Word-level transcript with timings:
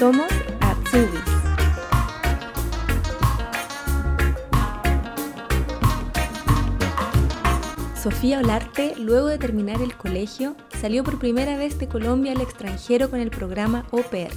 Somos 0.00 0.32
Azubis. 0.60 1.20
Sofía 8.02 8.38
Olarte, 8.38 8.94
luego 8.96 9.26
de 9.26 9.36
terminar 9.36 9.82
el 9.82 9.94
colegio, 9.94 10.56
salió 10.80 11.04
por 11.04 11.18
primera 11.18 11.58
vez 11.58 11.78
de 11.78 11.86
Colombia 11.86 12.32
al 12.32 12.40
extranjero 12.40 13.10
con 13.10 13.20
el 13.20 13.30
programa 13.30 13.84
Pair. 14.10 14.30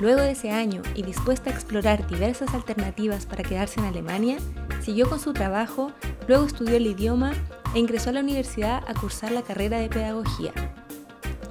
Luego 0.00 0.22
de 0.22 0.32
ese 0.32 0.50
año 0.50 0.82
y 0.96 1.04
dispuesta 1.04 1.50
a 1.50 1.52
explorar 1.52 2.08
diversas 2.08 2.52
alternativas 2.52 3.26
para 3.26 3.44
quedarse 3.44 3.78
en 3.78 3.86
Alemania, 3.86 4.38
siguió 4.82 5.08
con 5.08 5.20
su 5.20 5.32
trabajo, 5.32 5.92
luego 6.26 6.46
estudió 6.46 6.74
el 6.74 6.88
idioma 6.88 7.30
e 7.76 7.78
ingresó 7.78 8.10
a 8.10 8.14
la 8.14 8.22
universidad 8.22 8.82
a 8.88 8.94
cursar 8.94 9.30
la 9.30 9.42
carrera 9.42 9.78
de 9.78 9.88
pedagogía. 9.88 10.52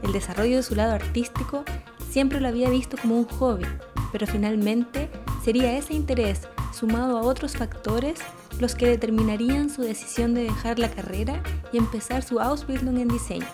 El 0.03 0.11
desarrollo 0.11 0.57
de 0.57 0.63
su 0.63 0.75
lado 0.75 0.91
artístico 0.91 1.63
siempre 2.09 2.39
lo 2.39 2.47
había 2.47 2.69
visto 2.69 2.97
como 2.97 3.17
un 3.17 3.25
hobby, 3.25 3.65
pero 4.11 4.27
finalmente 4.27 5.09
sería 5.43 5.77
ese 5.77 5.93
interés 5.93 6.47
sumado 6.73 7.17
a 7.17 7.21
otros 7.21 7.55
factores 7.57 8.19
los 8.59 8.75
que 8.75 8.87
determinarían 8.87 9.69
su 9.69 9.81
decisión 9.81 10.33
de 10.33 10.43
dejar 10.43 10.79
la 10.79 10.91
carrera 10.91 11.41
y 11.71 11.77
empezar 11.77 12.23
su 12.23 12.39
Ausbildung 12.39 12.97
en 12.97 13.07
diseño. 13.07 13.47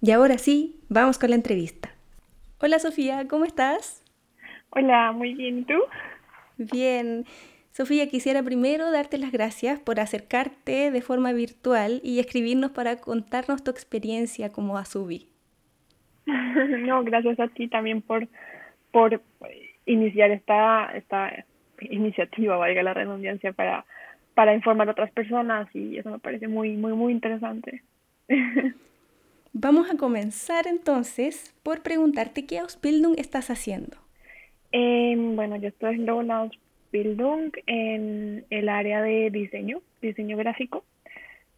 Y 0.02 0.11
ahora 0.11 0.38
sí, 0.38 0.80
vamos 0.89 1.17
con 1.17 1.31
la 1.31 1.35
entrevista. 1.35 1.95
Hola 2.59 2.80
Sofía, 2.80 3.27
¿cómo 3.27 3.45
estás? 3.45 4.03
Hola, 4.69 5.11
muy 5.11 5.33
bien, 5.33 5.59
¿y 5.59 5.63
tú? 5.63 5.80
Bien. 6.58 7.25
Sofía, 7.71 8.08
quisiera 8.08 8.43
primero 8.43 8.91
darte 8.91 9.17
las 9.17 9.31
gracias 9.31 9.80
por 9.80 9.99
acercarte 9.99 10.91
de 10.91 11.02
forma 11.02 11.33
virtual 11.33 12.02
y 12.03 12.19
escribirnos 12.19 12.69
para 12.71 12.97
contarnos 12.97 13.63
tu 13.63 13.71
experiencia 13.71 14.52
como 14.52 14.77
Asubi. 14.77 15.30
no, 16.25 17.03
gracias 17.03 17.39
a 17.39 17.47
ti 17.47 17.67
también 17.67 18.02
por, 18.02 18.27
por 18.91 19.22
iniciar 19.86 20.31
esta, 20.31 20.91
esta 20.94 21.45
iniciativa, 21.81 22.58
valga 22.58 22.83
la 22.83 22.94
redundancia, 22.94 23.53
para, 23.53 23.86
para 24.33 24.53
informar 24.53 24.88
a 24.88 24.92
otras 24.92 25.11
personas 25.11 25.67
y 25.75 25.97
eso 25.97 26.09
me 26.09 26.19
parece 26.19 26.47
muy, 26.47 26.77
muy, 26.77 26.94
muy 26.94 27.14
interesante. 27.14 27.81
Vamos 29.53 29.92
a 29.92 29.97
comenzar 29.97 30.66
entonces 30.67 31.53
por 31.61 31.81
preguntarte 31.81 32.45
qué 32.45 32.59
Ausbildung 32.59 33.16
estás 33.17 33.49
haciendo. 33.49 33.97
Eh, 34.72 35.16
bueno, 35.17 35.58
yo 35.58 35.67
estoy 35.67 35.89
haciendo 35.89 36.16
una 36.16 36.38
Ausbildung 36.38 37.52
en 37.67 38.45
el 38.49 38.69
área 38.69 39.02
de 39.02 39.30
diseño, 39.30 39.81
diseño 40.02 40.38
gráfico. 40.38 40.86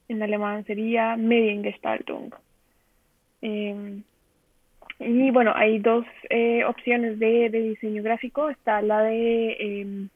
En 0.08 0.24
alemán 0.24 0.66
sería 0.66 1.16
Mediengestaltung. 1.18 2.32
Eh, 3.44 4.02
y 5.00 5.32
bueno, 5.32 5.52
hay 5.56 5.80
dos 5.80 6.06
eh, 6.30 6.64
opciones 6.66 7.20
de, 7.20 7.50
diseño 7.50 8.04
gráfico. 8.04 8.50
Está 8.50 8.82
la 8.82 9.02
de 9.02 9.58
em, 9.60 10.10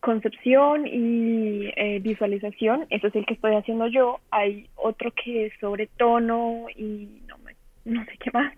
concepción 0.00 0.86
y 0.86 1.70
eh, 1.76 2.00
visualización. 2.00 2.86
Eso 2.90 3.06
es 3.08 3.14
el 3.14 3.26
que 3.26 3.34
estoy 3.34 3.54
haciendo 3.54 3.86
yo. 3.86 4.20
Hay 4.30 4.68
otro 4.76 5.12
que 5.12 5.46
es 5.46 5.52
sobre 5.60 5.86
tono 5.86 6.66
y 6.74 7.22
no, 7.26 7.38
me, 7.38 7.54
no 7.84 8.04
sé 8.04 8.16
qué 8.18 8.30
más. 8.32 8.52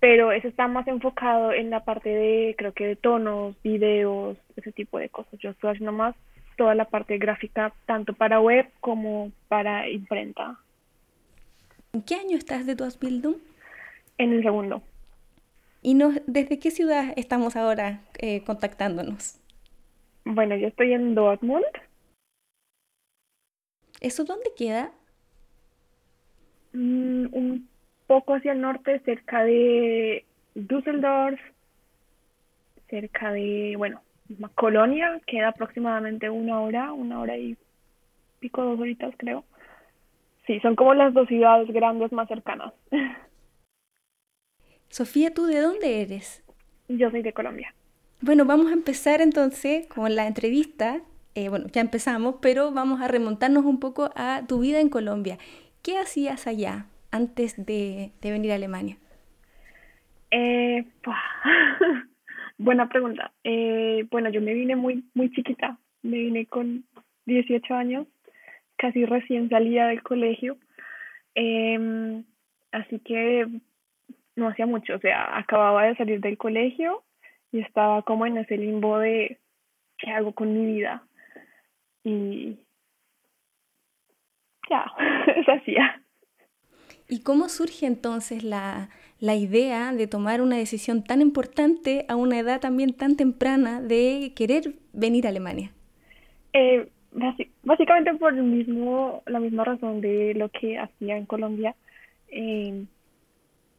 Pero 0.00 0.30
eso 0.30 0.46
está 0.46 0.68
más 0.68 0.86
enfocado 0.86 1.52
en 1.52 1.70
la 1.70 1.84
parte 1.84 2.08
de, 2.08 2.54
creo 2.56 2.72
que 2.72 2.86
de 2.86 2.96
tonos, 2.96 3.60
videos, 3.62 4.38
ese 4.56 4.72
tipo 4.72 4.98
de 4.98 5.08
cosas. 5.08 5.38
Yo 5.40 5.50
estoy 5.50 5.72
haciendo 5.72 5.92
más 5.92 6.14
toda 6.56 6.74
la 6.74 6.84
parte 6.84 7.18
gráfica, 7.18 7.72
tanto 7.86 8.12
para 8.12 8.40
web 8.40 8.68
como 8.80 9.32
para 9.48 9.88
imprenta. 9.88 10.56
¿En 11.92 12.02
qué 12.02 12.16
año 12.16 12.36
estás 12.36 12.66
de 12.66 12.76
tu 12.76 12.84
Ausbildung? 12.84 13.36
En 14.18 14.32
el 14.32 14.42
segundo. 14.42 14.82
¿Y 15.82 15.94
nos, 15.94 16.20
desde 16.26 16.58
qué 16.58 16.70
ciudad 16.70 17.12
estamos 17.16 17.56
ahora 17.56 18.00
eh, 18.18 18.42
contactándonos? 18.44 19.40
Bueno, 20.24 20.56
yo 20.56 20.68
estoy 20.68 20.92
en 20.92 21.14
Dortmund. 21.14 21.64
¿Eso 24.00 24.24
dónde 24.24 24.50
queda? 24.56 24.92
Mm, 26.72 27.26
un 27.32 27.68
poco 28.06 28.34
hacia 28.34 28.52
el 28.52 28.60
norte, 28.60 29.00
cerca 29.00 29.44
de 29.44 30.24
Düsseldorf, 30.54 31.40
cerca 32.88 33.32
de, 33.32 33.74
bueno, 33.76 34.02
Colonia, 34.54 35.20
queda 35.26 35.48
aproximadamente 35.48 36.28
una 36.28 36.60
hora, 36.60 36.92
una 36.92 37.20
hora 37.20 37.36
y 37.36 37.56
pico, 38.40 38.62
dos 38.62 38.80
horitas 38.80 39.14
creo. 39.16 39.44
Sí, 40.46 40.60
son 40.60 40.76
como 40.76 40.94
las 40.94 41.12
dos 41.14 41.28
ciudades 41.28 41.68
grandes 41.70 42.12
más 42.12 42.28
cercanas. 42.28 42.72
Sofía, 44.88 45.32
¿tú 45.32 45.46
de 45.46 45.60
dónde 45.60 46.02
eres? 46.02 46.42
Yo 46.88 47.10
soy 47.10 47.22
de 47.22 47.32
Colombia. 47.32 47.74
Bueno, 48.20 48.44
vamos 48.44 48.70
a 48.70 48.72
empezar 48.72 49.20
entonces 49.20 49.86
con 49.86 50.16
la 50.16 50.26
entrevista. 50.26 51.02
Eh, 51.34 51.48
bueno, 51.50 51.66
ya 51.70 51.80
empezamos, 51.80 52.36
pero 52.40 52.72
vamos 52.72 53.00
a 53.00 53.08
remontarnos 53.08 53.64
un 53.64 53.78
poco 53.78 54.10
a 54.16 54.42
tu 54.48 54.60
vida 54.60 54.80
en 54.80 54.88
Colombia. 54.88 55.38
¿Qué 55.82 55.98
hacías 55.98 56.46
allá 56.46 56.86
antes 57.10 57.64
de, 57.64 58.10
venir 58.22 58.52
a 58.52 58.56
Alemania? 58.56 58.96
Eh, 60.30 60.84
buena 62.58 62.88
pregunta. 62.88 63.32
Eh, 63.44 64.06
bueno, 64.10 64.30
yo 64.30 64.40
me 64.40 64.54
vine 64.54 64.74
muy, 64.74 65.04
muy 65.14 65.30
chiquita. 65.30 65.78
Me 66.02 66.18
vine 66.18 66.46
con 66.46 66.84
18 67.26 67.74
años, 67.74 68.06
casi 68.76 69.04
recién 69.04 69.48
salida 69.48 69.88
del 69.88 70.02
colegio. 70.02 70.56
Em, 71.34 72.24
así 72.72 72.98
que 73.00 73.46
no 74.38 74.48
hacía 74.48 74.66
mucho, 74.66 74.94
o 74.94 74.98
sea, 75.00 75.36
acababa 75.36 75.84
de 75.84 75.96
salir 75.96 76.20
del 76.20 76.38
colegio 76.38 77.02
y 77.52 77.60
estaba 77.60 78.02
como 78.02 78.26
en 78.26 78.38
ese 78.38 78.56
limbo 78.56 78.98
de 78.98 79.38
qué 79.98 80.10
hago 80.10 80.32
con 80.32 80.52
mi 80.52 80.74
vida. 80.74 81.02
Y 82.04 82.58
ya, 84.70 84.86
eso 85.36 85.52
hacía. 85.52 86.02
¿Y 87.08 87.22
cómo 87.22 87.48
surge 87.48 87.86
entonces 87.86 88.44
la, 88.44 88.90
la 89.18 89.34
idea 89.34 89.92
de 89.92 90.06
tomar 90.06 90.42
una 90.42 90.56
decisión 90.56 91.02
tan 91.02 91.22
importante 91.22 92.04
a 92.08 92.16
una 92.16 92.38
edad 92.38 92.60
también 92.60 92.92
tan 92.92 93.16
temprana 93.16 93.80
de 93.80 94.32
querer 94.36 94.74
venir 94.92 95.26
a 95.26 95.30
Alemania? 95.30 95.72
Eh, 96.52 96.88
básicamente 97.62 98.14
por 98.14 98.34
el 98.34 98.42
mismo, 98.42 99.22
la 99.26 99.40
misma 99.40 99.64
razón 99.64 100.00
de 100.00 100.34
lo 100.34 100.50
que 100.50 100.78
hacía 100.78 101.16
en 101.16 101.26
Colombia. 101.26 101.74
Eh, 102.28 102.84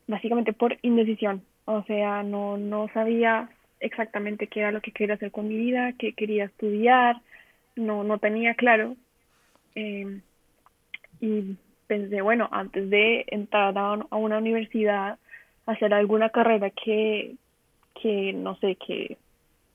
básicamente 0.10 0.54
por 0.54 0.76
indecisión. 0.82 1.44
O 1.66 1.84
sea, 1.84 2.24
no, 2.24 2.58
no 2.58 2.90
sabía 2.94 3.50
exactamente 3.80 4.48
qué 4.48 4.62
era 4.62 4.72
lo 4.72 4.82
que 4.82 4.92
quería 4.92 5.16
hacer 5.16 5.32
con 5.32 5.48
mi 5.48 5.56
vida, 5.56 5.94
qué 5.98 6.14
quería 6.14 6.46
estudiar, 6.46 7.22
no, 7.76 8.04
no 8.04 8.18
tenía 8.18 8.56
claro. 8.56 8.96
Eh, 9.76 10.20
y 11.22 11.56
pensé, 11.88 12.22
bueno, 12.22 12.50
antes 12.52 12.90
de 12.90 13.24
entrar 13.28 13.78
a, 13.78 14.18
una 14.18 14.40
universidad, 14.40 15.20
hacer 15.68 15.94
alguna 15.94 16.30
carrera 16.30 16.72
que, 16.72 17.36
que, 18.02 18.34
no 18.34 18.56
sé, 18.56 18.76
que 18.76 19.18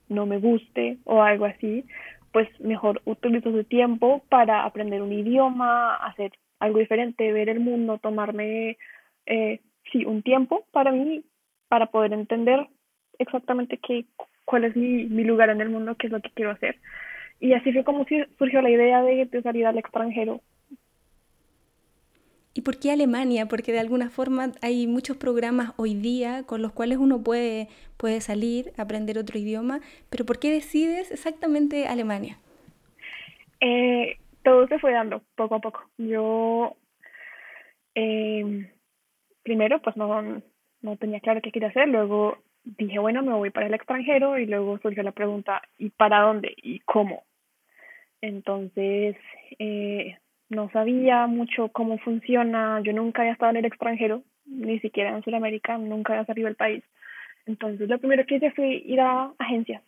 no 0.08 0.26
me 0.26 0.38
guste 0.38 0.98
o 1.04 1.22
algo 1.22 1.44
así, 1.44 1.84
pues 2.32 2.48
mejor 2.60 3.00
utilizo 3.04 3.50
ese 3.50 3.62
tiempo 3.62 4.25
para 4.28 4.64
aprender 4.64 5.00
un 5.00 5.12
idioma, 5.12 5.94
hacer 5.94 6.32
algo 6.58 6.80
diferente, 6.80 7.32
ver 7.32 7.48
el 7.48 7.60
mundo, 7.60 7.98
tomarme 7.98 8.76
eh, 9.26 9.60
sí, 9.94 10.05
un 10.05 10.23
tiempo 10.23 10.67
para 10.73 10.91
mí, 10.91 11.25
para 11.69 11.87
poder 11.87 12.12
entender 12.12 12.67
exactamente 13.19 13.79
qué, 13.79 14.05
cuál 14.44 14.64
es 14.64 14.76
mi, 14.76 15.05
mi 15.05 15.23
lugar 15.25 15.50
en 15.50 15.61
el 15.61 15.70
mundo, 15.70 15.94
qué 15.96 16.08
es 16.08 16.12
lo 16.12 16.20
que 16.20 16.31
quiero 16.31 16.50
hacer. 16.50 16.79
Y 17.41 17.52
así 17.52 17.73
fue 17.73 17.85
como 17.85 18.05
surgió 18.38 18.61
la 18.61 18.70
idea 18.70 19.02
de, 19.02 19.26
de 19.26 19.43
salir 19.43 19.67
al 19.67 19.79
extranjero. 19.79 20.41
¿Y 22.56 22.62
por 22.62 22.79
qué 22.79 22.91
Alemania? 22.93 23.46
Porque 23.46 23.73
de 23.73 23.81
alguna 23.81 24.11
forma 24.11 24.52
hay 24.62 24.87
muchos 24.87 25.17
programas 25.17 25.73
hoy 25.76 25.94
día 25.94 26.44
con 26.44 26.62
los 26.62 26.73
cuales 26.73 26.99
uno 26.99 27.23
puede, 27.23 27.69
puede 27.97 28.20
salir, 28.20 28.73
aprender 28.76 29.19
otro 29.19 29.38
idioma, 29.38 29.81
pero 30.11 30.25
¿por 30.25 30.38
qué 30.38 30.50
decides 30.50 31.11
exactamente 31.11 31.87
Alemania? 31.87 32.38
Eh, 33.61 34.19
todo 34.43 34.69
se 34.69 34.79
fue 34.79 34.93
dando 34.93 35.23
poco 35.35 35.56
a 35.56 35.61
poco. 35.61 35.90
Yo 35.99 36.76
eh, 37.97 38.70
primero 39.44 39.81
pues 39.81 39.96
no, 39.96 40.43
no 40.82 40.96
tenía 40.96 41.20
claro 41.20 41.41
qué 41.41 41.52
quería 41.52 41.69
hacer, 41.69 41.88
luego 41.88 42.38
dije, 42.64 42.99
bueno, 42.99 43.23
me 43.23 43.35
voy 43.35 43.50
para 43.50 43.67
el 43.67 43.75
extranjero 43.75 44.38
y 44.38 44.46
luego 44.46 44.79
surgió 44.79 45.02
la 45.02 45.12
pregunta, 45.12 45.62
¿y 45.79 45.91
para 45.91 46.20
dónde? 46.20 46.55
¿Y 46.56 46.81
cómo? 46.81 47.23
Entonces, 48.20 49.17
eh, 49.58 50.17
no 50.49 50.70
sabía 50.70 51.26
mucho 51.26 51.69
cómo 51.69 51.99
funciona, 51.99 52.81
yo 52.82 52.93
nunca 52.93 53.23
había 53.23 53.35
estado 53.35 53.50
en 53.50 53.58
el 53.58 53.64
extranjero, 53.67 54.23
ni 54.46 54.81
siquiera 54.81 55.11
en 55.11 55.23
Sudamérica, 55.23 55.76
nunca 55.79 56.14
había 56.14 56.26
salido 56.26 56.47
del 56.47 56.56
país. 56.56 56.82
Entonces, 57.47 57.88
lo 57.88 57.99
primero 57.99 58.25
que 58.25 58.37
hice 58.37 58.50
fue 58.52 58.69
ir 58.69 59.00
a 59.00 59.31
agencias, 59.38 59.82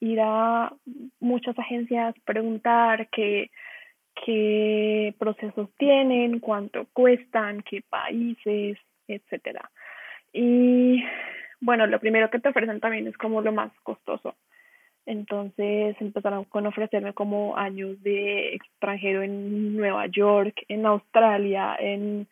ir 0.00 0.18
a 0.20 0.72
muchas 1.20 1.56
agencias, 1.58 2.14
preguntar 2.24 3.08
qué, 3.10 3.50
qué 4.24 5.14
procesos 5.18 5.68
tienen, 5.78 6.40
cuánto 6.40 6.86
cuestan, 6.92 7.62
qué 7.62 7.82
países, 7.88 8.78
etcétera. 9.08 9.70
Y 10.32 11.02
bueno, 11.60 11.86
lo 11.86 12.00
primero 12.00 12.30
que 12.30 12.38
te 12.38 12.48
ofrecen 12.48 12.80
también 12.80 13.06
es 13.06 13.16
como 13.16 13.40
lo 13.40 13.52
más 13.52 13.72
costoso. 13.82 14.34
Entonces 15.06 15.96
empezaron 16.00 16.44
con 16.44 16.66
ofrecerme 16.66 17.14
como 17.14 17.56
años 17.56 18.02
de 18.02 18.54
extranjero 18.54 19.22
en 19.22 19.76
Nueva 19.76 20.06
York, 20.06 20.64
en 20.68 20.84
Australia, 20.84 21.76
en 21.78 22.26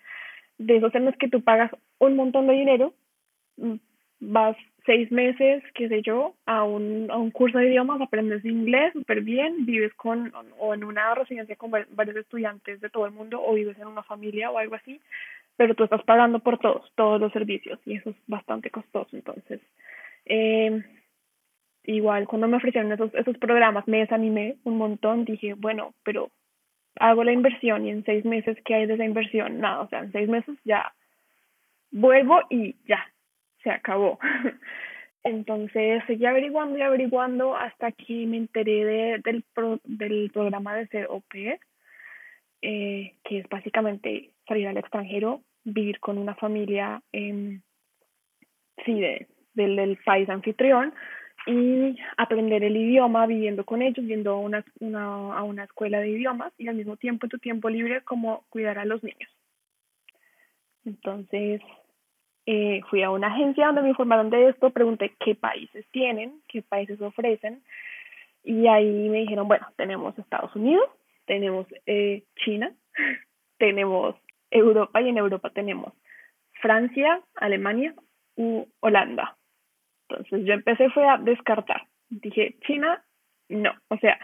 de 0.59 0.77
esos 0.77 0.95
en 0.95 1.05
los 1.05 1.17
que 1.17 1.29
tú 1.29 1.43
pagas 1.43 1.71
un 1.99 2.17
montón 2.17 2.47
de 2.47 2.55
dinero, 2.55 2.95
mm, 3.57 3.75
vas 4.21 4.57
seis 4.87 5.11
meses, 5.11 5.63
qué 5.75 5.89
sé 5.89 6.03
yo, 6.03 6.35
a 6.47 6.65
un, 6.65 7.11
a 7.11 7.17
un 7.17 7.31
curso 7.31 7.59
de 7.59 7.69
idiomas, 7.69 8.01
aprendes 8.01 8.45
inglés 8.45 8.93
súper 8.93 9.23
bien, 9.23 9.65
vives 9.65 9.95
con 9.95 10.33
o 10.59 10.75
en 10.75 10.85
una 10.85 11.15
residencia 11.15 11.57
con 11.57 11.71
varios 11.71 12.17
estudiantes 12.17 12.81
de 12.81 12.91
todo 12.91 13.07
el 13.07 13.13
mundo 13.13 13.43
o 13.43 13.55
vives 13.55 13.79
en 13.79 13.87
una 13.87 14.03
familia 14.03 14.51
o 14.51 14.59
algo 14.59 14.75
así, 14.75 15.01
pero 15.57 15.75
tú 15.75 15.85
estás 15.85 16.03
pagando 16.05 16.41
por 16.41 16.59
todos, 16.59 16.91
todos 16.95 17.21
los 17.21 17.33
servicios 17.33 17.79
y 17.85 17.97
eso 17.97 18.11
es 18.11 18.17
bastante 18.27 18.71
costoso. 18.71 19.17
Entonces, 19.17 19.61
eh, 20.25 20.83
igual 21.85 22.27
cuando 22.27 22.49
me 22.49 22.57
ofrecieron 22.57 22.93
esos, 22.93 23.15
esos 23.15 23.39
programas 23.39 23.87
me 23.87 23.99
desanimé 23.99 24.57
un 24.65 24.79
montón, 24.79 25.25
dije, 25.25 25.55
bueno, 25.55 25.95
pero 26.03 26.31
hago 26.97 27.25
la 27.25 27.33
inversión 27.33 27.87
y 27.87 27.91
en 27.91 28.05
seis 28.05 28.25
meses, 28.25 28.57
¿qué 28.65 28.75
hay 28.75 28.87
de 28.87 28.95
esa 28.95 29.05
inversión? 29.05 29.61
Nada, 29.61 29.81
o 29.81 29.89
sea, 29.89 30.01
en 30.01 30.13
seis 30.13 30.29
meses 30.29 30.57
ya 30.65 30.93
vuelvo 31.91 32.41
y 32.51 32.77
ya, 32.87 33.07
se 33.63 33.71
acabó. 33.71 34.19
Entonces 35.25 36.03
seguí 36.07 36.27
averiguando 36.27 36.77
y 36.77 36.83
averiguando 36.83 37.57
hasta 37.57 37.93
que 37.93 38.27
me 38.27 38.37
enteré 38.37 38.85
de, 38.85 39.21
del, 39.25 39.43
pro, 39.55 39.81
del 39.85 40.31
programa 40.31 40.75
de 40.77 40.87
ser 40.89 41.09
eh, 42.61 43.15
que 43.25 43.39
es 43.39 43.49
básicamente 43.49 44.34
salir 44.47 44.69
al 44.69 44.77
extranjero, 44.77 45.43
vivir 45.65 46.01
con 46.01 46.19
una 46.19 46.35
familia, 46.35 47.03
eh, 47.13 47.61
sí, 48.85 49.01
de, 49.01 49.27
del, 49.55 49.77
del 49.77 49.97
país 50.05 50.29
anfitrión 50.29 50.93
y 51.47 51.99
aprender 52.17 52.65
el 52.65 52.77
idioma 52.77 53.27
viviendo 53.27 53.65
con 53.65 53.83
ellos, 53.83 54.05
yendo 54.07 54.33
a 54.33 54.39
una, 54.39 54.65
una, 54.81 55.37
a 55.37 55.43
una 55.43 55.65
escuela 55.65 56.01
de 56.01 56.09
idiomas 56.09 56.53
y 56.59 56.69
al 56.69 56.77
mismo 56.77 56.97
tiempo 56.97 57.27
en 57.27 57.31
tu 57.31 57.39
tiempo 57.39 57.69
libre 57.69 58.03
como 58.03 58.45
cuidar 58.49 58.79
a 58.79 58.85
los 58.85 59.03
niños. 59.03 59.31
Entonces 60.85 61.61
eh, 62.47 62.81
fui 62.89 63.03
a 63.03 63.11
una 63.11 63.29
agencia 63.29 63.67
donde 63.67 63.83
me 63.83 63.91
informaron 63.91 64.31
de 64.31 64.49
esto, 64.51 64.71
pregunté 64.71 65.15
qué 65.21 65.35
países 65.35 65.87
tienen, 65.91 66.41
qué 66.49 66.63
países 66.63 67.01
ofrecen 67.01 67.63
y 68.43 68.67
ahí 68.67 69.09
me 69.09 69.21
dijeron, 69.21 69.49
bueno, 69.49 69.67
tenemos 69.77 70.19
Estados 70.19 70.55
Unidos, 70.55 70.89
tenemos 71.27 71.67
eh, 71.87 72.25
China, 72.37 72.73
tenemos 73.59 74.17
Europa 74.55 75.03
y 75.03 75.09
en 75.09 75.19
Europa 75.19 75.51
tenemos 75.51 75.93
Francia, 76.63 77.21
Alemania 77.37 77.95
u 78.37 78.67
Holanda. 78.81 79.37
Entonces 80.09 80.47
yo 80.47 80.55
empecé 80.55 80.89
fue 80.91 81.07
a 81.07 81.19
descartar. 81.19 81.83
Dije, 82.09 82.57
China, 82.67 83.03
no. 83.49 83.73
O 83.89 83.99
sea, 83.99 84.19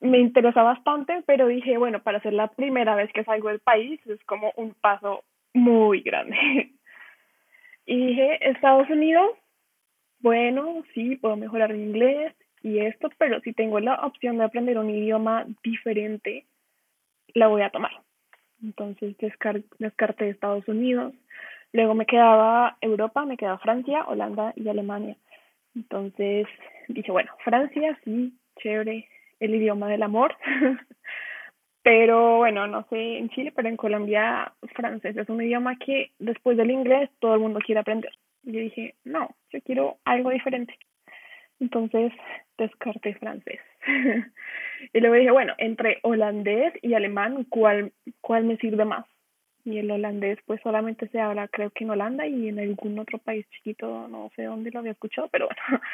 me 0.00 0.18
interesa 0.18 0.62
bastante, 0.62 1.22
pero 1.26 1.46
dije, 1.46 1.78
bueno, 1.78 2.02
para 2.02 2.20
ser 2.20 2.32
la 2.32 2.48
primera 2.48 2.94
vez 2.94 3.12
que 3.12 3.24
salgo 3.24 3.48
del 3.48 3.60
país 3.60 4.00
es 4.06 4.22
como 4.24 4.52
un 4.56 4.74
paso 4.74 5.24
muy 5.54 6.00
grande. 6.00 6.36
y 7.86 8.06
dije, 8.06 8.50
Estados 8.50 8.88
Unidos, 8.90 9.30
bueno, 10.20 10.82
sí, 10.94 11.16
puedo 11.16 11.36
mejorar 11.36 11.72
mi 11.72 11.82
inglés 11.82 12.34
y 12.62 12.80
esto, 12.80 13.10
pero 13.18 13.40
si 13.40 13.52
tengo 13.52 13.78
la 13.80 13.94
opción 14.06 14.38
de 14.38 14.44
aprender 14.44 14.78
un 14.78 14.90
idioma 14.90 15.46
diferente, 15.62 16.46
la 17.34 17.48
voy 17.48 17.62
a 17.62 17.70
tomar. 17.70 18.05
Entonces 18.66 19.16
descarté 19.78 20.28
Estados 20.28 20.66
Unidos. 20.66 21.14
Luego 21.72 21.94
me 21.94 22.06
quedaba 22.06 22.76
Europa, 22.80 23.24
me 23.24 23.36
quedaba 23.36 23.58
Francia, 23.58 24.04
Holanda 24.08 24.52
y 24.56 24.68
Alemania. 24.68 25.16
Entonces 25.76 26.46
dije, 26.88 27.12
bueno, 27.12 27.30
Francia, 27.44 27.96
sí, 28.04 28.34
chévere, 28.60 29.08
el 29.38 29.54
idioma 29.54 29.88
del 29.88 30.02
amor. 30.02 30.34
pero 31.82 32.38
bueno, 32.38 32.66
no 32.66 32.84
sé 32.90 33.18
en 33.18 33.28
Chile, 33.30 33.52
pero 33.54 33.68
en 33.68 33.76
Colombia 33.76 34.52
francés 34.74 35.16
es 35.16 35.28
un 35.28 35.40
idioma 35.40 35.76
que 35.76 36.10
después 36.18 36.56
del 36.56 36.72
inglés 36.72 37.08
todo 37.20 37.34
el 37.34 37.40
mundo 37.40 37.60
quiere 37.64 37.80
aprender. 37.80 38.10
Y 38.42 38.52
yo 38.52 38.60
dije, 38.60 38.94
no, 39.04 39.28
yo 39.52 39.60
quiero 39.62 39.98
algo 40.04 40.30
diferente. 40.30 40.74
Entonces 41.60 42.12
descarté 42.58 43.14
francés. 43.14 43.60
y 44.92 45.00
luego 45.00 45.14
dije, 45.14 45.30
bueno, 45.30 45.54
entre 45.58 45.98
holandés 46.02 46.72
y 46.82 46.94
alemán, 46.94 47.44
¿cuál, 47.48 47.92
cuál 48.20 48.44
me 48.44 48.56
sirve 48.56 48.84
más? 48.84 49.06
Y 49.64 49.78
el 49.78 49.90
holandés 49.90 50.38
pues 50.46 50.60
solamente 50.62 51.08
se 51.08 51.20
habla 51.20 51.48
creo 51.48 51.70
que 51.70 51.84
en 51.84 51.90
Holanda 51.90 52.26
y 52.26 52.48
en 52.48 52.60
algún 52.60 52.98
otro 52.98 53.18
país 53.18 53.46
chiquito, 53.50 54.06
no 54.08 54.30
sé 54.36 54.44
dónde 54.44 54.70
lo 54.70 54.78
había 54.78 54.92
escuchado, 54.92 55.28
pero 55.30 55.46
bueno. 55.46 55.82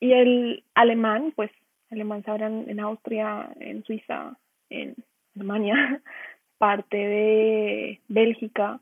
Y 0.00 0.12
el 0.12 0.62
alemán, 0.74 1.32
pues 1.34 1.50
alemán 1.90 2.22
se 2.22 2.30
habla 2.30 2.46
en 2.46 2.78
Austria, 2.78 3.48
en 3.58 3.82
Suiza, 3.82 4.36
en 4.70 4.94
Alemania, 5.34 6.00
parte 6.58 6.96
de 6.96 8.00
Bélgica. 8.08 8.80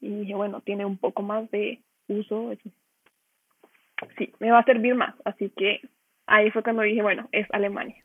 Y 0.00 0.20
dije, 0.20 0.34
bueno, 0.34 0.60
tiene 0.62 0.84
un 0.84 0.96
poco 0.96 1.22
más 1.22 1.50
de 1.50 1.80
uso. 2.08 2.52
Sí, 4.18 4.32
me 4.38 4.50
va 4.50 4.60
a 4.60 4.64
servir 4.64 4.94
más. 4.94 5.14
Así 5.24 5.50
que 5.50 5.80
ahí 6.26 6.50
fue 6.50 6.62
cuando 6.62 6.82
dije, 6.82 7.02
bueno, 7.02 7.28
es 7.32 7.46
Alemania. 7.52 7.96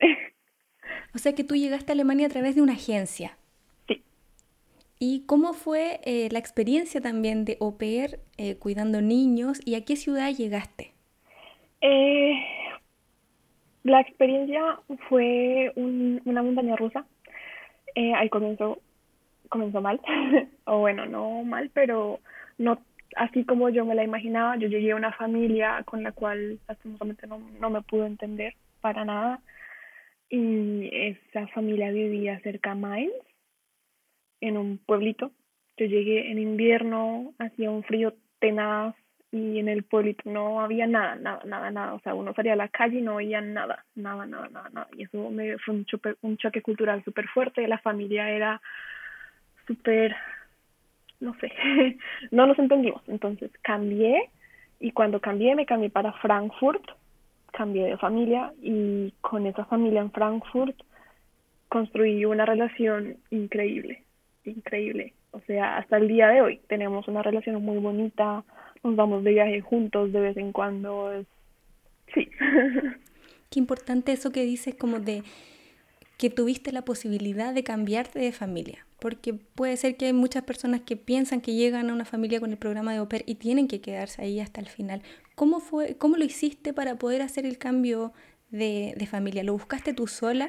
o 1.14 1.18
sea 1.18 1.34
que 1.34 1.44
tú 1.44 1.54
llegaste 1.54 1.92
a 1.92 1.94
Alemania 1.94 2.26
a 2.26 2.30
través 2.30 2.54
de 2.54 2.62
una 2.62 2.72
agencia. 2.72 3.36
Sí. 3.88 4.02
¿Y 4.98 5.26
cómo 5.26 5.52
fue 5.52 6.00
eh, 6.04 6.28
la 6.30 6.38
experiencia 6.38 7.00
también 7.00 7.44
de 7.44 7.58
au 7.60 7.76
pair 7.76 8.20
eh, 8.38 8.56
cuidando 8.56 9.00
niños 9.00 9.60
y 9.64 9.74
a 9.74 9.84
qué 9.84 9.96
ciudad 9.96 10.30
llegaste? 10.30 10.92
Eh, 11.80 12.34
la 13.82 14.00
experiencia 14.00 14.78
fue 15.08 15.72
una 15.76 16.42
montaña 16.42 16.76
rusa. 16.76 17.04
al 18.16 18.30
comienzo 18.30 18.80
comenzó 19.50 19.80
mal, 19.80 20.00
o 20.64 20.78
bueno, 20.78 21.06
no 21.06 21.44
mal, 21.44 21.70
pero 21.74 22.20
no 22.58 22.78
así 23.16 23.44
como 23.44 23.68
yo 23.68 23.84
me 23.84 23.94
la 23.94 24.04
imaginaba, 24.04 24.56
yo 24.56 24.68
llegué 24.68 24.92
a 24.92 24.96
una 24.96 25.12
familia 25.12 25.82
con 25.84 26.02
la 26.02 26.12
cual 26.12 26.58
lastimosamente 26.68 27.26
no, 27.26 27.38
no 27.60 27.70
me 27.70 27.82
pudo 27.82 28.06
entender 28.06 28.54
para 28.80 29.04
nada 29.04 29.40
y 30.28 30.90
esa 30.92 31.46
familia 31.48 31.90
vivía 31.90 32.40
cerca 32.40 32.70
de 32.74 32.80
Mainz, 32.80 33.12
en 34.40 34.56
un 34.56 34.78
pueblito. 34.78 35.30
Yo 35.76 35.86
llegué 35.86 36.30
en 36.30 36.38
invierno, 36.38 37.34
hacía 37.38 37.70
un 37.70 37.82
frío 37.84 38.14
tenaz 38.38 38.94
y 39.32 39.58
en 39.58 39.68
el 39.68 39.82
pueblito 39.84 40.28
no 40.30 40.60
había 40.60 40.86
nada, 40.86 41.16
nada, 41.16 41.42
nada, 41.44 41.70
nada. 41.70 41.94
O 41.94 42.00
sea, 42.00 42.14
uno 42.14 42.34
salía 42.34 42.52
a 42.52 42.56
la 42.56 42.68
calle 42.68 42.98
y 42.98 43.02
no 43.02 43.16
veía 43.16 43.40
nada, 43.40 43.84
nada, 43.94 44.26
nada, 44.26 44.48
nada, 44.48 44.68
nada. 44.72 44.88
Y 44.96 45.04
eso 45.04 45.30
me 45.30 45.58
fue 45.58 45.74
un 45.74 45.84
choque, 45.84 46.14
un 46.22 46.36
choque 46.36 46.62
cultural 46.62 47.02
súper 47.04 47.26
fuerte. 47.28 47.66
La 47.66 47.78
familia 47.78 48.30
era 48.30 48.60
súper 49.66 50.14
no 51.24 51.34
sé, 51.40 51.50
no 52.30 52.46
nos 52.46 52.58
entendimos. 52.58 53.02
Entonces 53.08 53.50
cambié 53.62 54.30
y 54.78 54.92
cuando 54.92 55.20
cambié 55.20 55.54
me 55.54 55.66
cambié 55.66 55.90
para 55.90 56.12
Frankfurt, 56.12 56.84
cambié 57.52 57.86
de 57.86 57.96
familia 57.96 58.52
y 58.62 59.12
con 59.20 59.46
esa 59.46 59.64
familia 59.64 60.00
en 60.00 60.12
Frankfurt 60.12 60.76
construí 61.68 62.24
una 62.24 62.44
relación 62.44 63.16
increíble, 63.30 64.02
increíble. 64.44 65.14
O 65.30 65.40
sea, 65.40 65.78
hasta 65.78 65.96
el 65.96 66.06
día 66.06 66.28
de 66.28 66.42
hoy 66.42 66.60
tenemos 66.68 67.08
una 67.08 67.22
relación 67.22 67.60
muy 67.64 67.78
bonita, 67.78 68.44
nos 68.84 68.94
vamos 68.94 69.24
de 69.24 69.32
viaje 69.32 69.60
juntos 69.60 70.12
de 70.12 70.20
vez 70.20 70.36
en 70.36 70.52
cuando. 70.52 71.24
Sí. 72.12 72.28
Qué 73.50 73.58
importante 73.58 74.12
eso 74.12 74.30
que 74.30 74.44
dices 74.44 74.74
como 74.74 75.00
de 75.00 75.22
que 76.18 76.30
tuviste 76.30 76.70
la 76.70 76.82
posibilidad 76.82 77.54
de 77.54 77.64
cambiarte 77.64 78.18
de 78.18 78.32
familia 78.32 78.84
porque 79.04 79.34
puede 79.34 79.76
ser 79.76 79.98
que 79.98 80.06
hay 80.06 80.14
muchas 80.14 80.44
personas 80.44 80.80
que 80.80 80.96
piensan 80.96 81.42
que 81.42 81.52
llegan 81.52 81.90
a 81.90 81.92
una 81.92 82.06
familia 82.06 82.40
con 82.40 82.52
el 82.52 82.56
programa 82.56 82.94
de 82.94 83.00
OPER 83.00 83.22
y 83.26 83.34
tienen 83.34 83.68
que 83.68 83.82
quedarse 83.82 84.22
ahí 84.22 84.40
hasta 84.40 84.62
el 84.62 84.66
final. 84.66 85.02
¿Cómo, 85.34 85.60
fue, 85.60 85.98
cómo 85.98 86.16
lo 86.16 86.24
hiciste 86.24 86.72
para 86.72 86.94
poder 86.94 87.20
hacer 87.20 87.44
el 87.44 87.58
cambio 87.58 88.12
de, 88.48 88.94
de 88.96 89.06
familia? 89.06 89.44
¿Lo 89.44 89.52
buscaste 89.52 89.92
tú 89.92 90.06
sola? 90.06 90.48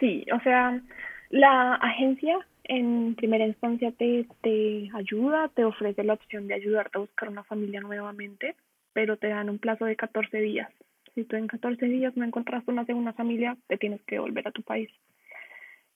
sí, 0.00 0.24
o 0.32 0.40
sea, 0.40 0.80
la 1.28 1.74
agencia 1.74 2.38
en 2.64 3.14
primera 3.16 3.46
instancia 3.46 3.92
te, 3.92 4.26
te 4.40 4.88
ayuda, 4.94 5.50
te 5.54 5.66
ofrece 5.66 6.02
la 6.04 6.14
opción 6.14 6.46
de 6.46 6.54
ayudarte 6.54 6.96
a 6.96 7.02
buscar 7.02 7.28
una 7.28 7.44
familia 7.44 7.82
nuevamente, 7.82 8.54
pero 8.94 9.18
te 9.18 9.28
dan 9.28 9.50
un 9.50 9.58
plazo 9.58 9.84
de 9.84 9.94
14 9.94 10.38
días. 10.38 10.70
Si 11.14 11.24
tú 11.24 11.36
en 11.36 11.48
14 11.48 11.84
días 11.84 12.16
no 12.16 12.24
encontraste 12.24 12.70
una 12.70 12.86
segunda 12.86 13.12
familia, 13.12 13.58
te 13.66 13.76
tienes 13.76 14.00
que 14.04 14.18
volver 14.18 14.48
a 14.48 14.52
tu 14.52 14.62
país. 14.62 14.88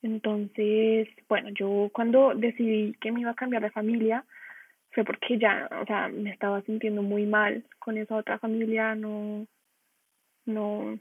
Entonces, 0.05 1.09
bueno, 1.31 1.49
yo 1.59 1.89
cuando 1.91 2.35
decidí 2.35 2.93
que 3.01 3.11
me 3.11 3.23
iba 3.23 3.31
a 3.31 3.35
cambiar 3.35 3.63
de 3.63 3.71
familia, 3.71 4.23
fue 4.91 5.03
porque 5.03 5.39
ya, 5.39 5.67
o 5.81 5.87
sea, 5.87 6.09
me 6.09 6.31
estaba 6.31 6.61
sintiendo 6.61 7.03
muy 7.03 7.25
mal 7.25 7.65
con 7.79 7.97
esa 7.97 8.17
otra 8.17 8.39
familia, 8.39 8.95
no, 8.95 9.47
no, 10.45 10.99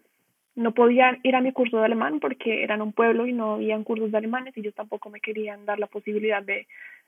no 0.55 0.73
podía 0.73 1.19
ir 1.21 1.35
a 1.35 1.41
mi 1.41 1.51
curso 1.51 1.79
de 1.79 1.85
alemán 1.85 2.21
porque 2.21 2.63
eran 2.63 2.81
un 2.81 2.93
pueblo 2.93 3.27
y 3.27 3.33
no 3.33 3.55
habían 3.55 3.83
cursos 3.83 4.09
de 4.09 4.17
alemanes 4.17 4.55
y 4.55 4.61
yo 4.61 4.71
tampoco 4.71 5.09
me 5.09 5.19
querían 5.19 5.65
dar 5.65 5.79
la 5.79 5.87
posibilidad 5.87 6.41
de, 6.41 6.65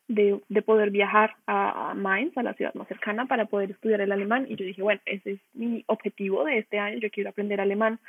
de, 0.09 0.41
de 0.49 0.61
poder 0.61 0.89
viajar 0.89 1.35
a, 1.47 1.93
Mainz, 1.95 2.37
a 2.37 2.43
la 2.43 2.55
ciudad 2.55 2.73
más 2.73 2.89
cercana, 2.89 3.25
para 3.25 3.45
poder 3.45 3.71
estudiar 3.71 4.01
el 4.01 4.11
alemán. 4.11 4.47
Y 4.49 4.57
yo 4.57 4.65
dije, 4.65 4.81
bueno, 4.81 4.99
ese 5.05 5.31
es 5.31 5.39
mi 5.53 5.85
objetivo 5.87 6.43
de 6.43 6.57
este 6.57 6.77
año, 6.77 6.99
yo 6.99 7.09
quiero 7.09 7.29
aprender 7.29 7.61
alemán 7.61 7.99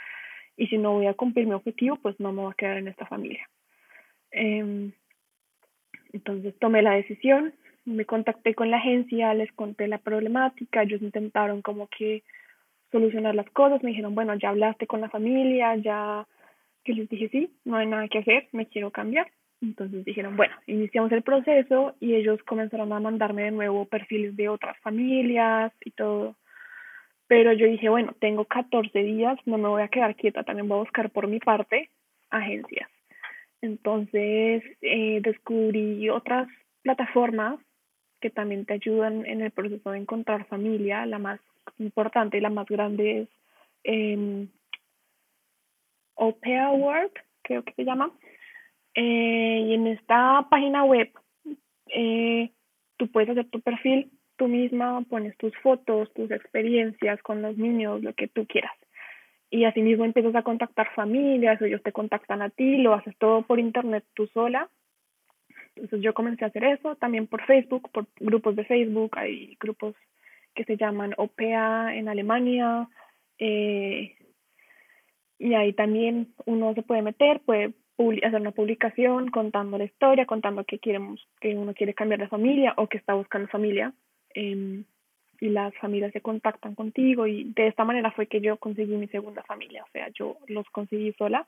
y 0.56 0.66
si 0.66 0.76
no 0.76 0.94
voy 0.94 1.06
a 1.06 1.14
cumplir 1.14 1.46
mi 1.46 1.52
objetivo, 1.52 1.94
pues 2.02 2.18
no 2.18 2.32
me 2.32 2.42
voy 2.42 2.50
a 2.50 2.56
quedar 2.56 2.78
en 2.78 2.88
esta 2.88 3.06
familia. 3.06 3.48
Eh, 4.36 4.92
entonces 6.12 6.54
tomé 6.58 6.82
la 6.82 6.94
decisión, 6.94 7.52
me 7.84 8.04
contacté 8.04 8.54
con 8.54 8.70
la 8.70 8.78
agencia, 8.78 9.34
les 9.34 9.52
conté 9.52 9.88
la 9.88 9.98
problemática, 9.98 10.82
ellos 10.82 11.02
intentaron 11.02 11.62
como 11.62 11.88
que 11.88 12.22
solucionar 12.92 13.34
las 13.34 13.48
cosas, 13.50 13.82
me 13.82 13.90
dijeron, 13.90 14.14
bueno, 14.14 14.34
ya 14.34 14.50
hablaste 14.50 14.86
con 14.86 15.00
la 15.00 15.08
familia, 15.08 15.74
ya 15.76 16.26
que 16.84 16.92
les 16.92 17.08
dije, 17.08 17.28
sí, 17.30 17.50
no 17.64 17.76
hay 17.76 17.86
nada 17.86 18.08
que 18.08 18.18
hacer, 18.18 18.48
me 18.52 18.66
quiero 18.66 18.90
cambiar. 18.90 19.30
Entonces 19.62 20.04
dijeron, 20.04 20.36
bueno, 20.36 20.54
iniciamos 20.66 21.10
el 21.12 21.22
proceso 21.22 21.96
y 21.98 22.14
ellos 22.14 22.42
comenzaron 22.44 22.92
a 22.92 23.00
mandarme 23.00 23.44
de 23.44 23.50
nuevo 23.50 23.86
perfiles 23.86 24.36
de 24.36 24.48
otras 24.48 24.78
familias 24.80 25.72
y 25.84 25.90
todo. 25.92 26.36
Pero 27.26 27.52
yo 27.52 27.66
dije, 27.66 27.88
bueno, 27.88 28.14
tengo 28.20 28.44
14 28.44 28.98
días, 29.02 29.38
no 29.46 29.58
me 29.58 29.68
voy 29.68 29.82
a 29.82 29.88
quedar 29.88 30.14
quieta, 30.14 30.44
también 30.44 30.68
voy 30.68 30.78
a 30.78 30.82
buscar 30.82 31.10
por 31.10 31.26
mi 31.26 31.40
parte 31.40 31.90
agencias. 32.30 32.88
Entonces 33.62 34.62
eh, 34.82 35.20
descubrí 35.22 36.08
otras 36.10 36.48
plataformas 36.82 37.58
que 38.20 38.30
también 38.30 38.64
te 38.64 38.74
ayudan 38.74 39.26
en 39.26 39.40
el 39.42 39.50
proceso 39.50 39.90
de 39.90 39.98
encontrar 39.98 40.46
familia. 40.46 41.06
La 41.06 41.18
más 41.18 41.40
importante 41.78 42.38
y 42.38 42.40
la 42.40 42.50
más 42.50 42.66
grande 42.66 43.20
es 43.20 43.28
eh, 43.84 44.46
Opea 46.14 46.70
World, 46.70 47.12
creo 47.42 47.62
que 47.62 47.72
se 47.72 47.84
llama. 47.84 48.10
Eh, 48.94 49.64
y 49.66 49.74
en 49.74 49.86
esta 49.88 50.46
página 50.50 50.84
web 50.84 51.10
eh, 51.88 52.50
tú 52.96 53.10
puedes 53.10 53.30
hacer 53.30 53.48
tu 53.50 53.60
perfil 53.60 54.10
tú 54.36 54.48
misma, 54.48 55.02
pones 55.08 55.36
tus 55.38 55.56
fotos, 55.58 56.12
tus 56.14 56.30
experiencias 56.30 57.20
con 57.22 57.42
los 57.42 57.56
niños, 57.56 58.02
lo 58.02 58.14
que 58.14 58.28
tú 58.28 58.46
quieras. 58.46 58.72
Y 59.56 59.64
asimismo 59.64 60.04
empiezas 60.04 60.34
a 60.34 60.42
contactar 60.42 60.92
familias, 60.94 61.62
ellos 61.62 61.82
te 61.82 61.90
contactan 61.90 62.42
a 62.42 62.50
ti, 62.50 62.76
lo 62.76 62.92
haces 62.92 63.16
todo 63.16 63.40
por 63.40 63.58
internet 63.58 64.04
tú 64.12 64.26
sola. 64.26 64.68
Entonces 65.76 66.02
yo 66.02 66.12
comencé 66.12 66.44
a 66.44 66.48
hacer 66.48 66.62
eso, 66.64 66.94
también 66.96 67.26
por 67.26 67.42
Facebook, 67.46 67.90
por 67.90 68.04
grupos 68.20 68.54
de 68.54 68.66
Facebook, 68.66 69.12
hay 69.16 69.56
grupos 69.58 69.94
que 70.54 70.64
se 70.64 70.76
llaman 70.76 71.14
OPEA 71.16 71.96
en 71.96 72.10
Alemania, 72.10 72.86
eh, 73.38 74.16
y 75.38 75.54
ahí 75.54 75.72
también 75.72 76.34
uno 76.44 76.74
se 76.74 76.82
puede 76.82 77.00
meter, 77.00 77.40
puede 77.40 77.72
hacer 78.24 78.40
una 78.42 78.50
publicación 78.50 79.30
contando 79.30 79.78
la 79.78 79.84
historia, 79.84 80.26
contando 80.26 80.64
que 80.64 80.80
queremos, 80.80 81.26
que 81.40 81.56
uno 81.56 81.72
quiere 81.72 81.94
cambiar 81.94 82.20
de 82.20 82.28
familia 82.28 82.74
o 82.76 82.88
que 82.88 82.98
está 82.98 83.14
buscando 83.14 83.48
familia. 83.48 83.94
Eh, 84.34 84.84
y 85.40 85.48
las 85.48 85.74
familias 85.76 86.12
se 86.12 86.20
contactan 86.20 86.74
contigo 86.74 87.26
y 87.26 87.52
de 87.54 87.68
esta 87.68 87.84
manera 87.84 88.10
fue 88.10 88.26
que 88.26 88.40
yo 88.40 88.56
conseguí 88.56 88.96
mi 88.96 89.08
segunda 89.08 89.42
familia, 89.42 89.84
o 89.84 89.90
sea, 89.92 90.08
yo 90.08 90.36
los 90.48 90.68
conseguí 90.70 91.12
sola. 91.12 91.46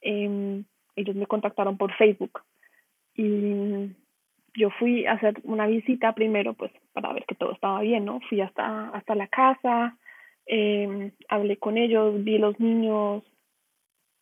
Eh, 0.00 0.62
ellos 0.96 1.16
me 1.16 1.26
contactaron 1.26 1.76
por 1.76 1.92
Facebook 1.94 2.42
y 3.14 3.90
yo 4.54 4.70
fui 4.78 5.06
a 5.06 5.12
hacer 5.12 5.34
una 5.44 5.66
visita 5.66 6.14
primero 6.14 6.54
pues 6.54 6.72
para 6.92 7.12
ver 7.12 7.24
que 7.26 7.34
todo 7.34 7.52
estaba 7.52 7.80
bien, 7.80 8.04
¿no? 8.04 8.20
Fui 8.28 8.40
hasta, 8.40 8.90
hasta 8.90 9.14
la 9.14 9.28
casa, 9.28 9.96
eh, 10.46 11.12
hablé 11.28 11.56
con 11.56 11.78
ellos, 11.78 12.22
vi 12.24 12.38
los 12.38 12.58
niños, 12.58 13.22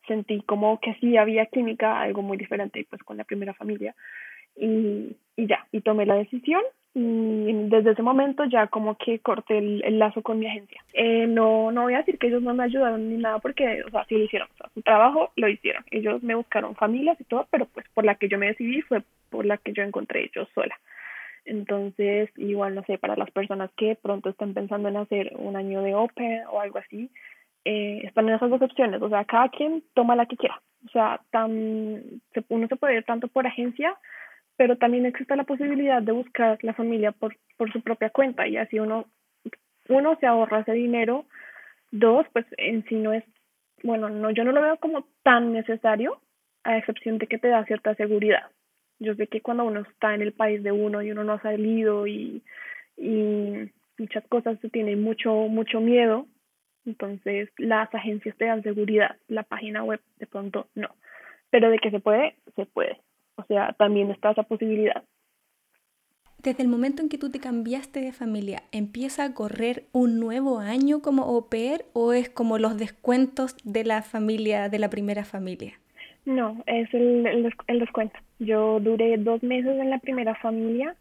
sentí 0.06 0.42
como 0.42 0.80
que 0.80 0.94
sí 0.94 1.16
había 1.16 1.46
química, 1.46 2.00
algo 2.00 2.22
muy 2.22 2.36
diferente 2.36 2.86
pues 2.88 3.02
con 3.02 3.16
la 3.16 3.24
primera 3.24 3.54
familia 3.54 3.94
y, 4.56 5.16
y 5.36 5.46
ya, 5.46 5.66
y 5.72 5.80
tomé 5.80 6.06
la 6.06 6.14
decisión 6.14 6.62
y 6.94 7.68
desde 7.68 7.92
ese 7.92 8.02
momento 8.02 8.44
ya 8.44 8.66
como 8.66 8.96
que 8.96 9.20
corté 9.20 9.58
el, 9.58 9.98
lazo 9.98 10.22
con 10.22 10.38
mi 10.38 10.46
agencia. 10.46 10.82
Eh, 10.94 11.26
no, 11.26 11.70
no 11.70 11.82
voy 11.82 11.94
a 11.94 11.98
decir 11.98 12.18
que 12.18 12.28
ellos 12.28 12.42
no 12.42 12.54
me 12.54 12.64
ayudaron 12.64 13.08
ni 13.08 13.16
nada 13.16 13.38
porque, 13.38 13.82
o 13.84 13.90
sea, 13.90 14.04
sí 14.06 14.16
lo 14.16 14.24
hicieron, 14.24 14.48
o 14.52 14.56
sea, 14.56 14.70
su 14.74 14.82
trabajo 14.82 15.30
lo 15.36 15.48
hicieron. 15.48 15.84
Ellos 15.90 16.22
me 16.22 16.34
buscaron 16.34 16.74
familias 16.74 17.20
y 17.20 17.24
todo, 17.24 17.46
pero 17.50 17.66
pues 17.66 17.86
por 17.94 18.04
la 18.04 18.16
que 18.16 18.28
yo 18.28 18.38
me 18.38 18.46
decidí 18.46 18.82
fue 18.82 19.02
por 19.30 19.46
la 19.46 19.58
que 19.58 19.72
yo 19.72 19.82
encontré 19.82 20.30
yo 20.34 20.46
sola. 20.54 20.78
Entonces, 21.44 22.30
igual, 22.36 22.74
no 22.74 22.82
sé, 22.84 22.98
para 22.98 23.16
las 23.16 23.30
personas 23.30 23.70
que 23.76 23.96
pronto 24.00 24.30
están 24.30 24.52
pensando 24.52 24.88
en 24.88 24.96
hacer 24.96 25.32
un 25.36 25.56
año 25.56 25.82
de 25.82 25.94
Open 25.94 26.42
o 26.50 26.60
algo 26.60 26.78
así, 26.78 27.10
eh, 27.64 28.00
están 28.04 28.28
en 28.28 28.34
esas 28.34 28.50
dos 28.50 28.62
opciones, 28.62 29.00
o 29.00 29.08
sea, 29.08 29.24
cada 29.24 29.48
quien 29.48 29.82
toma 29.94 30.16
la 30.16 30.26
que 30.26 30.36
quiera. 30.36 30.60
O 30.86 30.90
sea, 30.90 31.20
tan, 31.30 32.02
uno 32.48 32.68
se 32.68 32.76
puede 32.76 32.96
ir 32.96 33.04
tanto 33.04 33.28
por 33.28 33.46
agencia 33.46 33.96
pero 34.58 34.76
también 34.76 35.06
existe 35.06 35.36
la 35.36 35.44
posibilidad 35.44 36.02
de 36.02 36.10
buscar 36.10 36.58
la 36.62 36.74
familia 36.74 37.12
por, 37.12 37.36
por 37.56 37.72
su 37.72 37.80
propia 37.80 38.10
cuenta 38.10 38.46
y 38.48 38.56
así 38.56 38.80
uno, 38.80 39.06
uno 39.88 40.16
se 40.18 40.26
ahorra 40.26 40.60
ese 40.60 40.72
dinero, 40.72 41.26
dos, 41.92 42.26
pues 42.32 42.44
en 42.56 42.84
sí 42.86 42.96
no 42.96 43.12
es, 43.12 43.22
bueno, 43.84 44.10
no, 44.10 44.30
yo 44.32 44.42
no 44.42 44.50
lo 44.50 44.60
veo 44.60 44.76
como 44.78 45.06
tan 45.22 45.52
necesario, 45.52 46.20
a 46.64 46.76
excepción 46.76 47.18
de 47.18 47.28
que 47.28 47.38
te 47.38 47.48
da 47.48 47.64
cierta 47.66 47.94
seguridad. 47.94 48.50
Yo 48.98 49.14
sé 49.14 49.28
que 49.28 49.40
cuando 49.40 49.62
uno 49.62 49.82
está 49.82 50.16
en 50.16 50.22
el 50.22 50.32
país 50.32 50.60
de 50.64 50.72
uno 50.72 51.02
y 51.02 51.12
uno 51.12 51.22
no 51.22 51.34
ha 51.34 51.40
salido 51.42 52.08
y, 52.08 52.42
y 52.96 53.70
muchas 53.96 54.26
cosas 54.26 54.58
se 54.58 54.68
tiene 54.70 54.96
mucho, 54.96 55.32
mucho 55.32 55.80
miedo, 55.80 56.26
entonces 56.84 57.48
las 57.58 57.94
agencias 57.94 58.36
te 58.36 58.46
dan 58.46 58.64
seguridad, 58.64 59.18
la 59.28 59.44
página 59.44 59.84
web 59.84 60.00
de 60.16 60.26
pronto 60.26 60.66
no. 60.74 60.96
Pero 61.50 61.70
de 61.70 61.78
que 61.78 61.92
se 61.92 62.00
puede, 62.00 62.34
se 62.56 62.66
puede. 62.66 62.98
O 63.38 63.44
sea, 63.44 63.72
también 63.78 64.10
está 64.10 64.32
esa 64.32 64.42
posibilidad. 64.42 65.02
Desde 66.42 66.62
el 66.62 66.68
momento 66.68 67.02
en 67.02 67.08
que 67.08 67.18
tú 67.18 67.30
te 67.30 67.40
cambiaste 67.40 68.00
de 68.00 68.12
familia, 68.12 68.62
¿empieza 68.72 69.24
a 69.24 69.34
correr 69.34 69.84
un 69.92 70.20
nuevo 70.20 70.58
año 70.58 71.00
como 71.02 71.22
au 71.22 71.48
pair 71.48 71.84
o 71.94 72.12
es 72.12 72.28
como 72.28 72.58
los 72.58 72.78
descuentos 72.78 73.56
de 73.64 73.84
la 73.84 74.02
familia, 74.02 74.68
de 74.68 74.78
la 74.78 74.90
primera 74.90 75.24
familia? 75.24 75.74
No, 76.24 76.62
es 76.66 76.92
el, 76.94 77.26
el, 77.26 77.78
descuento. 77.80 78.18
Yo 78.38 78.80
duré 78.80 79.16
dos 79.18 79.42
meses 79.42 79.78
en 79.78 79.90
la 79.90 79.98
primera 79.98 80.34
familia, 80.36 80.94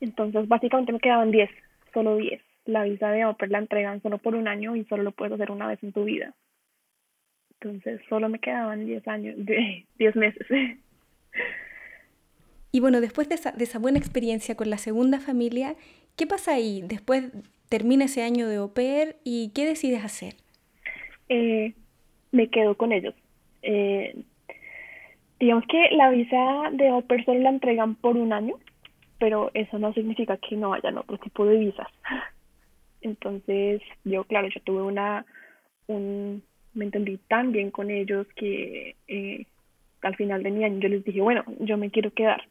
entonces 0.00 0.48
básicamente 0.48 0.92
me 0.92 1.00
quedaban 1.00 1.30
diez, 1.30 1.50
solo 1.92 2.16
diez. 2.16 2.40
La 2.64 2.84
visa 2.84 3.10
de 3.10 3.22
au 3.22 3.36
pair 3.36 3.50
la 3.52 3.58
entregan 3.58 4.00
solo 4.00 4.18
por 4.18 4.34
un 4.34 4.48
año 4.48 4.74
y 4.74 4.84
solo 4.84 5.02
lo 5.02 5.12
puedes 5.12 5.34
hacer 5.34 5.50
una 5.50 5.68
vez 5.68 5.82
en 5.82 5.92
tu 5.92 6.04
vida. 6.04 6.34
Entonces 7.60 8.00
solo 8.08 8.28
me 8.28 8.38
quedaban 8.38 8.86
diez 8.86 9.06
años, 9.06 9.36
diez 9.98 10.16
meses. 10.16 10.46
Y 12.74 12.80
bueno, 12.80 13.00
después 13.00 13.28
de 13.28 13.36
esa, 13.36 13.52
de 13.52 13.62
esa, 13.62 13.78
buena 13.78 14.00
experiencia 14.00 14.56
con 14.56 14.68
la 14.68 14.78
segunda 14.78 15.20
familia, 15.20 15.76
¿qué 16.16 16.26
pasa 16.26 16.54
ahí? 16.54 16.82
Después 16.82 17.30
termina 17.68 18.06
ese 18.06 18.24
año 18.24 18.48
de 18.48 18.56
au 18.56 18.74
pair 18.74 19.14
y 19.22 19.52
¿qué 19.54 19.64
decides 19.64 20.04
hacer? 20.04 20.34
Eh, 21.28 21.72
me 22.32 22.48
quedo 22.48 22.76
con 22.76 22.90
ellos. 22.90 23.14
Eh, 23.62 24.24
digamos 25.38 25.62
que 25.68 25.88
la 25.92 26.10
visa 26.10 26.36
de 26.72 26.88
au 26.88 27.02
pair 27.02 27.24
solo 27.24 27.38
la 27.38 27.50
entregan 27.50 27.94
por 27.94 28.16
un 28.16 28.32
año, 28.32 28.58
pero 29.20 29.52
eso 29.54 29.78
no 29.78 29.92
significa 29.92 30.36
que 30.38 30.56
no 30.56 30.74
hayan 30.74 30.98
otro 30.98 31.16
tipo 31.18 31.46
de 31.46 31.56
visas. 31.56 31.86
Entonces, 33.02 33.82
yo, 34.02 34.24
claro, 34.24 34.48
yo 34.48 34.60
tuve 34.62 34.82
una, 34.82 35.24
un, 35.86 36.42
me 36.72 36.86
entendí 36.86 37.18
tan 37.28 37.52
bien 37.52 37.70
con 37.70 37.92
ellos 37.92 38.26
que 38.34 38.96
eh, 39.06 39.46
al 40.02 40.16
final 40.16 40.42
de 40.42 40.50
mi 40.50 40.64
año 40.64 40.80
yo 40.80 40.88
les 40.88 41.04
dije, 41.04 41.20
bueno, 41.20 41.44
yo 41.60 41.78
me 41.78 41.92
quiero 41.92 42.10
quedar 42.10 42.42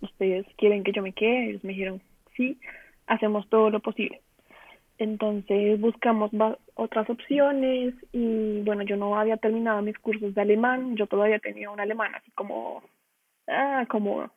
ustedes 0.00 0.46
quieren 0.56 0.84
que 0.84 0.92
yo 0.92 1.02
me 1.02 1.12
quede, 1.12 1.50
ellos 1.50 1.64
me 1.64 1.72
dijeron, 1.72 2.02
sí, 2.36 2.58
hacemos 3.06 3.48
todo 3.48 3.70
lo 3.70 3.80
posible. 3.80 4.20
Entonces 4.98 5.78
buscamos 5.78 6.30
otras 6.74 7.10
opciones 7.10 7.94
y 8.12 8.62
bueno, 8.62 8.82
yo 8.82 8.96
no 8.96 9.18
había 9.18 9.36
terminado 9.36 9.82
mis 9.82 9.98
cursos 9.98 10.34
de 10.34 10.40
alemán, 10.40 10.96
yo 10.96 11.06
todavía 11.06 11.38
tenía 11.38 11.70
un 11.70 11.80
alemán 11.80 12.14
así 12.14 12.30
como, 12.30 12.82
ah, 13.46 13.84
como, 13.90 14.30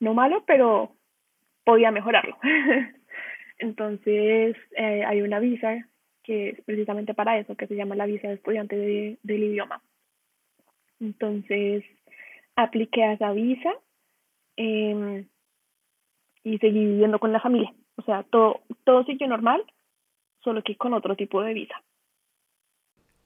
no 0.00 0.14
malo, 0.14 0.42
pero 0.46 0.92
podía 1.64 1.92
mejorarlo. 1.92 2.36
Entonces 3.58 4.56
eh, 4.76 5.04
hay 5.04 5.22
una 5.22 5.38
visa 5.38 5.86
que 6.24 6.50
es 6.50 6.60
precisamente 6.62 7.14
para 7.14 7.38
eso, 7.38 7.56
que 7.56 7.66
se 7.66 7.76
llama 7.76 7.94
la 7.94 8.06
visa 8.06 8.28
de 8.28 8.34
estudiante 8.34 8.76
de, 8.76 9.18
del 9.22 9.44
idioma. 9.44 9.80
Entonces 10.98 11.84
apliqué 12.56 13.12
esa 13.12 13.32
visa 13.32 13.72
em, 14.60 15.26
y 16.44 16.58
seguí 16.58 16.84
viviendo 16.84 17.18
con 17.18 17.32
la 17.32 17.40
familia. 17.40 17.72
O 17.96 18.02
sea, 18.02 18.24
todo, 18.24 18.60
todo 18.84 19.04
siguió 19.04 19.26
normal, 19.26 19.64
solo 20.44 20.62
que 20.62 20.76
con 20.76 20.92
otro 20.92 21.16
tipo 21.16 21.42
de 21.42 21.54
visa. 21.54 21.74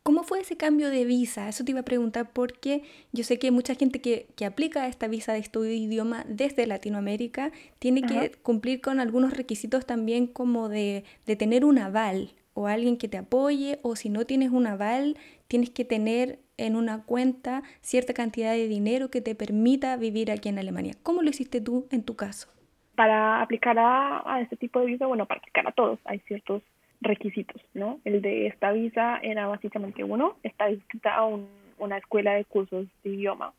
¿Cómo 0.04 0.22
fue 0.22 0.40
ese 0.40 0.56
cambio 0.56 0.90
de 0.90 1.04
visa? 1.04 1.48
Eso 1.48 1.64
te 1.64 1.72
iba 1.72 1.80
a 1.80 1.84
preguntar 1.84 2.30
porque 2.32 2.82
yo 3.12 3.24
sé 3.24 3.38
que 3.38 3.50
mucha 3.50 3.74
gente 3.74 4.00
que, 4.00 4.26
que 4.36 4.44
aplica 4.44 4.86
esta 4.86 5.08
visa 5.08 5.32
de 5.32 5.38
estudio 5.38 5.70
de 5.70 5.76
idioma 5.76 6.24
desde 6.28 6.66
Latinoamérica 6.66 7.52
tiene 7.78 8.02
que 8.02 8.32
cumplir 8.42 8.80
con 8.80 9.00
algunos 9.00 9.32
requisitos 9.34 9.86
también 9.86 10.26
como 10.26 10.68
de, 10.68 11.04
de 11.26 11.36
tener 11.36 11.64
un 11.64 11.78
aval 11.78 12.34
o 12.52 12.66
alguien 12.66 12.98
que 12.98 13.08
te 13.08 13.16
apoye 13.16 13.78
o 13.82 13.96
si 13.96 14.10
no 14.10 14.26
tienes 14.26 14.50
un 14.50 14.66
aval 14.66 15.16
tienes 15.48 15.70
que 15.70 15.86
tener 15.86 16.38
en 16.56 16.76
una 16.76 17.02
cuenta 17.04 17.62
cierta 17.80 18.14
cantidad 18.14 18.52
de 18.52 18.68
dinero 18.68 19.10
que 19.10 19.20
te 19.20 19.34
permita 19.34 19.96
vivir 19.96 20.30
aquí 20.30 20.48
en 20.48 20.58
Alemania. 20.58 20.94
¿Cómo 21.02 21.22
lo 21.22 21.30
hiciste 21.30 21.60
tú 21.60 21.86
en 21.90 22.02
tu 22.04 22.16
caso? 22.16 22.48
Para 22.94 23.42
aplicar 23.42 23.78
a, 23.78 24.22
a 24.24 24.40
este 24.40 24.56
tipo 24.56 24.80
de 24.80 24.86
visa, 24.86 25.06
bueno, 25.06 25.26
para 25.26 25.40
aplicar 25.40 25.66
a 25.66 25.72
todos 25.72 25.98
hay 26.04 26.20
ciertos 26.20 26.62
requisitos, 27.04 27.62
¿no? 27.74 28.00
El 28.04 28.22
de 28.22 28.48
esta 28.48 28.72
visa 28.72 29.18
era 29.22 29.46
básicamente 29.46 30.02
uno, 30.02 30.36
está 30.42 30.70
inscrita 30.70 31.14
a 31.14 31.26
una 31.26 31.98
escuela 31.98 32.34
de 32.34 32.44
cursos 32.44 32.86
de 33.04 33.10
idioma, 33.10 33.52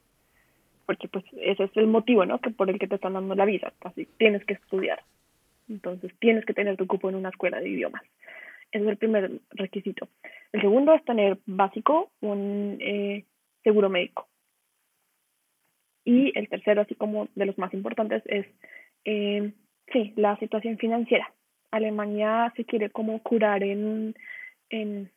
porque 0.86 1.08
pues 1.08 1.24
ese 1.42 1.64
es 1.64 1.78
el 1.78 1.88
motivo, 1.88 2.26
¿no? 2.26 2.40
Que 2.40 2.50
por 2.50 2.70
el 2.70 2.80
que 2.80 2.88
te 2.88 2.96
están 2.96 3.14
dando 3.14 3.36
la 3.36 3.46
visa, 3.46 3.72
así 3.82 4.08
tienes 4.18 4.44
que 4.46 4.54
estudiar, 4.56 5.02
entonces 5.70 6.12
tienes 6.20 6.46
que 6.46 6.54
tener 6.54 6.76
tu 6.76 6.88
cupo 6.88 7.10
en 7.10 7.16
una 7.16 7.30
escuela 7.30 7.60
de 7.60 7.70
idiomas. 7.70 8.04
Ese 8.76 8.84
es 8.84 8.90
el 8.90 8.98
primer 8.98 9.32
requisito. 9.52 10.10
El 10.52 10.60
segundo 10.60 10.94
es 10.94 11.06
tener 11.06 11.38
básico 11.46 12.12
un 12.20 12.78
eh, 12.82 13.24
seguro 13.64 13.90
médico. 13.90 14.28
Y 16.04 16.38
el 16.38 16.50
tercero, 16.50 16.82
así 16.82 16.94
como 16.94 17.30
de 17.36 17.46
los 17.46 17.58
más 17.58 17.74
importantes, 17.74 18.22
es 18.26 18.46
eh, 19.06 19.54
sí, 19.94 20.12
la 20.18 20.38
situación 20.40 20.78
financiera. 20.78 21.34
Alemania 21.72 22.52
se 22.58 22.66
quiere 22.66 22.90
como 22.90 23.24
curar 23.24 23.64
en, 23.64 24.14
en, 24.70 25.10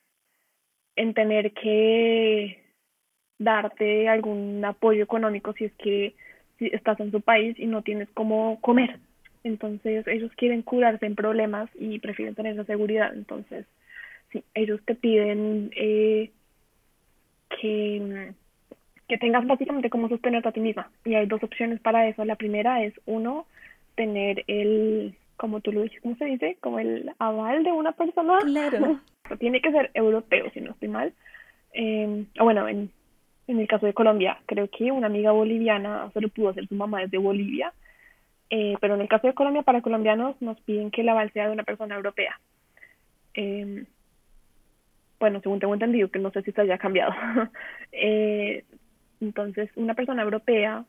en 0.94 1.14
tener 1.14 1.52
que 1.52 2.62
darte 3.38 4.08
algún 4.08 4.64
apoyo 4.64 5.02
económico 5.02 5.52
si 5.54 5.64
es 5.64 5.72
que 5.74 6.14
si 6.60 6.66
estás 6.66 7.00
en 7.00 7.10
su 7.10 7.22
país 7.22 7.58
y 7.58 7.66
no 7.66 7.82
tienes 7.82 8.08
cómo 8.14 8.60
comer. 8.60 9.00
Entonces 9.44 10.06
ellos 10.06 10.30
quieren 10.36 10.62
curarse 10.62 11.06
en 11.06 11.14
problemas 11.14 11.70
y 11.78 11.98
prefieren 11.98 12.34
tener 12.34 12.54
esa 12.54 12.64
seguridad. 12.64 13.14
Entonces, 13.14 13.66
sí, 14.32 14.44
ellos 14.54 14.80
te 14.84 14.94
piden 14.94 15.70
eh, 15.76 16.30
que, 17.60 18.32
que 19.08 19.18
tengas 19.18 19.46
básicamente 19.46 19.90
cómo 19.90 20.08
sostenerte 20.08 20.48
a 20.48 20.52
ti 20.52 20.60
misma. 20.60 20.90
Y 21.04 21.14
hay 21.14 21.26
dos 21.26 21.42
opciones 21.42 21.80
para 21.80 22.08
eso. 22.08 22.24
La 22.24 22.36
primera 22.36 22.82
es, 22.82 22.94
uno, 23.06 23.46
tener 23.94 24.44
el 24.46 25.14
como 25.38 25.60
tú 25.60 25.72
lo 25.72 25.82
dices, 25.82 26.00
¿cómo 26.02 26.16
se 26.16 26.26
dice? 26.26 26.58
Como 26.60 26.80
el 26.80 27.10
aval 27.18 27.62
de 27.62 27.72
una 27.72 27.92
persona. 27.92 28.38
Claro. 28.40 29.00
Tiene 29.38 29.62
que 29.62 29.70
ser 29.70 29.90
europeo, 29.94 30.50
si 30.52 30.60
no 30.60 30.72
estoy 30.72 30.88
mal. 30.88 31.14
Eh, 31.72 32.26
o 32.40 32.44
bueno, 32.44 32.68
en, 32.68 32.90
en 33.46 33.60
el 33.60 33.68
caso 33.68 33.86
de 33.86 33.94
Colombia, 33.94 34.38
creo 34.46 34.68
que 34.68 34.90
una 34.90 35.06
amiga 35.06 35.32
boliviana 35.32 36.10
se 36.12 36.20
lo 36.20 36.28
pudo 36.28 36.50
hacer 36.50 36.66
su 36.66 36.74
mamá 36.74 37.00
desde 37.00 37.18
Bolivia. 37.18 37.72
Eh, 38.50 38.76
pero 38.80 38.94
en 38.94 39.02
el 39.02 39.08
caso 39.08 39.26
de 39.26 39.34
Colombia, 39.34 39.62
para 39.62 39.82
colombianos 39.82 40.40
nos 40.40 40.60
piden 40.60 40.90
que 40.90 41.02
el 41.02 41.08
aval 41.08 41.32
sea 41.32 41.46
de 41.46 41.52
una 41.52 41.64
persona 41.64 41.96
europea. 41.96 42.40
Eh, 43.34 43.84
bueno, 45.20 45.40
según 45.40 45.60
tengo 45.60 45.74
entendido, 45.74 46.10
que 46.10 46.18
no 46.18 46.30
sé 46.30 46.42
si 46.42 46.50
esto 46.50 46.62
haya 46.62 46.78
cambiado. 46.78 47.12
eh, 47.92 48.64
entonces, 49.20 49.70
una 49.76 49.94
persona 49.94 50.22
europea 50.22 50.84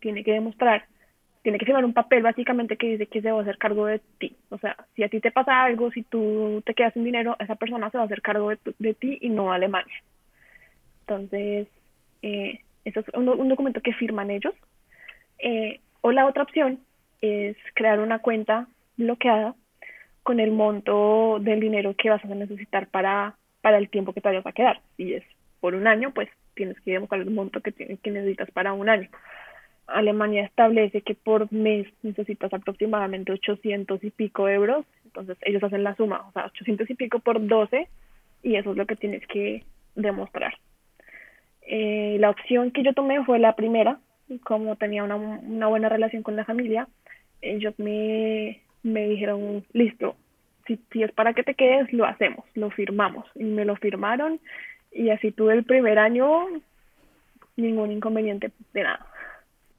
tiene 0.00 0.24
que 0.24 0.32
demostrar 0.32 0.86
tiene 1.44 1.58
que 1.58 1.66
firmar 1.66 1.84
un 1.84 1.92
papel 1.92 2.22
básicamente 2.22 2.78
que 2.78 2.86
dice 2.86 3.06
que 3.06 3.20
se 3.20 3.30
va 3.30 3.38
a 3.38 3.42
hacer 3.42 3.58
cargo 3.58 3.84
de 3.84 4.00
ti. 4.18 4.34
O 4.48 4.56
sea, 4.56 4.76
si 4.96 5.02
a 5.02 5.10
ti 5.10 5.20
te 5.20 5.30
pasa 5.30 5.62
algo, 5.62 5.90
si 5.90 6.02
tú 6.02 6.62
te 6.64 6.72
quedas 6.72 6.94
sin 6.94 7.04
dinero, 7.04 7.36
esa 7.38 7.54
persona 7.54 7.90
se 7.90 7.98
va 7.98 8.04
a 8.04 8.06
hacer 8.06 8.22
cargo 8.22 8.48
de, 8.48 8.58
de 8.78 8.94
ti 8.94 9.18
y 9.20 9.28
no 9.28 9.52
Alemania. 9.52 10.02
Entonces, 11.00 11.68
eh, 12.22 12.60
eso 12.86 13.00
es 13.00 13.08
un, 13.12 13.28
un, 13.28 13.48
documento 13.50 13.82
que 13.82 13.92
firman 13.92 14.30
ellos. 14.30 14.54
Eh, 15.38 15.80
o 16.06 16.12
la 16.12 16.26
otra 16.26 16.42
opción 16.42 16.80
es 17.22 17.56
crear 17.72 17.98
una 17.98 18.18
cuenta 18.18 18.66
bloqueada 18.98 19.54
con 20.22 20.38
el 20.38 20.52
monto 20.52 21.38
del 21.40 21.60
dinero 21.60 21.94
que 21.96 22.10
vas 22.10 22.22
a 22.22 22.28
necesitar 22.28 22.88
para, 22.88 23.36
para 23.62 23.78
el 23.78 23.88
tiempo 23.88 24.12
que 24.12 24.20
te 24.20 24.28
vayas 24.28 24.44
a 24.44 24.52
quedar. 24.52 24.82
Si 24.98 25.14
es 25.14 25.24
por 25.60 25.74
un 25.74 25.86
año, 25.86 26.12
pues 26.12 26.28
tienes 26.52 26.78
que 26.80 26.98
buscar 26.98 27.20
el 27.20 27.30
monto 27.30 27.62
que, 27.62 27.72
que 27.72 28.10
necesitas 28.10 28.50
para 28.50 28.74
un 28.74 28.90
año. 28.90 29.08
Alemania 29.86 30.44
establece 30.44 31.00
que 31.00 31.14
por 31.14 31.50
mes 31.50 31.86
necesitas 32.02 32.52
aproximadamente 32.52 33.32
800 33.32 34.04
y 34.04 34.10
pico 34.10 34.46
euros, 34.46 34.84
entonces 35.06 35.38
ellos 35.40 35.64
hacen 35.64 35.84
la 35.84 35.96
suma, 35.96 36.26
o 36.28 36.32
sea, 36.32 36.44
800 36.44 36.90
y 36.90 36.94
pico 36.96 37.20
por 37.20 37.46
12 37.46 37.88
y 38.42 38.56
eso 38.56 38.72
es 38.72 38.76
lo 38.76 38.84
que 38.84 38.96
tienes 38.96 39.26
que 39.26 39.64
demostrar. 39.94 40.52
Eh, 41.62 42.18
la 42.20 42.28
opción 42.28 42.72
que 42.72 42.82
yo 42.82 42.92
tomé 42.92 43.24
fue 43.24 43.38
la 43.38 43.56
primera, 43.56 44.00
como 44.42 44.76
tenía 44.76 45.04
una, 45.04 45.16
una 45.16 45.66
buena 45.66 45.88
relación 45.88 46.22
con 46.22 46.36
la 46.36 46.44
familia, 46.44 46.88
ellos 47.42 47.74
me, 47.78 48.62
me 48.82 49.08
dijeron, 49.08 49.64
listo, 49.72 50.16
si, 50.66 50.78
si 50.92 51.02
es 51.02 51.12
para 51.12 51.34
que 51.34 51.42
te 51.42 51.54
quedes, 51.54 51.92
lo 51.92 52.04
hacemos, 52.04 52.44
lo 52.54 52.70
firmamos. 52.70 53.26
Y 53.34 53.44
me 53.44 53.64
lo 53.64 53.76
firmaron 53.76 54.40
y 54.92 55.10
así 55.10 55.32
tuve 55.32 55.54
el 55.54 55.64
primer 55.64 55.98
año 55.98 56.46
ningún 57.56 57.92
inconveniente 57.92 58.50
de 58.72 58.82
nada. 58.82 59.06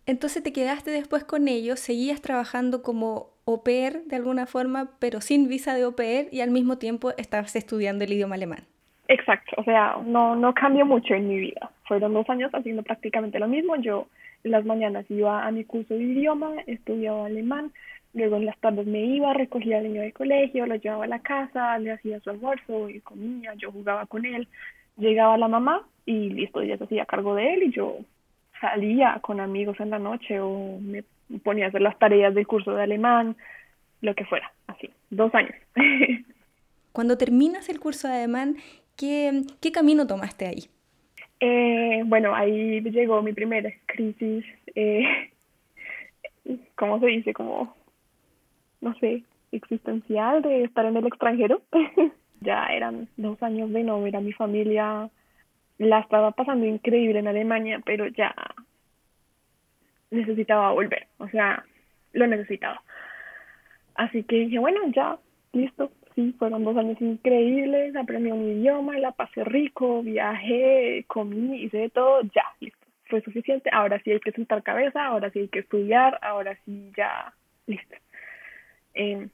Entonces 0.06 0.44
te 0.44 0.54
quedaste 0.54 0.92
después 0.92 1.24
con 1.24 1.48
ellos, 1.48 1.80
seguías 1.80 2.22
trabajando 2.22 2.84
como 2.84 3.30
au 3.48 3.64
pair 3.64 4.04
de 4.06 4.16
alguna 4.16 4.46
forma, 4.46 4.92
pero 5.00 5.20
sin 5.20 5.48
visa 5.50 5.74
de 5.74 5.84
au 5.84 5.96
pair 5.96 6.28
y 6.32 6.42
al 6.42 6.52
mismo 6.52 6.78
tiempo 6.78 7.12
estabas 7.18 7.56
estudiando 7.56 8.04
el 8.04 8.14
idioma 8.14 8.36
alemán. 8.36 8.66
Exacto, 9.08 9.56
o 9.58 9.64
sea, 9.64 9.98
no, 10.06 10.36
no 10.36 10.54
cambió 10.54 10.86
mucho 10.86 11.14
en 11.14 11.28
mi 11.28 11.38
vida. 11.38 11.72
Fueron 11.88 12.14
dos 12.14 12.30
años 12.30 12.52
haciendo 12.54 12.84
prácticamente 12.84 13.40
lo 13.40 13.48
mismo. 13.48 13.76
Yo 13.76 14.08
las 14.46 14.64
mañanas 14.64 15.10
iba 15.10 15.46
a 15.46 15.52
mi 15.52 15.66
curso 15.66 15.96
de 15.96 16.04
idioma, 16.04 16.54
estudiaba 16.68 17.26
alemán, 17.26 17.72
luego 18.14 18.38
en 18.38 18.46
las 18.46 18.58
tardes 18.60 18.86
me 18.86 19.04
iba, 19.04 19.34
recogía 19.34 19.80
al 19.80 19.86
niño 19.86 20.02
de 20.02 20.14
colegio, 20.14 20.68
lo 20.68 20.76
llevaba 20.76 21.06
a 21.06 21.08
la 21.08 21.20
casa, 21.20 21.78
le 21.80 21.92
hacía 21.92 22.20
su 22.20 22.30
almuerzo 22.30 22.90
y 22.90 23.02
comía, 23.02 23.56
yo 23.56 23.72
jugaba 23.72 24.06
con 24.06 24.24
él, 24.24 24.48
llegaba 24.98 25.38
la 25.38 25.48
mamá 25.48 25.88
y 26.06 26.30
listo, 26.30 26.62
ella 26.62 26.78
se 26.78 26.84
hacía 26.84 27.06
cargo 27.06 27.34
de 27.34 27.56
él 27.56 27.64
y 27.64 27.72
yo 27.72 27.98
salía 28.62 29.18
con 29.22 29.40
amigos 29.40 29.80
en 29.80 29.90
la 29.90 30.00
noche 30.00 30.40
o 30.40 30.80
me 30.80 31.04
ponía 31.44 31.66
a 31.66 31.70
hacer 31.70 31.82
las 31.82 31.98
tareas 31.98 32.34
del 32.36 32.46
curso 32.46 32.76
de 32.76 32.84
alemán, 32.84 33.36
lo 34.02 34.14
que 34.14 34.26
fuera, 34.26 34.52
así, 34.68 34.92
dos 35.10 35.34
años. 35.34 35.56
Cuando 36.92 37.18
terminas 37.18 37.68
el 37.70 37.80
curso 37.80 38.08
de 38.08 38.14
alemán, 38.14 38.58
¿qué, 38.96 39.42
qué 39.60 39.72
camino 39.72 40.06
tomaste 40.06 40.46
ahí? 40.46 40.70
Eh, 41.40 42.04
bueno, 42.06 42.34
ahí 42.34 42.82
llegó 42.82 43.22
mi 43.22 43.34
primera 43.34 43.72
crisis, 43.86 44.46
eh, 44.74 45.32
¿cómo 46.76 47.00
se 47.00 47.08
dice? 47.08 47.34
Como, 47.34 47.76
no 48.82 48.94
sé, 49.00 49.24
existencial 49.52 50.42
de 50.42 50.64
estar 50.64 50.86
en 50.86 50.98
el 50.98 51.08
extranjero. 51.08 51.62
ya 52.42 52.68
eran 52.68 53.08
dos 53.18 53.42
años 53.44 53.72
de 53.72 53.84
no 53.84 54.02
ver 54.02 54.16
a 54.16 54.22
mi 54.22 54.34
familia, 54.34 55.10
la 55.78 56.00
estaba 56.00 56.32
pasando 56.32 56.66
increíble 56.66 57.20
en 57.20 57.28
Alemania, 57.28 57.82
pero 57.86 58.08
ya 58.08 58.34
necesitaba 60.12 60.72
volver, 60.72 61.08
o 61.18 61.28
sea, 61.30 61.66
lo 62.14 62.28
necesitaba. 62.28 62.82
Así 63.96 64.24
que 64.24 64.36
dije, 64.38 64.60
bueno, 64.60 64.82
ya, 64.94 65.18
listo. 65.54 65.92
Sí, 66.16 66.34
fueron 66.40 66.64
dos 66.64 66.78
años 66.78 67.00
increíbles, 67.02 67.94
aprendí 67.96 68.32
un 68.32 68.50
idioma, 68.50 68.98
la 69.00 69.12
pasé 69.12 69.44
rico, 69.44 70.02
viajé, 70.02 71.04
comí, 71.08 71.64
hice 71.64 71.78
de 71.78 71.90
todo, 71.90 72.22
ya, 72.34 72.46
listo. 72.62 72.80
Fue 73.10 73.22
suficiente, 73.22 73.70
ahora 73.72 74.02
sí 74.02 74.12
hay 74.12 74.20
que 74.22 74.32
sentar 74.32 74.64
cabeza, 74.64 75.06
ahora 75.06 75.30
sí 75.32 75.40
hay 75.40 75.48
que 75.50 75.60
estudiar, 75.60 76.18
ahora 76.22 76.58
sí 76.64 76.92
ya, 76.96 77.34
listo. 77.68 77.96
Eh, 78.94 79.28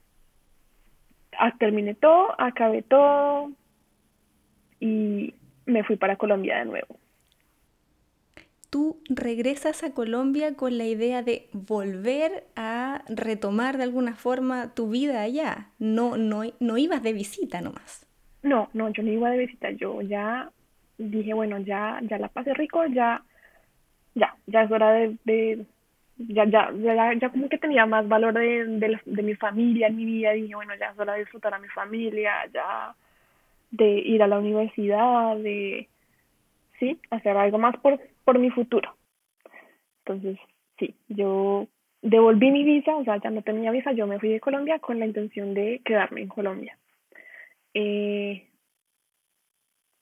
terminé 1.59 1.93
todo, 1.93 2.33
acabé 2.39 2.81
todo 2.81 3.51
y 4.79 5.35
me 5.67 5.83
fui 5.83 5.95
para 5.95 6.15
Colombia 6.15 6.57
de 6.59 6.65
nuevo. 6.65 6.97
Tú 8.71 9.01
regresas 9.09 9.83
a 9.83 9.93
Colombia 9.93 10.55
con 10.55 10.77
la 10.77 10.85
idea 10.85 11.21
de 11.21 11.49
volver 11.51 12.45
a 12.55 13.03
retomar 13.09 13.77
de 13.77 13.83
alguna 13.83 14.15
forma 14.15 14.73
tu 14.73 14.89
vida 14.89 15.21
allá. 15.21 15.67
No, 15.77 16.15
no, 16.15 16.43
no 16.59 16.77
ibas 16.77 17.03
de 17.03 17.11
visita 17.11 17.59
nomás. 17.59 18.07
No, 18.43 18.69
no, 18.73 18.89
yo 18.89 19.03
no 19.03 19.11
iba 19.11 19.29
de 19.29 19.39
visita. 19.39 19.71
Yo 19.71 20.01
ya 20.01 20.49
dije, 20.97 21.33
bueno, 21.33 21.59
ya, 21.59 21.99
ya 22.03 22.17
la 22.17 22.29
pasé 22.29 22.53
rico, 22.53 22.85
ya, 22.85 23.21
ya, 24.15 24.35
ya 24.47 24.63
es 24.63 24.71
hora 24.71 24.93
de, 24.93 25.17
de 25.25 25.65
ya, 26.17 26.45
ya, 26.45 26.71
ya, 26.71 27.13
ya 27.13 27.29
como 27.29 27.49
que 27.49 27.57
tenía 27.57 27.85
más 27.85 28.07
valor 28.07 28.33
de, 28.33 28.65
de, 28.65 28.99
de 29.05 29.21
mi 29.21 29.35
familia 29.35 29.87
en 29.87 29.97
mi 29.97 30.05
vida. 30.05 30.31
Dije, 30.31 30.55
bueno, 30.55 30.73
ya 30.79 30.91
es 30.91 30.97
hora 30.97 31.13
de 31.13 31.19
disfrutar 31.19 31.53
a 31.53 31.59
mi 31.59 31.67
familia, 31.67 32.33
ya 32.53 32.95
de 33.71 33.99
ir 33.99 34.23
a 34.23 34.27
la 34.27 34.39
universidad, 34.39 35.35
de, 35.35 35.89
sí, 36.79 36.97
hacer 37.09 37.35
algo 37.35 37.57
más 37.57 37.75
por, 37.77 37.99
por 38.23 38.39
mi 38.39 38.49
futuro. 38.49 38.95
Entonces, 40.05 40.37
sí, 40.77 40.95
yo 41.07 41.67
devolví 42.01 42.51
mi 42.51 42.63
visa, 42.63 42.95
o 42.95 43.03
sea, 43.03 43.17
ya 43.17 43.29
no 43.29 43.41
tenía 43.41 43.71
visa, 43.71 43.91
yo 43.91 44.07
me 44.07 44.19
fui 44.19 44.29
de 44.29 44.39
Colombia 44.39 44.79
con 44.79 44.99
la 44.99 45.05
intención 45.05 45.53
de 45.53 45.81
quedarme 45.85 46.21
en 46.21 46.27
Colombia. 46.27 46.77
Eh, 47.73 48.47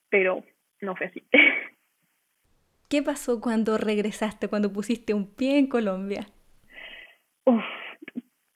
pero 0.08 0.42
no 0.80 0.96
fue 0.96 1.06
así. 1.06 1.22
¿Qué 2.88 3.02
pasó 3.02 3.40
cuando 3.40 3.78
regresaste, 3.78 4.48
cuando 4.48 4.72
pusiste 4.72 5.14
un 5.14 5.32
pie 5.32 5.58
en 5.58 5.68
Colombia? 5.68 6.26
Uf, 7.44 7.62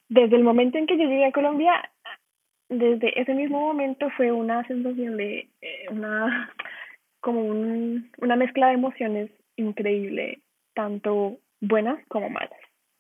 desde 0.09 0.37
el 0.37 0.43
momento 0.43 0.77
en 0.77 0.87
que 0.87 0.99
yo 0.99 1.05
llegué 1.05 1.27
a 1.27 1.33
Colombia, 1.33 1.73
desde 2.69 3.21
ese 3.21 3.35
mismo 3.35 3.61
momento 3.61 4.11
fue 4.17 4.33
una 4.33 4.67
sensación 4.67 5.17
de 5.17 5.49
eh, 5.61 5.87
una 5.91 6.53
como 7.21 7.41
un, 7.41 8.11
una 8.19 8.37
mezcla 8.37 8.69
de 8.69 8.75
emociones 8.75 9.31
increíble, 9.57 10.41
tanto 10.75 11.39
buenas 11.61 12.05
como 12.09 12.31
malas. 12.31 12.53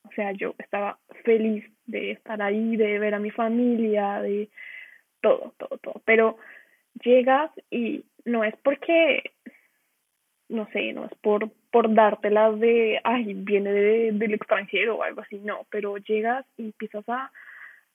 O 0.04 0.12
sea, 0.12 0.32
yo 0.32 0.54
estaba 0.58 0.98
feliz 1.24 1.64
de 1.86 2.12
estar 2.12 2.40
ahí, 2.42 2.76
de 2.76 2.98
ver 2.98 3.14
a 3.14 3.18
mi 3.18 3.30
familia, 3.30 4.20
de 4.20 4.48
todo, 5.20 5.54
todo, 5.58 5.78
todo. 5.78 6.02
Pero 6.04 6.36
llegas 7.02 7.50
y 7.70 8.04
no 8.24 8.44
es 8.44 8.54
porque, 8.62 9.32
no 10.48 10.68
sé, 10.72 10.92
no 10.92 11.06
es 11.06 11.14
por, 11.20 11.50
por 11.70 11.92
dártelas 11.92 12.58
de, 12.60 13.00
ay, 13.04 13.34
viene 13.34 13.72
de, 13.72 14.12
del 14.12 14.34
extranjero 14.34 14.96
o 14.96 15.02
algo 15.02 15.22
así, 15.22 15.38
no, 15.38 15.66
pero 15.70 15.96
llegas 15.98 16.46
y 16.56 16.66
empiezas 16.66 17.08
a, 17.08 17.32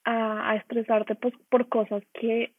a, 0.05 0.55
estresarte 0.55 1.15
pues, 1.15 1.33
por 1.49 1.69
cosas 1.69 2.03
que, 2.13 2.53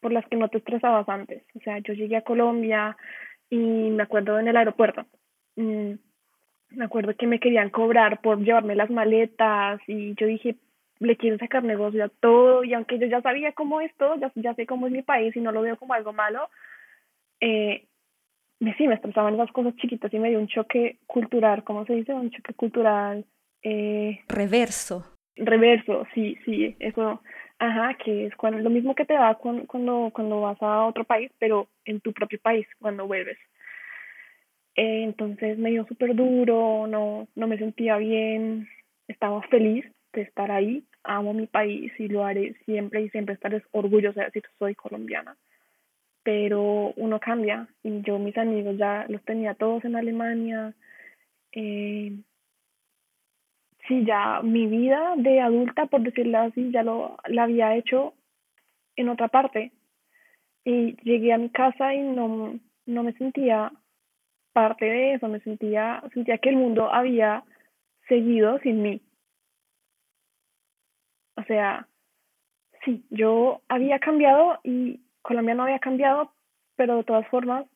por 0.00 0.12
las 0.12 0.26
que 0.28 0.36
no 0.36 0.48
te 0.48 0.58
estresabas 0.58 1.08
antes. 1.08 1.42
O 1.54 1.60
sea, 1.60 1.78
yo 1.78 1.92
llegué 1.94 2.16
a 2.16 2.22
Colombia 2.22 2.96
y 3.50 3.56
me 3.56 4.02
acuerdo 4.02 4.38
en 4.38 4.48
el 4.48 4.56
aeropuerto, 4.56 5.06
mm, 5.56 5.92
me 6.70 6.84
acuerdo 6.84 7.16
que 7.16 7.26
me 7.26 7.40
querían 7.40 7.70
cobrar 7.70 8.20
por 8.20 8.38
llevarme 8.40 8.74
las 8.74 8.90
maletas 8.90 9.80
y 9.86 10.14
yo 10.14 10.26
dije, 10.26 10.56
le 10.98 11.16
quiero 11.16 11.38
sacar 11.38 11.64
negocio 11.64 12.04
a 12.04 12.08
todo 12.08 12.64
y 12.64 12.74
aunque 12.74 12.98
yo 12.98 13.06
ya 13.06 13.22
sabía 13.22 13.52
cómo 13.52 13.80
es 13.80 13.94
todo, 13.96 14.16
ya, 14.16 14.30
ya 14.34 14.54
sé 14.54 14.66
cómo 14.66 14.86
es 14.86 14.92
mi 14.92 15.02
país 15.02 15.34
y 15.36 15.40
no 15.40 15.52
lo 15.52 15.62
veo 15.62 15.76
como 15.76 15.94
algo 15.94 16.12
malo, 16.12 16.50
eh, 17.40 17.86
me, 18.60 18.74
sí 18.76 18.88
me 18.88 18.94
estresaban 18.94 19.34
esas 19.34 19.52
cosas 19.52 19.76
chiquitas 19.76 20.12
y 20.12 20.18
me 20.18 20.30
dio 20.30 20.38
un 20.38 20.48
choque 20.48 20.98
cultural, 21.06 21.64
¿cómo 21.64 21.86
se 21.86 21.94
dice? 21.94 22.12
Un 22.12 22.30
choque 22.30 22.54
cultural. 22.54 23.24
Eh, 23.62 24.20
reverso. 24.28 25.06
Reverso, 25.36 26.06
sí, 26.14 26.36
sí, 26.44 26.76
eso, 26.80 27.22
ajá, 27.58 27.94
que 27.94 28.26
es 28.26 28.36
cuando, 28.36 28.60
lo 28.60 28.70
mismo 28.70 28.94
que 28.94 29.04
te 29.04 29.14
da 29.14 29.34
cuando, 29.34 29.66
cuando, 29.66 30.10
cuando 30.12 30.40
vas 30.40 30.60
a 30.62 30.86
otro 30.86 31.04
país, 31.04 31.30
pero 31.38 31.68
en 31.84 32.00
tu 32.00 32.12
propio 32.12 32.40
país, 32.40 32.66
cuando 32.80 33.06
vuelves. 33.06 33.38
Eh, 34.76 35.02
entonces 35.04 35.58
me 35.58 35.70
dio 35.70 35.86
súper 35.86 36.14
duro, 36.14 36.86
no, 36.86 37.28
no 37.34 37.46
me 37.48 37.58
sentía 37.58 37.96
bien, 37.96 38.68
estaba 39.08 39.42
feliz 39.48 39.84
de 40.12 40.22
estar 40.22 40.50
ahí, 40.50 40.84
amo 41.02 41.34
mi 41.34 41.46
país 41.46 41.92
y 41.98 42.08
lo 42.08 42.24
haré 42.24 42.54
siempre 42.64 43.02
y 43.02 43.10
siempre 43.10 43.34
estaré 43.34 43.62
orgullosa 43.72 44.24
de 44.24 44.40
que 44.40 44.48
soy 44.58 44.74
colombiana 44.74 45.36
pero 46.28 46.92
uno 46.96 47.18
cambia 47.20 47.68
y 47.82 48.02
yo 48.02 48.18
mis 48.18 48.36
amigos 48.36 48.76
ya 48.76 49.06
los 49.08 49.24
tenía 49.24 49.54
todos 49.54 49.82
en 49.86 49.96
Alemania. 49.96 50.74
Eh, 51.52 52.18
sí, 53.88 54.04
ya 54.04 54.40
mi 54.42 54.66
vida 54.66 55.14
de 55.16 55.40
adulta, 55.40 55.86
por 55.86 56.02
decirlo 56.02 56.38
así, 56.38 56.70
ya 56.70 56.82
lo 56.82 57.16
la 57.26 57.44
había 57.44 57.74
hecho 57.74 58.14
en 58.96 59.08
otra 59.08 59.28
parte. 59.28 59.72
Y 60.64 60.96
llegué 61.02 61.32
a 61.32 61.38
mi 61.38 61.50
casa 61.50 61.94
y 61.94 62.02
no, 62.02 62.60
no 62.86 63.02
me 63.02 63.12
sentía 63.14 63.72
parte 64.52 64.84
de 64.84 65.14
eso, 65.14 65.28
me 65.28 65.40
sentía, 65.40 66.02
sentía 66.12 66.38
que 66.38 66.50
el 66.50 66.56
mundo 66.56 66.92
había 66.92 67.44
seguido 68.08 68.58
sin 68.60 68.82
mí. 68.82 69.00
O 71.36 71.42
sea, 71.44 71.88
sí, 72.84 73.04
yo 73.10 73.62
había 73.68 73.98
cambiado 74.00 74.58
y 74.64 75.00
Colombia 75.22 75.54
no 75.54 75.62
había 75.64 75.78
cambiado, 75.78 76.32
pero 76.76 76.96
de 76.96 77.04
todas 77.04 77.26
formas, 77.28 77.66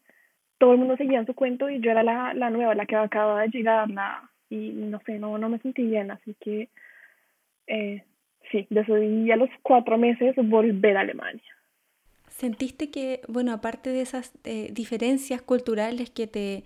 todo 0.59 0.72
el 0.72 0.79
mundo 0.79 0.96
seguía 0.96 1.18
en 1.18 1.27
su 1.27 1.35
cuento 1.35 1.70
y 1.70 1.81
yo 1.81 1.90
era 1.90 2.03
la, 2.03 2.35
la 2.35 2.51
nueva, 2.51 2.75
la 2.75 2.87
que 2.87 2.96
acababa 2.96 3.42
de 3.42 3.48
llegar, 3.48 3.88
la, 3.90 4.31
y 4.52 4.70
no 4.72 5.00
sé, 5.06 5.18
no, 5.18 5.38
no 5.38 5.48
me 5.48 5.58
sentí 5.58 5.82
bien, 5.82 6.10
así 6.10 6.34
que 6.40 6.68
eh, 7.66 8.04
sí, 8.50 8.66
decidí 8.70 9.30
a 9.30 9.36
los 9.36 9.50
cuatro 9.62 9.98
meses 9.98 10.34
volver 10.36 10.96
a 10.96 11.00
Alemania. 11.00 11.42
¿Sentiste 12.28 12.90
que, 12.90 13.20
bueno, 13.28 13.52
aparte 13.52 13.90
de 13.90 14.00
esas 14.00 14.32
eh, 14.44 14.70
diferencias 14.72 15.42
culturales 15.42 16.10
que 16.10 16.26
te 16.26 16.64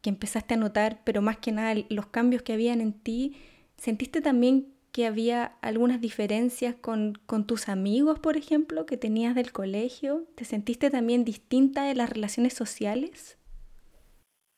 que 0.00 0.10
empezaste 0.10 0.54
a 0.54 0.56
notar, 0.56 1.00
pero 1.04 1.22
más 1.22 1.38
que 1.38 1.50
nada 1.50 1.74
los 1.88 2.06
cambios 2.06 2.42
que 2.42 2.52
habían 2.52 2.80
en 2.80 2.92
ti, 2.92 3.34
¿sentiste 3.76 4.20
también 4.20 4.68
que 4.92 5.06
había 5.06 5.56
algunas 5.60 6.00
diferencias 6.00 6.76
con, 6.76 7.14
con, 7.26 7.48
tus 7.48 7.68
amigos, 7.68 8.20
por 8.20 8.36
ejemplo, 8.36 8.86
que 8.86 8.96
tenías 8.96 9.34
del 9.34 9.50
colegio? 9.50 10.24
¿Te 10.36 10.44
sentiste 10.44 10.90
también 10.90 11.24
distinta 11.24 11.82
de 11.82 11.96
las 11.96 12.10
relaciones 12.10 12.54
sociales? 12.54 13.38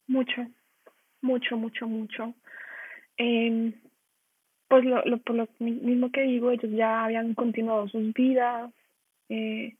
Mucho, 0.06 0.46
mucho, 1.22 1.56
mucho, 1.56 1.86
mucho. 1.86 2.34
Eh, 3.20 3.72
pues 4.68 4.84
lo, 4.84 5.04
lo, 5.04 5.18
por 5.18 5.36
lo 5.36 5.48
mismo 5.58 6.10
que 6.10 6.22
digo, 6.22 6.50
ellos 6.50 6.70
ya 6.72 7.04
habían 7.04 7.34
continuado 7.34 7.88
sus 7.88 8.14
vidas. 8.14 8.72
Eh, 9.28 9.76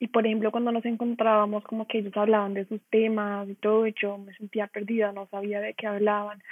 y 0.00 0.06
por 0.08 0.26
ejemplo, 0.26 0.50
cuando 0.50 0.72
nos 0.72 0.84
encontrábamos, 0.84 1.64
como 1.64 1.86
que 1.86 1.98
ellos 1.98 2.16
hablaban 2.16 2.54
de 2.54 2.64
sus 2.66 2.80
temas 2.90 3.48
y 3.48 3.54
todo, 3.54 3.86
y 3.86 3.94
yo 4.00 4.18
me 4.18 4.34
sentía 4.34 4.66
perdida, 4.66 5.12
no 5.12 5.26
sabía 5.26 5.60
de 5.60 5.74
qué 5.74 5.86
hablaban 5.86 6.42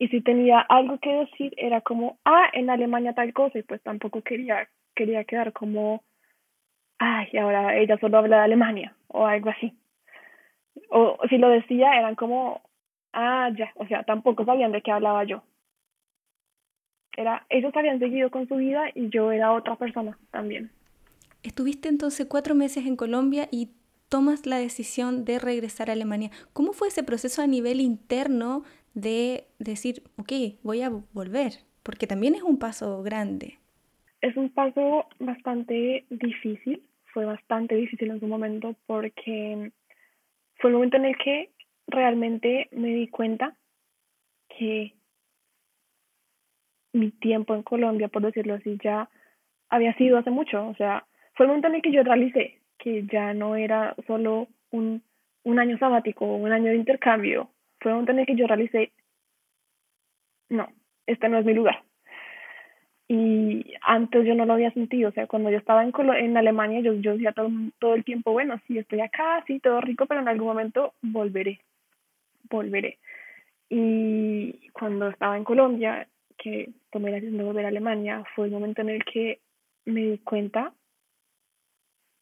y 0.00 0.08
si 0.08 0.22
tenía 0.22 0.60
algo 0.60 0.98
que 0.98 1.12
decir 1.12 1.52
era 1.58 1.82
como, 1.82 2.18
ah, 2.24 2.48
en 2.54 2.70
Alemania 2.70 3.12
tal 3.12 3.34
cosa, 3.34 3.58
y 3.58 3.62
pues 3.62 3.82
tampoco 3.82 4.22
quería, 4.22 4.66
quería 4.94 5.24
quedar 5.24 5.52
como, 5.52 6.02
ay, 6.98 7.28
ahora 7.36 7.76
ella 7.76 7.98
solo 7.98 8.16
habla 8.16 8.38
de 8.38 8.42
Alemania, 8.44 8.96
o 9.08 9.26
algo 9.26 9.50
así. 9.50 9.74
O 10.88 11.18
si 11.28 11.36
lo 11.36 11.50
decía, 11.50 11.98
eran 11.98 12.14
como, 12.14 12.62
ah, 13.12 13.50
ya, 13.54 13.72
o 13.74 13.86
sea, 13.86 14.02
tampoco 14.04 14.46
sabían 14.46 14.72
de 14.72 14.80
qué 14.80 14.90
hablaba 14.90 15.24
yo. 15.24 15.42
Era, 17.20 17.44
ellos 17.50 17.76
habían 17.76 17.98
seguido 17.98 18.30
con 18.30 18.48
su 18.48 18.56
vida 18.56 18.84
y 18.94 19.10
yo 19.10 19.30
era 19.30 19.52
otra 19.52 19.76
persona 19.76 20.16
también. 20.30 20.70
Estuviste 21.42 21.90
entonces 21.90 22.26
cuatro 22.26 22.54
meses 22.54 22.86
en 22.86 22.96
Colombia 22.96 23.46
y 23.50 23.68
tomas 24.08 24.46
la 24.46 24.56
decisión 24.56 25.26
de 25.26 25.38
regresar 25.38 25.90
a 25.90 25.92
Alemania. 25.92 26.30
¿Cómo 26.54 26.72
fue 26.72 26.88
ese 26.88 27.02
proceso 27.02 27.42
a 27.42 27.46
nivel 27.46 27.82
interno 27.82 28.62
de 28.94 29.44
decir, 29.58 30.02
ok, 30.16 30.32
voy 30.62 30.80
a 30.80 30.90
volver, 31.12 31.52
porque 31.82 32.06
también 32.06 32.34
es 32.34 32.42
un 32.42 32.58
paso 32.58 33.02
grande. 33.02 33.58
Es 34.22 34.34
un 34.36 34.48
paso 34.48 35.06
bastante 35.18 36.06
difícil, 36.08 36.82
fue 37.12 37.26
bastante 37.26 37.74
difícil 37.74 38.10
en 38.10 38.20
su 38.20 38.26
momento 38.26 38.74
porque 38.86 39.72
fue 40.56 40.70
el 40.70 40.74
momento 40.74 40.96
en 40.96 41.04
el 41.04 41.16
que 41.18 41.50
realmente 41.86 42.68
me 42.72 42.88
di 42.94 43.08
cuenta 43.08 43.56
que 44.48 44.94
mi 46.92 47.10
tiempo 47.10 47.54
en 47.54 47.62
Colombia, 47.62 48.08
por 48.08 48.22
decirlo 48.22 48.54
así, 48.54 48.78
ya 48.82 49.08
había 49.68 49.94
sido 49.94 50.18
hace 50.18 50.30
mucho. 50.30 50.68
O 50.68 50.74
sea, 50.74 51.06
fue 51.34 51.46
el 51.46 51.48
momento 51.48 51.68
en 51.68 51.76
el 51.76 51.82
que 51.82 51.92
yo 51.92 52.02
realicé 52.02 52.58
que 52.78 53.04
ya 53.06 53.34
no 53.34 53.56
era 53.56 53.94
solo 54.06 54.48
un, 54.70 55.02
un 55.44 55.58
año 55.58 55.78
sabático 55.78 56.24
un 56.24 56.50
año 56.50 56.70
de 56.70 56.76
intercambio 56.76 57.50
fue 57.80 57.92
un 57.92 58.02
momento 58.02 58.26
que 58.26 58.36
yo 58.36 58.46
realicé, 58.46 58.92
no, 60.48 60.68
este 61.06 61.28
no 61.28 61.38
es 61.38 61.44
mi 61.44 61.54
lugar. 61.54 61.82
Y 63.08 63.74
antes 63.82 64.24
yo 64.24 64.34
no 64.34 64.44
lo 64.44 64.52
había 64.52 64.70
sentido, 64.72 65.08
o 65.08 65.12
sea, 65.12 65.26
cuando 65.26 65.50
yo 65.50 65.58
estaba 65.58 65.82
en, 65.82 65.92
en 66.16 66.36
Alemania, 66.36 66.80
yo, 66.80 66.92
yo 66.94 67.14
decía 67.14 67.32
todo, 67.32 67.50
todo 67.80 67.94
el 67.94 68.04
tiempo, 68.04 68.32
bueno, 68.32 68.60
sí, 68.66 68.78
estoy 68.78 69.00
acá, 69.00 69.42
sí, 69.46 69.58
todo 69.58 69.80
rico, 69.80 70.06
pero 70.06 70.20
en 70.20 70.28
algún 70.28 70.46
momento 70.46 70.94
volveré, 71.02 71.60
volveré. 72.48 72.98
Y 73.68 74.68
cuando 74.72 75.08
estaba 75.08 75.36
en 75.36 75.44
Colombia, 75.44 76.06
que 76.42 76.70
tomé 76.90 77.10
la 77.10 77.16
decisión 77.16 77.38
de 77.38 77.44
volver 77.44 77.64
a 77.64 77.68
Alemania, 77.68 78.24
fue 78.34 78.46
el 78.46 78.52
momento 78.52 78.80
en 78.82 78.90
el 78.90 79.04
que 79.04 79.40
me 79.84 80.00
di 80.00 80.18
cuenta, 80.18 80.72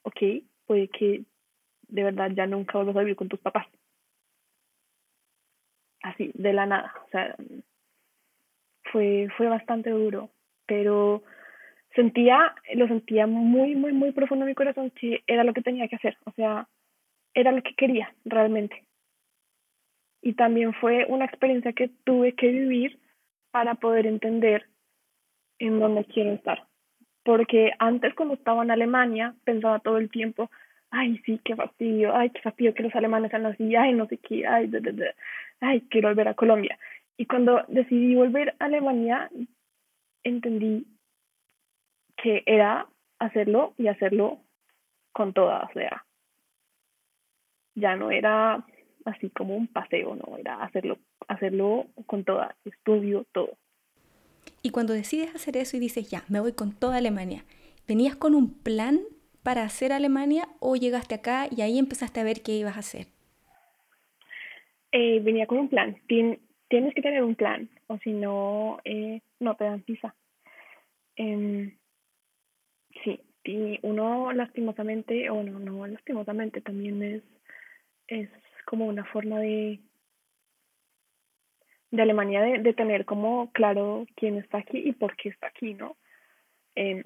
ok, 0.02 0.20
puede 0.66 0.88
que 0.88 1.22
de 1.88 2.02
verdad 2.02 2.30
ya 2.34 2.46
nunca 2.46 2.78
vuelvas 2.78 2.96
a 2.96 3.00
vivir 3.00 3.16
con 3.16 3.28
tus 3.28 3.40
papás 3.40 3.66
así, 6.02 6.30
de 6.34 6.52
la 6.52 6.66
nada. 6.66 6.92
O 7.06 7.08
sea, 7.10 7.36
fue, 8.92 9.28
fue 9.36 9.48
bastante 9.48 9.90
duro, 9.90 10.30
pero 10.66 11.22
sentía, 11.94 12.54
lo 12.74 12.86
sentía 12.88 13.26
muy, 13.26 13.74
muy, 13.74 13.92
muy 13.92 14.12
profundo 14.12 14.44
en 14.44 14.50
mi 14.50 14.54
corazón 14.54 14.90
que 14.90 15.22
era 15.26 15.44
lo 15.44 15.52
que 15.52 15.62
tenía 15.62 15.88
que 15.88 15.96
hacer, 15.96 16.16
o 16.24 16.32
sea, 16.32 16.68
era 17.34 17.52
lo 17.52 17.62
que 17.62 17.74
quería 17.74 18.14
realmente. 18.24 18.84
Y 20.20 20.34
también 20.34 20.72
fue 20.74 21.04
una 21.08 21.26
experiencia 21.26 21.72
que 21.72 21.90
tuve 22.04 22.34
que 22.34 22.48
vivir 22.48 22.98
para 23.50 23.74
poder 23.74 24.06
entender 24.06 24.66
en 25.58 25.80
dónde 25.80 26.04
quiero 26.04 26.32
estar. 26.32 26.66
Porque 27.24 27.72
antes 27.78 28.14
cuando 28.14 28.34
estaba 28.34 28.62
en 28.62 28.70
Alemania 28.70 29.34
pensaba 29.44 29.80
todo 29.80 29.98
el 29.98 30.10
tiempo, 30.10 30.50
ay, 30.90 31.18
sí, 31.24 31.40
qué 31.44 31.56
fastidio, 31.56 32.14
ay, 32.14 32.30
qué 32.30 32.40
fastidio 32.40 32.74
que 32.74 32.82
los 32.82 32.94
alemanes 32.94 33.30
sean 33.30 33.46
así, 33.46 33.76
ay, 33.76 33.92
no 33.92 34.06
sé 34.06 34.18
qué, 34.18 34.46
ay, 34.46 34.68
de, 34.68 34.80
de, 34.80 34.92
de 34.92 35.14
ay, 35.60 35.82
quiero 35.90 36.08
volver 36.08 36.28
a 36.28 36.34
Colombia. 36.34 36.78
Y 37.16 37.26
cuando 37.26 37.64
decidí 37.68 38.14
volver 38.14 38.54
a 38.58 38.66
Alemania, 38.66 39.30
entendí 40.22 40.86
que 42.16 42.42
era 42.46 42.86
hacerlo 43.18 43.74
y 43.76 43.88
hacerlo 43.88 44.40
con 45.12 45.32
toda, 45.32 45.68
o 45.68 45.72
sea, 45.72 46.04
ya 47.74 47.96
no 47.96 48.10
era 48.10 48.64
así 49.08 49.30
como 49.30 49.56
un 49.56 49.66
paseo, 49.66 50.14
no, 50.14 50.36
era 50.36 50.62
hacerlo, 50.62 50.98
hacerlo 51.26 51.86
con 52.06 52.24
toda, 52.24 52.56
estudio, 52.64 53.26
todo. 53.32 53.56
Y 54.62 54.70
cuando 54.70 54.92
decides 54.92 55.34
hacer 55.34 55.56
eso 55.56 55.76
y 55.76 55.80
dices, 55.80 56.10
ya, 56.10 56.24
me 56.28 56.40
voy 56.40 56.52
con 56.52 56.72
toda 56.72 56.96
Alemania, 56.96 57.44
¿venías 57.86 58.16
con 58.16 58.34
un 58.34 58.52
plan 58.52 59.00
para 59.42 59.62
hacer 59.62 59.92
Alemania 59.92 60.48
o 60.60 60.76
llegaste 60.76 61.14
acá 61.14 61.48
y 61.50 61.62
ahí 61.62 61.78
empezaste 61.78 62.20
a 62.20 62.24
ver 62.24 62.42
qué 62.42 62.52
ibas 62.52 62.76
a 62.76 62.80
hacer? 62.80 63.06
Eh, 64.92 65.20
venía 65.20 65.46
con 65.46 65.58
un 65.58 65.68
plan. 65.68 65.96
tienes 66.06 66.94
que 66.94 67.02
tener 67.02 67.22
un 67.22 67.34
plan, 67.34 67.68
o 67.86 67.98
si 67.98 68.12
no, 68.12 68.78
eh, 68.84 69.20
no 69.40 69.54
te 69.56 69.64
dan 69.64 69.84
visa. 69.86 70.14
Eh, 71.16 71.76
sí, 73.04 73.20
y 73.44 73.78
uno 73.82 74.32
lastimosamente, 74.32 75.30
o 75.30 75.42
no, 75.42 75.58
no 75.58 75.86
lastimosamente, 75.86 76.60
también 76.60 77.02
es, 77.02 77.22
es 78.08 78.30
como 78.68 78.84
una 78.84 79.04
forma 79.06 79.40
de, 79.40 79.80
de 81.90 82.02
Alemania 82.02 82.42
de, 82.42 82.58
de 82.58 82.74
tener 82.74 83.06
como 83.06 83.50
claro 83.52 84.06
quién 84.14 84.36
está 84.36 84.58
aquí 84.58 84.78
y 84.78 84.92
por 84.92 85.16
qué 85.16 85.30
está 85.30 85.46
aquí, 85.46 85.72
¿no? 85.72 85.96
Eh, 86.76 87.02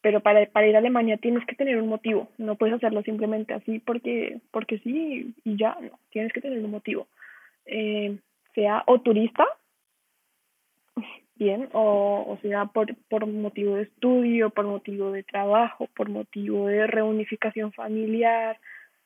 pero 0.00 0.20
para, 0.20 0.44
para 0.46 0.66
ir 0.66 0.74
a 0.74 0.80
Alemania 0.80 1.16
tienes 1.18 1.46
que 1.46 1.54
tener 1.54 1.80
un 1.80 1.88
motivo, 1.88 2.28
no 2.38 2.56
puedes 2.56 2.74
hacerlo 2.74 3.02
simplemente 3.02 3.54
así 3.54 3.78
porque, 3.78 4.40
porque 4.50 4.78
sí 4.80 5.32
y 5.44 5.56
ya, 5.56 5.78
no, 5.80 6.00
tienes 6.10 6.32
que 6.32 6.40
tener 6.40 6.58
un 6.58 6.72
motivo. 6.72 7.06
Eh, 7.66 8.18
sea 8.52 8.82
o 8.86 9.00
turista, 9.00 9.46
bien, 11.36 11.68
o, 11.72 12.24
o 12.26 12.38
sea 12.42 12.64
por, 12.64 12.96
por 13.08 13.26
motivo 13.26 13.76
de 13.76 13.82
estudio, 13.82 14.50
por 14.50 14.66
motivo 14.66 15.12
de 15.12 15.22
trabajo, 15.22 15.86
por 15.94 16.08
motivo 16.08 16.66
de 16.66 16.88
reunificación 16.88 17.72
familiar, 17.72 18.58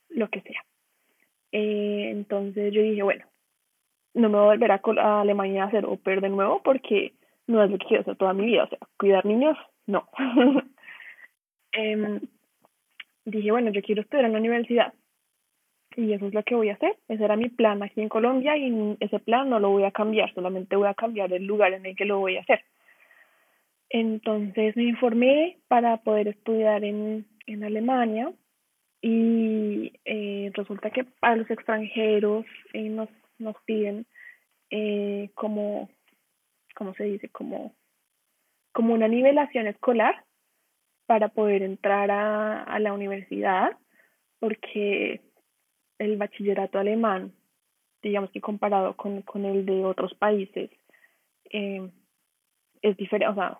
lo 0.08 0.30
que 0.30 0.40
sea. 0.40 0.64
Eh, 1.56 2.10
entonces 2.10 2.72
yo 2.72 2.82
dije, 2.82 3.04
bueno, 3.04 3.24
no 4.12 4.28
me 4.28 4.38
voy 4.38 4.46
a 4.46 4.56
volver 4.56 4.72
a, 4.72 5.20
Alemania 5.20 5.62
a 5.62 5.66
hacer 5.68 5.86
pair 6.02 6.20
de 6.20 6.28
nuevo 6.28 6.60
porque 6.64 7.14
no 7.46 7.62
es 7.62 7.70
lo 7.70 7.78
que 7.78 7.86
quiero 7.86 8.00
hacer 8.00 8.16
toda 8.16 8.32
mi 8.32 8.44
vida, 8.44 8.64
o 8.64 8.68
sea, 8.68 8.78
cuidar 8.98 9.24
niños, 9.24 9.56
no. 9.86 10.08
eh, 11.72 12.20
dije, 13.24 13.52
bueno, 13.52 13.70
yo 13.70 13.82
quiero 13.82 14.02
estudiar 14.02 14.24
en 14.24 14.32
la 14.32 14.40
universidad 14.40 14.94
y 15.96 16.12
eso 16.12 16.26
es 16.26 16.34
lo 16.34 16.42
que 16.42 16.56
voy 16.56 16.70
a 16.70 16.74
hacer. 16.74 16.96
Ese 17.06 17.24
era 17.24 17.36
mi 17.36 17.48
plan 17.50 17.84
aquí 17.84 18.00
en 18.00 18.08
Colombia 18.08 18.56
y 18.56 18.96
ese 18.98 19.20
plan 19.20 19.48
no 19.48 19.60
lo 19.60 19.70
voy 19.70 19.84
a 19.84 19.92
cambiar, 19.92 20.34
solamente 20.34 20.74
voy 20.74 20.88
a 20.88 20.94
cambiar 20.94 21.32
el 21.32 21.46
lugar 21.46 21.72
en 21.72 21.86
el 21.86 21.94
que 21.94 22.04
lo 22.04 22.18
voy 22.18 22.36
a 22.36 22.40
hacer. 22.40 22.64
Entonces 23.90 24.76
me 24.76 24.82
informé 24.82 25.58
para 25.68 25.98
poder 25.98 26.26
estudiar 26.26 26.82
en, 26.82 27.26
en 27.46 27.62
Alemania 27.62 28.32
y 29.06 29.92
eh, 30.06 30.50
resulta 30.54 30.88
que 30.88 31.04
para 31.04 31.36
los 31.36 31.50
extranjeros 31.50 32.46
eh, 32.72 32.88
nos, 32.88 33.10
nos 33.36 33.54
piden 33.66 34.06
eh, 34.70 35.28
como, 35.34 35.90
¿cómo 36.74 36.94
se 36.94 37.04
dice? 37.04 37.28
Como, 37.28 37.74
como 38.72 38.94
una 38.94 39.06
nivelación 39.06 39.66
escolar 39.66 40.24
para 41.04 41.28
poder 41.28 41.62
entrar 41.62 42.10
a, 42.10 42.62
a 42.62 42.78
la 42.78 42.94
universidad, 42.94 43.76
porque 44.38 45.20
el 45.98 46.16
bachillerato 46.16 46.78
alemán, 46.78 47.34
digamos 48.02 48.30
que 48.30 48.40
comparado 48.40 48.96
con, 48.96 49.20
con 49.20 49.44
el 49.44 49.66
de 49.66 49.84
otros 49.84 50.14
países, 50.14 50.70
eh, 51.50 51.90
es 52.80 52.96
diferente, 52.96 53.30
o 53.30 53.34
sea, 53.34 53.58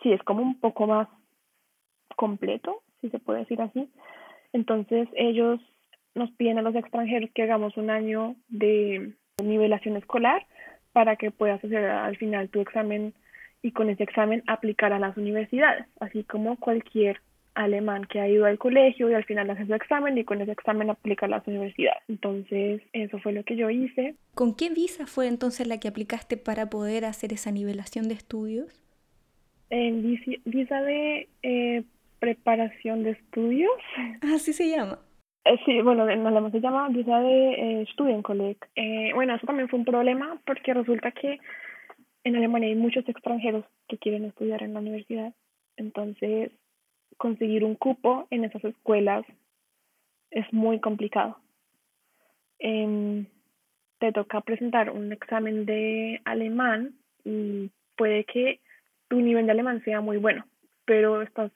sí, 0.00 0.12
es 0.12 0.22
como 0.22 0.42
un 0.42 0.60
poco 0.60 0.86
más 0.86 1.08
completo, 2.14 2.84
si 3.02 3.10
se 3.10 3.18
puede 3.18 3.40
decir 3.40 3.60
así. 3.60 3.90
Entonces 4.54 5.08
ellos 5.14 5.60
nos 6.14 6.30
piden 6.32 6.58
a 6.58 6.62
los 6.62 6.74
extranjeros 6.74 7.30
que 7.34 7.42
hagamos 7.42 7.76
un 7.76 7.90
año 7.90 8.36
de 8.48 9.12
nivelación 9.42 9.96
escolar 9.96 10.46
para 10.92 11.16
que 11.16 11.30
puedas 11.30 11.62
hacer 11.62 11.84
al 11.84 12.16
final 12.16 12.48
tu 12.48 12.60
examen 12.60 13.14
y 13.62 13.72
con 13.72 13.90
ese 13.90 14.02
examen 14.02 14.42
aplicar 14.46 14.92
a 14.92 14.98
las 14.98 15.16
universidades, 15.16 15.86
así 16.00 16.24
como 16.24 16.56
cualquier 16.56 17.20
alemán 17.54 18.06
que 18.06 18.18
ha 18.18 18.28
ido 18.28 18.46
al 18.46 18.58
colegio 18.58 19.10
y 19.10 19.14
al 19.14 19.24
final 19.24 19.50
hace 19.50 19.66
su 19.66 19.74
examen 19.74 20.16
y 20.16 20.24
con 20.24 20.40
ese 20.40 20.52
examen 20.52 20.90
aplica 20.90 21.26
a 21.26 21.28
las 21.28 21.46
universidades. 21.46 22.02
Entonces, 22.08 22.82
eso 22.92 23.18
fue 23.18 23.32
lo 23.32 23.44
que 23.44 23.56
yo 23.56 23.70
hice. 23.70 24.16
¿Con 24.34 24.54
qué 24.54 24.70
visa 24.70 25.06
fue 25.06 25.28
entonces 25.28 25.66
la 25.66 25.78
que 25.78 25.88
aplicaste 25.88 26.36
para 26.36 26.70
poder 26.70 27.04
hacer 27.04 27.32
esa 27.32 27.50
nivelación 27.50 28.08
de 28.08 28.14
estudios? 28.14 28.82
En 29.70 30.02
visa 30.44 30.82
de 30.82 31.28
eh, 31.42 31.84
preparación 32.22 33.02
de 33.02 33.10
estudios. 33.10 33.72
Así 34.22 34.52
se 34.52 34.70
llama. 34.70 35.00
Eh, 35.44 35.58
sí, 35.66 35.82
bueno, 35.82 36.08
en 36.08 36.24
alemán 36.24 36.52
se 36.52 36.60
llama 36.60 36.88
visa 36.88 37.18
de 37.18 37.80
eh, 37.82 37.86
Studienkolleg. 37.92 38.56
Eh, 38.76 39.10
bueno, 39.12 39.34
eso 39.34 39.44
también 39.44 39.68
fue 39.68 39.80
un 39.80 39.84
problema 39.84 40.40
porque 40.46 40.72
resulta 40.72 41.10
que 41.10 41.40
en 42.22 42.36
Alemania 42.36 42.68
hay 42.68 42.76
muchos 42.76 43.08
extranjeros 43.08 43.64
que 43.88 43.98
quieren 43.98 44.24
estudiar 44.24 44.62
en 44.62 44.72
la 44.72 44.78
universidad. 44.78 45.34
Entonces, 45.76 46.52
conseguir 47.16 47.64
un 47.64 47.74
cupo 47.74 48.28
en 48.30 48.44
esas 48.44 48.62
escuelas 48.62 49.24
es 50.30 50.46
muy 50.52 50.78
complicado. 50.78 51.38
Eh, 52.60 53.24
te 53.98 54.12
toca 54.12 54.42
presentar 54.42 54.90
un 54.90 55.10
examen 55.10 55.66
de 55.66 56.20
alemán 56.24 56.94
y 57.24 57.68
puede 57.96 58.22
que 58.24 58.60
tu 59.08 59.20
nivel 59.20 59.46
de 59.46 59.52
alemán 59.52 59.82
sea 59.84 60.00
muy 60.00 60.18
bueno, 60.18 60.46
pero 60.84 61.20
estás 61.22 61.50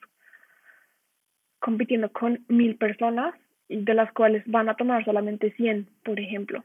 compitiendo 1.59 2.11
con 2.11 2.45
mil 2.47 2.75
personas 2.77 3.35
de 3.69 3.93
las 3.93 4.11
cuales 4.13 4.43
van 4.45 4.69
a 4.69 4.75
tomar 4.75 5.03
solamente 5.03 5.51
100, 5.51 5.87
por 6.03 6.19
ejemplo. 6.19 6.63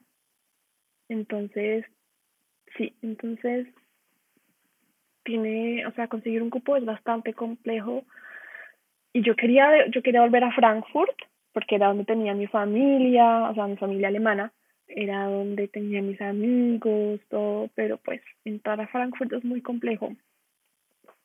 Entonces, 1.09 1.85
sí, 2.77 2.95
entonces 3.03 3.67
tiene, 5.25 5.87
o 5.87 5.93
sea, 5.93 6.09
conseguir 6.09 6.43
un 6.43 6.51
cupo 6.51 6.77
es 6.77 6.85
bastante 6.85 7.35
complejo 7.35 8.05
y 9.13 9.23
yo 9.23 9.37
quería, 9.37 9.87
yo 9.91 10.03
quería 10.03 10.23
volver 10.23 10.45
a 10.45 10.53
Frankfurt 10.53 11.17
porque 11.53 11.75
era 11.75 11.89
donde 11.89 12.05
tenía 12.05 12.35
mi 12.35 12.47
familia, 12.47 13.51
o 13.51 13.55
sea, 13.55 13.67
mi 13.67 13.77
familia 13.77 14.09
alemana, 14.09 14.53
era 14.87 15.27
donde 15.27 15.69
tenía 15.69 16.01
mis 16.03 16.21
amigos, 16.21 17.21
todo, 17.29 17.69
pero 17.75 17.99
pues 17.99 18.23
entrar 18.45 18.81
a 18.81 18.87
Frankfurt 18.89 19.33
es 19.35 19.45
muy 19.45 19.61
complejo. 19.61 20.15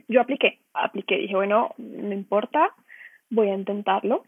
Yo 0.10 0.22
apliqué, 0.22 0.60
apliqué, 0.74 1.18
dije, 1.18 1.36
bueno, 1.36 1.74
no 1.78 2.14
importa, 2.14 2.74
voy 3.30 3.50
a 3.50 3.56
intentarlo. 3.56 4.24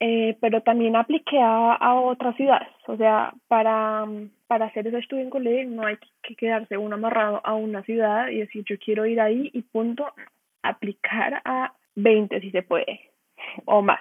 Eh, 0.00 0.36
pero 0.40 0.62
también 0.62 0.94
apliqué 0.94 1.40
a, 1.40 1.74
a 1.74 2.00
otras 2.00 2.36
ciudades, 2.36 2.68
o 2.86 2.96
sea, 2.96 3.34
para, 3.48 4.06
para 4.46 4.66
hacer 4.66 4.86
ese 4.86 4.98
estudio 4.98 5.24
en 5.24 5.30
colegio 5.30 5.68
no 5.70 5.84
hay 5.84 5.96
que 6.22 6.36
quedarse 6.36 6.76
uno 6.76 6.94
amarrado 6.94 7.40
a 7.44 7.54
una 7.54 7.82
ciudad 7.82 8.28
y 8.28 8.38
decir 8.38 8.64
yo 8.68 8.78
quiero 8.78 9.06
ir 9.06 9.20
ahí 9.20 9.50
y 9.52 9.62
punto, 9.62 10.06
aplicar 10.62 11.42
a 11.44 11.74
20 11.96 12.40
si 12.40 12.52
se 12.52 12.62
puede, 12.62 13.10
o 13.64 13.82
más. 13.82 13.98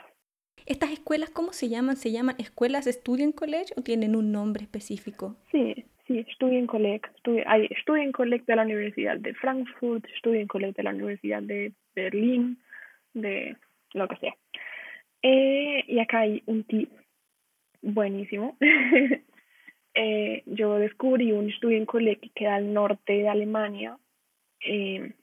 ¿Estas 0.68 0.92
escuelas 0.92 1.32
cómo 1.32 1.52
se 1.52 1.70
llaman? 1.70 1.96
¿Se 1.96 2.12
llaman 2.12 2.36
escuelas 2.38 2.86
College 3.36 3.74
o 3.76 3.82
tienen 3.82 4.16
un 4.16 4.32
nombre 4.32 4.64
específico? 4.64 5.36
Sí, 5.52 5.86
sí, 6.06 6.26
Studienkolleg. 6.36 7.10
Studi 7.20 7.42
hay 7.48 7.70
Studienkolleg 7.82 8.46
de 8.46 8.56
la 8.56 8.64
Universidad 8.64 9.18
de 9.18 9.34
Frankfurt, 9.34 10.06
Studienkolleg 10.20 10.76
de 10.76 10.84
la 10.84 10.92
Universidad 10.92 11.42
de 11.42 11.72
Berlín, 11.96 12.60
de 13.14 13.56
lo 13.94 14.08
que 14.08 14.18
sea. 14.18 14.36
Eh, 15.22 15.84
y 15.88 16.00
acá 16.00 16.20
hay 16.20 16.44
un 16.46 16.64
tip 16.64 16.92
buenísimo. 17.82 18.58
eh, 19.94 20.44
yo 20.46 20.78
descubrí 20.80 21.32
un 21.32 21.52
Studienkolleg 21.52 22.20
que 22.20 22.30
queda 22.30 22.56
al 22.56 22.74
norte 22.74 23.14
de 23.14 23.30
Alemania. 23.30 23.98
Eh, 24.62 25.14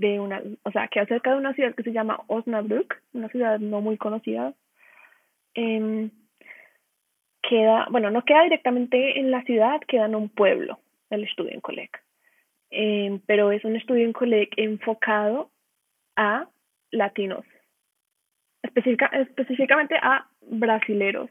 de 0.00 0.18
una, 0.18 0.42
o 0.62 0.70
sea, 0.72 0.88
que 0.88 1.04
cerca 1.04 1.32
de 1.32 1.36
una 1.36 1.52
ciudad 1.52 1.74
que 1.74 1.82
se 1.82 1.92
llama 1.92 2.22
Osnabrück, 2.26 3.02
una 3.12 3.28
ciudad 3.28 3.58
no 3.58 3.82
muy 3.82 3.98
conocida. 3.98 4.54
Eh, 5.54 6.08
queda, 7.42 7.86
bueno, 7.90 8.10
no 8.10 8.24
queda 8.24 8.44
directamente 8.44 9.18
en 9.18 9.30
la 9.30 9.42
ciudad, 9.42 9.80
queda 9.86 10.06
en 10.06 10.14
un 10.14 10.30
pueblo, 10.30 10.80
el 11.10 11.28
Studienkolleg. 11.28 11.90
Eh, 12.70 13.20
pero 13.26 13.52
es 13.52 13.62
un 13.64 13.78
Studienkolleg 13.78 14.48
enfocado 14.56 15.50
a 16.16 16.48
latinos, 16.90 17.44
específica, 18.62 19.06
específicamente 19.06 19.96
a 20.00 20.28
brasileros, 20.42 21.30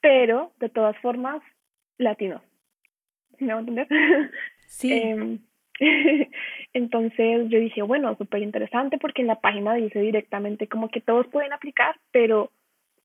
pero 0.00 0.52
de 0.58 0.68
todas 0.68 0.96
formas 0.98 1.42
latinos. 1.98 2.42
¿Me 3.38 3.52
va 3.52 3.58
a 3.58 3.60
entender? 3.60 3.88
Sí. 4.70 4.92
eh, 4.92 5.40
Entonces 6.72 7.48
yo 7.48 7.58
dije, 7.58 7.82
bueno, 7.82 8.14
súper 8.16 8.42
interesante 8.42 8.98
porque 8.98 9.22
en 9.22 9.28
la 9.28 9.40
página 9.40 9.74
dice 9.74 10.00
directamente 10.00 10.68
como 10.68 10.88
que 10.90 11.00
todos 11.00 11.26
pueden 11.28 11.52
aplicar, 11.52 11.96
pero 12.12 12.52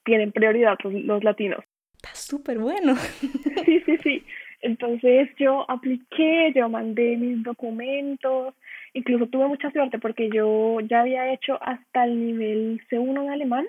tienen 0.04 0.32
prioridad 0.32 0.78
los, 0.84 0.94
los 0.94 1.24
latinos. 1.24 1.64
Está 1.96 2.14
súper 2.14 2.60
bueno. 2.60 2.96
Sí, 3.66 3.82
sí, 3.84 3.98
sí. 4.04 4.24
Entonces 4.62 5.30
yo 5.40 5.66
apliqué, 5.70 6.52
yo 6.54 6.70
mandé 6.70 7.18
mis 7.18 7.42
documentos, 7.42 8.54
incluso 8.96 9.28
tuve 9.28 9.48
mucha 9.48 9.70
suerte 9.72 10.00
porque 10.00 10.30
yo 10.30 10.80
ya 10.82 11.02
había 11.02 11.32
hecho 11.32 11.62
hasta 11.62 12.06
el 12.06 12.26
nivel 12.26 12.82
C1 12.90 13.24
en 13.24 13.30
alemán, 13.30 13.66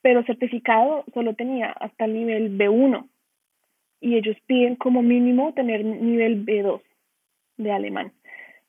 pero 0.00 0.24
certificado 0.24 1.04
solo 1.12 1.34
tenía 1.34 1.70
hasta 1.72 2.06
el 2.06 2.14
nivel 2.14 2.56
B1 2.56 3.06
y 4.00 4.16
ellos 4.16 4.36
piden 4.46 4.76
como 4.76 5.02
mínimo 5.02 5.52
tener 5.52 5.84
nivel 5.84 6.46
B2 6.46 6.80
de 7.58 7.72
alemán. 7.72 8.12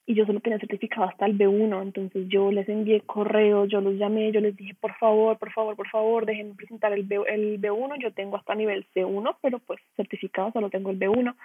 Y 0.06 0.16
yo 0.16 0.26
solo 0.26 0.42
tenía 0.42 0.60
certificado 0.60 1.08
hasta 1.08 1.26
el 1.26 1.38
B1, 1.38 1.84
entonces 1.84 2.28
yo 2.28 2.52
les 2.52 2.68
envié 2.68 3.02
correo, 3.02 3.66
yo 3.66 3.80
los 3.80 3.96
llamé, 3.96 4.32
yo 4.32 4.42
les 4.42 4.58
dije, 4.58 4.76
por 4.82 4.94
favor, 4.98 5.38
por 5.38 5.54
favor, 5.54 5.76
por 5.76 5.88
favor, 5.88 6.26
déjenme 6.26 6.56
presentar 6.56 6.92
el, 6.92 7.04
B, 7.04 7.22
el 7.28 7.62
B1, 7.62 8.02
yo 8.02 8.12
tengo 8.12 8.36
hasta 8.36 8.56
nivel 8.56 8.86
C1, 8.94 9.38
pero 9.42 9.60
pues 9.60 9.80
certificado 9.96 10.52
solo 10.52 10.70
tengo 10.70 10.90
el 10.90 11.00
B1. 11.00 11.36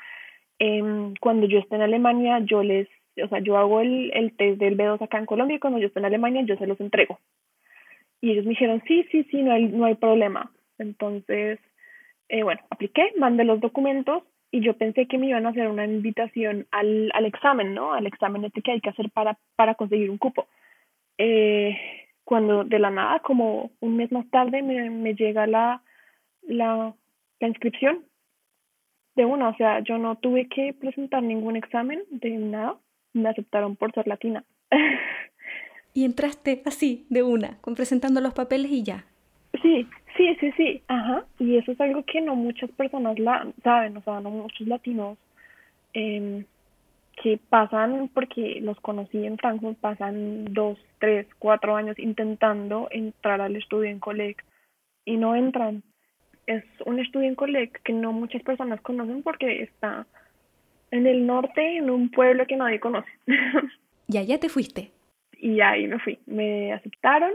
Em, 0.58 1.14
cuando 1.20 1.46
yo 1.46 1.58
esté 1.58 1.76
en 1.76 1.82
Alemania, 1.82 2.40
yo 2.40 2.62
les, 2.62 2.88
o 3.22 3.28
sea, 3.28 3.40
yo 3.40 3.56
hago 3.56 3.80
el, 3.80 4.10
el 4.14 4.36
test 4.36 4.58
del 4.58 4.76
B2 4.76 5.02
acá 5.02 5.18
en 5.18 5.26
Colombia 5.26 5.56
y 5.56 5.60
cuando 5.60 5.78
yo 5.78 5.86
esté 5.86 5.98
en 5.98 6.06
Alemania, 6.06 6.42
yo 6.44 6.56
se 6.56 6.66
los 6.66 6.80
entrego. 6.80 7.18
Y 8.20 8.32
ellos 8.32 8.44
me 8.44 8.50
dijeron, 8.50 8.82
sí, 8.86 9.04
sí, 9.10 9.24
sí, 9.30 9.42
no 9.42 9.52
hay, 9.52 9.66
no 9.66 9.84
hay 9.84 9.94
problema. 9.94 10.50
Entonces, 10.78 11.58
eh, 12.28 12.42
bueno, 12.42 12.60
apliqué, 12.70 13.12
mandé 13.16 13.44
los 13.44 13.60
documentos 13.60 14.22
y 14.50 14.60
yo 14.60 14.74
pensé 14.74 15.06
que 15.06 15.18
me 15.18 15.28
iban 15.28 15.46
a 15.46 15.50
hacer 15.50 15.68
una 15.68 15.84
invitación 15.84 16.66
al, 16.70 17.10
al 17.14 17.26
examen, 17.26 17.74
¿no? 17.74 17.92
Al 17.92 18.06
examen 18.06 18.44
este 18.44 18.62
que 18.62 18.72
hay 18.72 18.80
que 18.80 18.90
hacer 18.90 19.10
para, 19.10 19.38
para 19.56 19.74
conseguir 19.74 20.10
un 20.10 20.18
cupo. 20.18 20.46
Eh, 21.18 21.76
cuando 22.24 22.64
de 22.64 22.78
la 22.78 22.90
nada, 22.90 23.20
como 23.20 23.70
un 23.80 23.96
mes 23.96 24.10
más 24.12 24.28
tarde, 24.30 24.62
me, 24.62 24.90
me 24.90 25.14
llega 25.14 25.46
la, 25.46 25.82
la, 26.42 26.94
la 27.40 27.48
inscripción 27.48 28.04
de 29.14 29.24
una, 29.24 29.48
o 29.48 29.56
sea, 29.56 29.80
yo 29.80 29.98
no 29.98 30.16
tuve 30.16 30.48
que 30.48 30.74
presentar 30.74 31.22
ningún 31.22 31.56
examen 31.56 32.02
de 32.10 32.30
nada, 32.30 32.76
me 33.18 33.28
aceptaron 33.28 33.76
por 33.76 33.92
ser 33.92 34.06
latina. 34.06 34.44
y 35.94 36.04
entraste 36.04 36.62
así, 36.64 37.06
de 37.10 37.22
una, 37.22 37.58
con 37.60 37.74
presentando 37.74 38.20
los 38.20 38.34
papeles 38.34 38.70
y 38.70 38.82
ya. 38.82 39.04
Sí, 39.62 39.86
Sí, 40.16 40.34
sí, 40.40 40.50
sí, 40.56 40.82
ajá. 40.88 41.24
Y 41.38 41.56
eso 41.56 41.72
es 41.72 41.80
algo 41.80 42.02
que 42.04 42.20
no 42.20 42.34
muchas 42.34 42.70
personas 42.70 43.18
la 43.18 43.46
saben, 43.62 43.96
o 43.96 44.02
sea, 44.02 44.20
no 44.20 44.30
muchos 44.30 44.66
latinos 44.66 45.18
eh, 45.92 46.44
que 47.22 47.38
pasan, 47.50 48.08
porque 48.14 48.60
los 48.62 48.80
conocí 48.80 49.24
en 49.26 49.36
Frankfurt, 49.36 49.78
pasan 49.78 50.46
dos, 50.54 50.78
tres, 51.00 51.26
cuatro 51.38 51.76
años 51.76 51.98
intentando 51.98 52.88
entrar 52.90 53.40
al 53.40 53.56
estudio 53.56 53.90
en 53.90 54.00
Colec 54.00 54.42
y 55.04 55.16
no 55.16 55.36
entran. 55.36 55.82
Es 56.46 56.64
un 56.86 56.98
estudio 56.98 57.28
en 57.28 57.34
Colec 57.34 57.82
que 57.82 57.92
no 57.92 58.12
muchas 58.12 58.42
personas 58.42 58.80
conocen 58.80 59.22
porque 59.22 59.62
está 59.62 60.06
en 60.96 61.06
el 61.06 61.26
norte, 61.26 61.76
en 61.76 61.90
un 61.90 62.10
pueblo 62.10 62.46
que 62.46 62.56
nadie 62.56 62.80
conoce. 62.80 63.10
¿Y 64.08 64.18
allá 64.18 64.38
te 64.38 64.48
fuiste? 64.48 64.92
Y 65.38 65.60
ahí 65.60 65.86
me 65.86 65.98
fui. 65.98 66.18
Me 66.26 66.72
aceptaron 66.72 67.32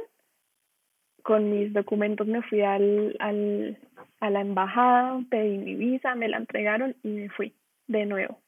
con 1.22 1.50
mis 1.50 1.74
documentos 1.74 2.28
me 2.28 2.42
fui 2.42 2.62
al, 2.62 3.16
al, 3.20 3.78
a 4.20 4.30
la 4.30 4.42
embajada, 4.42 5.22
pedí 5.30 5.58
mi 5.58 5.76
visa, 5.76 6.16
me 6.16 6.28
la 6.28 6.38
entregaron 6.38 6.96
y 7.04 7.10
me 7.10 7.30
fui 7.30 7.54
de 7.88 8.06
nuevo. 8.06 8.40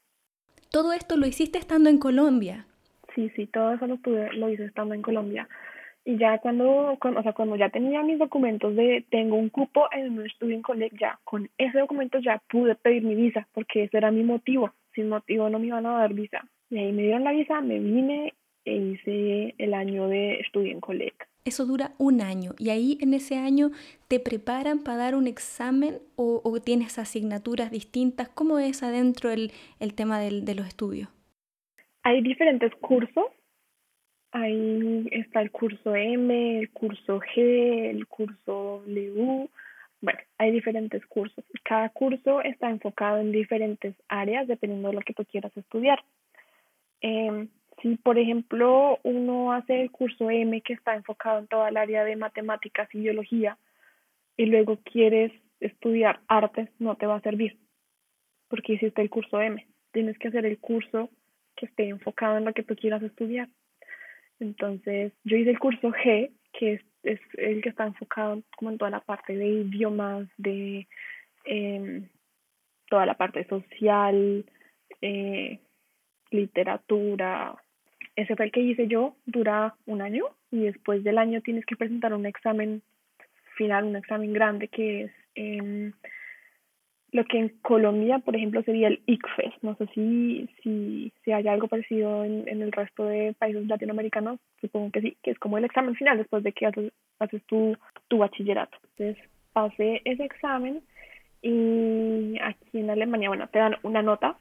¿Todo 0.70 0.92
esto 0.92 1.16
lo 1.16 1.26
hiciste 1.26 1.58
estando 1.58 1.88
en 1.88 1.98
Colombia? 1.98 2.66
Sí, 3.14 3.30
sí, 3.36 3.46
todo 3.46 3.72
eso 3.74 3.86
lo, 3.86 3.96
pude, 3.98 4.32
lo 4.32 4.48
hice 4.48 4.64
estando 4.64 4.94
en 4.94 5.02
Colombia. 5.02 5.48
Y 6.04 6.18
ya 6.18 6.38
cuando, 6.38 6.98
cuando, 7.00 7.20
o 7.20 7.22
sea, 7.22 7.32
cuando 7.32 7.56
ya 7.56 7.70
tenía 7.70 8.02
mis 8.02 8.18
documentos 8.18 8.74
de 8.74 9.06
tengo 9.10 9.36
un 9.36 9.48
cupo 9.48 9.86
en 9.92 10.18
un 10.18 10.26
estudio 10.26 10.54
en 10.54 10.62
Colec, 10.62 10.92
ya 10.98 11.18
con 11.24 11.48
ese 11.56 11.78
documento 11.78 12.18
ya 12.18 12.42
pude 12.50 12.74
pedir 12.74 13.04
mi 13.04 13.14
visa, 13.14 13.46
porque 13.52 13.84
ese 13.84 13.96
era 13.96 14.10
mi 14.10 14.22
motivo. 14.22 14.72
Sin 14.94 15.08
motivo 15.08 15.48
no 15.48 15.58
me 15.58 15.66
iban 15.66 15.86
a 15.86 15.98
dar 15.98 16.14
visa. 16.14 16.48
Y 16.70 16.78
ahí 16.78 16.92
me 16.92 17.02
dieron 17.02 17.24
la 17.24 17.32
visa, 17.32 17.60
me 17.60 17.78
vine 17.78 18.34
e 18.64 18.74
hice 18.74 19.54
el 19.58 19.74
año 19.74 20.08
de 20.08 20.40
estudio 20.40 20.72
en 20.72 20.80
Colec. 20.80 21.28
Eso 21.44 21.66
dura 21.66 21.92
un 21.98 22.22
año 22.22 22.52
y 22.58 22.70
ahí 22.70 22.96
en 23.02 23.12
ese 23.12 23.36
año 23.36 23.70
te 24.08 24.18
preparan 24.18 24.82
para 24.82 24.96
dar 24.96 25.14
un 25.14 25.26
examen 25.26 25.98
o, 26.16 26.40
tienes 26.64 26.98
asignaturas 26.98 27.70
distintas. 27.70 28.30
¿Cómo 28.30 28.58
es 28.58 28.82
adentro 28.82 29.30
el, 29.30 29.52
el 29.78 29.94
tema 29.94 30.18
del, 30.18 30.46
de 30.46 30.54
los 30.54 30.66
estudios? 30.66 31.10
Hay 32.02 32.22
diferentes 32.22 32.72
cursos. 32.76 33.26
Ahí 34.32 35.06
está 35.10 35.42
el 35.42 35.50
curso 35.50 35.94
M, 35.94 36.58
el 36.60 36.70
curso 36.70 37.20
G, 37.20 37.90
el 37.90 38.06
curso 38.06 38.82
W. 38.86 39.48
Bueno, 40.04 40.20
hay 40.38 40.50
diferentes 40.50 41.04
cursos. 41.06 41.44
Cada 41.62 41.88
curso 41.88 42.42
está 42.42 42.68
enfocado 42.68 43.18
en 43.18 43.32
diferentes 43.32 43.94
áreas 44.08 44.46
dependiendo 44.46 44.88
de 44.88 44.94
lo 44.94 45.00
que 45.00 45.14
tú 45.14 45.24
quieras 45.24 45.56
estudiar. 45.56 46.04
Eh, 47.00 47.48
si, 47.80 47.96
por 47.96 48.18
ejemplo, 48.18 48.98
uno 49.02 49.52
hace 49.52 49.80
el 49.80 49.90
curso 49.90 50.30
M 50.30 50.60
que 50.60 50.74
está 50.74 50.94
enfocado 50.94 51.38
en 51.38 51.46
toda 51.46 51.68
el 51.70 51.76
área 51.76 52.04
de 52.04 52.16
matemáticas 52.16 52.88
y 52.94 53.00
biología 53.00 53.58
y 54.36 54.46
luego 54.46 54.78
quieres 54.84 55.32
estudiar 55.60 56.20
artes, 56.28 56.68
no 56.78 56.96
te 56.96 57.06
va 57.06 57.16
a 57.16 57.22
servir 57.22 57.58
porque 58.54 58.74
hiciste 58.74 59.02
el 59.02 59.10
curso 59.10 59.40
M. 59.40 59.66
Tienes 59.92 60.16
que 60.18 60.28
hacer 60.28 60.46
el 60.46 60.58
curso 60.58 61.10
que 61.56 61.66
esté 61.66 61.88
enfocado 61.88 62.38
en 62.38 62.44
lo 62.44 62.52
que 62.52 62.62
tú 62.62 62.76
quieras 62.76 63.02
estudiar. 63.02 63.48
Entonces, 64.38 65.12
yo 65.24 65.36
hice 65.36 65.50
el 65.50 65.58
curso 65.58 65.90
G, 65.90 66.30
que 66.52 66.74
es, 66.74 66.80
es 67.04 67.20
el 67.34 67.62
que 67.62 67.68
está 67.68 67.86
enfocado 67.86 68.42
como 68.56 68.70
en 68.70 68.78
toda 68.78 68.90
la 68.90 69.00
parte 69.00 69.36
de 69.36 69.46
idiomas, 69.46 70.28
de 70.36 70.88
eh, 71.44 72.02
toda 72.88 73.06
la 73.06 73.14
parte 73.14 73.46
social, 73.46 74.44
eh, 75.00 75.60
literatura, 76.30 77.56
ese 78.16 78.36
fue 78.36 78.46
el 78.46 78.52
que 78.52 78.60
hice 78.60 78.86
yo, 78.86 79.16
dura 79.26 79.74
un 79.86 80.00
año 80.00 80.26
y 80.50 80.64
después 80.64 81.02
del 81.02 81.18
año 81.18 81.40
tienes 81.40 81.66
que 81.66 81.76
presentar 81.76 82.14
un 82.14 82.26
examen 82.26 82.82
final, 83.56 83.84
un 83.84 83.96
examen 83.96 84.32
grande 84.32 84.68
que 84.68 85.04
es 85.04 85.10
eh, 85.34 85.92
lo 87.14 87.24
que 87.24 87.38
en 87.38 87.48
Colombia, 87.62 88.18
por 88.18 88.34
ejemplo, 88.34 88.60
sería 88.64 88.88
el 88.88 89.00
ICFES. 89.06 89.54
No 89.62 89.76
sé 89.76 89.86
si, 89.94 90.48
si, 90.62 91.12
si 91.24 91.32
hay 91.32 91.46
algo 91.46 91.68
parecido 91.68 92.24
en, 92.24 92.48
en 92.48 92.60
el 92.60 92.72
resto 92.72 93.04
de 93.04 93.34
países 93.38 93.68
latinoamericanos, 93.68 94.40
supongo 94.60 94.90
que 94.90 95.00
sí, 95.00 95.16
que 95.22 95.30
es 95.30 95.38
como 95.38 95.56
el 95.56 95.64
examen 95.64 95.94
final 95.94 96.18
después 96.18 96.42
de 96.42 96.52
que 96.52 96.66
haces, 96.66 96.92
haces 97.20 97.40
tu, 97.44 97.76
tu 98.08 98.18
bachillerato. 98.18 98.76
Entonces, 98.98 99.30
pasé 99.52 100.02
ese 100.04 100.24
examen 100.24 100.82
y 101.40 102.36
aquí 102.42 102.80
en 102.80 102.90
Alemania, 102.90 103.28
bueno, 103.28 103.46
te 103.46 103.60
dan 103.60 103.76
una 103.84 104.02
nota 104.02 104.36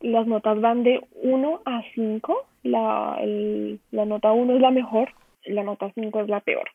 las 0.00 0.26
notas 0.26 0.60
van 0.60 0.82
de 0.82 1.00
1 1.22 1.62
a 1.64 1.82
5. 1.94 2.46
La, 2.64 3.16
el, 3.20 3.80
la 3.90 4.04
nota 4.04 4.32
1 4.32 4.56
es 4.56 4.60
la 4.60 4.70
mejor, 4.70 5.10
la 5.44 5.62
nota 5.62 5.90
5 5.94 6.20
es 6.20 6.28
la 6.28 6.40
peor. 6.40 6.68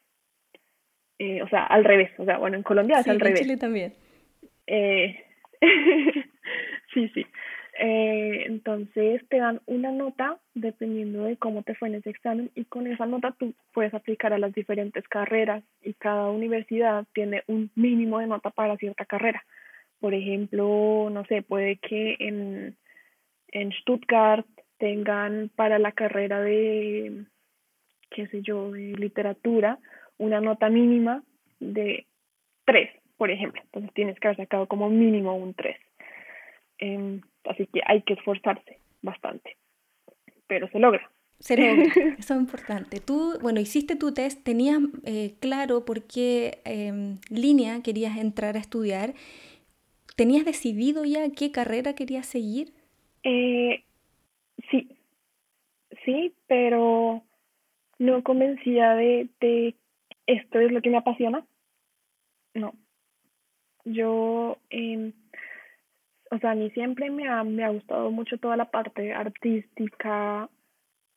Eh, 1.19 1.43
o 1.43 1.49
sea, 1.49 1.65
al 1.65 1.83
revés. 1.83 2.09
O 2.17 2.25
sea, 2.25 2.37
bueno, 2.37 2.57
en 2.57 2.63
Colombia 2.63 3.01
es 3.01 3.07
al 3.07 3.19
revés. 3.19 3.41
En 3.41 3.45
Chile 3.45 3.57
también. 3.57 3.93
Eh, 4.71 5.25
sí, 6.93 7.09
sí. 7.09 7.25
Eh, 7.81 8.43
entonces 8.45 9.21
te 9.29 9.37
dan 9.37 9.61
una 9.65 9.91
nota 9.91 10.37
dependiendo 10.53 11.23
de 11.23 11.37
cómo 11.37 11.63
te 11.63 11.75
fue 11.75 11.87
en 11.87 11.95
ese 11.95 12.09
examen 12.09 12.51
y 12.53 12.65
con 12.65 12.87
esa 12.87 13.05
nota 13.05 13.33
tú 13.39 13.53
puedes 13.73 13.93
aplicar 13.93 14.33
a 14.33 14.37
las 14.37 14.53
diferentes 14.53 15.07
carreras 15.07 15.63
y 15.81 15.93
cada 15.93 16.29
universidad 16.29 17.05
tiene 17.13 17.43
un 17.47 17.71
mínimo 17.75 18.19
de 18.19 18.27
nota 18.27 18.49
para 18.49 18.77
cierta 18.77 19.05
carrera. 19.05 19.43
Por 19.99 20.13
ejemplo, 20.13 21.09
no 21.09 21.25
sé, 21.25 21.41
puede 21.41 21.77
que 21.77 22.15
en 22.19 22.77
en 23.51 23.71
Stuttgart 23.71 24.45
tengan 24.77 25.49
para 25.55 25.79
la 25.79 25.91
carrera 25.91 26.41
de, 26.41 27.25
qué 28.11 28.27
sé 28.27 28.41
yo, 28.41 28.71
de 28.71 28.93
literatura, 28.93 29.79
una 30.17 30.41
nota 30.41 30.69
mínima 30.69 31.23
de 31.59 32.05
3, 32.65 32.89
por 33.19 33.29
ejemplo. 33.29 33.61
Entonces 33.65 33.93
tienes 33.93 34.17
que 34.19 34.29
haber 34.29 34.37
sacado 34.37 34.65
como 34.67 34.89
mínimo 34.89 35.35
un 35.35 35.53
3. 35.53 35.77
Em, 36.79 37.21
así 37.43 37.67
que 37.67 37.81
hay 37.85 38.01
que 38.01 38.13
esforzarse 38.13 38.79
bastante, 39.01 39.57
pero 40.47 40.69
se 40.69 40.79
logra. 40.79 41.11
Se 41.39 41.57
logra, 41.57 41.83
eso 42.17 42.33
es 42.33 42.39
importante. 42.39 43.01
Tú, 43.01 43.37
bueno, 43.41 43.59
hiciste 43.59 43.97
tu 43.97 44.13
test, 44.13 44.41
tenías 44.43 44.79
eh, 45.03 45.35
claro 45.41 45.83
por 45.83 46.03
qué 46.07 46.61
em, 46.63 47.17
línea 47.29 47.83
querías 47.83 48.17
entrar 48.17 48.55
a 48.55 48.59
estudiar. 48.59 49.13
¿Tenías 50.15 50.45
decidido 50.45 51.03
ya 51.03 51.29
qué 51.37 51.51
carrera 51.51 51.95
querías 51.95 52.25
seguir? 52.25 52.71
Eh, 53.23 53.83
sí, 54.71 54.95
sí, 56.05 56.33
pero 56.47 57.21
no 57.97 58.23
convencida 58.23 58.95
de, 58.95 59.27
de 59.41 59.75
esto 60.25 60.59
es 60.59 60.71
lo 60.71 60.81
que 60.81 60.89
me 60.89 60.97
apasiona. 60.97 61.45
No. 62.53 62.73
Yo, 63.85 64.57
eh, 64.69 65.13
o 66.31 66.37
sea, 66.39 66.51
a 66.51 66.55
mí 66.55 66.69
siempre 66.71 67.09
me 67.09 67.27
ha, 67.27 67.43
me 67.43 67.63
ha 67.63 67.69
gustado 67.69 68.11
mucho 68.11 68.37
toda 68.37 68.57
la 68.57 68.69
parte 68.69 69.13
artística, 69.13 70.49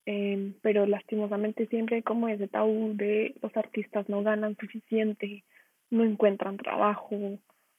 eh, 0.06 0.52
pero 0.62 0.86
lastimosamente 0.86 1.66
siempre 1.66 2.02
como 2.02 2.28
ese 2.28 2.48
tabú 2.48 2.92
de 2.94 3.34
los 3.42 3.56
artistas 3.56 4.08
no 4.08 4.22
ganan 4.22 4.56
suficiente, 4.56 5.44
no 5.90 6.04
encuentran 6.04 6.56
trabajo, 6.56 7.38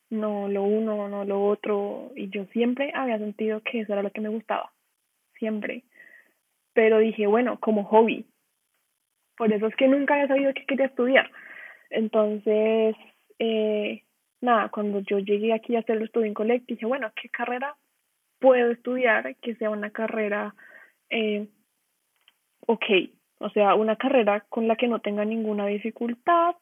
no 0.09 0.47
lo 0.47 0.63
uno, 0.63 1.09
no 1.09 1.25
lo 1.25 1.45
otro, 1.45 2.11
y 2.15 2.29
yo 2.29 2.45
siempre 2.53 2.91
había 2.93 3.17
sentido 3.17 3.61
que 3.61 3.81
eso 3.81 3.93
era 3.93 4.03
lo 4.03 4.11
que 4.11 4.21
me 4.21 4.29
gustaba, 4.29 4.71
siempre. 5.39 5.83
Pero 6.73 6.99
dije, 6.99 7.27
bueno, 7.27 7.59
como 7.59 7.83
hobby. 7.83 8.25
Por 9.35 9.51
eso 9.51 9.67
es 9.67 9.75
que 9.75 9.87
nunca 9.87 10.13
había 10.13 10.27
sabido 10.27 10.53
que 10.53 10.65
quería 10.65 10.85
estudiar. 10.85 11.29
Entonces, 11.89 12.95
eh, 13.39 14.03
nada, 14.43 14.69
cuando 14.69 14.99
yo 14.99 15.19
llegué 15.19 15.53
aquí 15.53 15.75
a 15.75 15.79
hacer 15.79 15.97
el 15.97 16.03
estudio 16.03 16.27
en 16.27 16.33
Collect, 16.33 16.67
dije, 16.67 16.85
bueno, 16.85 17.11
¿qué 17.15 17.29
carrera 17.29 17.75
puedo 18.39 18.71
estudiar 18.71 19.35
que 19.37 19.55
sea 19.55 19.69
una 19.69 19.89
carrera 19.89 20.53
eh, 21.09 21.47
ok? 22.67 22.85
O 23.39 23.49
sea, 23.49 23.75
una 23.75 23.95
carrera 23.95 24.45
con 24.49 24.67
la 24.67 24.75
que 24.75 24.87
no 24.87 24.99
tenga 24.99 25.25
ninguna 25.25 25.67
dificultad, 25.67 26.55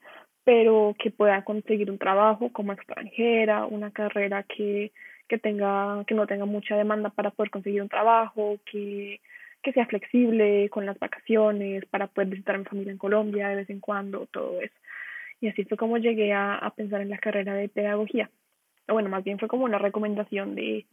pero 0.44 0.96
que 0.98 1.12
pueda 1.12 1.44
conseguir 1.44 1.92
un 1.92 1.98
trabajo 1.98 2.52
como 2.52 2.74
extranjera, 2.74 3.66
una 3.66 3.92
carrera 3.92 4.44
que, 4.44 4.92
que 5.28 5.38
tenga, 5.38 6.04
que 6.06 6.16
no 6.16 6.28
tenga 6.28 6.46
mucha 6.46 6.76
demanda 6.76 7.10
para 7.10 7.32
poder 7.32 7.52
conseguir 7.52 7.82
un 7.82 7.90
trabajo, 7.90 8.58
que, 8.66 9.22
que 9.62 9.74
sea 9.74 9.86
flexible 9.86 10.70
con 10.70 10.86
las 10.86 10.98
vacaciones, 11.00 11.86
para 11.86 12.08
poder 12.08 12.30
visitar 12.30 12.56
a 12.56 12.60
mi 12.60 12.66
familia 12.66 12.92
en 12.92 12.98
Colombia 12.98 13.50
de 13.50 13.56
vez 13.56 13.70
en 13.70 13.80
cuando, 13.80 14.26
todo 14.28 14.60
eso. 14.62 14.76
Y 15.42 15.50
así 15.50 15.66
fue 15.66 15.78
como 15.78 15.98
llegué 15.98 16.32
a, 16.32 16.56
a 16.56 16.74
pensar 16.74 17.02
en 17.02 17.10
la 17.10 17.18
carrera 17.18 17.54
de 17.54 17.68
pedagogía. 17.68 18.30
Bueno, 18.88 19.10
más 19.10 19.24
bien 19.24 19.40
fue 19.40 19.48
como 19.48 19.66
una 19.66 19.80
recomendación 19.80 20.56
de, 20.56 20.86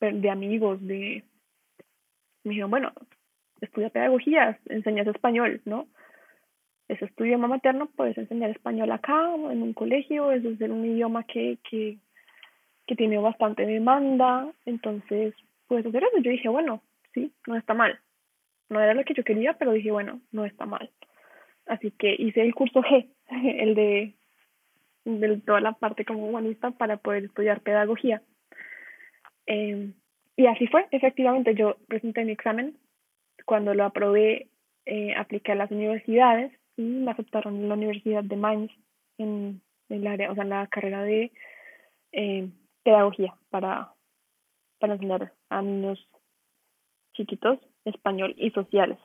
de 0.00 0.30
amigos, 0.30 0.84
de... 0.84 1.24
Me 2.42 2.50
dijeron, 2.50 2.70
bueno, 2.70 2.92
estudia 3.60 3.90
pedagogía, 3.90 4.58
enseñas 4.66 5.06
español, 5.06 5.60
¿no? 5.64 5.86
ese 6.90 7.04
estudio 7.04 7.28
idioma 7.28 7.46
materno, 7.46 7.88
puedes 7.94 8.18
enseñar 8.18 8.50
español 8.50 8.90
acá, 8.90 9.32
en 9.34 9.62
un 9.62 9.72
colegio, 9.72 10.32
es 10.32 10.44
un 10.44 10.84
idioma 10.84 11.22
que, 11.24 11.58
que, 11.68 11.98
que 12.86 12.96
tiene 12.96 13.18
bastante 13.18 13.64
demanda, 13.64 14.52
entonces 14.66 15.34
puedes 15.68 15.86
hacer 15.86 16.02
eso. 16.02 16.20
Yo 16.20 16.30
dije, 16.32 16.48
bueno, 16.48 16.82
sí, 17.14 17.32
no 17.46 17.56
está 17.56 17.74
mal. 17.74 18.00
No 18.68 18.80
era 18.80 18.94
lo 18.94 19.04
que 19.04 19.14
yo 19.14 19.22
quería, 19.22 19.52
pero 19.54 19.72
dije, 19.72 19.92
bueno, 19.92 20.20
no 20.32 20.44
está 20.44 20.66
mal. 20.66 20.90
Así 21.66 21.92
que 21.92 22.16
hice 22.18 22.42
el 22.42 22.54
curso 22.54 22.82
G, 22.82 23.08
el 23.44 23.74
de, 23.74 24.14
de 25.04 25.36
toda 25.38 25.60
la 25.60 25.72
parte 25.72 26.04
como 26.04 26.26
humanista 26.26 26.70
para 26.72 26.96
poder 26.98 27.24
estudiar 27.24 27.60
pedagogía. 27.60 28.22
Eh, 29.46 29.92
y 30.36 30.46
así 30.46 30.66
fue, 30.68 30.86
efectivamente, 30.90 31.54
yo 31.54 31.76
presenté 31.88 32.24
mi 32.24 32.32
examen. 32.32 32.78
Cuando 33.44 33.74
lo 33.74 33.84
aprobé, 33.84 34.48
eh, 34.86 35.14
apliqué 35.16 35.52
a 35.52 35.56
las 35.56 35.70
universidades 35.70 36.52
y 36.76 36.82
me 36.82 37.10
aceptaron 37.10 37.68
la 37.68 37.74
Universidad 37.74 38.24
de 38.24 38.36
Mainz 38.36 38.72
en, 39.18 39.60
el 39.88 40.06
área, 40.06 40.30
o 40.30 40.34
sea, 40.34 40.44
la 40.44 40.66
carrera 40.68 41.02
de 41.02 41.32
eh, 42.12 42.48
pedagogía 42.84 43.34
para, 43.50 43.92
para 44.78 44.94
enseñar 44.94 45.32
a 45.48 45.62
niños 45.62 46.08
chiquitos 47.12 47.58
español 47.84 48.34
y 48.38 48.50
sociales. 48.50 48.98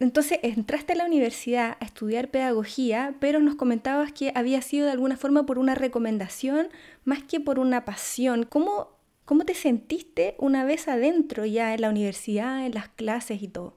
Entonces 0.00 0.38
entraste 0.42 0.92
a 0.92 0.96
la 0.96 1.06
universidad 1.06 1.76
a 1.80 1.84
estudiar 1.84 2.28
pedagogía, 2.28 3.14
pero 3.20 3.40
nos 3.40 3.56
comentabas 3.56 4.12
que 4.12 4.32
había 4.34 4.60
sido 4.62 4.86
de 4.86 4.92
alguna 4.92 5.16
forma 5.16 5.44
por 5.44 5.58
una 5.58 5.74
recomendación 5.74 6.68
más 7.04 7.22
que 7.22 7.40
por 7.40 7.58
una 7.58 7.84
pasión. 7.84 8.44
¿Cómo, 8.44 8.88
cómo 9.24 9.44
te 9.44 9.54
sentiste 9.54 10.34
una 10.38 10.64
vez 10.64 10.88
adentro 10.88 11.44
ya 11.46 11.74
en 11.74 11.80
la 11.80 11.90
universidad, 11.90 12.64
en 12.64 12.72
las 12.72 12.88
clases 12.88 13.42
y 13.42 13.48
todo? 13.48 13.76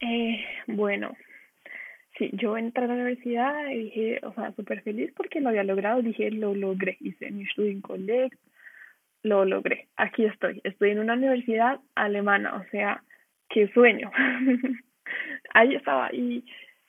Eh, 0.00 0.44
bueno, 0.66 1.14
Sí, 2.18 2.30
yo 2.32 2.56
entré 2.56 2.84
a 2.84 2.86
la 2.86 2.94
universidad 2.94 3.68
y 3.70 3.76
dije, 3.84 4.20
o 4.22 4.32
sea, 4.32 4.52
súper 4.52 4.80
feliz 4.82 5.12
porque 5.14 5.40
lo 5.40 5.50
había 5.50 5.64
logrado. 5.64 6.00
Dije, 6.00 6.30
lo 6.30 6.54
logré. 6.54 6.96
Hice 7.00 7.30
mi 7.30 7.42
estudio 7.44 7.70
en 7.70 7.82
Collect, 7.82 8.38
lo 9.22 9.44
logré. 9.44 9.88
Aquí 9.96 10.24
estoy. 10.24 10.60
Estoy 10.64 10.90
en 10.90 11.00
una 11.00 11.14
universidad 11.14 11.80
alemana, 11.94 12.56
o 12.56 12.64
sea, 12.70 13.02
qué 13.50 13.68
sueño. 13.68 14.10
Ahí 15.54 15.74
estaba. 15.74 16.12
Y 16.12 16.44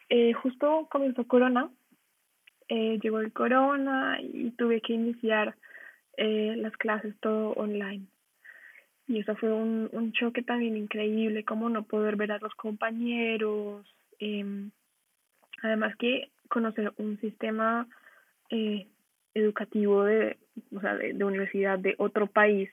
eh, 0.09 0.33
justo 0.33 0.87
comenzó 0.91 1.27
Corona. 1.27 1.69
Eh, 2.69 2.99
llegó 3.01 3.19
el 3.19 3.31
Corona 3.31 4.19
y 4.21 4.51
tuve 4.51 4.81
que 4.81 4.93
iniciar 4.93 5.55
eh, 6.17 6.55
las 6.57 6.75
clases 6.77 7.15
todo 7.19 7.51
online. 7.53 8.05
Y 9.07 9.19
eso 9.19 9.35
fue 9.37 9.53
un, 9.53 9.89
un 9.93 10.11
choque 10.11 10.43
también 10.43 10.75
increíble, 10.75 11.45
como 11.45 11.69
no 11.69 11.83
poder 11.83 12.17
ver 12.17 12.33
a 12.33 12.39
los 12.39 12.53
compañeros. 12.55 13.87
Eh, 14.19 14.69
Además 15.61 15.95
que 15.97 16.31
conocer 16.49 16.93
un 16.97 17.19
sistema 17.19 17.87
eh, 18.49 18.87
educativo 19.33 20.03
de, 20.03 20.37
o 20.75 20.79
sea, 20.81 20.95
de, 20.95 21.23
universidad 21.23 21.79
de 21.79 21.95
otro 21.97 22.27
país 22.27 22.69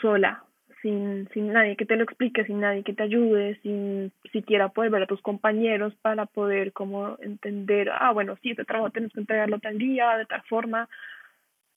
sola, 0.00 0.44
sin, 0.82 1.28
sin 1.32 1.52
nadie 1.52 1.76
que 1.76 1.86
te 1.86 1.96
lo 1.96 2.04
explique, 2.04 2.44
sin 2.44 2.60
nadie 2.60 2.82
que 2.82 2.94
te 2.94 3.02
ayude, 3.02 3.58
sin 3.62 4.12
siquiera 4.32 4.68
poder 4.68 4.90
ver 4.90 5.02
a 5.02 5.06
tus 5.06 5.20
compañeros 5.22 5.94
para 6.02 6.26
poder 6.26 6.72
como 6.72 7.16
entender, 7.20 7.90
ah, 7.90 8.12
bueno, 8.12 8.36
sí, 8.42 8.50
este 8.50 8.64
trabajo 8.64 8.90
tienes 8.90 9.12
que 9.12 9.20
entregarlo 9.20 9.58
tal 9.58 9.78
día, 9.78 10.16
de 10.16 10.26
tal 10.26 10.42
forma, 10.42 10.88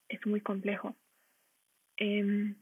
es 0.10 0.26
muy 0.26 0.42
complejo. 0.42 0.96
Eh, 1.98 2.54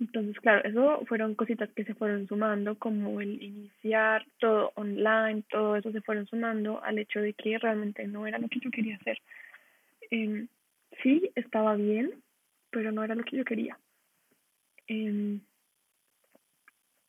entonces, 0.00 0.36
claro, 0.40 0.68
eso 0.68 1.04
fueron 1.06 1.36
cositas 1.36 1.70
que 1.74 1.84
se 1.84 1.94
fueron 1.94 2.26
sumando, 2.26 2.76
como 2.76 3.20
el 3.20 3.40
iniciar 3.40 4.26
todo 4.40 4.72
online, 4.74 5.44
todo 5.48 5.76
eso 5.76 5.92
se 5.92 6.00
fueron 6.00 6.26
sumando 6.26 6.82
al 6.82 6.98
hecho 6.98 7.20
de 7.20 7.34
que 7.34 7.56
realmente 7.58 8.06
no 8.08 8.26
era 8.26 8.38
lo 8.38 8.48
que 8.48 8.58
yo 8.58 8.70
quería 8.72 8.96
hacer. 8.96 9.18
Eh, 10.10 10.46
sí, 11.02 11.30
estaba 11.36 11.76
bien, 11.76 12.12
pero 12.70 12.90
no 12.90 13.04
era 13.04 13.14
lo 13.14 13.22
que 13.22 13.36
yo 13.36 13.44
quería. 13.44 13.78
Eh, 14.88 15.38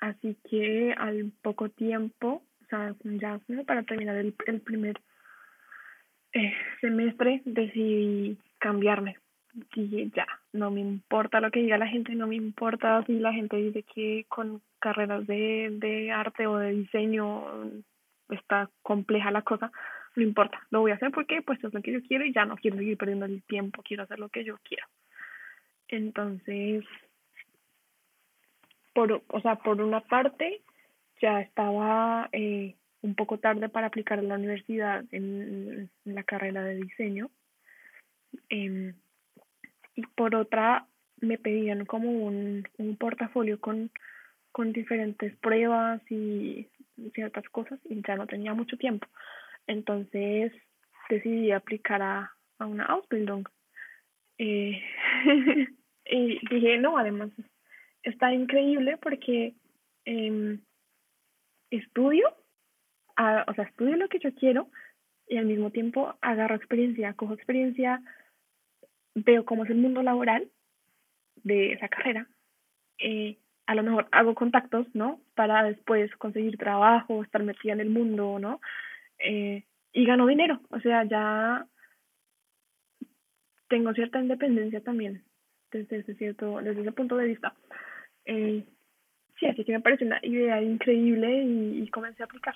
así 0.03 0.37
que 0.49 0.93
al 0.97 1.31
poco 1.41 1.69
tiempo, 1.69 2.43
o 2.63 2.65
sea, 2.69 2.95
ya 3.03 3.39
para 3.65 3.83
terminar 3.83 4.17
el, 4.17 4.35
el 4.45 4.61
primer 4.61 4.99
eh, 6.33 6.53
semestre, 6.81 7.41
decidí 7.45 8.37
cambiarme 8.59 9.17
dije, 9.75 10.09
ya, 10.15 10.25
no 10.51 10.71
me 10.71 10.81
importa 10.81 11.39
lo 11.39 11.51
que 11.51 11.61
diga 11.61 11.77
la 11.77 11.87
gente, 11.87 12.15
no 12.15 12.27
me 12.27 12.35
importa 12.35 13.03
si 13.05 13.19
la 13.19 13.33
gente 13.33 13.57
dice 13.57 13.83
que 13.83 14.25
con 14.27 14.61
carreras 14.79 15.25
de, 15.27 15.69
de 15.79 16.11
arte 16.11 16.47
o 16.47 16.57
de 16.57 16.71
diseño 16.71 17.45
está 18.29 18.69
compleja 18.81 19.31
la 19.31 19.43
cosa, 19.43 19.71
no 20.15 20.23
importa, 20.23 20.65
lo 20.71 20.81
voy 20.81 20.91
a 20.91 20.95
hacer 20.95 21.11
porque 21.11 21.41
pues 21.41 21.63
es 21.63 21.73
lo 21.73 21.81
que 21.81 21.91
yo 21.91 22.01
quiero 22.01 22.25
y 22.25 22.33
ya 22.33 22.45
no 22.45 22.55
quiero 22.55 22.77
seguir 22.77 22.97
perdiendo 22.97 23.25
el 23.25 23.43
tiempo, 23.43 23.83
quiero 23.83 24.03
hacer 24.03 24.19
lo 24.19 24.29
que 24.29 24.43
yo 24.43 24.57
quiero. 24.63 24.85
Entonces, 25.87 26.83
por, 28.93 29.23
o 29.27 29.41
sea, 29.41 29.55
por 29.55 29.81
una 29.81 30.01
parte, 30.01 30.61
ya 31.21 31.41
estaba 31.41 32.29
eh, 32.31 32.75
un 33.01 33.15
poco 33.15 33.37
tarde 33.39 33.69
para 33.69 33.87
aplicar 33.87 34.19
a 34.19 34.23
la 34.23 34.35
universidad 34.35 35.03
en, 35.11 35.89
la 36.05 36.23
carrera 36.23 36.63
de 36.63 36.75
diseño. 36.75 37.29
Eh, 38.49 38.93
y 39.95 40.01
por 40.15 40.35
otra 40.35 40.87
me 41.17 41.37
pedían 41.37 41.85
como 41.85 42.11
un, 42.11 42.67
un 42.77 42.97
portafolio 42.97 43.59
con, 43.59 43.91
con 44.51 44.73
diferentes 44.73 45.35
pruebas 45.37 46.01
y 46.11 46.67
ciertas 47.13 47.47
cosas 47.49 47.79
y 47.85 48.01
ya 48.05 48.15
no 48.15 48.27
tenía 48.27 48.53
mucho 48.53 48.77
tiempo. 48.77 49.07
Entonces 49.67 50.51
decidí 51.09 51.51
aplicar 51.51 52.01
a, 52.01 52.31
a 52.59 52.65
una 52.65 52.85
Ausbildung. 52.85 53.47
Eh, 54.37 54.81
y 56.05 56.47
dije, 56.49 56.77
no, 56.79 56.97
además 56.97 57.29
está 58.03 58.33
increíble 58.33 58.97
porque 58.97 59.55
eh, 60.05 60.59
estudio, 61.71 62.27
o 63.17 63.53
sea, 63.53 63.63
estudio 63.65 63.95
lo 63.95 64.09
que 64.09 64.19
yo 64.19 64.33
quiero 64.35 64.69
y 65.27 65.37
al 65.37 65.45
mismo 65.45 65.71
tiempo 65.71 66.15
agarro 66.21 66.55
experiencia, 66.55 67.13
cojo 67.13 67.33
experiencia, 67.33 68.01
veo 69.15 69.45
cómo 69.45 69.63
es 69.63 69.69
el 69.69 69.77
mundo 69.77 70.03
laboral 70.03 70.49
de 71.43 71.73
esa 71.73 71.87
carrera, 71.87 72.27
eh, 72.99 73.37
a 73.65 73.75
lo 73.75 73.83
mejor 73.83 74.07
hago 74.11 74.35
contactos, 74.35 74.87
¿no? 74.93 75.21
Para 75.35 75.63
después 75.63 76.13
conseguir 76.17 76.57
trabajo, 76.57 77.23
estar 77.23 77.43
metida 77.43 77.73
en 77.73 77.79
el 77.79 77.89
mundo, 77.89 78.37
¿no? 78.39 78.59
Eh, 79.19 79.63
y 79.93 80.05
gano 80.05 80.27
dinero, 80.27 80.59
o 80.69 80.79
sea, 80.79 81.03
ya 81.05 81.65
tengo 83.69 83.93
cierta 83.93 84.19
independencia 84.19 84.81
también 84.81 85.23
desde 85.71 85.97
ese 85.97 86.15
cierto, 86.15 86.59
desde 86.61 86.81
ese 86.81 86.91
punto 86.91 87.17
de 87.17 87.27
vista. 87.27 87.55
Eh, 88.25 88.63
sí, 89.39 89.45
así 89.45 89.63
que 89.63 89.71
me 89.73 89.81
parece 89.81 90.05
una 90.05 90.19
idea 90.23 90.61
increíble 90.61 91.43
y 91.43 91.87
comencé 91.89 92.23
a 92.23 92.25
aplicar 92.25 92.55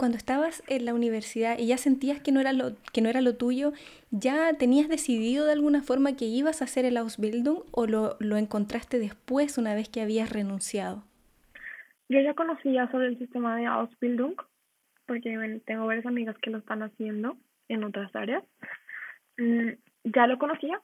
cuando 0.00 0.16
estabas 0.16 0.62
en 0.66 0.86
la 0.86 0.94
universidad 0.94 1.58
y 1.58 1.66
ya 1.66 1.76
sentías 1.76 2.22
que 2.22 2.32
no 2.32 2.40
era 2.40 2.54
lo, 2.54 2.70
que 2.90 3.02
no 3.02 3.10
era 3.10 3.20
lo 3.20 3.36
tuyo, 3.36 3.74
¿ya 4.10 4.54
tenías 4.54 4.88
decidido 4.88 5.44
de 5.44 5.52
alguna 5.52 5.82
forma 5.82 6.16
que 6.16 6.24
ibas 6.24 6.62
a 6.62 6.64
hacer 6.64 6.86
el 6.86 6.96
Ausbildung 6.96 7.64
o 7.70 7.86
lo, 7.86 8.16
lo 8.18 8.38
encontraste 8.38 8.98
después 8.98 9.58
una 9.58 9.74
vez 9.74 9.90
que 9.90 10.00
habías 10.00 10.32
renunciado? 10.32 11.04
Yo 12.08 12.18
ya 12.18 12.32
conocía 12.32 12.90
sobre 12.90 13.08
el 13.08 13.18
sistema 13.18 13.58
de 13.58 13.66
Ausbildung 13.66 14.36
porque 15.04 15.60
tengo 15.66 15.84
varias 15.84 16.06
amigas 16.06 16.34
que 16.38 16.48
lo 16.48 16.56
están 16.56 16.82
haciendo 16.82 17.36
en 17.68 17.84
otras 17.84 18.10
áreas. 18.16 18.42
Mm, 19.36 19.72
ya 20.04 20.26
lo 20.26 20.38
conocía, 20.38 20.80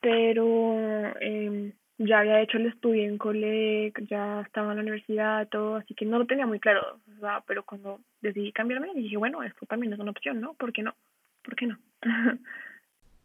pero 0.00 1.12
eh, 1.20 1.74
ya 2.02 2.20
había 2.20 2.40
hecho 2.40 2.56
el 2.56 2.66
estudio 2.66 3.04
en 3.04 3.18
coleg, 3.18 3.92
ya 4.08 4.40
estaba 4.40 4.70
en 4.70 4.76
la 4.76 4.82
universidad, 4.82 5.48
todo, 5.48 5.76
así 5.76 5.94
que 5.94 6.06
no 6.06 6.18
lo 6.18 6.26
tenía 6.26 6.46
muy 6.46 6.58
claro, 6.58 6.98
o 7.16 7.20
sea, 7.20 7.44
pero 7.46 7.64
cuando 7.64 8.00
decidí 8.22 8.52
cambiarme 8.52 8.94
dije, 8.94 9.18
bueno, 9.18 9.42
esto 9.42 9.66
también 9.66 9.92
es 9.92 9.98
una 9.98 10.10
opción, 10.10 10.40
¿no? 10.40 10.54
¿Por 10.54 10.72
qué 10.72 10.82
no? 10.82 10.94
¿Por 11.42 11.56
qué 11.56 11.66
no? 11.66 11.78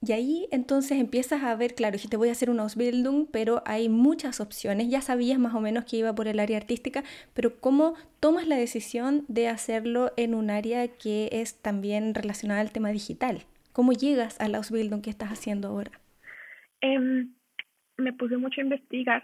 Y 0.02 0.12
ahí 0.12 0.48
entonces 0.52 1.00
empiezas 1.00 1.42
a 1.42 1.56
ver, 1.56 1.74
claro, 1.74 1.98
te 1.98 2.18
voy 2.18 2.30
a 2.30 2.34
hacer 2.34 2.52
una 2.52 2.62
Ausbildung, 2.62 3.26
pero 3.32 3.64
hay 3.66 3.90
muchas 3.90 4.40
opciones. 4.40 4.88
Ya 4.88 5.02
sabías 5.02 5.40
más 5.40 5.56
o 5.56 5.62
menos 5.62 5.86
que 5.86 5.98
iba 5.98 6.14
por 6.14 6.28
el 6.28 6.40
área 6.40 6.58
artística, 6.58 7.04
pero 7.34 7.60
¿cómo 7.60 7.96
tomas 8.20 8.46
la 8.46 8.56
decisión 8.56 9.26
de 9.30 9.48
hacerlo 9.48 10.12
en 10.16 10.36
un 10.36 10.52
área 10.52 10.88
que 10.90 11.30
es 11.32 11.60
también 11.60 12.14
relacionada 12.14 12.62
al 12.62 12.72
tema 12.72 12.90
digital? 12.90 13.46
¿Cómo 13.72 13.94
llegas 13.94 14.40
a 14.40 14.48
la 14.48 14.60
Ausbildung 14.60 15.02
que 15.02 15.10
estás 15.10 15.32
haciendo 15.32 15.70
ahora? 15.70 16.00
Eh, 16.82 17.26
me 17.98 18.14
puse 18.14 18.38
mucho 18.38 18.62
a 18.62 18.64
investigar. 18.64 19.24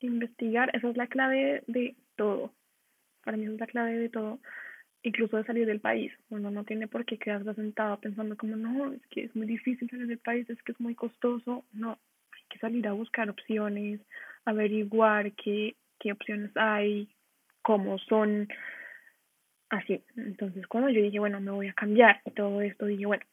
Investigar, 0.00 0.70
esa 0.74 0.90
es 0.90 0.96
la 0.96 1.06
clave 1.06 1.62
de 1.66 1.96
todo. 2.16 2.52
Para 3.24 3.36
mí 3.36 3.46
es 3.46 3.58
la 3.58 3.66
clave 3.66 3.96
de 3.96 4.08
todo, 4.08 4.38
incluso 5.02 5.36
de 5.36 5.44
salir 5.44 5.66
del 5.66 5.80
país. 5.80 6.12
Uno 6.28 6.50
no 6.50 6.64
tiene 6.64 6.88
por 6.88 7.04
qué 7.04 7.18
quedarse 7.18 7.54
sentado 7.54 7.98
pensando 7.98 8.36
como, 8.36 8.56
no, 8.56 8.92
es 8.92 9.06
que 9.08 9.24
es 9.24 9.36
muy 9.36 9.46
difícil 9.46 9.88
salir 9.88 10.06
del 10.06 10.18
país, 10.18 10.48
es 10.50 10.62
que 10.62 10.72
es 10.72 10.80
muy 10.80 10.94
costoso. 10.94 11.64
No, 11.72 11.98
hay 12.32 12.42
que 12.50 12.58
salir 12.58 12.86
a 12.86 12.92
buscar 12.92 13.30
opciones, 13.30 14.00
averiguar 14.44 15.32
qué, 15.32 15.74
qué 15.98 16.12
opciones 16.12 16.50
hay, 16.56 17.08
cómo 17.62 17.98
son, 17.98 18.48
así. 19.70 20.02
Entonces, 20.16 20.66
cuando 20.66 20.90
yo 20.90 21.02
dije, 21.02 21.18
bueno, 21.18 21.40
me 21.40 21.50
voy 21.50 21.68
a 21.68 21.72
cambiar 21.72 22.20
y 22.24 22.30
todo 22.32 22.60
esto, 22.60 22.86
dije, 22.86 23.06
bueno, 23.06 23.24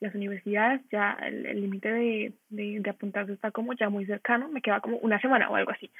las 0.00 0.14
universidades 0.14 0.80
ya 0.90 1.18
el 1.22 1.60
límite 1.60 1.92
de, 1.92 2.32
de, 2.50 2.80
de, 2.80 2.90
apuntarse 2.90 3.32
está 3.32 3.50
como 3.50 3.72
ya 3.72 3.88
muy 3.88 4.06
cercano, 4.06 4.48
me 4.48 4.62
queda 4.62 4.80
como 4.80 4.96
una 4.98 5.20
semana 5.20 5.50
o 5.50 5.56
algo 5.56 5.72
así. 5.72 5.90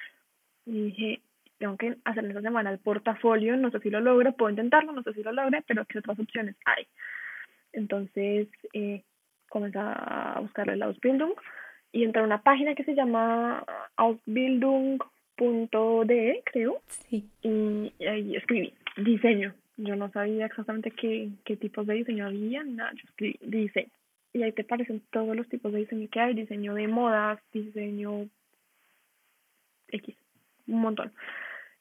Y 0.67 0.85
dije, 0.85 1.21
tengo 1.59 1.77
que 1.77 1.97
hacer 2.05 2.25
esa 2.25 2.41
semana 2.41 2.71
el 2.71 2.79
portafolio, 2.79 3.57
no 3.57 3.71
sé 3.71 3.81
si 3.81 3.91
lo 3.91 4.01
logre, 4.01 4.33
puedo 4.33 4.51
intentarlo, 4.51 4.93
no 4.93 5.03
sé 5.03 5.13
si 5.15 5.23
lo 5.23 5.33
logre, 5.33 5.63
pero 5.67 5.85
¿qué 5.85 5.99
otras 5.99 6.19
opciones 6.19 6.57
hay? 6.65 6.87
Entonces, 7.73 8.49
eh, 8.73 9.03
comencé 9.49 9.79
a 9.81 10.39
buscarle 10.41 10.77
la 10.77 10.87
Ausbildung 10.87 11.35
y 11.93 12.05
entré 12.05 12.23
a 12.23 12.25
una 12.25 12.43
página 12.43 12.75
que 12.75 12.85
se 12.85 12.95
llama 12.95 13.65
ausbildung.de, 13.97 16.43
creo. 16.45 16.81
Sí. 16.87 17.29
Y 17.43 17.93
ahí 18.05 18.37
escribí 18.37 18.73
diseño 18.97 19.55
yo 19.79 19.97
no 19.97 20.11
sabía 20.11 20.47
exactamente 20.47 20.91
qué, 20.91 21.31
qué 21.45 21.57
tipos 21.57 21.87
de 21.87 21.95
diseño 21.95 22.27
había, 22.27 22.63
nada, 22.65 22.93
yo 22.93 23.05
escribí 23.09 23.39
diseño. 23.41 23.89
Y 24.33 24.43
ahí 24.43 24.53
te 24.53 24.63
aparecen 24.63 25.03
todos 25.11 25.35
los 25.35 25.49
tipos 25.49 25.73
de 25.73 25.79
diseño 25.79 26.09
que 26.11 26.21
hay, 26.21 26.35
diseño 26.35 26.75
de 26.75 26.89
modas, 26.89 27.41
diseño 27.53 28.29
X, 29.89 30.17
un 30.67 30.81
montón. 30.81 31.13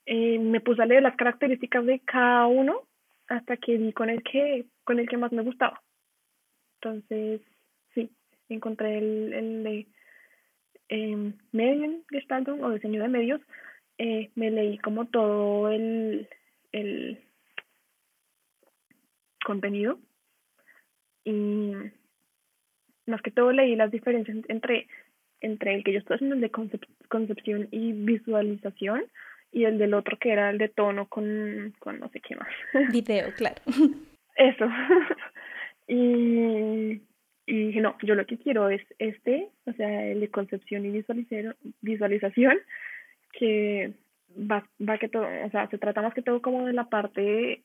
Eh, 0.05 0.39
me 0.39 0.61
puse 0.61 0.81
a 0.81 0.85
leer 0.85 1.03
las 1.03 1.17
características 1.17 1.85
de 1.85 1.99
cada 1.99 2.47
uno 2.47 2.83
hasta 3.27 3.57
que 3.57 3.77
di 3.77 3.91
con 3.91 4.09
el 4.09 4.23
que, 4.23 4.65
con 4.85 4.99
el 4.99 5.09
que 5.09 5.17
más 5.17 5.31
me 5.33 5.43
gustaba. 5.43 5.81
Entonces, 6.75 7.41
sí, 7.93 8.09
encontré 8.47 8.99
el, 8.99 9.33
el 9.33 9.63
de 9.63 9.87
eh, 10.89 11.33
Mediengestaltung 11.51 12.63
o 12.63 12.71
diseño 12.71 13.01
de 13.01 13.09
medios. 13.09 13.41
Eh, 13.97 14.29
me 14.35 14.51
leí 14.51 14.77
como 14.77 15.07
todo 15.07 15.69
el, 15.71 16.29
el 16.71 17.19
contenido 19.47 19.97
y 21.23 21.71
más 23.05 23.21
que 23.21 23.31
todo 23.31 23.53
leí 23.53 23.77
las 23.77 23.91
diferencias 23.91 24.37
entre, 24.49 24.87
entre 25.39 25.73
el 25.73 25.85
que 25.85 25.93
yo 25.93 25.99
estoy 25.99 26.15
haciendo, 26.15 26.35
el 26.35 26.41
de 26.41 26.51
concepción 27.07 27.69
y 27.71 27.93
visualización, 27.93 29.05
y 29.53 29.63
el 29.63 29.77
del 29.77 29.93
otro 29.93 30.17
que 30.19 30.33
era 30.33 30.49
el 30.49 30.57
de 30.57 30.67
tono 30.67 31.07
con, 31.07 31.73
con 31.79 31.99
no 31.99 32.09
sé 32.09 32.19
qué 32.19 32.35
más. 32.35 32.49
Video, 32.91 33.33
claro. 33.37 33.61
Eso. 34.35 34.65
y, 35.87 37.01
y 37.45 37.67
dije, 37.67 37.79
no, 37.79 37.97
yo 38.03 38.15
lo 38.15 38.25
que 38.25 38.37
quiero 38.37 38.69
es 38.69 38.81
este, 38.99 39.47
o 39.65 39.71
sea, 39.71 40.07
el 40.07 40.19
de 40.19 40.29
concepción 40.29 40.85
y 40.85 41.03
visualización, 41.81 42.57
que 43.31 43.93
va, 44.37 44.67
va 44.81 44.97
que 44.97 45.07
todo, 45.07 45.25
o 45.45 45.49
sea, 45.49 45.69
se 45.69 45.77
trata 45.77 46.01
más 46.01 46.13
que 46.13 46.21
todo 46.21 46.41
como 46.41 46.65
de 46.65 46.73
la 46.73 46.89
parte 46.89 47.63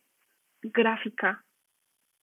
gráfica 0.63 1.45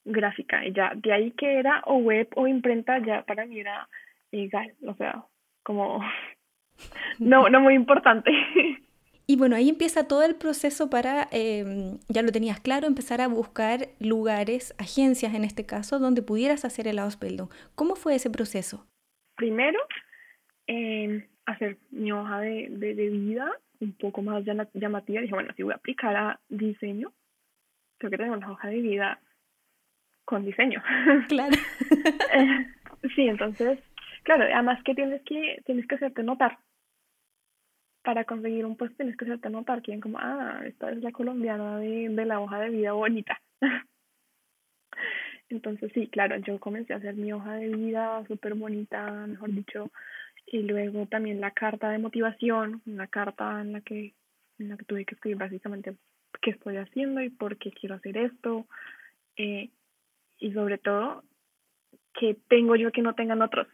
gráfica. 0.10 0.66
Y 0.66 0.74
ya, 0.74 0.92
de 0.96 1.14
ahí 1.14 1.32
que 1.32 1.60
era 1.60 1.82
o 1.86 1.98
web 1.98 2.28
o 2.36 2.48
imprenta, 2.48 3.00
ya 3.00 3.24
para 3.24 3.46
mí 3.46 3.60
era 3.60 3.88
igual, 4.32 4.74
o 4.86 4.94
sea, 4.96 5.24
como 5.64 6.02
no, 7.20 7.50
no 7.50 7.60
muy 7.62 7.76
importante. 7.76 8.32
Y 9.32 9.36
bueno, 9.36 9.56
ahí 9.56 9.70
empieza 9.70 10.08
todo 10.08 10.24
el 10.24 10.34
proceso 10.34 10.90
para, 10.90 11.28
em, 11.32 12.00
ya 12.08 12.24
lo 12.24 12.32
tenías 12.32 12.60
claro, 12.60 12.88
empezar 12.88 13.22
a 13.22 13.28
buscar 13.28 13.90
lugares, 14.00 14.74
agencias 14.80 15.36
en 15.36 15.44
este 15.44 15.68
caso, 15.68 16.00
donde 16.00 16.24
pudieras 16.24 16.66
hacer 16.66 16.88
el 16.88 16.98
Ausbildung. 16.98 17.48
¿Cómo 17.76 17.96
fue 17.96 18.16
ese 18.16 18.32
proceso? 18.32 18.88
Primero, 19.36 19.78
eh, 20.66 21.28
hacer 21.46 21.78
mi 21.92 22.12
hoja 22.12 22.40
de, 22.40 22.70
de, 22.72 22.96
de, 22.96 23.10
vida 23.10 23.52
un 23.80 23.94
poco 23.94 24.24
más 24.24 24.44
llamativa. 24.74 25.22
Dije, 25.22 25.36
bueno, 25.36 25.54
si 25.56 25.62
voy 25.62 25.74
a 25.74 25.76
aplicar 25.76 26.16
a 26.16 26.40
diseño, 26.50 27.14
tengo 28.00 28.10
que 28.10 28.18
tener 28.18 28.32
una 28.32 28.52
hoja 28.52 28.68
de 28.70 28.82
vida 28.82 29.20
con 30.30 30.46
diseño. 30.46 30.82
Claro. 31.28 31.58
Eh, 32.36 32.68
sí, 33.16 33.28
entonces, 33.28 33.80
claro, 34.22 34.44
además 34.44 34.82
que 34.84 34.94
tienes 34.94 35.24
que 35.24 35.60
tienes 35.66 35.88
que 35.88 35.96
hacerte 35.96 36.22
notar. 36.22 36.60
Para 38.04 38.26
conseguir 38.26 38.66
un 38.66 38.78
puesto 38.78 38.98
tienes 38.98 39.18
que 39.18 39.26
hacerte 39.26 39.50
notar, 39.50 39.82
quién 39.82 40.00
como, 40.00 40.20
ah, 40.20 40.62
esta 40.66 40.92
es 40.92 41.02
la 41.02 41.12
colombiana 41.12 41.80
de, 41.80 42.10
de 42.10 42.26
la 42.26 42.40
hoja 42.40 42.60
de 42.60 42.70
vida 42.70 42.92
bonita. 42.92 43.42
Entonces 45.50 45.92
sí, 45.96 46.08
claro, 46.08 46.38
yo 46.38 46.60
comencé 46.60 46.94
a 46.94 46.98
hacer 46.98 47.16
mi 47.16 47.34
hoja 47.34 47.56
de 47.56 47.70
vida 47.70 48.24
súper 48.28 48.54
bonita, 48.54 49.26
mejor 49.26 49.52
dicho, 49.52 49.92
y 50.46 50.62
luego 50.62 51.08
también 51.08 51.42
la 51.42 51.52
carta 51.52 51.90
de 51.90 51.98
motivación, 51.98 52.84
una 52.86 53.08
carta 53.08 53.62
en 53.62 53.74
la 53.74 53.82
que 53.82 54.14
en 54.60 54.70
la 54.70 54.78
que 54.78 54.86
tuve 54.86 55.06
que 55.06 55.16
escribir 55.16 55.38
básicamente 55.38 55.96
qué 56.42 56.52
estoy 56.52 56.78
haciendo 56.78 57.22
y 57.22 57.30
por 57.30 57.58
qué 57.58 57.72
quiero 57.72 57.96
hacer 57.96 58.18
esto, 58.18 58.68
eh, 59.38 59.70
y 60.40 60.52
sobre 60.54 60.78
todo 60.78 61.24
que 62.14 62.36
tengo 62.48 62.76
yo 62.76 62.92
que 62.92 63.02
no 63.02 63.14
tengan 63.14 63.42
otros. 63.42 63.68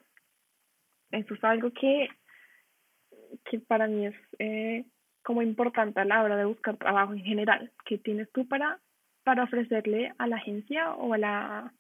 Eso 1.12 1.34
es 1.34 1.44
algo 1.44 1.72
que, 1.72 2.10
que 3.46 3.60
para 3.60 3.88
mí 3.88 4.08
es 4.08 4.16
eh, 4.40 4.86
como 5.24 5.42
importante 5.42 6.00
a 6.00 6.06
la 6.06 6.24
hora 6.24 6.38
de 6.38 6.46
buscar 6.46 6.78
trabajo 6.78 7.14
en 7.14 7.24
general, 7.24 7.72
que 7.86 7.98
tienes 7.98 8.32
tú 8.32 8.48
para, 8.48 8.80
para 9.24 9.44
ofrecerle 9.44 10.14
a 10.18 10.28
la 10.28 10.38
agencia 10.38 10.94
o 10.94 11.14
a 11.14 11.18
la, 11.18 11.74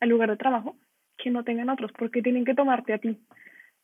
al 0.00 0.08
lugar 0.08 0.30
de 0.30 0.36
trabajo 0.36 0.76
que 1.16 1.30
no 1.30 1.44
tengan 1.44 1.68
otros, 1.68 1.92
porque 1.98 2.22
tienen 2.22 2.44
que 2.44 2.54
tomarte 2.54 2.94
a 2.94 2.98
ti. 2.98 3.18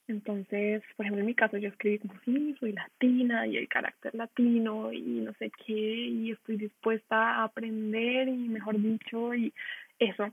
Entonces, 0.08 0.82
por 0.96 1.04
ejemplo, 1.04 1.20
en 1.20 1.26
mi 1.26 1.34
caso 1.34 1.56
yo 1.58 1.68
escribí 1.68 1.98
como 1.98 2.14
sí, 2.24 2.54
soy 2.60 2.72
latina 2.72 3.46
y 3.46 3.56
el 3.56 3.68
carácter 3.68 4.14
latino 4.14 4.92
y 4.92 5.20
no 5.20 5.32
sé 5.34 5.50
qué, 5.64 5.72
y 5.72 6.30
estoy 6.30 6.56
dispuesta 6.56 7.16
a 7.16 7.44
aprender 7.44 8.28
y 8.28 8.48
mejor 8.48 8.80
dicho, 8.80 9.34
y 9.34 9.52
eso. 9.98 10.32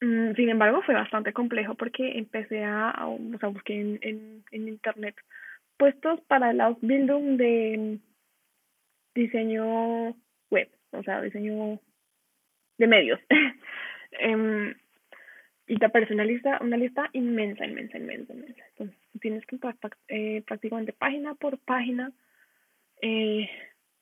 Mm, 0.00 0.34
sin 0.34 0.48
embargo, 0.50 0.82
fue 0.82 0.94
bastante 0.94 1.32
complejo 1.32 1.74
porque 1.74 2.18
empecé 2.18 2.64
a, 2.64 2.94
o 3.06 3.38
sea, 3.38 3.48
busqué 3.48 3.80
en, 3.80 4.44
en, 4.50 4.68
internet 4.68 5.16
puestos 5.78 6.20
para 6.22 6.52
la 6.52 6.66
Ausbildung 6.66 7.36
de 7.36 7.98
diseño 9.14 10.14
web, 10.50 10.68
o 10.90 11.02
sea, 11.02 11.22
diseño 11.22 11.80
de 12.78 12.86
medios. 12.86 13.20
um, 14.24 14.72
y 15.66 15.76
te 15.78 15.86
aparece 15.86 16.14
una 16.14 16.24
lista, 16.24 16.58
una 16.60 16.76
lista 16.76 17.08
inmensa, 17.12 17.66
inmensa, 17.66 17.98
inmensa, 17.98 18.32
inmensa. 18.32 18.62
Entonces, 18.70 18.96
tienes 19.20 19.44
que 19.46 19.56
entrar 19.56 19.76
eh, 20.08 20.42
prácticamente 20.46 20.92
página 20.92 21.34
por 21.34 21.58
página, 21.58 22.12
eh, 23.02 23.48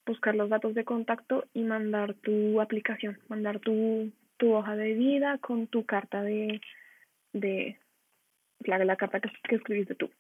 buscar 0.07 0.35
los 0.35 0.49
datos 0.49 0.75
de 0.75 0.85
contacto 0.85 1.47
y 1.55 1.63
mandar 1.63 2.15
tu 2.15 2.61
aplicación, 2.61 3.19
mandar 3.29 3.61
tu, 3.61 4.13
tu 4.37 4.53
hoja 4.53 4.77
de 4.77 4.95
vida 4.95 5.39
con 5.39 5.67
tu 5.67 5.85
carta 5.85 6.23
de, 6.23 6.61
de 7.33 7.79
la, 8.61 8.79
la 8.85 8.97
carta 8.97 9.21
que, 9.21 9.31
que 9.49 9.57
escribiste 9.57 9.95
tú. 9.95 10.11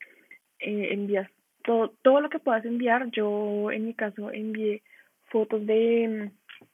Eh, 0.59 0.89
envías 0.93 1.31
todo, 1.63 1.95
todo 2.03 2.21
lo 2.21 2.31
que 2.31 2.39
puedas 2.39 2.65
enviar. 2.65 3.11
Yo, 3.11 3.71
en 3.71 3.87
mi 3.87 3.95
caso, 3.95 4.31
envié 4.31 4.83
fotos 5.27 5.67
de 5.67 6.31
mm, 6.31 6.67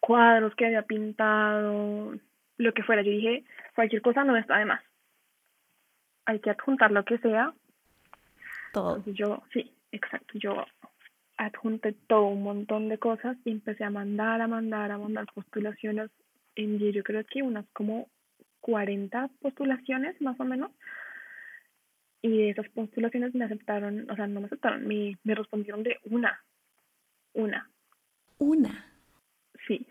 cuadros 0.00 0.54
que 0.54 0.66
había 0.66 0.82
pintado, 0.82 2.14
lo 2.58 2.74
que 2.74 2.82
fuera. 2.82 3.02
Yo 3.02 3.12
dije, 3.12 3.44
cualquier 3.74 4.02
cosa 4.02 4.24
no 4.24 4.36
está 4.36 4.58
de 4.58 4.66
más. 4.66 4.82
Hay 6.26 6.40
que 6.40 6.50
adjuntar 6.50 6.90
lo 6.90 7.04
que 7.04 7.18
sea. 7.18 7.52
Todo. 8.72 9.02
yo, 9.06 9.42
sí, 9.52 9.72
exacto. 9.90 10.38
Yo 10.38 10.64
adjunté 11.40 11.94
todo 12.06 12.26
un 12.26 12.42
montón 12.42 12.90
de 12.90 12.98
cosas 12.98 13.36
y 13.44 13.50
empecé 13.50 13.84
a 13.84 13.90
mandar, 13.90 14.42
a 14.42 14.46
mandar, 14.46 14.90
a 14.90 14.98
mandar 14.98 15.26
postulaciones. 15.34 16.10
Envié 16.54 16.92
yo 16.92 17.02
creo 17.02 17.24
que 17.24 17.42
unas 17.42 17.66
como 17.72 18.08
40 18.60 19.30
postulaciones 19.40 20.20
más 20.20 20.38
o 20.38 20.44
menos. 20.44 20.70
Y 22.20 22.28
de 22.28 22.50
esas 22.50 22.68
postulaciones 22.68 23.34
me 23.34 23.46
aceptaron, 23.46 24.10
o 24.10 24.14
sea, 24.14 24.26
no 24.26 24.40
me 24.40 24.46
aceptaron, 24.46 24.86
me, 24.86 25.16
me 25.24 25.34
respondieron 25.34 25.82
de 25.82 25.96
una. 26.04 26.38
Una. 27.32 27.70
Una. 28.36 28.92
Sí, 29.66 29.86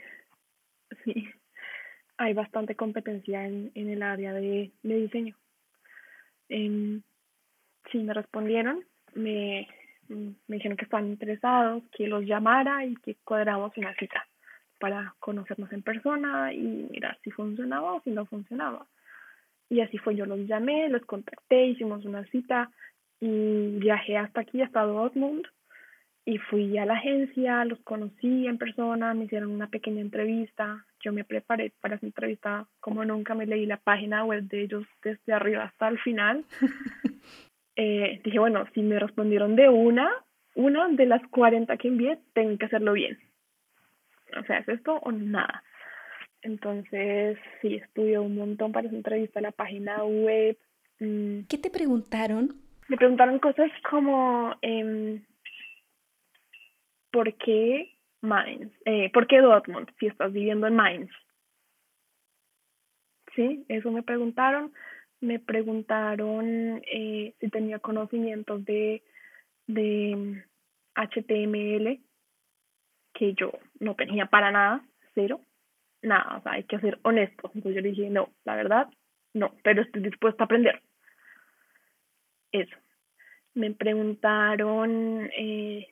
sí. 1.04 1.28
Hay 2.18 2.34
bastante 2.34 2.76
competencia 2.76 3.48
en, 3.48 3.72
en 3.74 3.90
el 3.90 4.04
área 4.04 4.34
de, 4.34 4.72
de 4.84 4.96
diseño. 4.96 5.36
Eh, 6.50 7.00
sí, 7.92 7.98
me 8.04 8.14
respondieron, 8.14 8.86
me, 9.16 9.68
me 10.10 10.56
dijeron 10.56 10.78
que 10.78 10.86
estaban 10.86 11.08
interesados, 11.08 11.84
que 11.92 12.08
los 12.08 12.26
llamara 12.26 12.86
y 12.86 12.96
que 12.98 13.16
cuadramos 13.24 13.76
una 13.78 13.96
cita 13.96 14.26
para 14.80 15.14
conocernos 15.20 15.72
en 15.72 15.82
persona 15.82 16.54
y 16.54 16.88
mirar 16.90 17.18
si 17.24 17.32
funcionaba 17.32 17.94
o 17.94 18.02
si 18.02 18.12
no 18.12 18.26
funcionaba. 18.26 18.88
Y 19.70 19.82
así 19.82 19.98
fue, 19.98 20.16
yo 20.16 20.26
los 20.26 20.40
llamé, 20.48 20.90
los 20.90 21.06
contacté, 21.06 21.68
hicimos 21.68 22.06
una 22.06 22.26
cita 22.26 22.72
y 23.20 23.78
viajé 23.78 24.18
hasta 24.18 24.42
aquí, 24.42 24.62
hasta 24.62 24.84
Dortmund 24.84 25.46
y 26.26 26.38
fui 26.38 26.78
a 26.78 26.86
la 26.86 26.94
agencia, 26.94 27.66
los 27.66 27.80
conocí 27.80 28.46
en 28.46 28.58
persona, 28.58 29.14
me 29.14 29.26
hicieron 29.26 29.52
una 29.52 29.68
pequeña 29.68 30.02
entrevista, 30.02 30.86
yo 31.00 31.12
me 31.12 31.24
preparé 31.24 31.72
para 31.82 31.96
esa 31.96 32.06
entrevista 32.06 32.68
como 32.80 33.04
nunca 33.04 33.34
me 33.34 33.48
leí 33.48 33.66
la 33.66 33.78
página 33.78 34.24
web 34.26 34.44
de 34.44 34.64
ellos 34.64 34.86
desde 35.02 35.34
arriba 35.34 35.64
hasta 35.64 35.88
el 35.88 35.98
final. 36.00 36.46
eh, 37.82 38.20
dije, 38.26 38.40
bueno, 38.40 38.66
si 38.74 38.82
me 38.82 39.00
respondieron 39.00 39.56
de 39.56 39.70
una, 39.70 40.12
una 40.54 40.90
de 40.90 41.06
las 41.06 41.26
40 41.30 41.78
que 41.78 41.88
envié, 41.88 42.20
tengo 42.34 42.58
que 42.58 42.66
hacerlo 42.66 42.92
bien. 42.92 43.18
O 44.38 44.44
sea, 44.44 44.58
¿es 44.58 44.68
esto 44.68 44.96
o 44.98 45.14
nada? 45.14 45.64
Entonces, 46.42 47.38
sí, 47.62 47.76
estudié 47.76 48.20
un 48.20 48.36
montón 48.36 48.74
para 48.74 48.88
esa 48.88 48.98
entrevista, 48.98 49.40
la 49.40 49.54
página 49.54 50.04
web. 50.04 50.58
Mm. 51.00 51.44
¿Qué 51.50 51.58
te 51.58 51.70
preguntaron? 51.70 52.54
Me 52.90 52.98
preguntaron 52.98 53.40
cosas 53.40 53.72
como, 53.90 54.54
eh, 54.62 55.22
¿por 57.12 57.34
qué 57.36 57.96
Mainz? 58.20 58.74
Eh, 58.84 59.10
¿Por 59.14 59.26
qué 59.26 59.40
Dortmund 59.40 59.88
si 60.00 60.08
estás 60.08 60.34
viviendo 60.34 60.68
en 60.68 60.76
Mainz? 60.76 61.12
Sí, 63.38 63.64
eso 63.70 63.90
me 63.90 64.04
preguntaron. 64.04 64.74
Me 65.22 65.40
preguntaron 65.40 66.82
eh, 66.92 67.34
si 67.40 67.50
tenía 67.50 67.80
conocimientos 67.80 68.64
de, 68.66 69.04
de 69.68 70.44
HTML, 70.96 72.00
que 73.14 73.34
yo 73.34 73.52
no 73.80 73.96
tenía 73.96 74.28
para 74.28 74.52
nada, 74.52 74.82
cero, 75.14 75.42
nada, 76.02 76.38
o 76.38 76.42
sea, 76.42 76.54
hay 76.54 76.64
que 76.64 76.80
ser 76.80 77.00
honestos. 77.04 77.52
Entonces 77.54 77.84
yo 77.84 77.90
dije, 77.90 78.10
no, 78.10 78.30
la 78.46 78.56
verdad, 78.56 78.88
no, 79.34 79.56
pero 79.64 79.82
estoy 79.82 80.02
dispuesta 80.02 80.44
a 80.44 80.46
aprender. 80.46 80.82
Eso. 82.52 82.76
Me 83.54 83.72
preguntaron 83.72 85.30
eh, 85.38 85.88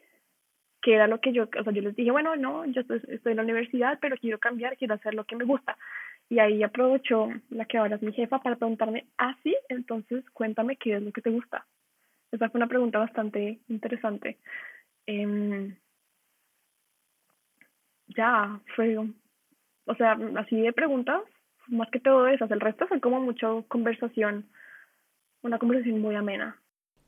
qué 0.82 0.94
era 0.96 1.08
lo 1.08 1.20
que 1.20 1.34
yo, 1.34 1.44
o 1.44 1.64
sea, 1.64 1.74
yo 1.74 1.82
les 1.82 1.96
dije, 1.96 2.12
bueno, 2.12 2.36
no, 2.36 2.66
yo 2.66 2.82
estoy, 2.82 3.02
estoy 3.10 3.32
en 3.32 3.38
la 3.38 3.44
universidad, 3.44 4.00
pero 4.00 4.18
quiero 4.18 4.40
cambiar, 4.40 4.78
quiero 4.78 4.96
hacer 4.96 5.14
lo 5.14 5.26
que 5.26 5.36
me 5.36 5.44
gusta. 5.44 5.78
Y 6.30 6.40
ahí 6.40 6.62
aprovechó 6.64 7.30
la 7.50 7.66
que 7.66 7.78
ahora 7.78 7.96
es 7.96 8.02
mi 8.02 8.12
jefa 8.12 8.40
para 8.40 8.58
preguntarme, 8.58 9.06
ah, 9.18 9.36
sí, 9.44 9.56
entonces 9.70 10.24
cuéntame 10.32 10.76
qué 10.76 10.96
es 10.96 11.02
lo 11.02 11.12
que 11.12 11.22
te 11.22 11.30
gusta. 11.30 11.66
Esa 12.32 12.50
fue 12.50 12.60
una 12.60 12.68
pregunta 12.68 13.00
bastante 13.00 13.60
interesante. 13.70 14.38
Eh, 15.06 15.74
ya, 18.08 18.60
fue, 18.76 18.98
o 18.98 19.96
sea, 19.96 20.18
así 20.38 20.60
de 20.60 20.74
preguntas, 20.74 21.22
más 21.68 21.90
que 21.92 22.00
todo 22.00 22.28
esas, 22.28 22.50
el 22.52 22.60
resto 22.60 22.88
fue 22.88 23.00
como 23.00 23.22
mucha 23.22 23.48
conversación, 23.68 24.50
una 25.42 25.60
conversación 25.60 26.02
muy 26.02 26.16
amena. 26.16 26.60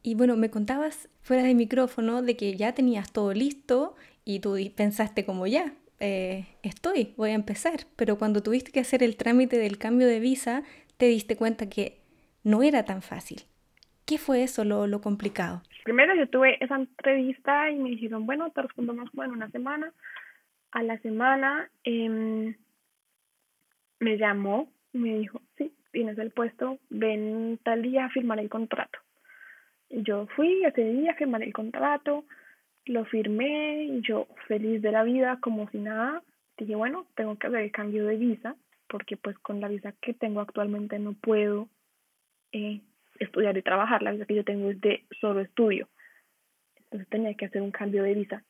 Y 0.02 0.16
bueno, 0.16 0.38
me 0.38 0.50
contabas 0.50 1.10
fuera 1.22 1.44
de 1.44 1.56
micrófono 1.56 2.22
de 2.22 2.38
que 2.38 2.56
ya 2.56 2.74
tenías 2.74 3.12
todo 3.12 3.34
listo 3.34 3.96
y 4.24 4.40
tú 4.40 4.56
pensaste 4.76 5.26
como 5.26 5.46
ya, 5.46 5.74
eh, 6.00 6.46
estoy, 6.64 7.14
voy 7.18 7.32
a 7.32 7.36
empezar. 7.36 7.82
Pero 7.96 8.18
cuando 8.18 8.42
tuviste 8.42 8.72
que 8.72 8.80
hacer 8.80 9.04
el 9.04 9.18
trámite 9.18 9.58
del 9.58 9.78
cambio 9.78 10.08
de 10.08 10.20
visa, 10.20 10.64
te 10.98 11.08
diste 11.08 11.36
cuenta 11.36 11.70
que 11.70 12.00
no 12.44 12.64
era 12.64 12.84
tan 12.86 13.02
fácil. 13.02 13.42
¿Qué 14.06 14.18
fue 14.18 14.44
eso 14.44 14.64
lo, 14.64 15.02
complicado? 15.02 15.62
Primero 15.84 16.16
yo 16.16 16.28
tuve 16.28 16.58
esa 16.64 16.76
entrevista 16.76 17.70
y 17.70 17.76
me 17.76 17.90
dijeron, 17.90 18.26
bueno, 18.26 18.50
te 18.52 18.62
respondemos 18.62 19.10
en 19.14 19.32
una 19.32 19.50
semana. 19.52 19.94
A 20.72 20.84
la 20.84 20.98
semana 21.00 21.70
eh, 21.84 22.56
me 24.00 24.18
llamó 24.18 24.72
y 24.94 24.98
me 24.98 25.20
dijo, 25.20 25.42
sí, 25.58 25.72
tienes 25.92 26.18
el 26.18 26.32
puesto, 26.32 26.80
ven 26.90 27.60
tal 27.64 27.82
día 27.82 28.06
a 28.06 28.10
firmar 28.10 28.40
el 28.40 28.50
contrato. 28.50 29.00
Yo 29.90 30.28
fui 30.36 30.64
ese 30.64 30.84
día, 30.84 31.16
firmé 31.16 31.44
el 31.44 31.54
contrato, 31.54 32.26
lo 32.86 33.06
firmé, 33.06 33.84
y 33.84 34.02
yo 34.02 34.28
feliz 34.48 34.82
de 34.82 34.92
la 34.92 35.04
vida, 35.04 35.40
como 35.42 35.70
si 35.70 35.78
nada, 35.78 36.24
dije, 36.58 36.76
bueno, 36.76 37.06
tengo 37.16 37.38
que 37.38 37.48
hacer 37.48 37.62
el 37.62 37.72
cambio 37.72 38.06
de 38.06 38.18
visa, 38.18 38.56
porque 38.88 39.18
pues 39.18 39.38
con 39.40 39.62
la 39.62 39.68
visa 39.68 39.94
que 40.02 40.14
tengo 40.14 40.42
actualmente 40.42 40.98
no 41.00 41.14
puedo 41.14 41.70
eh, 42.52 42.82
estudiar 43.20 43.58
y 43.58 43.62
trabajar, 43.62 44.02
la 44.02 44.12
visa 44.12 44.26
que 44.26 44.36
yo 44.36 44.44
tengo 44.44 44.70
es 44.70 44.82
de 44.82 45.06
solo 45.22 45.42
estudio. 45.42 45.88
Entonces 46.76 47.08
tenía 47.10 47.34
que 47.36 47.46
hacer 47.46 47.62
un 47.62 47.72
cambio 47.72 48.04
de 48.04 48.16
visa. 48.16 48.44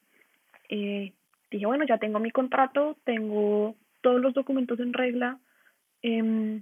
Eh, 0.69 1.13
dije, 1.51 1.65
bueno, 1.65 1.85
ya 1.85 1.97
tengo 1.97 2.19
mi 2.19 2.31
contrato, 2.31 2.97
tengo 3.03 3.75
todos 4.01 4.21
los 4.21 4.33
documentos 4.33 4.79
en 4.79 4.93
regla. 4.93 5.39
Eh, 6.01 6.61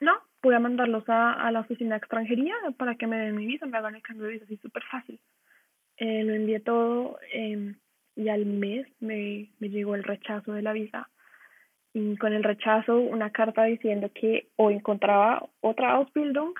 no, 0.00 0.12
voy 0.42 0.54
a 0.54 0.60
mandarlos 0.60 1.08
a, 1.08 1.32
a 1.32 1.50
la 1.52 1.60
oficina 1.60 1.94
de 1.94 1.98
extranjería 1.98 2.54
para 2.76 2.96
que 2.96 3.06
me 3.06 3.18
den 3.18 3.36
mi 3.36 3.46
visa, 3.46 3.66
me 3.66 3.78
hagan 3.78 3.94
el 3.94 4.02
cambio 4.02 4.26
de 4.26 4.34
visa, 4.34 4.44
así 4.44 4.56
súper 4.58 4.82
fácil. 4.84 5.20
Eh, 6.00 6.24
lo 6.24 6.32
envié 6.32 6.60
todo 6.60 7.18
eh, 7.30 7.74
y 8.16 8.28
al 8.30 8.46
mes 8.46 8.86
me, 9.00 9.50
me 9.58 9.68
llegó 9.68 9.94
el 9.94 10.02
rechazo 10.02 10.54
de 10.54 10.62
la 10.62 10.72
visa. 10.72 11.10
Y 11.92 12.16
con 12.16 12.32
el 12.32 12.42
rechazo 12.42 12.96
una 12.96 13.30
carta 13.30 13.64
diciendo 13.64 14.10
que 14.14 14.48
o 14.56 14.70
encontraba 14.70 15.46
otra 15.60 15.92
Ausbildung 15.92 16.54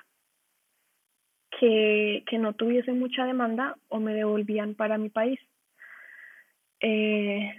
que, 1.59 2.23
que 2.27 2.37
no 2.37 2.53
tuviese 2.53 2.93
mucha 2.93 3.25
demanda 3.25 3.77
o 3.89 3.99
me 3.99 4.13
devolvían 4.13 4.75
para 4.75 4.99
mi 4.99 5.09
país. 5.09 5.39
Eh, 6.79 7.51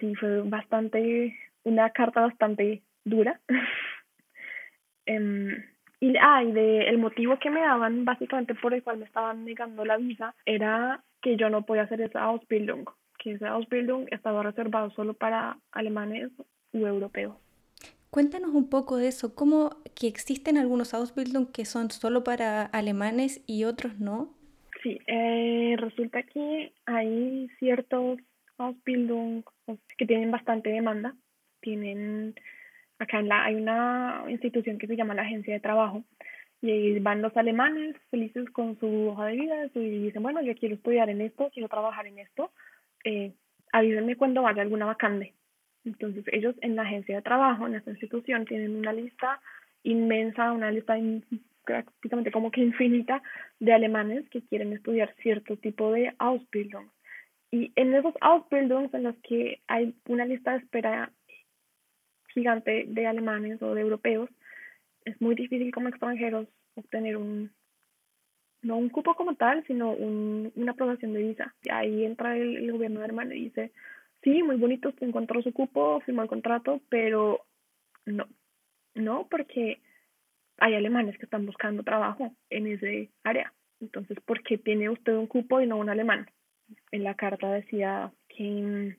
sí, 0.00 0.16
fue 0.16 0.42
bastante, 0.42 1.38
una 1.62 1.90
carta 1.90 2.22
bastante 2.22 2.82
dura. 3.04 3.40
eh, 5.06 5.64
y, 6.00 6.16
ah, 6.20 6.42
y 6.42 6.50
de, 6.50 6.88
el 6.88 6.98
motivo 6.98 7.38
que 7.38 7.50
me 7.50 7.60
daban 7.60 8.04
básicamente 8.04 8.56
por 8.56 8.74
el 8.74 8.82
cual 8.82 8.98
me 8.98 9.04
estaban 9.04 9.44
negando 9.44 9.84
la 9.84 9.96
visa 9.98 10.34
era 10.44 11.02
que 11.22 11.36
yo 11.36 11.50
no 11.50 11.62
podía 11.62 11.82
hacer 11.82 12.00
esa 12.00 12.22
Ausbildung, 12.24 12.84
que 13.18 13.32
esa 13.32 13.50
Ausbildung 13.50 14.06
estaba 14.10 14.42
reservado 14.42 14.90
solo 14.90 15.14
para 15.14 15.58
alemanes 15.72 16.30
u 16.72 16.86
europeos. 16.86 17.36
Cuéntanos 18.10 18.54
un 18.54 18.70
poco 18.70 18.96
de 18.96 19.08
eso, 19.08 19.34
cómo 19.34 19.70
que 19.94 20.06
existen 20.06 20.56
algunos 20.56 20.94
Ausbildung 20.94 21.52
que 21.52 21.64
son 21.64 21.90
solo 21.90 22.24
para 22.24 22.62
alemanes 22.62 23.42
y 23.46 23.64
otros 23.64 23.98
no. 23.98 24.34
Sí, 24.82 24.98
eh, 25.06 25.76
resulta 25.78 26.22
que 26.22 26.72
hay 26.86 27.48
ciertos 27.58 28.18
Ausbildung 28.56 29.42
que 29.96 30.06
tienen 30.06 30.30
bastante 30.30 30.70
demanda, 30.70 31.14
tienen 31.60 32.34
acá 32.98 33.20
en 33.20 33.28
la 33.28 33.44
hay 33.44 33.54
una 33.56 34.24
institución 34.28 34.78
que 34.78 34.86
se 34.86 34.96
llama 34.96 35.14
la 35.14 35.22
Agencia 35.22 35.54
de 35.54 35.60
Trabajo 35.60 36.04
y 36.60 36.98
van 36.98 37.22
los 37.22 37.36
alemanes 37.36 37.96
felices 38.10 38.50
con 38.50 38.78
su 38.80 39.08
hoja 39.08 39.26
de 39.26 39.36
vida 39.36 39.70
y 39.74 40.02
dicen, 40.02 40.22
bueno, 40.22 40.42
yo 40.42 40.54
quiero 40.56 40.74
estudiar 40.74 41.08
en 41.08 41.20
esto, 41.20 41.50
quiero 41.52 41.68
trabajar 41.68 42.06
en 42.06 42.18
esto, 42.18 42.50
eh, 43.04 43.32
avísenme 43.72 44.16
cuando 44.16 44.42
vaya 44.42 44.62
alguna 44.62 44.86
vacante. 44.86 45.34
Entonces 45.84 46.24
ellos 46.32 46.56
en 46.60 46.76
la 46.76 46.82
agencia 46.82 47.16
de 47.16 47.22
trabajo, 47.22 47.66
en 47.66 47.76
esta 47.76 47.90
institución, 47.90 48.44
tienen 48.44 48.76
una 48.76 48.92
lista 48.92 49.40
inmensa, 49.84 50.52
una 50.52 50.70
lista 50.70 50.98
in, 50.98 51.24
prácticamente 51.64 52.32
como 52.32 52.50
que 52.50 52.60
infinita 52.60 53.22
de 53.60 53.72
alemanes 53.72 54.28
que 54.30 54.42
quieren 54.42 54.72
estudiar 54.72 55.14
cierto 55.22 55.56
tipo 55.56 55.92
de 55.92 56.14
Ausbildung. 56.18 56.88
Y 57.50 57.72
en 57.76 57.94
esos 57.94 58.14
Ausbildungs 58.20 58.92
en 58.94 59.04
los 59.04 59.16
que 59.18 59.60
hay 59.68 59.94
una 60.06 60.24
lista 60.24 60.52
de 60.52 60.58
espera 60.58 61.12
gigante 62.28 62.84
de 62.88 63.06
alemanes 63.06 63.62
o 63.62 63.74
de 63.74 63.80
europeos, 63.80 64.28
es 65.08 65.20
muy 65.20 65.34
difícil 65.34 65.72
como 65.72 65.88
extranjeros 65.88 66.48
obtener 66.74 67.16
un, 67.16 67.50
no 68.62 68.76
un 68.76 68.88
cupo 68.88 69.14
como 69.14 69.34
tal, 69.34 69.64
sino 69.66 69.90
un, 69.90 70.52
una 70.54 70.72
aprobación 70.72 71.12
de 71.12 71.22
visa. 71.22 71.54
Y 71.62 71.70
ahí 71.70 72.04
entra 72.04 72.36
el, 72.36 72.70
gobierno 72.70 73.00
de 73.00 73.06
Alemania 73.06 73.36
y 73.36 73.44
dice, 73.44 73.72
sí, 74.22 74.42
muy 74.42 74.56
bonito, 74.56 74.90
usted 74.90 75.06
encontró 75.06 75.42
su 75.42 75.52
cupo, 75.52 76.00
firmó 76.00 76.22
el 76.22 76.28
contrato, 76.28 76.80
pero 76.88 77.44
no, 78.04 78.26
no, 78.94 79.26
porque 79.28 79.80
hay 80.58 80.74
alemanes 80.74 81.16
que 81.18 81.24
están 81.24 81.46
buscando 81.46 81.82
trabajo 81.82 82.34
en 82.50 82.66
ese 82.66 83.10
área. 83.24 83.52
Entonces, 83.80 84.18
¿por 84.20 84.42
qué 84.42 84.58
tiene 84.58 84.90
usted 84.90 85.14
un 85.14 85.28
cupo 85.28 85.60
y 85.60 85.66
no 85.66 85.76
un 85.76 85.88
alemán? 85.88 86.30
En 86.90 87.04
la 87.04 87.14
carta 87.14 87.52
decía 87.52 88.12
que 88.28 88.96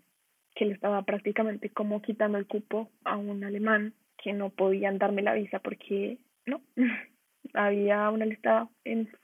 que 0.55 0.65
le 0.65 0.73
estaba 0.73 1.03
prácticamente 1.03 1.69
como 1.69 2.01
quitando 2.01 2.37
el 2.37 2.45
cupo 2.45 2.91
a 3.05 3.15
un 3.15 3.45
alemán 3.45 3.93
que 4.21 4.33
no 4.33 4.49
podían 4.49 4.97
darme 4.97 5.21
la 5.21 5.33
visa 5.33 5.59
porque 5.59 6.17
no, 6.45 6.61
había 7.53 8.09
una 8.09 8.25
lista 8.25 8.67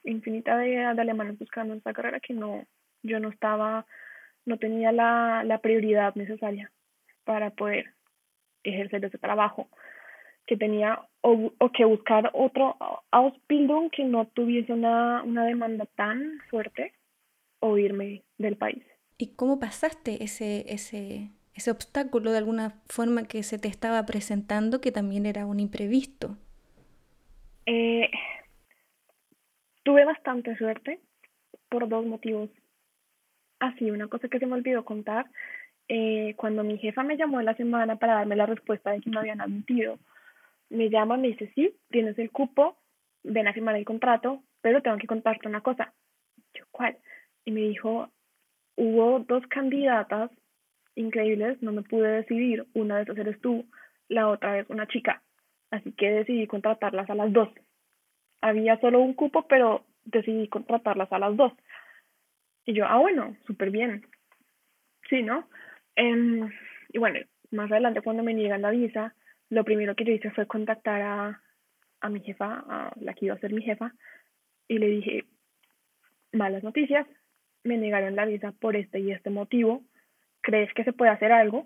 infinita 0.03 0.57
de, 0.57 0.83
alemanes 0.85 1.37
buscando 1.37 1.73
esta 1.73 1.93
carrera 1.93 2.19
que 2.19 2.33
no, 2.33 2.65
yo 3.03 3.19
no 3.19 3.29
estaba, 3.29 3.85
no 4.45 4.57
tenía 4.57 4.91
la, 4.91 5.43
la 5.45 5.59
prioridad 5.59 6.15
necesaria 6.15 6.71
para 7.23 7.51
poder 7.51 7.93
ejercer 8.63 9.03
ese 9.05 9.17
trabajo 9.17 9.69
que 10.45 10.57
tenía 10.57 10.99
o, 11.21 11.51
o, 11.57 11.71
que 11.71 11.85
buscar 11.85 12.29
otro 12.33 12.77
Ausbildung 13.11 13.89
que 13.89 14.03
no 14.03 14.27
tuviese 14.27 14.73
una, 14.73 15.23
una 15.23 15.45
demanda 15.45 15.85
tan 15.95 16.39
fuerte 16.49 16.93
o 17.59 17.77
irme 17.77 18.23
del 18.37 18.57
país. 18.57 18.83
¿Y 19.17 19.35
cómo 19.35 19.59
pasaste 19.59 20.23
ese, 20.23 20.65
ese, 20.67 21.31
ese 21.55 21.71
obstáculo 21.71 22.31
de 22.31 22.37
alguna 22.37 22.81
forma 22.87 23.23
que 23.23 23.41
se 23.41 23.57
te 23.57 23.69
estaba 23.69 24.05
presentando 24.05 24.81
que 24.81 24.91
también 24.91 25.25
era 25.25 25.45
un 25.45 25.59
imprevisto? 25.59 26.37
Eh, 27.65 28.11
tuve 29.83 30.03
bastante 30.05 30.55
suerte 30.57 30.99
por 31.69 31.87
dos 31.87 32.05
motivos. 32.05 32.49
Así, 33.59 33.89
una 33.89 34.07
cosa 34.07 34.27
que 34.27 34.39
se 34.39 34.45
me 34.45 34.55
olvidó 34.55 34.83
contar, 34.83 35.27
eh, 35.87 36.33
cuando 36.35 36.63
mi 36.63 36.77
jefa 36.77 37.03
me 37.03 37.15
llamó 37.15 37.41
la 37.41 37.55
semana 37.55 37.95
para 37.95 38.15
darme 38.15 38.35
la 38.35 38.45
respuesta 38.45 38.91
de 38.91 38.99
que 38.99 39.09
me 39.09 39.19
habían 39.19 39.39
admitido, 39.39 39.97
me 40.69 40.89
llama, 40.89 41.15
me 41.15 41.29
dice, 41.29 41.51
sí, 41.55 41.73
tienes 41.89 42.19
el 42.19 42.31
cupo, 42.31 42.77
ven 43.23 43.47
a 43.47 43.53
firmar 43.53 43.75
el 43.75 43.85
contrato, 43.85 44.43
pero 44.61 44.81
tengo 44.81 44.97
que 44.97 45.07
contarte 45.07 45.47
una 45.47 45.61
cosa. 45.61 45.93
Yo, 46.53 46.65
¿cuál? 46.71 46.97
Y 47.45 47.51
me 47.51 47.61
dijo, 47.61 48.09
hubo 48.75 49.19
dos 49.19 49.45
candidatas 49.47 50.31
increíbles, 50.95 51.61
no 51.61 51.71
me 51.71 51.83
pude 51.83 52.09
decidir, 52.09 52.65
una 52.73 52.97
de 52.97 53.03
esas 53.03 53.17
eres 53.17 53.39
tú, 53.41 53.65
la 54.07 54.29
otra 54.29 54.59
es 54.59 54.69
una 54.69 54.87
chica, 54.87 55.21
así 55.71 55.91
que 55.93 56.09
decidí 56.09 56.47
contratarlas 56.47 57.09
a 57.09 57.15
las 57.15 57.31
dos. 57.31 57.49
Había 58.41 58.79
solo 58.79 58.99
un 58.99 59.13
cupo, 59.13 59.47
pero 59.47 59.85
decidí 60.03 60.47
contratarlas 60.47 61.11
a 61.11 61.19
las 61.19 61.35
dos. 61.35 61.53
Y 62.65 62.73
yo, 62.73 62.85
ah, 62.85 62.97
bueno, 62.97 63.35
súper 63.45 63.71
bien. 63.71 64.05
Sí, 65.09 65.21
¿no? 65.21 65.47
Em, 65.95 66.49
y 66.91 66.97
bueno, 66.97 67.19
más 67.51 67.71
adelante 67.71 68.01
cuando 68.01 68.23
me 68.23 68.33
niegan 68.33 68.61
la 68.61 68.71
visa, 68.71 69.13
lo 69.49 69.63
primero 69.63 69.95
que 69.95 70.05
yo 70.05 70.13
hice 70.13 70.31
fue 70.31 70.47
contactar 70.47 71.01
a, 71.01 71.41
a 72.01 72.09
mi 72.09 72.21
jefa, 72.21 72.63
a 72.67 72.93
la 72.99 73.13
que 73.13 73.25
iba 73.25 73.35
a 73.35 73.39
ser 73.39 73.53
mi 73.53 73.63
jefa, 73.63 73.93
y 74.67 74.79
le 74.79 74.87
dije, 74.87 75.25
malas 76.31 76.63
noticias, 76.63 77.07
me 77.63 77.77
negaron 77.77 78.15
la 78.15 78.25
visa 78.25 78.51
por 78.51 78.75
este 78.75 78.99
y 78.99 79.11
este 79.11 79.29
motivo, 79.29 79.83
¿crees 80.45 80.71
que 80.73 80.83
se 80.83 80.93
puede 80.93 81.11
hacer 81.11 81.31
algo? 81.31 81.65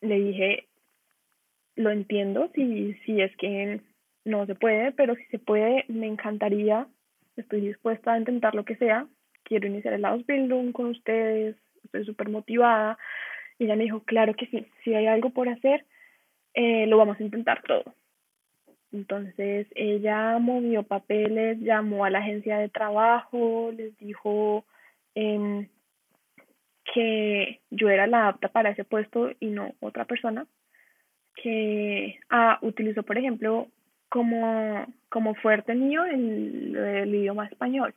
Le 0.00 0.20
dije, 0.20 0.68
lo 1.74 1.90
entiendo, 1.90 2.50
si, 2.54 2.94
si 3.04 3.20
es 3.20 3.36
que 3.36 3.80
no 4.24 4.46
se 4.46 4.54
puede, 4.54 4.92
pero 4.92 5.16
si 5.16 5.24
se 5.24 5.38
puede, 5.40 5.84
me 5.88 6.06
encantaría, 6.06 6.86
estoy 7.36 7.60
dispuesta 7.60 8.12
a 8.12 8.18
intentar 8.18 8.54
lo 8.54 8.64
que 8.64 8.76
sea, 8.76 9.08
quiero 9.42 9.66
iniciar 9.66 9.94
el 9.94 10.04
Ausbildung 10.04 10.72
con 10.72 10.86
ustedes, 10.86 11.56
estoy 11.82 12.04
súper 12.04 12.28
motivada. 12.28 12.98
Y 13.58 13.64
ella 13.64 13.76
me 13.76 13.84
dijo, 13.84 14.04
claro 14.04 14.34
que 14.34 14.46
sí, 14.46 14.66
si 14.82 14.94
hay 14.94 15.06
algo 15.06 15.30
por 15.30 15.48
hacer, 15.48 15.84
eh, 16.54 16.86
lo 16.86 16.98
vamos 16.98 17.18
a 17.18 17.22
intentar 17.24 17.62
todo. 17.62 17.84
Entonces 18.92 19.66
ella 19.74 20.38
movió 20.38 20.84
papeles, 20.84 21.58
llamó 21.58 22.04
a 22.04 22.10
la 22.10 22.20
agencia 22.20 22.58
de 22.58 22.68
trabajo, 22.68 23.72
les 23.76 23.96
dijo 23.98 24.64
eh, 25.16 25.68
que 26.92 27.60
yo 27.70 27.88
era 27.88 28.06
la 28.06 28.28
apta 28.28 28.48
para 28.48 28.70
ese 28.70 28.84
puesto 28.84 29.30
y 29.40 29.46
no 29.46 29.74
otra 29.80 30.04
persona, 30.04 30.46
que 31.34 32.18
ah, 32.30 32.58
utilizó, 32.62 33.02
por 33.02 33.18
ejemplo, 33.18 33.68
como, 34.08 34.86
como 35.08 35.34
fuerte 35.34 35.74
mío 35.74 36.04
el, 36.04 36.76
el 36.76 37.14
idioma 37.14 37.46
español. 37.46 37.94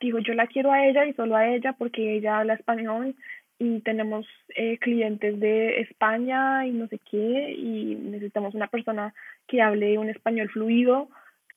Dijo, 0.00 0.18
yo 0.18 0.34
la 0.34 0.46
quiero 0.46 0.72
a 0.72 0.86
ella 0.86 1.06
y 1.06 1.14
solo 1.14 1.36
a 1.36 1.48
ella 1.48 1.72
porque 1.72 2.16
ella 2.16 2.38
habla 2.38 2.54
español 2.54 3.14
y 3.58 3.80
tenemos 3.80 4.26
eh, 4.56 4.78
clientes 4.78 5.38
de 5.38 5.80
España 5.80 6.66
y 6.66 6.72
no 6.72 6.88
sé 6.88 6.98
qué 7.10 7.52
y 7.52 7.94
necesitamos 7.94 8.54
una 8.54 8.66
persona 8.66 9.14
que 9.46 9.62
hable 9.62 9.96
un 9.98 10.10
español 10.10 10.50
fluido, 10.50 11.08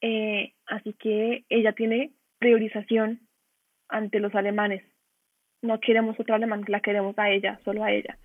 eh, 0.01 0.53
así 0.67 0.93
que 0.93 1.43
ella 1.49 1.73
tiene 1.73 2.11
priorización 2.39 3.19
ante 3.89 4.19
los 4.19 4.36
alemanes 4.36 4.84
no 5.68 5.80
queremos 5.80 6.20
otro 6.20 6.36
alemán, 6.36 6.63
la 6.68 6.80
queremos 6.80 7.18
a 7.20 7.30
ella, 7.30 7.59
solo 7.63 7.84
a 7.84 7.91
ella. 7.91 8.18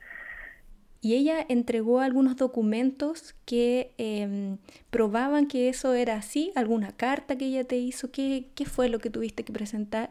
Y 1.04 1.14
ella 1.16 1.44
entregó 1.48 1.98
algunos 1.98 2.36
documentos 2.36 3.34
que 3.44 3.90
em, 3.98 4.58
probaban 4.90 5.48
que 5.48 5.68
eso 5.68 5.94
era 5.94 6.14
así, 6.14 6.52
alguna 6.54 6.96
carta 6.96 7.36
que 7.36 7.46
ella 7.46 7.64
te 7.64 7.76
hizo, 7.76 8.12
¿qué, 8.12 8.44
qué 8.54 8.64
fue 8.64 8.88
lo 8.88 9.00
que 9.00 9.10
tuviste 9.10 9.44
que 9.44 9.52
presentar? 9.52 10.10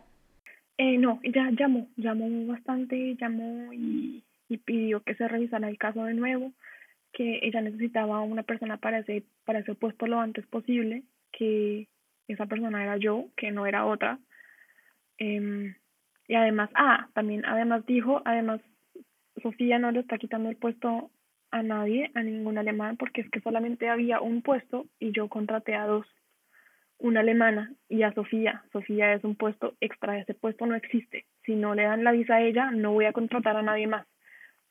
Eh, 0.77 0.97
no, 0.97 1.21
ella 1.23 1.49
llamó, 1.57 1.87
llamó 1.95 2.45
bastante, 2.45 3.15
llamó 3.15 3.71
y, 3.71 4.23
y 4.49 4.57
pidió 4.57 5.01
que 5.01 5.15
se 5.15 5.29
revisara 5.29 5.69
el 5.69 5.77
caso 5.77 6.03
de 6.03 6.13
nuevo, 6.13 6.51
que 7.13 7.39
ella 7.41 7.61
necesitaba 7.61 8.19
una 8.21 8.43
persona 8.43 8.75
para 8.75 8.99
ese, 8.99 9.23
para 9.45 9.59
ese 9.59 9.75
puesto 9.75 10.07
lo 10.07 10.19
antes 10.19 10.45
posible, 10.47 11.03
que 11.31 11.87
esa 12.27 12.47
persona 12.47 12.83
era 12.83 12.97
yo, 12.97 13.27
que 13.37 13.51
no 13.51 13.65
era 13.65 13.85
otra. 13.85 14.19
Eh, 15.19 15.73
y 16.27 16.35
además, 16.35 16.69
ah, 16.75 17.07
también 17.13 17.45
además 17.45 17.85
dijo, 17.85 18.21
además 18.25 18.61
Sofía 19.41 19.79
no 19.79 19.91
le 19.91 20.01
está 20.01 20.17
quitando 20.17 20.49
el 20.49 20.55
puesto 20.55 21.09
a 21.51 21.63
nadie, 21.63 22.11
a 22.13 22.23
ningún 22.23 22.57
alemán, 22.57 22.97
porque 22.97 23.21
es 23.21 23.29
que 23.29 23.41
solamente 23.41 23.89
había 23.89 24.21
un 24.21 24.41
puesto 24.41 24.85
y 24.99 25.11
yo 25.11 25.27
contraté 25.27 25.75
a 25.75 25.85
dos, 25.85 26.07
una 26.97 27.21
alemana 27.21 27.73
y 27.89 28.03
a 28.03 28.13
Sofía. 28.13 28.63
Sofía 28.71 29.13
es 29.13 29.23
un 29.23 29.35
puesto 29.35 29.73
extra, 29.81 30.19
ese 30.19 30.33
puesto 30.33 30.65
no 30.65 30.75
existe. 30.75 31.25
Si 31.45 31.55
no 31.55 31.75
le 31.75 31.83
dan 31.83 32.03
la 32.03 32.11
visa 32.11 32.35
a 32.35 32.41
ella, 32.41 32.71
no 32.71 32.93
voy 32.93 33.05
a 33.05 33.13
contratar 33.13 33.57
a 33.57 33.61
nadie 33.61 33.87
más, 33.87 34.07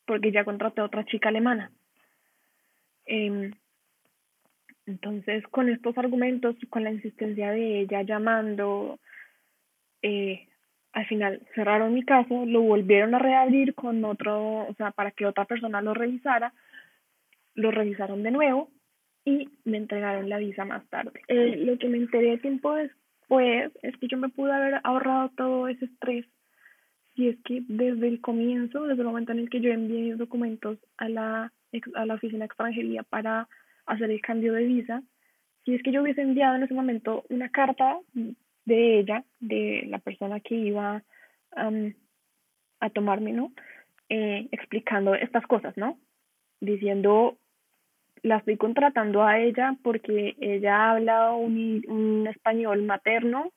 porque 0.07 0.33
ya 0.33 0.45
contraté 0.45 0.81
a 0.81 0.85
otra 0.85 1.05
chica 1.05 1.29
alemana. 1.29 1.71
Eh, 3.07 3.51
entonces, 4.87 5.47
con 5.49 5.69
estos 5.69 5.97
argumentos 5.99 6.57
con 6.69 6.85
la 6.85 6.93
insistencia 6.93 7.51
de 7.51 7.81
ella 7.81 8.03
llamando, 8.03 8.99
eh, 10.03 10.49
al 10.93 11.07
final 11.07 11.41
cerraron 11.55 11.95
mi 11.95 12.05
caso, 12.05 12.45
lo 12.47 12.63
volvieron 12.63 13.15
a 13.15 13.19
reabrir 13.19 13.75
con 13.75 14.05
otro, 14.05 14.67
o 14.67 14.75
sea, 14.75 14.91
para 14.91 15.11
que 15.13 15.27
otra 15.27 15.45
persona 15.45 15.83
lo 15.83 15.95
revisara, 15.95 16.53
lo 17.55 17.71
revisaron 17.71 18.23
de 18.23 18.31
nuevo 18.31 18.71
y 19.25 19.49
me 19.65 19.77
entregaron 19.77 20.29
la 20.29 20.39
visa 20.39 20.65
más 20.65 20.87
tarde. 20.89 21.21
Eh, 21.29 21.57
lo 21.59 21.79
que 21.79 21.89
me 21.89 21.99
enteré 21.99 22.39
tiempo 22.39 22.75
después 22.75 23.73
es 23.83 23.97
que 23.99 24.09
yo 24.09 24.19
me 24.19 24.29
pude 24.29 24.53
haber 24.53 24.81
ahorrado 24.83 25.31
todo 25.37 25.69
ese 25.69 25.85
estrés 25.85 26.27
si 27.15 27.29
es 27.29 27.37
que 27.45 27.63
desde 27.69 28.09
el 28.09 28.21
comienzo, 28.21 28.85
desde 28.85 29.03
el 29.03 29.09
momento 29.09 29.33
en 29.33 29.41
el 29.41 29.51
que 29.51 29.61
yo 29.61 29.71
envié 29.71 30.01
mis 30.01 30.19
documentos 30.19 30.79
a 30.97 31.09
la, 31.09 31.53
a 31.95 32.07
la 32.07 32.15
oficina 32.15 32.41
de 32.41 32.47
extranjería 32.47 33.03
para 33.03 33.49
hacer 33.87 34.11
el 34.11 34.21
cambio 34.21 34.53
de 34.53 34.65
visa, 34.65 35.03
si 35.65 35.75
es 35.75 35.83
que 35.83 35.93
yo 35.93 36.03
hubiese 36.03 36.23
enviado 36.23 36.57
en 36.57 36.63
ese 36.63 36.75
momento 36.75 37.25
una 37.29 37.49
carta 37.51 37.99
de 38.71 39.01
ella, 39.01 39.25
de 39.41 39.85
la 39.89 39.99
persona 39.99 40.39
que 40.41 40.55
iba 40.55 41.03
a 42.81 42.91
tomarme, 42.91 43.33
¿no? 43.33 43.53
Eh, 44.09 44.49
explicando 44.53 45.15
estas 45.15 45.45
cosas, 45.47 45.77
¿no? 45.77 45.99
Diciendo, 46.61 47.37
la 48.23 48.37
estoy 48.37 48.57
contratando 48.57 49.25
a 49.25 49.41
ella 49.41 49.77
porque 49.83 50.37
ella 50.41 50.91
habla 50.91 51.33
un, 51.33 51.85
un 51.89 52.27
español 52.29 52.83
materno 52.83 53.53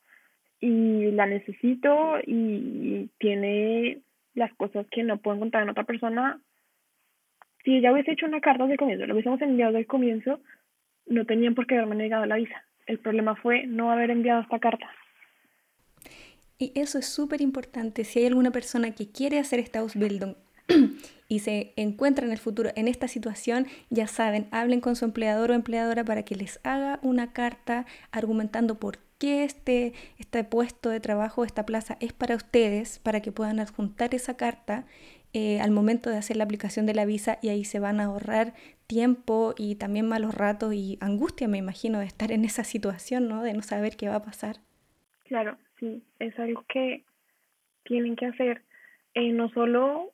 y 0.60 1.12
la 1.12 1.28
necesito 1.28 2.18
y 2.26 3.10
tiene 3.20 4.02
las 4.34 4.52
cosas 4.56 4.88
que 4.90 5.04
no 5.04 5.18
puedo 5.18 5.38
encontrar 5.38 5.64
en 5.64 5.70
otra 5.70 5.84
persona. 5.84 6.40
Si 7.64 7.78
ella 7.78 7.92
hubiese 7.92 8.14
hecho 8.14 8.26
una 8.26 8.42
carta 8.42 8.64
desde 8.64 8.74
el 8.74 8.80
comienzo, 8.80 9.06
lo 9.06 9.14
hubiésemos 9.14 9.42
enviado 9.42 9.74
desde 9.74 9.82
el 9.82 9.88
comienzo, 9.88 10.40
no 11.06 11.26
tenían 11.26 11.54
por 11.54 11.68
qué 11.68 11.76
haberme 11.76 11.96
negado 11.96 12.26
la 12.26 12.38
visa. 12.38 12.64
El 12.86 13.00
problema 13.00 13.36
fue 13.36 13.66
no 13.68 13.92
haber 13.92 14.10
enviado 14.10 14.42
esta 14.42 14.60
carta. 14.60 14.90
Y 16.64 16.72
eso 16.76 16.98
es 16.98 17.08
súper 17.08 17.42
importante. 17.42 18.06
Si 18.06 18.20
hay 18.20 18.28
alguna 18.28 18.52
persona 18.52 18.92
que 18.92 19.10
quiere 19.10 19.38
hacer 19.38 19.60
esta 19.60 19.80
Ausbildung 19.80 20.36
y 21.28 21.40
se 21.40 21.74
encuentra 21.76 22.26
en 22.26 22.32
el 22.32 22.38
futuro 22.38 22.70
en 22.78 22.88
esta 22.88 23.10
situación, 23.10 23.68
ya 23.90 24.08
saben, 24.08 24.48
hablen 24.52 24.80
con 24.80 24.96
su 24.96 25.04
empleador 25.04 25.52
o 25.52 25.56
empleadora 25.56 26.06
para 26.06 26.24
que 26.24 26.38
les 26.38 26.62
haga 26.64 27.00
una 27.02 27.34
carta 27.34 27.86
argumentando 28.12 28.80
por 28.80 29.00
qué 29.18 29.44
este, 29.44 29.92
este 30.18 30.46
puesto 30.46 30.90
de 30.90 31.02
trabajo, 31.02 31.44
esta 31.44 31.66
plaza 31.66 31.98
es 32.00 32.14
para 32.14 32.36
ustedes, 32.36 33.00
para 33.00 33.22
que 33.22 33.34
puedan 33.34 33.60
adjuntar 33.60 34.16
esa 34.16 34.38
carta 34.38 34.86
eh, 35.34 35.60
al 35.60 35.72
momento 35.72 36.10
de 36.10 36.16
hacer 36.16 36.38
la 36.38 36.46
aplicación 36.46 36.86
de 36.86 36.94
la 36.94 37.04
visa 37.04 37.40
y 37.42 37.50
ahí 37.50 37.66
se 37.66 37.80
van 37.80 38.00
a 38.00 38.06
ahorrar 38.06 38.54
tiempo 38.88 39.54
y 39.58 39.76
también 39.76 40.08
malos 40.08 40.34
ratos 40.34 40.74
y 40.74 40.98
angustia, 41.02 41.50
me 41.50 41.58
imagino, 41.58 42.00
de 42.00 42.06
estar 42.06 42.32
en 42.32 42.46
esa 42.46 42.64
situación, 42.64 43.28
¿no? 43.28 43.44
De 43.44 43.54
no 43.54 43.64
saber 43.64 43.98
qué 43.98 44.08
va 44.08 44.16
a 44.16 44.24
pasar. 44.24 44.62
Claro, 45.26 45.58
es 46.20 46.40
algo 46.40 46.64
que 46.68 47.04
tienen 47.84 48.16
que 48.16 48.28
hacer, 48.28 48.62
eh, 49.14 49.32
no 49.32 49.50
solo 49.50 50.12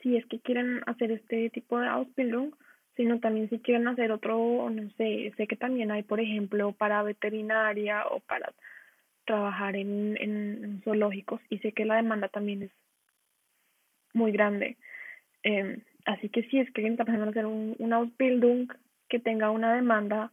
si 0.00 0.16
es 0.16 0.26
que 0.26 0.40
quieren 0.40 0.82
hacer 0.86 1.10
este 1.12 1.50
tipo 1.50 1.78
de 1.78 1.88
Ausbildung, 1.88 2.52
sino 2.96 3.18
también 3.20 3.48
si 3.48 3.58
quieren 3.60 3.88
hacer 3.88 4.12
otro, 4.12 4.68
no 4.70 4.90
sé, 4.96 5.32
sé 5.36 5.46
que 5.46 5.56
también 5.56 5.90
hay, 5.90 6.02
por 6.02 6.20
ejemplo, 6.20 6.72
para 6.72 7.02
veterinaria 7.02 8.06
o 8.06 8.20
para 8.20 8.52
trabajar 9.24 9.76
en, 9.76 10.16
en, 10.20 10.82
zoológicos 10.84 11.40
y 11.48 11.58
sé 11.58 11.72
que 11.72 11.84
la 11.84 11.96
demanda 11.96 12.28
también 12.28 12.62
es 12.62 12.70
muy 14.12 14.32
grande. 14.32 14.76
Em, 15.42 15.82
así 16.04 16.28
que 16.28 16.42
si 16.44 16.58
es 16.58 16.70
que 16.72 16.86
está 16.86 17.04
pensando 17.04 17.24
en 17.24 17.30
hacer 17.30 17.46
un, 17.46 17.76
un 17.78 17.92
Ausbildung 17.92 18.72
que 19.08 19.18
tenga 19.18 19.50
una 19.50 19.74
demanda 19.74 20.32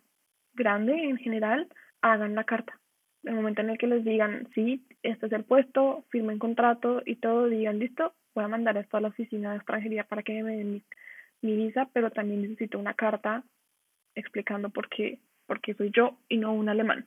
grande 0.53 0.93
en 0.93 1.17
general, 1.17 1.67
hagan 2.01 2.35
la 2.35 2.43
carta. 2.43 2.79
El 3.23 3.35
momento 3.35 3.61
en 3.61 3.69
el 3.69 3.77
que 3.77 3.87
les 3.87 4.05
digan, 4.05 4.47
sí, 4.53 4.85
este 5.03 5.25
es 5.25 5.31
el 5.31 5.43
puesto, 5.43 6.05
firmen 6.09 6.39
contrato 6.39 7.01
y 7.05 7.17
todo, 7.17 7.47
digan, 7.47 7.79
listo, 7.79 8.13
voy 8.35 8.45
a 8.45 8.49
mandar 8.49 8.77
esto 8.77 8.97
a 8.97 9.01
la 9.01 9.09
oficina 9.09 9.51
de 9.51 9.57
extranjería 9.57 10.03
para 10.03 10.23
que 10.23 10.43
me 10.43 10.57
den 10.57 10.83
mi, 11.41 11.55
visa, 11.55 11.89
pero 11.93 12.11
también 12.11 12.43
necesito 12.43 12.79
una 12.79 12.93
carta 12.93 13.43
explicando 14.15 14.69
por 14.69 14.89
qué, 14.89 15.19
por 15.45 15.61
qué 15.61 15.73
soy 15.73 15.91
yo 15.95 16.17
y 16.29 16.37
no 16.37 16.53
un 16.53 16.69
alemán. 16.69 17.05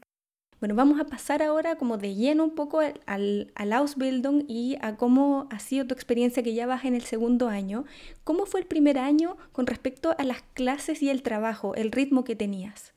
Bueno, 0.60 0.74
vamos 0.74 1.00
a 1.00 1.04
pasar 1.04 1.42
ahora 1.42 1.76
como 1.76 1.96
de 1.96 2.14
lleno 2.14 2.44
un 2.44 2.54
poco 2.54 2.80
al, 2.80 3.46
al 3.54 3.72
Ausbildung 3.72 4.44
y 4.46 4.76
a 4.82 4.96
cómo 4.96 5.48
ha 5.50 5.58
sido 5.58 5.86
tu 5.86 5.94
experiencia 5.94 6.42
que 6.42 6.54
ya 6.54 6.66
vas 6.66 6.84
en 6.84 6.94
el 6.94 7.02
segundo 7.02 7.48
año. 7.48 7.84
¿Cómo 8.24 8.44
fue 8.44 8.60
el 8.60 8.66
primer 8.66 8.98
año 8.98 9.38
con 9.52 9.66
respecto 9.66 10.14
a 10.18 10.22
las 10.22 10.42
clases 10.42 11.02
y 11.02 11.08
el 11.08 11.22
trabajo, 11.22 11.74
el 11.76 11.90
ritmo 11.92 12.24
que 12.24 12.36
tenías? 12.36 12.92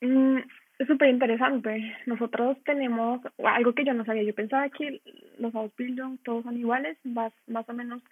Mm, 0.00 0.38
es 0.82 0.88
súper 0.88 1.08
interesante. 1.10 1.96
Nosotros 2.06 2.58
tenemos 2.64 3.20
algo 3.44 3.72
que 3.72 3.84
yo 3.84 3.94
no 3.94 4.04
sabía. 4.04 4.22
Yo 4.22 4.34
pensaba 4.34 4.68
que 4.68 5.00
los 5.38 5.54
Ausbildung 5.54 6.18
todos 6.24 6.44
son 6.44 6.56
iguales, 6.56 6.98
vas 7.04 7.32
más 7.46 7.68
o 7.68 7.72
menos 7.72 8.02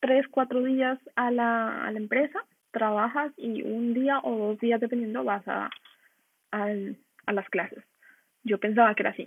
tres, 0.00 0.26
cuatro 0.28 0.62
días 0.62 0.98
a 1.16 1.30
la, 1.30 1.86
a 1.86 1.90
la 1.90 1.98
empresa, 1.98 2.38
trabajas 2.70 3.32
y 3.36 3.62
un 3.62 3.94
día 3.94 4.20
o 4.22 4.36
dos 4.36 4.60
días, 4.60 4.80
dependiendo, 4.80 5.24
vas 5.24 5.46
a, 5.48 5.70
a 6.50 7.32
las 7.32 7.48
clases. 7.48 7.82
Yo 8.44 8.58
pensaba 8.58 8.94
que 8.94 9.02
era 9.02 9.10
así. 9.10 9.26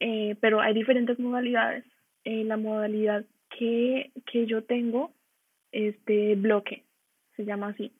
Eh, 0.00 0.36
pero 0.40 0.60
hay 0.60 0.74
diferentes 0.74 1.18
modalidades. 1.18 1.84
Eh, 2.24 2.44
la 2.44 2.56
modalidad 2.56 3.24
que, 3.50 4.10
que 4.26 4.46
yo 4.46 4.64
tengo 4.64 5.12
es 5.72 6.02
de 6.06 6.34
bloque, 6.36 6.84
se 7.36 7.44
llama 7.44 7.68
así, 7.68 7.92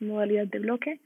modalidad 0.00 0.46
de 0.46 0.58
bloque. 0.58 1.00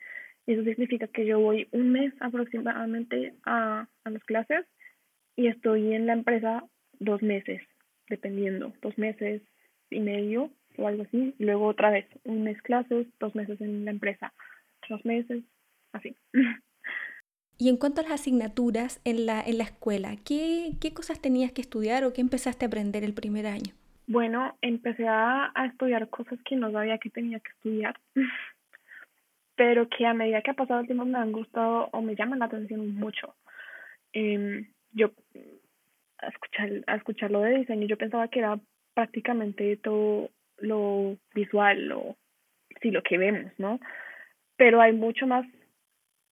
Eso 0.47 0.63
significa 0.63 1.09
que 1.09 1.27
yo 1.27 1.41
voy 1.41 1.69
un 1.73 1.91
mes 1.91 2.13
aproximadamente 2.21 3.35
a, 3.45 3.89
a 4.05 4.11
las 4.11 4.23
clases 4.25 4.65
y 5.35 5.49
estoy 5.49 5.93
en 5.93 6.07
la 6.07 6.13
empresa 6.13 6.65
dos 6.99 7.23
meses, 7.23 7.61
dependiendo, 8.09 8.73
dos 8.81 8.97
meses 8.97 9.43
y 9.91 10.01
medio 10.01 10.51
o 10.79 10.89
algo 10.89 11.03
así. 11.03 11.35
Luego 11.39 11.67
otra 11.67 11.91
vez, 11.91 12.07
un 12.25 12.45
mes 12.45 12.61
clases, 12.63 13.07
dos 13.19 13.35
meses 13.35 13.61
en 13.61 13.85
la 13.85 13.91
empresa, 13.91 14.33
dos 14.89 15.05
meses, 15.05 15.43
así. 15.93 16.17
Y 17.59 17.71
en 17.71 17.79
cuanto 17.79 18.03
a 18.03 18.05
las 18.05 18.13
asignaturas 18.13 19.01
en 19.05 19.25
la, 19.25 19.41
en 19.41 19.57
la 19.57 19.65
escuela, 19.65 20.17
¿qué, 20.27 20.73
¿qué 20.79 20.93
cosas 20.93 21.23
tenías 21.23 21.53
que 21.53 21.63
estudiar 21.63 22.05
o 22.05 22.13
qué 22.13 22.21
empezaste 22.21 22.67
a 22.67 22.69
aprender 22.69 23.03
el 23.03 23.15
primer 23.15 23.47
año? 23.47 23.73
Bueno, 24.07 24.59
empecé 24.61 25.09
a, 25.09 25.53
a 25.55 25.65
estudiar 25.65 26.11
cosas 26.11 26.39
que 26.45 26.55
no 26.55 26.71
sabía 26.71 26.99
que 26.99 27.09
tenía 27.09 27.41
que 27.41 27.51
estudiar, 27.53 27.99
pero 29.57 29.89
que 29.89 30.07
a 30.07 30.15
medida 30.15 30.43
que 30.43 30.51
ha 30.51 30.55
pasado 30.55 30.81
el 30.81 30.87
tiempo 30.87 31.05
me 31.05 31.19
han 31.19 31.33
gustado 31.33 31.89
o 31.93 32.03
me 32.03 32.15
llaman 32.15 32.39
la 32.39 32.45
atención 32.45 32.95
mucho. 32.95 33.35
Eh, 34.13 34.67
yo, 34.93 35.11
a 36.19 36.29
escuchar, 36.29 36.71
a 36.87 36.97
escuchar 36.97 37.31
lo 37.31 37.41
de 37.41 37.59
diseño, 37.59 37.87
yo 37.87 37.99
pensaba 37.99 38.29
que 38.29 38.41
era 38.41 38.59
prácticamente 38.95 39.77
todo 39.79 40.31
lo 40.59 41.17
visual, 41.35 41.89
lo, 41.89 42.17
sí, 42.81 42.91
lo 42.91 43.03
que 43.03 43.19
vemos, 43.19 43.53
¿no? 43.59 43.81
Pero 44.57 44.81
hay 44.81 44.93
mucho 44.93 45.27
más 45.27 45.47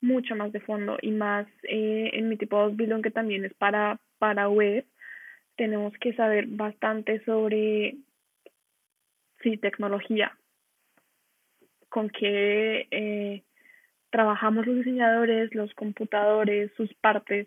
mucho 0.00 0.36
más 0.36 0.52
de 0.52 0.60
fondo 0.60 0.98
y 1.00 1.10
más 1.10 1.46
eh, 1.62 2.10
en 2.12 2.28
mi 2.28 2.36
tipo 2.36 2.68
de 2.68 2.74
building 2.74 3.02
que 3.02 3.10
también 3.10 3.44
es 3.44 3.54
para, 3.54 3.98
para 4.18 4.50
web, 4.50 4.84
tenemos 5.56 5.94
que 5.94 6.12
saber 6.12 6.46
bastante 6.46 7.24
sobre 7.24 7.96
sí, 9.42 9.56
tecnología, 9.56 10.36
con 11.94 12.10
qué 12.10 12.88
eh, 12.90 13.44
trabajamos 14.10 14.66
los 14.66 14.74
diseñadores, 14.78 15.54
los 15.54 15.72
computadores, 15.74 16.72
sus 16.76 16.92
partes, 16.94 17.46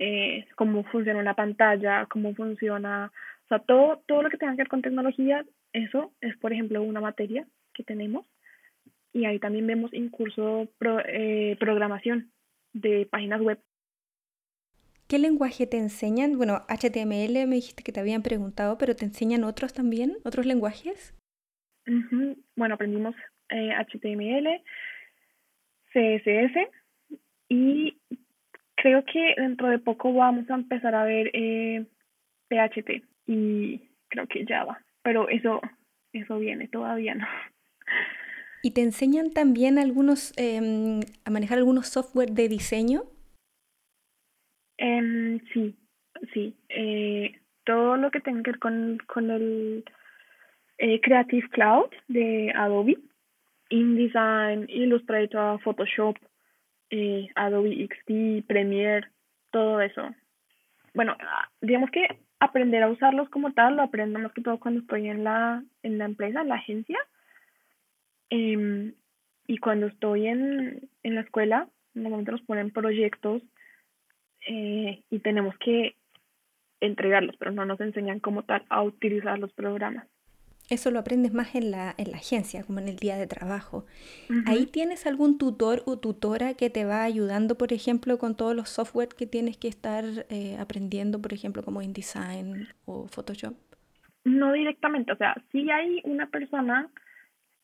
eh, 0.00 0.46
cómo 0.56 0.82
funciona 0.82 1.22
la 1.22 1.34
pantalla, 1.34 2.06
cómo 2.06 2.34
funciona, 2.34 3.12
o 3.44 3.48
sea, 3.48 3.60
todo, 3.60 4.02
todo 4.06 4.22
lo 4.22 4.30
que 4.30 4.36
tenga 4.36 4.54
que 4.54 4.62
ver 4.62 4.68
con 4.68 4.82
tecnología, 4.82 5.44
eso 5.72 6.12
es, 6.20 6.36
por 6.38 6.52
ejemplo, 6.52 6.82
una 6.82 7.00
materia 7.00 7.46
que 7.72 7.84
tenemos 7.84 8.26
y 9.12 9.26
ahí 9.26 9.38
también 9.38 9.68
vemos 9.68 9.92
en 9.92 10.08
curso 10.08 10.66
pro, 10.78 10.98
eh, 11.06 11.56
programación 11.60 12.32
de 12.72 13.06
páginas 13.08 13.40
web. 13.40 13.60
¿Qué 15.06 15.20
lenguaje 15.20 15.68
te 15.68 15.76
enseñan? 15.76 16.36
Bueno, 16.36 16.62
HTML 16.68 17.46
me 17.46 17.54
dijiste 17.54 17.84
que 17.84 17.92
te 17.92 18.00
habían 18.00 18.24
preguntado, 18.24 18.76
pero 18.76 18.96
¿te 18.96 19.04
enseñan 19.04 19.44
otros 19.44 19.72
también? 19.72 20.16
¿Otros 20.24 20.46
lenguajes? 20.46 21.14
Bueno, 22.56 22.74
aprendimos 22.74 23.14
eh, 23.50 23.72
HTML, 23.74 24.62
CSS 25.92 26.68
y 27.48 27.96
creo 28.76 29.04
que 29.04 29.34
dentro 29.36 29.68
de 29.68 29.78
poco 29.78 30.12
vamos 30.12 30.48
a 30.50 30.54
empezar 30.54 30.94
a 30.94 31.04
ver 31.04 31.30
eh, 31.32 31.84
PHP 32.48 33.02
y 33.26 33.80
creo 34.08 34.26
que 34.26 34.44
Java, 34.46 34.80
pero 35.02 35.28
eso, 35.28 35.60
eso 36.12 36.38
viene 36.38 36.68
todavía, 36.68 37.14
¿no? 37.14 37.26
¿Y 38.62 38.72
te 38.72 38.82
enseñan 38.82 39.30
también 39.30 39.78
algunos 39.78 40.32
em, 40.36 41.00
a 41.24 41.30
manejar 41.30 41.58
algunos 41.58 41.88
software 41.88 42.30
de 42.30 42.48
diseño? 42.48 43.02
Em, 44.78 45.40
sí, 45.52 45.76
sí. 46.32 46.56
Eh, 46.68 47.38
todo 47.64 47.96
lo 47.96 48.10
que 48.10 48.20
tenga 48.20 48.42
que 48.42 48.52
ver 48.52 48.60
con, 48.60 48.98
con 49.06 49.30
el 49.30 49.84
eh, 50.78 51.00
Creative 51.00 51.48
Cloud 51.50 51.90
de 52.08 52.52
Adobe, 52.54 52.98
InDesign, 53.70 54.66
Illustrator, 54.68 55.60
Photoshop, 55.60 56.16
eh, 56.90 57.28
Adobe 57.34 57.86
XD, 57.86 58.46
Premiere, 58.46 59.08
todo 59.50 59.80
eso. 59.80 60.14
Bueno, 60.94 61.16
digamos 61.60 61.90
que 61.90 62.06
aprender 62.40 62.82
a 62.82 62.90
usarlos 62.90 63.28
como 63.30 63.52
tal 63.52 63.76
lo 63.76 63.82
aprendo 63.82 64.18
más 64.18 64.32
que 64.32 64.42
todo 64.42 64.58
cuando 64.58 64.80
estoy 64.80 65.08
en 65.08 65.24
la, 65.24 65.62
en 65.82 65.98
la 65.98 66.04
empresa, 66.04 66.44
la 66.44 66.56
agencia 66.56 66.98
Em, 68.30 68.94
y 69.46 69.58
cuando 69.58 69.86
estoy 69.86 70.26
en, 70.26 70.88
en 71.02 71.14
la 71.14 71.22
escuela, 71.22 71.68
normalmente 71.94 72.32
nos 72.32 72.42
ponen 72.42 72.70
proyectos 72.70 73.42
eh, 74.46 75.02
y 75.10 75.18
tenemos 75.20 75.56
que 75.58 75.96
entregarlos, 76.80 77.36
pero 77.38 77.50
no 77.52 77.64
nos 77.64 77.80
enseñan 77.80 78.20
como 78.20 78.44
tal 78.44 78.64
a 78.68 78.82
utilizar 78.82 79.38
los 79.38 79.52
programas. 79.52 80.06
Eso 80.70 80.90
lo 80.90 80.98
aprendes 80.98 81.32
más 81.32 81.54
en 81.54 81.70
la, 81.70 81.94
en 81.96 82.10
la 82.10 82.18
agencia, 82.18 82.62
como 82.62 82.78
en 82.78 82.88
el 82.88 82.96
día 82.96 83.16
de 83.16 83.26
trabajo. 83.26 83.86
¿Ahí 84.44 84.66
tienes 84.66 85.06
algún 85.06 85.38
tutor 85.38 85.82
o 85.86 85.98
tutora 85.98 86.54
que 86.54 86.68
te 86.68 86.84
va 86.84 87.04
ayudando, 87.04 87.56
por 87.56 87.72
ejemplo, 87.72 88.18
con 88.18 88.36
todos 88.36 88.54
los 88.54 88.68
software 88.68 89.08
que 89.08 89.26
tienes 89.26 89.56
que 89.56 89.68
estar 89.68 90.04
eh, 90.28 90.56
aprendiendo, 90.58 91.22
por 91.22 91.32
ejemplo, 91.32 91.62
como 91.62 91.80
InDesign 91.80 92.68
o 92.84 93.08
Photoshop? 93.08 93.54
No 94.24 94.52
directamente, 94.52 95.12
o 95.12 95.16
sea, 95.16 95.34
sí 95.52 95.70
hay 95.70 96.02
una 96.04 96.26
persona 96.26 96.90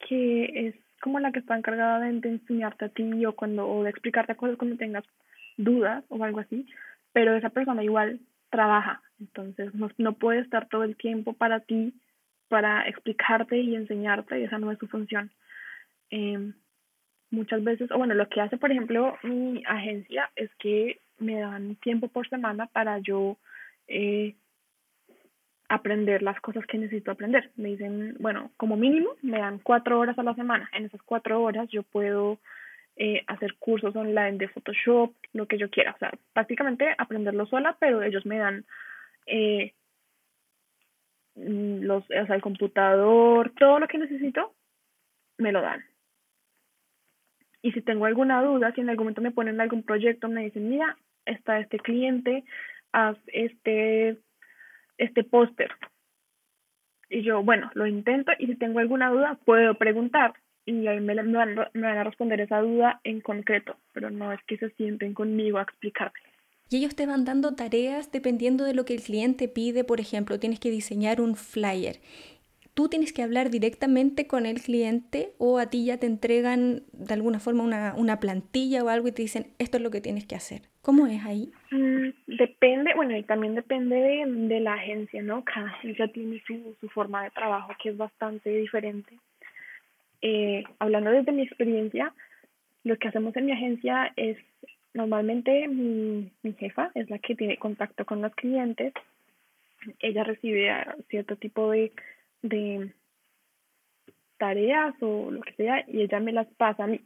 que 0.09 0.69
es 0.69 0.75
como 1.03 1.21
la 1.21 1.31
que 1.31 1.41
está 1.41 1.59
encargada 1.59 2.01
de, 2.01 2.09
enseñarte 2.09 2.87
a 2.87 2.89
ti 2.89 3.27
o 3.27 3.35
cuando 3.35 3.69
o 3.69 3.85
de 3.85 3.91
explicarte 3.91 4.35
cosas 4.35 4.57
cuando 4.57 4.79
tengas 4.79 5.05
dudas 5.59 6.03
o 6.09 6.25
algo 6.25 6.41
así, 6.41 6.67
pero 7.13 7.37
esa 7.37 7.51
persona 7.51 7.85
igual 7.85 8.21
trabaja, 8.49 9.03
entonces 9.21 9.75
no, 9.75 9.91
no 9.99 10.15
puede 10.15 10.41
estar 10.41 10.69
todo 10.69 10.85
el 10.85 10.97
tiempo 10.97 11.35
para 11.35 11.61
ti 11.61 11.93
para 12.55 12.89
explicarte 12.89 13.59
y 13.59 13.75
enseñarte, 13.75 14.39
y 14.39 14.45
esa 14.45 14.59
no 14.59 14.71
es 14.71 14.79
su 14.79 14.87
función. 14.87 15.29
Eh, 16.09 16.53
muchas 17.33 17.65
veces, 17.65 17.91
o 17.91 17.99
bueno, 17.99 18.15
lo 18.15 18.29
que 18.29 18.41
hace, 18.41 18.57
por 18.59 18.71
ejemplo, 18.71 19.19
mi 19.25 19.65
agencia 19.67 20.31
es 20.37 20.55
que 20.61 21.01
me 21.19 21.41
dan 21.41 21.75
tiempo 21.75 22.07
por 22.07 22.29
semana 22.29 22.67
para 22.67 22.99
yo 23.01 23.39
eh, 23.89 24.37
aprender 25.69 26.23
las 26.23 26.41
cosas 26.41 26.65
que 26.67 26.79
necesito 26.79 27.11
aprender. 27.11 27.51
Me 27.57 27.71
dicen, 27.71 28.15
bueno, 28.21 28.53
como 28.57 28.77
mínimo 28.77 29.17
me 29.21 29.41
dan 29.41 29.59
cuatro 29.59 29.99
horas 29.99 30.17
a 30.17 30.23
la 30.23 30.37
semana. 30.37 30.71
En 30.75 30.85
esas 30.85 31.03
cuatro 31.03 31.43
horas 31.43 31.69
yo 31.71 31.83
puedo 31.83 32.39
eh, 32.95 33.25
hacer 33.27 33.55
cursos 33.59 33.97
online 33.97 34.39
de 34.39 34.47
Photoshop, 34.47 35.13
lo 35.33 35.47
que 35.49 35.59
yo 35.59 35.71
quiera. 35.71 35.91
O 35.91 35.99
sea, 35.99 36.13
prácticamente 36.33 36.95
aprenderlo 36.99 37.47
sola, 37.47 37.77
pero 37.81 38.01
ellos 38.05 38.25
me 38.25 38.39
dan 38.39 38.65
eh, 39.27 39.73
los, 41.37 42.05
o 42.05 42.27
sea, 42.27 42.35
el 42.37 42.43
computador, 42.43 43.53
todo 43.59 43.79
lo 43.81 43.89
que 43.89 43.99
necesito, 43.99 44.55
me 45.39 45.53
lo 45.53 45.61
dan. 45.63 45.85
Y 47.63 47.73
si 47.73 47.81
tengo 47.83 48.05
alguna 48.07 48.43
duda, 48.43 48.73
si 48.73 48.83
en 48.83 48.91
algún 48.91 49.05
momento 49.07 49.23
me 49.23 49.31
ponen 49.33 49.61
algún 49.61 49.83
proyecto, 49.83 50.29
me 50.29 50.45
dicen, 50.45 50.69
mira, 50.69 50.97
está 51.25 51.59
este 51.61 51.79
cliente, 51.79 52.45
haz 52.93 53.17
este 53.29 54.19
este 54.99 55.25
póster. 55.25 55.71
Y 57.11 57.23
yo, 57.23 57.43
bueno, 57.43 57.71
lo 57.75 57.87
intento 57.87 58.33
y 58.39 58.47
si 58.47 58.57
tengo 58.57 58.81
alguna 58.81 59.11
duda 59.11 59.39
puedo 59.45 59.75
preguntar. 59.77 60.35
y 60.67 60.87
ahí 60.87 61.01
me, 61.01 61.15
me, 61.15 61.33
van, 61.37 61.55
me 61.75 61.83
van 61.83 61.99
a 61.99 62.05
responder 62.05 62.41
esa 62.41 62.61
duda 62.61 63.01
en 63.05 63.21
concreto, 63.21 63.77
pero 63.93 64.11
no 64.11 64.33
es 64.33 64.41
que 64.47 64.57
se 64.59 64.71
sienten 64.71 65.15
conmigo 65.15 65.59
a 65.59 65.63
explicarme. 65.63 66.21
Y 66.71 66.79
ellos 66.79 66.97
te 66.97 67.07
van 67.07 67.25
dando 67.25 67.55
tareas 67.55 68.11
dependiendo 68.11 68.65
de 68.65 68.75
lo 68.75 68.85
que 68.85 68.95
el 68.95 69.03
cliente 69.03 69.49
pide. 69.49 69.85
Por 69.85 70.01
ejemplo, 70.01 70.41
tienes 70.41 70.61
que 70.61 70.71
diseñar 70.71 71.21
un 71.21 71.37
flyer. 71.37 72.01
¿Tú 72.75 72.89
tienes 72.89 73.13
que 73.13 73.23
hablar 73.23 73.51
directamente 73.51 74.27
con 74.27 74.47
el 74.47 74.61
cliente 74.61 75.31
o 75.39 75.59
a 75.59 75.67
ti 75.67 75.85
ya 75.85 75.99
te 75.99 76.07
entregan 76.07 76.83
de 76.93 77.15
alguna 77.15 77.39
forma 77.39 77.63
una, 77.63 77.95
una 77.97 78.19
plantilla 78.19 78.83
o 78.83 78.89
algo 78.89 79.07
y 79.07 79.13
te 79.13 79.23
dicen 79.23 79.47
esto 79.61 79.77
es 79.77 79.83
lo 79.83 79.93
que 79.93 80.01
tienes 80.01 80.27
que 80.27 80.35
hacer? 80.35 80.63
¿Cómo 80.83 81.07
es 81.07 81.25
ahí? 81.25 81.53
Mm, 81.71 82.09
depende, 82.27 82.93
bueno, 82.97 83.17
y 83.17 83.23
también 83.23 83.55
depende 83.55 83.95
de, 83.95 84.61
la 84.61 84.75
agencia, 84.75 85.23
¿no? 85.23 85.45
Cada 85.45 85.69
agencia 85.69 86.09
tiene 86.09 86.43
su, 86.47 86.77
su 86.81 86.89
forma 86.89 87.23
de 87.23 87.31
trabajo 87.31 87.73
que 87.81 87.91
es 87.91 87.97
bastante 87.97 88.51
diferente. 88.51 89.15
Eh, 90.21 90.65
hablando 90.81 91.11
desde 91.11 91.33
mi 91.33 91.43
experiencia, 91.43 92.13
lo 92.83 92.97
que 92.99 93.09
hacemos 93.09 93.37
en 93.37 93.47
mi 93.47 93.53
agencia 93.53 94.13
es 94.17 94.37
normalmente 94.95 95.69
mi, 95.69 96.33
jefa 96.59 96.91
es 96.95 97.11
la 97.11 97.19
que 97.19 97.35
tiene 97.35 97.59
contacto 97.59 98.07
con 98.07 98.23
los 98.23 98.35
clientes. 98.35 98.95
Ella 99.99 100.25
recibe 100.25 100.73
cierto 101.09 101.37
tipo 101.37 101.71
de, 101.71 101.93
de 102.43 102.93
tareas 104.39 104.95
o 105.01 105.31
lo 105.31 105.43
que 105.43 105.53
sea 105.55 105.85
y 105.87 106.01
ella 106.03 106.21
me 106.21 106.33
las 106.33 106.47
pasa 106.55 106.85
a 106.85 106.87
mí. 106.87 107.01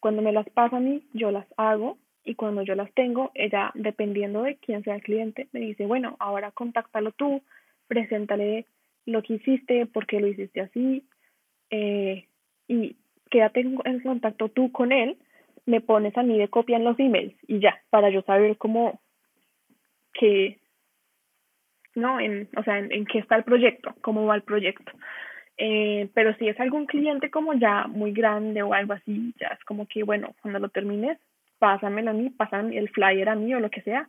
Cuando 0.00 0.22
me 0.22 0.32
las 0.32 0.48
pasa 0.50 0.78
a 0.78 0.80
mí, 0.80 1.06
yo 1.12 1.30
las 1.30 1.46
hago 1.56 1.98
y 2.24 2.34
cuando 2.34 2.62
yo 2.62 2.74
las 2.74 2.92
tengo, 2.94 3.30
ella, 3.34 3.70
dependiendo 3.74 4.42
de 4.42 4.56
quién 4.56 4.82
sea 4.82 4.96
el 4.96 5.02
cliente, 5.02 5.48
me 5.52 5.60
dice, 5.60 5.86
bueno, 5.86 6.16
ahora 6.18 6.50
contáctalo 6.50 7.12
tú, 7.12 7.42
preséntale 7.86 8.66
lo 9.04 9.22
que 9.22 9.34
hiciste, 9.34 9.84
por 9.86 10.06
qué 10.06 10.20
lo 10.20 10.26
hiciste 10.26 10.62
así, 10.62 11.04
eh, 11.68 12.26
y 12.66 12.96
quédate 13.30 13.60
en 13.60 14.00
contacto 14.00 14.48
tú 14.48 14.72
con 14.72 14.90
él 14.92 15.18
me 15.66 15.80
pones 15.80 16.16
a 16.16 16.22
mí 16.22 16.38
de 16.38 16.48
copia 16.48 16.76
en 16.76 16.84
los 16.84 16.98
emails 16.98 17.34
y 17.46 17.60
ya, 17.60 17.80
para 17.90 18.10
yo 18.10 18.22
saber 18.22 18.56
cómo 18.58 19.00
que, 20.12 20.58
¿no? 21.94 22.20
En, 22.20 22.48
o 22.56 22.62
sea, 22.62 22.78
en, 22.78 23.06
qué 23.06 23.18
está 23.18 23.36
el 23.36 23.44
proyecto, 23.44 23.94
cómo 24.02 24.26
va 24.26 24.36
el 24.36 24.42
proyecto. 24.42 24.92
Eh, 25.56 26.10
pero 26.14 26.34
si 26.36 26.48
es 26.48 26.58
algún 26.58 26.86
cliente 26.86 27.30
como 27.30 27.54
ya 27.54 27.86
muy 27.86 28.12
grande 28.12 28.62
o 28.62 28.74
algo 28.74 28.92
así, 28.92 29.34
ya 29.40 29.48
es 29.48 29.64
como 29.64 29.86
que, 29.86 30.02
bueno, 30.02 30.34
cuando 30.42 30.58
lo 30.58 30.68
termines, 30.68 31.18
pásamelo 31.58 32.10
a 32.10 32.14
mí, 32.14 32.30
pásame 32.30 32.76
el 32.76 32.88
flyer 32.90 33.28
a 33.28 33.36
mí 33.36 33.54
o 33.54 33.60
lo 33.60 33.70
que 33.70 33.82
sea, 33.82 34.08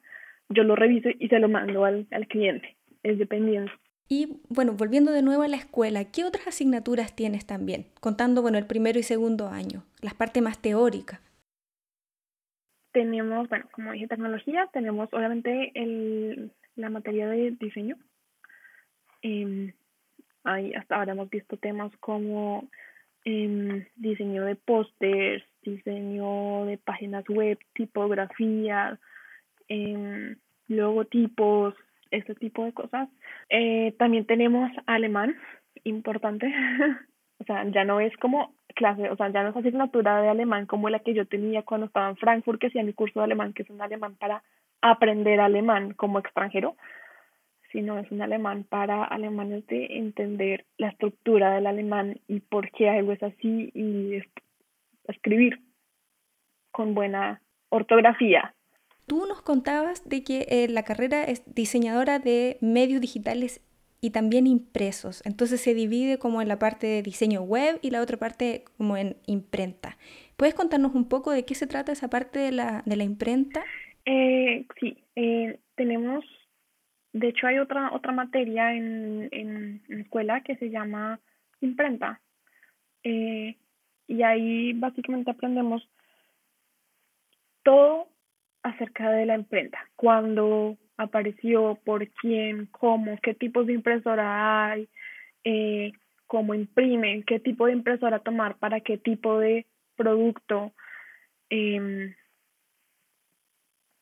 yo 0.49 0.63
lo 0.63 0.75
reviso 0.75 1.09
y 1.17 1.27
se 1.27 1.39
lo 1.39 1.47
mando 1.47 1.85
al, 1.85 2.07
al 2.11 2.27
cliente. 2.27 2.75
Es 3.03 3.17
dependiente. 3.19 3.71
Y 4.07 4.39
bueno, 4.49 4.73
volviendo 4.73 5.11
de 5.11 5.23
nuevo 5.23 5.43
a 5.43 5.47
la 5.47 5.57
escuela, 5.57 6.05
¿qué 6.11 6.23
otras 6.23 6.47
asignaturas 6.47 7.15
tienes 7.15 7.47
también? 7.47 7.87
Contando, 8.01 8.41
bueno, 8.41 8.57
el 8.57 8.67
primero 8.67 8.99
y 8.99 9.03
segundo 9.03 9.47
año, 9.47 9.83
las 10.01 10.13
partes 10.13 10.43
más 10.43 10.59
teóricas 10.59 11.24
tenemos, 12.95 13.49
bueno, 13.49 13.65
como 13.71 13.91
dije, 13.91 14.07
tecnología, 14.07 14.69
tenemos 14.71 15.09
obviamente 15.11 15.73
el, 15.75 16.49
la 16.77 16.89
materia 16.89 17.27
de 17.27 17.51
diseño. 17.51 17.97
Eh, 19.21 19.73
ahí 20.45 20.73
hasta 20.73 20.95
ahora 20.95 21.11
hemos 21.11 21.29
visto 21.29 21.57
temas 21.57 21.91
como 21.97 22.69
eh, 23.25 23.85
diseño 23.97 24.45
de 24.45 24.55
pósters, 24.55 25.43
diseño 25.61 26.63
de 26.67 26.77
páginas 26.77 27.25
web, 27.27 27.59
tipografía, 27.73 28.97
eh, 29.67 30.37
logotipos, 30.69 31.73
este 32.11 32.33
tipo 32.35 32.63
de 32.63 32.71
cosas. 32.71 33.09
Eh, 33.49 33.93
también 33.99 34.25
tenemos 34.25 34.71
alemán, 34.85 35.35
importante. 35.83 36.47
o 37.39 37.43
sea, 37.43 37.69
ya 37.71 37.83
no 37.83 37.99
es 37.99 38.15
como 38.17 38.55
clase, 38.75 39.09
o 39.09 39.15
sea, 39.15 39.29
ya 39.29 39.41
no 39.41 39.49
es 39.49 39.55
asignatura 39.55 40.21
de 40.21 40.29
alemán 40.29 40.67
como 40.67 40.89
la 40.89 40.99
que 40.99 41.13
yo 41.13 41.25
tenía 41.25 41.63
cuando 41.63 41.87
estaba 41.87 42.09
en 42.09 42.17
Frankfurt, 42.17 42.59
que 42.59 42.67
hacía 42.67 42.83
mi 42.83 42.93
curso 42.93 43.19
de 43.19 43.25
alemán, 43.25 43.53
que 43.53 43.63
es 43.63 43.69
un 43.69 43.81
alemán 43.81 44.15
para 44.15 44.43
aprender 44.81 45.39
alemán 45.39 45.93
como 45.93 46.19
extranjero, 46.19 46.75
sino 47.71 47.97
es 47.97 48.09
un 48.11 48.21
alemán 48.21 48.63
para 48.63 49.03
alemanes 49.03 49.65
de 49.67 49.97
entender 49.97 50.65
la 50.77 50.89
estructura 50.89 51.55
del 51.55 51.67
alemán 51.67 52.19
y 52.27 52.39
por 52.39 52.69
qué 52.71 52.89
algo 52.89 53.11
es 53.11 53.23
así 53.23 53.71
y 53.73 54.21
escribir 55.07 55.59
con 56.71 56.93
buena 56.93 57.41
ortografía. 57.69 58.53
Tú 59.07 59.25
nos 59.27 59.41
contabas 59.41 60.07
de 60.07 60.23
que 60.23 60.47
eh, 60.49 60.67
la 60.67 60.83
carrera 60.83 61.23
es 61.23 61.43
diseñadora 61.53 62.19
de 62.19 62.57
medios 62.61 63.01
digitales 63.01 63.61
y 64.01 64.11
también 64.11 64.47
impresos. 64.47 65.25
Entonces 65.25 65.61
se 65.61 65.73
divide 65.73 66.17
como 66.19 66.41
en 66.41 66.47
la 66.47 66.59
parte 66.59 66.87
de 66.87 67.01
diseño 67.01 67.41
web 67.41 67.79
y 67.81 67.91
la 67.91 68.01
otra 68.01 68.17
parte 68.17 68.65
como 68.77 68.97
en 68.97 69.17
imprenta. 69.25 69.97
¿Puedes 70.37 70.53
contarnos 70.53 70.93
un 70.93 71.07
poco 71.07 71.31
de 71.31 71.45
qué 71.45 71.55
se 71.55 71.67
trata 71.67 71.91
esa 71.91 72.09
parte 72.09 72.39
de 72.39 72.51
la, 72.51 72.83
de 72.85 72.95
la 72.97 73.03
imprenta? 73.03 73.63
Eh, 74.05 74.65
sí, 74.79 75.03
eh, 75.15 75.59
tenemos, 75.75 76.23
de 77.13 77.29
hecho 77.29 77.47
hay 77.47 77.57
otra, 77.57 77.91
otra 77.93 78.11
materia 78.11 78.73
en, 78.73 79.29
en, 79.31 79.81
escuela 80.01 80.41
que 80.41 80.55
se 80.57 80.69
llama 80.69 81.19
imprenta. 81.61 82.21
Eh, 83.03 83.55
y 84.07 84.21
ahí 84.23 84.73
básicamente 84.73 85.31
aprendemos 85.31 85.87
todo 87.63 88.09
acerca 88.61 89.09
de 89.11 89.25
la 89.25 89.35
imprenta. 89.35 89.79
Cuando 89.95 90.77
apareció, 90.97 91.79
por 91.83 92.07
quién, 92.09 92.67
cómo, 92.67 93.17
qué 93.21 93.33
tipos 93.33 93.67
de 93.67 93.73
impresora 93.73 94.71
hay, 94.71 94.89
eh, 95.43 95.91
cómo 96.27 96.53
imprimen, 96.53 97.23
qué 97.23 97.39
tipo 97.39 97.67
de 97.67 97.73
impresora 97.73 98.19
tomar 98.19 98.57
para 98.57 98.79
qué 98.79 98.97
tipo 98.97 99.39
de 99.39 99.65
producto, 99.95 100.73
eh, 101.49 102.15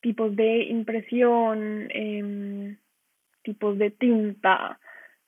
tipos 0.00 0.34
de 0.36 0.64
impresión, 0.64 1.88
eh, 1.90 2.76
tipos 3.42 3.78
de 3.78 3.90
tinta, 3.90 4.78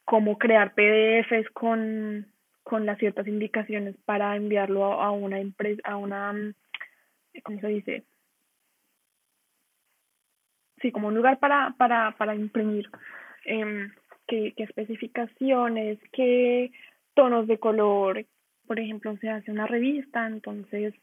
cómo 0.04 0.38
crear 0.38 0.74
PDFs 0.74 1.50
con, 1.52 2.26
con 2.62 2.86
las 2.86 2.98
ciertas 2.98 3.26
indicaciones 3.26 3.96
para 4.04 4.36
enviarlo 4.36 5.00
a, 5.00 5.06
a 5.06 5.10
una 5.10 5.40
empresa, 5.40 5.82
a 5.84 5.96
una, 5.96 6.34
¿cómo 7.42 7.60
se 7.60 7.68
dice? 7.68 8.04
Sí, 10.80 10.92
como 10.92 11.08
un 11.08 11.14
lugar 11.14 11.38
para, 11.38 11.74
para, 11.78 12.12
para 12.12 12.34
imprimir. 12.34 12.88
Qué, 14.26 14.54
qué 14.56 14.62
especificaciones, 14.64 15.98
qué 16.12 16.72
tonos 17.14 17.46
de 17.46 17.58
color. 17.58 18.24
Por 18.66 18.80
ejemplo, 18.80 19.16
se 19.18 19.30
hace 19.30 19.50
una 19.50 19.66
revista, 19.66 20.26
entonces 20.26 20.94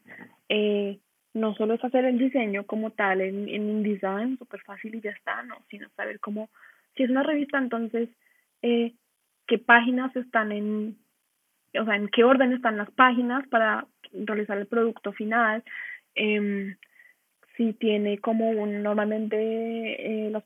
eh, 0.48 0.98
no 1.32 1.54
solo 1.54 1.74
es 1.74 1.84
hacer 1.84 2.04
el 2.04 2.18
diseño 2.18 2.64
como 2.66 2.90
tal 2.90 3.20
en, 3.20 3.48
en 3.48 3.70
InDesign, 3.70 4.38
súper 4.38 4.60
fácil 4.60 4.94
y 4.94 5.00
ya 5.00 5.10
está, 5.10 5.42
no, 5.42 5.56
sino 5.70 5.88
saber 5.96 6.20
cómo, 6.20 6.50
si 6.96 7.02
es 7.02 7.10
una 7.10 7.22
revista, 7.22 7.58
entonces 7.58 8.10
eh, 8.62 8.92
qué 9.46 9.58
páginas 9.58 10.14
están 10.14 10.52
en, 10.52 10.98
o 11.78 11.84
sea, 11.84 11.96
en 11.96 12.08
qué 12.08 12.24
orden 12.24 12.52
están 12.52 12.76
las 12.76 12.90
páginas 12.90 13.46
para 13.48 13.86
realizar 14.12 14.58
el 14.58 14.66
producto 14.66 15.12
final. 15.12 15.64
Eh, 16.14 16.76
si 17.56 17.72
tiene 17.74 18.18
como 18.18 18.50
un, 18.50 18.82
normalmente 18.82 19.36
eh, 19.36 20.30
los, 20.30 20.42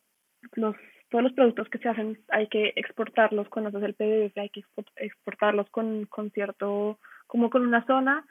los, 0.52 0.76
todos 1.08 1.24
los 1.24 1.32
productos 1.32 1.68
que 1.68 1.78
se 1.78 1.88
hacen 1.88 2.18
hay 2.28 2.48
que 2.48 2.72
exportarlos 2.76 3.48
cuando 3.48 3.70
se 3.70 3.78
hace 3.78 3.86
el 3.86 3.94
PDF, 3.94 4.38
hay 4.38 4.50
que 4.50 4.62
exportarlos 4.96 5.68
con, 5.70 6.06
con 6.06 6.30
cierto, 6.30 6.98
como 7.26 7.50
con 7.50 7.66
una 7.66 7.84
zona, 7.86 8.24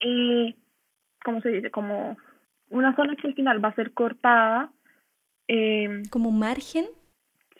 eh, 0.00 0.54
¿cómo 1.24 1.40
se 1.40 1.50
dice? 1.50 1.70
Como 1.70 2.16
una 2.70 2.94
zona 2.94 3.16
que 3.16 3.28
al 3.28 3.34
final 3.34 3.64
va 3.64 3.68
a 3.68 3.74
ser 3.74 3.92
cortada. 3.92 4.70
Eh, 5.48 6.02
¿Como 6.10 6.30
margen? 6.30 6.86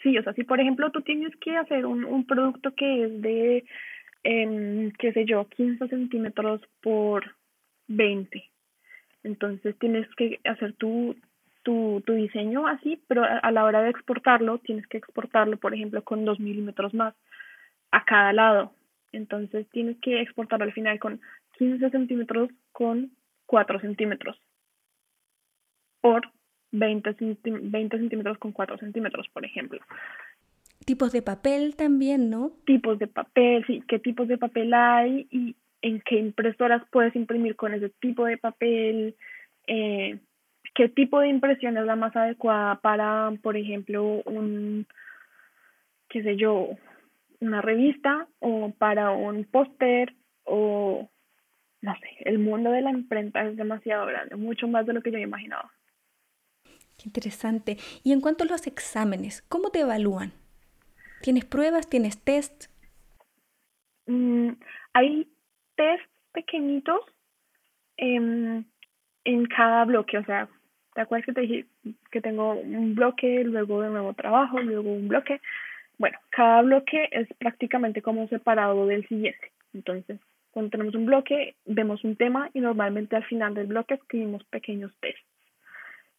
Sí, 0.03 0.17
o 0.19 0.23
sea, 0.23 0.33
si 0.35 0.45
por 0.45 0.61
ejemplo 0.61 0.91
tú 0.91 1.03
tienes 1.03 1.35
que 1.37 1.57
hacer 1.57 1.87
un, 1.87 2.05
un 2.05 2.27
producto 2.27 2.75
que 2.75 3.05
es 3.05 3.23
de, 3.23 3.65
eh, 4.25 4.93
qué 4.99 5.13
sé 5.13 5.25
yo, 5.25 5.49
15 5.49 5.89
centímetros 5.89 6.61
por 6.81 7.37
20, 7.89 8.45
entonces 9.27 9.77
tienes 9.79 10.09
que 10.17 10.39
hacer 10.45 10.73
tu, 10.75 11.17
tu, 11.65 12.01
tu 12.07 12.13
diseño 12.13 12.67
así, 12.69 13.03
pero 13.09 13.25
a, 13.25 13.51
la 13.51 13.65
hora 13.65 13.83
de 13.83 13.91
exportarlo, 13.91 14.59
tienes 14.59 14.87
que 14.87 14.99
exportarlo, 14.99 15.57
por 15.57 15.75
ejemplo, 15.75 16.03
con 16.05 16.25
dos 16.25 16.39
milímetros 16.39 16.95
más 16.95 17.15
a 17.91 18.05
cada 18.05 18.33
lado. 18.33 18.73
Entonces 19.13 19.67
tienes 19.71 19.97
que 20.01 20.21
exportarlo 20.21 20.65
al 20.65 20.73
final 20.73 21.01
con 21.01 21.21
15 21.59 21.91
centímetros 21.91 22.51
con 22.73 23.11
4 23.47 23.81
centímetros 23.81 24.39
por 26.01 26.31
20, 26.71 27.17
20 27.43 27.99
centímetros 27.99 28.39
con 28.39 28.53
4 28.53 28.79
centímetros, 28.79 29.29
por 29.31 29.45
ejemplo. 29.45 29.81
Tipos 30.85 31.11
de 31.11 31.23
papel 31.23 31.75
también, 31.75 32.31
¿no? 32.31 32.53
Tipos 32.65 32.99
de 33.01 33.09
papel, 33.09 33.65
sí, 33.67 33.83
qué 33.89 33.99
tipos 33.99 34.29
de 34.29 34.39
papel 34.39 34.73
hay 34.73 35.27
y 35.31 35.57
en 35.83 36.01
qué 36.01 36.17
impresoras 36.19 36.83
puedes 36.91 37.15
imprimir 37.17 37.57
con 37.57 37.75
ese 37.75 37.91
tipo 38.01 38.25
de 38.25 38.39
papel, 38.39 39.17
eh, 39.67 40.19
qué 40.75 40.89
tipo 40.89 41.21
de 41.21 41.29
impresión 41.29 41.77
es 41.77 41.85
la 41.85 41.97
más 41.97 42.15
adecuada 42.17 42.81
para, 42.81 43.33
por 43.43 43.57
ejemplo, 43.57 44.23
un, 44.25 44.87
qué 46.09 46.23
sé 46.23 46.37
yo, 46.37 46.71
una 47.41 47.63
revista 47.63 48.29
o 48.41 48.73
para 48.79 49.11
un 49.11 49.45
póster 49.45 50.15
o 50.45 51.09
no 51.83 51.95
sé, 52.01 52.09
el 52.25 52.39
mundo 52.39 52.71
de 52.71 52.81
la 52.81 52.91
imprenta 52.91 53.45
es 53.45 53.57
demasiado 53.57 54.07
grande, 54.07 54.37
mucho 54.37 54.67
más 54.67 54.87
de 54.87 54.93
lo 54.93 55.03
que 55.03 55.13
yo 55.13 55.19
imaginaba. 55.19 55.73
Qué 56.99 57.05
interesante. 57.07 57.77
Y 58.03 58.13
en 58.13 58.21
cuanto 58.21 58.45
a 58.45 58.47
los 58.47 58.67
exámenes, 58.67 59.43
¿cómo 59.43 59.71
te 59.71 59.81
evalúan? 59.81 60.33
¿Tienes 61.23 61.45
pruebas? 61.45 61.89
¿Tienes 61.89 62.19
test? 62.23 62.67
Mm, 64.07 64.53
hay 64.95 65.29
test 65.77 66.05
pequeñitos 66.33 67.01
em, 67.97 68.65
en 69.25 69.47
cada 69.47 69.85
bloque, 69.85 70.19
o 70.19 70.25
sea, 70.25 70.49
¿te 70.95 71.01
acuerdas 71.01 71.27
que 71.27 71.33
te 71.33 71.41
dije 71.43 71.67
que 72.11 72.21
tengo 72.21 72.55
un 72.55 72.95
bloque, 72.95 73.45
luego 73.45 73.83
de 73.83 73.91
nuevo 73.91 74.15
trabajo, 74.15 74.61
luego 74.61 74.93
un 74.93 75.09
bloque? 75.09 75.41
Bueno, 75.99 76.19
cada 76.31 76.63
bloque 76.63 77.09
es 77.11 77.29
prácticamente 77.39 78.03
como 78.03 78.29
separado 78.29 78.87
del 78.87 79.07
siguiente. 79.09 79.53
Entonces, 79.73 80.21
cuando 80.51 80.71
tenemos 80.71 80.95
un 80.95 81.07
bloque, 81.07 81.57
vemos 81.65 82.05
un 82.05 82.17
tema 82.17 82.51
y 82.55 82.61
normalmente 82.61 83.17
al 83.17 83.25
final 83.25 83.55
del 83.55 83.67
bloque 83.67 83.95
escribimos 83.95 84.45
pequeños 84.45 84.93
tests. 85.01 85.23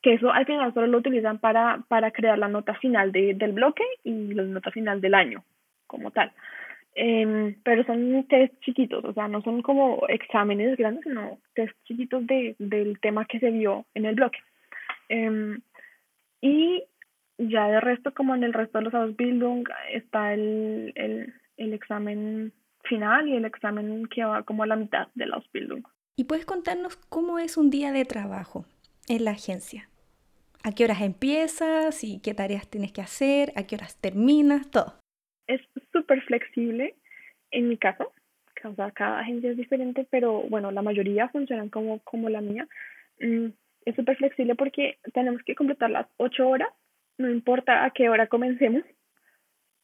Que 0.02 0.14
eso 0.14 0.32
al 0.32 0.46
final 0.46 0.74
solo 0.74 0.88
lo 0.88 1.00
utilizan 1.00 1.40
para, 1.40 1.84
para 1.88 2.12
crear 2.12 2.38
la 2.38 2.48
nota 2.48 2.76
final 2.76 3.12
de, 3.12 3.34
del 3.34 3.54
bloque 3.54 3.84
y 4.04 4.34
la 4.34 4.44
nota 4.44 4.72
final 4.72 5.02
del 5.02 5.16
año 5.16 5.44
como 5.88 6.12
tal. 6.12 6.32
Em, 7.00 7.56
pero 7.64 7.84
son 7.84 8.26
test 8.28 8.60
chiquitos, 8.62 9.06
o 9.06 9.14
sea, 9.14 9.28
no 9.28 9.44
son 9.44 9.62
como 9.62 10.08
exámenes 10.10 10.76
grandes, 10.78 11.04
sino 11.04 11.38
test 11.54 11.76
chiquitos 11.84 12.26
de, 12.26 12.56
del 12.58 13.00
tema 13.00 13.26
que 13.26 13.40
se 13.40 13.52
vio 13.52 13.86
en 13.94 14.08
el 14.08 14.16
bloque. 14.16 14.40
Em, 15.08 15.62
y 16.42 16.84
ya 17.38 17.68
de 17.68 17.82
resto, 17.82 18.16
como 18.16 18.34
en 18.34 18.44
el 18.44 18.52
resto 18.52 18.80
de 18.80 18.86
los 18.86 18.96
Ausbildung, 18.96 19.70
está 19.92 20.34
el, 20.34 20.92
el, 20.96 21.36
el 21.58 21.74
examen 21.74 22.52
final 22.86 23.28
y 23.28 23.36
el 23.36 23.46
examen 23.46 24.08
que 24.08 24.24
va 24.24 24.42
como 24.42 24.64
a 24.64 24.68
la 24.68 24.76
mitad 24.76 25.08
de 25.14 25.28
la 25.28 25.36
Ausbildung. 25.36 25.84
¿Y 26.16 26.24
puedes 26.24 26.48
contarnos 26.48 26.96
cómo 26.96 27.38
es 27.38 27.58
un 27.58 27.70
día 27.70 27.92
de 27.92 28.06
trabajo 28.06 28.66
en 29.08 29.24
la 29.24 29.32
agencia? 29.32 29.88
¿A 30.64 30.72
qué 30.72 30.84
horas 30.84 31.02
empiezas 31.02 32.04
y 32.04 32.20
qué 32.22 32.34
tareas 32.34 32.68
tienes 32.68 32.92
que 32.92 33.02
hacer? 33.02 33.54
¿A 33.56 33.68
qué 33.68 33.76
horas 33.76 34.02
terminas? 34.02 34.72
Todo. 34.72 34.96
Súper 35.98 36.22
flexible 36.24 36.96
en 37.52 37.70
mi 37.70 37.78
caso. 37.78 38.12
O 38.64 38.76
sea, 38.76 38.92
cada 38.92 39.20
agencia 39.20 39.52
es 39.52 39.58
diferente, 39.58 40.08
pero 40.10 40.42
bueno, 40.44 40.72
la 40.72 40.82
mayoría 40.82 41.30
funcionan 41.30 41.70
como, 41.70 42.00
como 42.00 42.30
la 42.30 42.42
mía. 42.42 42.68
Mm, 43.20 43.48
es 43.86 43.96
súper 43.96 44.18
flexible 44.18 44.56
porque 44.56 44.98
tenemos 45.14 45.42
que 45.44 45.56
completar 45.56 45.90
las 45.90 46.08
ocho 46.18 46.48
horas 46.50 46.70
no 47.18 47.30
importa 47.30 47.84
a 47.84 47.92
qué 47.92 48.10
hora 48.10 48.28
comencemos, 48.28 48.84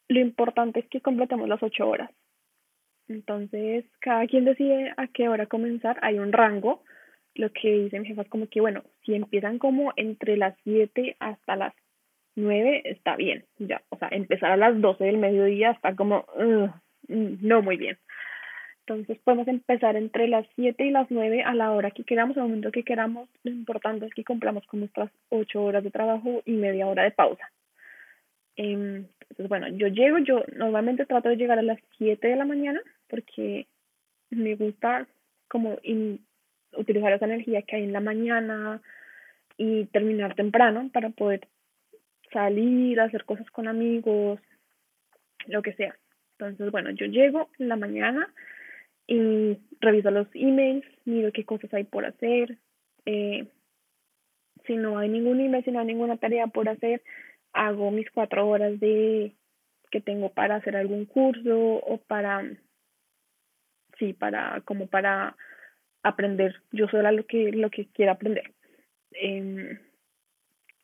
lo 0.08 0.20
importante 0.20 0.80
es 0.80 0.88
que 0.88 1.00
completemos 1.00 1.48
las 1.48 1.62
ocho 1.62 1.88
horas. 1.88 2.10
Entonces, 3.08 3.84
cada 4.00 4.26
quien 4.26 4.44
decide 4.44 4.92
a 4.96 5.08
qué 5.08 5.28
hora 5.28 5.46
comenzar, 5.46 5.98
hay 6.02 6.18
un 6.18 6.32
rango. 6.32 6.82
Lo 7.34 7.50
que 7.52 7.70
dicen 7.70 8.02
mi 8.02 8.08
jefa 8.08 8.22
es 8.22 8.28
como 8.28 8.48
que, 8.48 8.60
bueno, 8.60 8.84
si 9.04 9.14
empiezan 9.14 9.58
como 9.58 9.92
entre 9.96 10.36
las 10.36 10.56
siete 10.62 11.16
hasta 11.18 11.56
las 11.56 11.74
nueve, 12.36 12.82
está 12.84 13.16
bien, 13.16 13.44
ya. 13.58 13.82
O 13.90 13.98
sea, 13.98 14.08
empezar 14.10 14.50
a 14.52 14.56
las 14.56 14.80
doce 14.80 15.04
del 15.04 15.18
mediodía 15.18 15.70
está 15.70 15.94
como, 15.94 16.26
no 17.08 17.62
muy 17.62 17.76
bien. 17.76 17.98
Entonces 18.86 19.18
podemos 19.24 19.48
empezar 19.48 19.96
entre 19.96 20.28
las 20.28 20.46
7 20.56 20.84
y 20.84 20.90
las 20.90 21.10
9 21.10 21.42
a 21.42 21.54
la 21.54 21.72
hora 21.72 21.90
que 21.90 22.04
queramos, 22.04 22.36
al 22.36 22.44
momento 22.44 22.70
que 22.70 22.82
queramos. 22.82 23.30
Lo 23.42 23.50
importante 23.50 24.04
es 24.04 24.12
que 24.12 24.24
cumplamos 24.24 24.66
con 24.66 24.80
nuestras 24.80 25.10
8 25.30 25.62
horas 25.62 25.82
de 25.84 25.90
trabajo 25.90 26.42
y 26.44 26.52
media 26.52 26.86
hora 26.86 27.04
de 27.04 27.10
pausa. 27.10 27.50
Em, 28.56 29.06
entonces, 29.22 29.48
bueno, 29.48 29.68
yo 29.68 29.88
llego, 29.88 30.18
yo 30.18 30.44
normalmente 30.54 31.06
trato 31.06 31.30
de 31.30 31.36
llegar 31.36 31.58
a 31.58 31.62
las 31.62 31.78
7 31.96 32.28
de 32.28 32.36
la 32.36 32.44
mañana 32.44 32.80
porque 33.08 33.66
me 34.30 34.54
gusta 34.54 35.06
como 35.48 35.78
utilizar 36.76 37.12
esa 37.12 37.24
energía 37.24 37.62
que 37.62 37.76
hay 37.76 37.84
en 37.84 37.92
la 37.92 38.00
mañana 38.00 38.82
y 39.56 39.86
terminar 39.86 40.34
temprano 40.34 40.90
para 40.92 41.10
poder 41.10 41.48
salir, 42.34 43.00
hacer 43.00 43.24
cosas 43.24 43.50
con 43.50 43.66
amigos, 43.66 44.38
lo 45.46 45.62
que 45.62 45.72
sea. 45.72 45.96
Entonces, 46.32 46.70
bueno, 46.70 46.90
yo 46.90 47.06
llego 47.06 47.48
en 47.58 47.68
la 47.68 47.76
mañana, 47.76 48.28
y 49.06 49.58
reviso 49.80 50.10
los 50.10 50.28
emails, 50.34 50.84
miro 51.04 51.32
qué 51.32 51.44
cosas 51.44 51.72
hay 51.74 51.84
por 51.84 52.06
hacer. 52.06 52.58
Eh, 53.04 53.46
si 54.66 54.76
no 54.76 54.98
hay 54.98 55.08
ningún 55.08 55.40
email, 55.40 55.64
si 55.64 55.70
no 55.70 55.80
hay 55.80 55.86
ninguna 55.86 56.16
tarea 56.16 56.46
por 56.46 56.68
hacer, 56.68 57.02
hago 57.52 57.90
mis 57.90 58.10
cuatro 58.10 58.48
horas 58.48 58.80
de 58.80 59.34
que 59.90 60.00
tengo 60.00 60.32
para 60.32 60.56
hacer 60.56 60.76
algún 60.76 61.04
curso 61.04 61.56
o 61.56 61.98
para, 61.98 62.42
sí, 63.98 64.12
para, 64.12 64.62
como 64.62 64.86
para 64.86 65.36
aprender 66.02 66.62
yo 66.72 66.88
sola 66.88 67.12
lo 67.12 67.26
que, 67.26 67.52
lo 67.52 67.70
que 67.70 67.86
quiera 67.86 68.12
aprender. 68.12 68.52
Eh, 69.12 69.78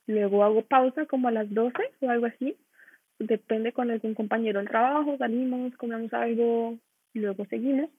luego 0.06 0.44
hago 0.44 0.62
pausa 0.62 1.06
como 1.06 1.28
a 1.28 1.32
las 1.32 1.52
12 1.52 1.76
o 2.00 2.10
algo 2.10 2.26
así. 2.26 2.56
Depende 3.18 3.72
con 3.72 3.90
algún 3.90 4.14
compañero 4.14 4.60
del 4.60 4.68
trabajo, 4.68 5.16
salimos, 5.18 5.76
comemos 5.76 6.12
algo, 6.12 6.78
luego 7.14 7.44
seguimos 7.46 7.90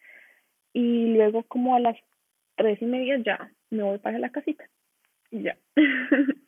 y 0.73 1.13
luego 1.13 1.43
como 1.43 1.75
a 1.75 1.79
las 1.79 1.97
tres 2.55 2.81
y 2.81 2.85
media 2.85 3.17
ya 3.23 3.51
me 3.69 3.83
voy 3.83 3.97
para 3.99 4.19
la 4.19 4.29
casita 4.29 4.67
y 5.29 5.43
ya. 5.43 5.57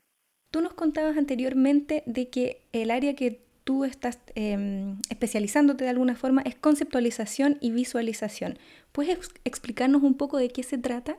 Tú 0.51 0.61
nos 0.61 0.73
contabas 0.73 1.17
anteriormente 1.17 2.03
de 2.05 2.29
que 2.29 2.61
el 2.73 2.91
área 2.91 3.15
que 3.15 3.41
tú 3.63 3.85
estás 3.85 4.21
em, 4.35 4.97
especializándote 5.09 5.83
de 5.83 5.89
alguna 5.89 6.15
forma 6.15 6.41
es 6.43 6.55
conceptualización 6.55 7.57
y 7.59 7.71
visualización. 7.71 8.59
¿Puedes 8.91 9.31
explicarnos 9.45 10.03
un 10.03 10.15
poco 10.15 10.37
de 10.37 10.49
qué 10.49 10.61
se 10.61 10.77
trata? 10.77 11.17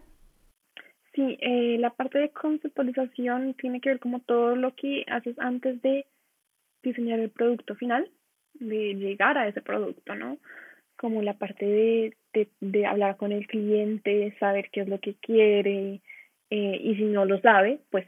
Sí, 1.15 1.39
eh, 1.41 1.77
la 1.79 1.91
parte 1.91 2.19
de 2.19 2.31
conceptualización 2.31 3.55
tiene 3.55 3.81
que 3.81 3.91
ver 3.91 4.01
como 4.01 4.21
todo 4.21 4.57
lo 4.57 4.75
que 4.75 5.05
haces 5.09 5.39
antes 5.39 5.81
de 5.83 6.07
diseñar 6.83 7.21
el 7.21 7.31
producto 7.31 7.77
final, 7.77 8.11
de 8.55 8.95
llegar 8.95 9.39
a 9.39 9.49
ese 9.49 9.63
producto, 9.63 10.15
¿no? 10.15 10.39
Como 10.97 11.23
la 11.23 11.35
parte 11.35 11.65
de 11.67 12.17
de, 12.61 12.87
hablar 12.87 13.17
con 13.17 13.33
el 13.33 13.47
cliente, 13.47 14.35
saber 14.39 14.71
qué 14.71 14.81
es 14.81 14.89
lo 14.89 15.01
que 15.01 15.15
quiere 15.15 16.01
eh, 16.51 16.81
y 16.83 16.97
si 16.97 17.05
no 17.05 17.25
lo 17.25 17.41
sabe, 17.41 17.81
pues 17.91 18.07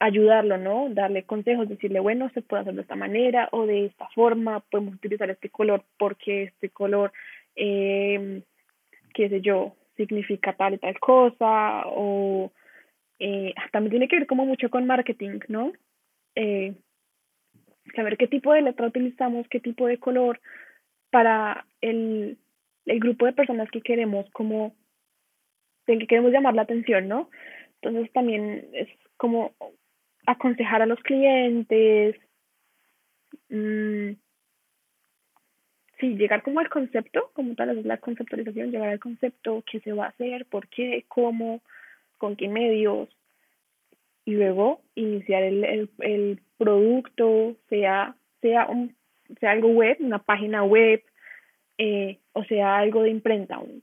ayudarlo, 0.00 0.58
¿no? 0.58 0.88
Darle 0.90 1.22
consejos, 1.22 1.68
decirle, 1.68 2.00
bueno, 2.00 2.30
se 2.34 2.42
puede 2.42 2.62
hacer 2.62 2.74
de 2.74 2.82
esta 2.82 2.96
manera 2.96 3.48
o 3.52 3.66
de 3.66 3.86
esta 3.86 4.08
forma, 4.08 4.60
podemos 4.60 4.94
utilizar 4.94 5.30
este 5.30 5.50
color 5.50 5.84
porque 5.98 6.44
este 6.44 6.68
color, 6.70 7.12
eh, 7.56 8.42
qué 9.14 9.28
sé 9.28 9.40
yo, 9.40 9.76
significa 9.96 10.52
tal 10.54 10.74
y 10.74 10.78
tal 10.78 10.98
cosa 10.98 11.84
o 11.86 12.52
eh, 13.18 13.54
también 13.72 13.90
tiene 13.90 14.08
que 14.08 14.18
ver 14.18 14.26
como 14.26 14.44
mucho 14.44 14.70
con 14.70 14.86
marketing, 14.86 15.40
¿no? 15.48 15.72
Eh, 16.34 16.74
saber 17.94 18.16
qué 18.16 18.26
tipo 18.26 18.52
de 18.52 18.62
letra 18.62 18.86
utilizamos, 18.86 19.46
qué 19.48 19.60
tipo 19.60 19.86
de 19.86 19.98
color 19.98 20.40
para 21.10 21.66
el, 21.80 22.38
el 22.86 23.00
grupo 23.00 23.26
de 23.26 23.32
personas 23.32 23.70
que 23.70 23.82
queremos 23.82 24.28
como, 24.30 24.74
en 25.86 25.98
que 26.00 26.06
queremos 26.06 26.32
llamar 26.32 26.54
la 26.54 26.62
atención, 26.62 27.08
¿no? 27.08 27.30
Entonces 27.80 28.12
también 28.12 28.68
es 28.72 28.88
como 29.16 29.52
aconsejar 30.26 30.82
a 30.82 30.86
los 30.86 30.98
clientes, 31.00 32.16
mmm, 33.48 34.12
sí, 35.98 36.14
llegar 36.16 36.42
como 36.42 36.60
al 36.60 36.68
concepto, 36.68 37.30
como 37.34 37.54
tal, 37.54 37.78
es 37.78 37.84
la 37.84 37.98
conceptualización, 37.98 38.70
llegar 38.70 38.88
al 38.88 39.00
concepto, 39.00 39.62
qué 39.70 39.80
se 39.80 39.92
va 39.92 40.06
a 40.06 40.08
hacer, 40.08 40.46
por 40.46 40.68
qué, 40.68 41.04
cómo, 41.08 41.60
con 42.18 42.36
qué 42.36 42.48
medios, 42.48 43.08
y 44.24 44.32
luego 44.32 44.80
iniciar 44.94 45.42
el, 45.42 45.88
el, 45.98 46.40
producto, 46.56 47.56
sea, 47.68 48.16
sea, 48.40 48.66
un, 48.66 48.94
sea 49.40 49.50
algo 49.50 49.68
web, 49.68 49.96
una 50.00 50.18
página 50.18 50.64
web, 50.64 51.02
eh, 51.78 52.18
o 52.32 52.44
sea, 52.44 52.78
algo 52.78 53.02
de 53.02 53.10
imprenta, 53.10 53.58
un, 53.58 53.82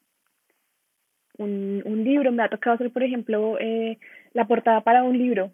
un, 1.38 1.82
un, 1.86 2.04
libro, 2.04 2.32
me 2.32 2.44
ha 2.44 2.50
tocado 2.50 2.76
hacer, 2.76 2.92
por 2.92 3.04
ejemplo, 3.04 3.60
eh, 3.60 4.00
la 4.34 4.46
portada 4.46 4.82
para 4.82 5.04
un 5.04 5.18
libro. 5.18 5.52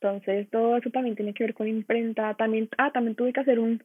Entonces, 0.00 0.48
todo 0.50 0.76
eso 0.76 0.90
también 0.90 1.16
tiene 1.16 1.34
que 1.34 1.44
ver 1.44 1.54
con 1.54 1.66
imprenta. 1.66 2.34
También, 2.34 2.68
ah, 2.78 2.92
también 2.92 3.16
tuve 3.16 3.32
que 3.32 3.40
hacer 3.40 3.58
un, 3.58 3.82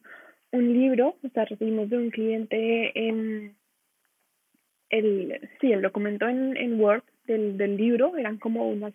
un 0.52 0.72
libro, 0.72 1.16
o 1.22 1.28
sea, 1.30 1.44
recibimos 1.44 1.90
de 1.90 1.96
un 1.98 2.10
cliente 2.10 3.08
en 3.08 3.56
el, 4.90 5.40
sí, 5.60 5.72
el 5.72 5.82
documento 5.82 6.28
en, 6.28 6.56
en 6.56 6.80
Word 6.80 7.02
del, 7.26 7.56
del 7.56 7.76
libro, 7.76 8.16
eran 8.16 8.38
como 8.38 8.68
unas 8.68 8.92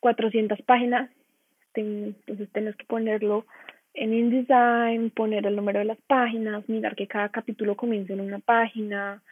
400 0.00 0.60
páginas, 0.62 1.10
entonces 1.74 2.48
tienes 2.52 2.74
que 2.76 2.84
ponerlo 2.86 3.46
en 3.94 4.14
InDesign, 4.14 5.10
poner 5.10 5.46
el 5.46 5.56
número 5.56 5.78
de 5.78 5.84
las 5.84 5.98
páginas, 6.06 6.68
mirar 6.68 6.96
que 6.96 7.06
cada 7.06 7.28
capítulo 7.28 7.76
comience 7.76 8.12
en 8.12 8.20
una 8.20 8.38
página, 8.40 9.22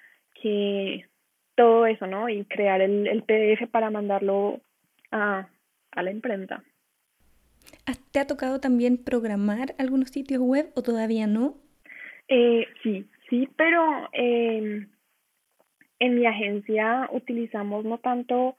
que 0.40 1.06
todo 1.54 1.86
eso, 1.86 2.06
¿no? 2.06 2.28
Y 2.28 2.44
crear 2.44 2.80
el, 2.80 3.06
el 3.06 3.22
PDF 3.22 3.68
para 3.70 3.90
mandarlo 3.90 4.60
a, 5.10 5.48
a 5.92 6.02
la 6.02 6.10
imprenta. 6.10 6.62
¿Te 8.12 8.20
ha 8.20 8.26
tocado 8.26 8.60
también 8.60 8.96
programar 8.96 9.74
algunos 9.78 10.10
sitios 10.10 10.40
web 10.40 10.70
o 10.74 10.82
todavía 10.82 11.26
no? 11.26 11.56
Eh, 12.28 12.66
sí, 12.82 13.06
Sí, 13.30 13.48
pero 13.56 14.08
eh, 14.12 14.86
en 15.98 16.14
mi 16.14 16.26
agencia 16.26 17.08
utilizamos 17.12 17.84
no 17.84 17.98
tanto 17.98 18.56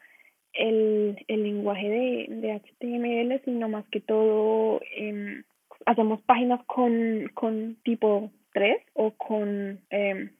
el, 0.53 1.23
el 1.27 1.43
lenguaje 1.43 1.88
de, 1.88 2.26
de 2.30 2.53
HTML, 2.60 3.41
sino 3.45 3.69
más 3.69 3.85
que 3.88 4.02
todo 4.02 4.81
eh, 4.97 5.43
hacemos 5.85 6.22
páginas 6.23 6.61
con, 6.65 7.30
con 7.34 7.77
tipo 7.84 8.31
3 8.53 8.77
o 8.93 9.11
con 9.11 9.80
eh, 9.91 10.31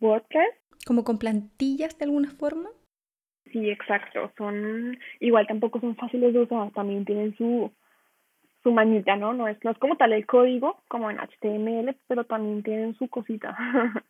WordPress. 0.00 0.54
¿Como 0.86 1.04
con 1.04 1.18
plantillas 1.18 1.98
de 1.98 2.06
alguna 2.06 2.30
forma? 2.30 2.70
Sí, 3.52 3.68
exacto. 3.70 4.32
Son 4.38 4.98
igual 5.20 5.46
tampoco 5.46 5.80
son 5.80 5.96
fáciles 5.96 6.32
de 6.32 6.40
usar, 6.40 6.70
también 6.72 7.04
tienen 7.04 7.36
su 7.36 7.70
su 8.68 8.74
manita, 8.74 9.16
¿no? 9.16 9.32
No 9.32 9.48
es 9.48 9.56
no 9.64 9.70
es 9.70 9.78
como 9.78 9.96
tal 9.96 10.12
el 10.12 10.26
código 10.26 10.76
como 10.88 11.10
en 11.10 11.16
HTML, 11.18 11.96
pero 12.06 12.24
también 12.24 12.62
tienen 12.62 12.94
su 12.96 13.08
cosita. 13.08 13.56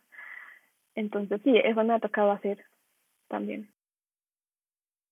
Entonces, 0.95 1.39
sí, 1.45 1.53
eso 1.63 1.81
me 1.85 1.93
ha 1.93 1.99
tocado 1.99 2.31
hacer 2.31 2.65
también. 3.29 3.69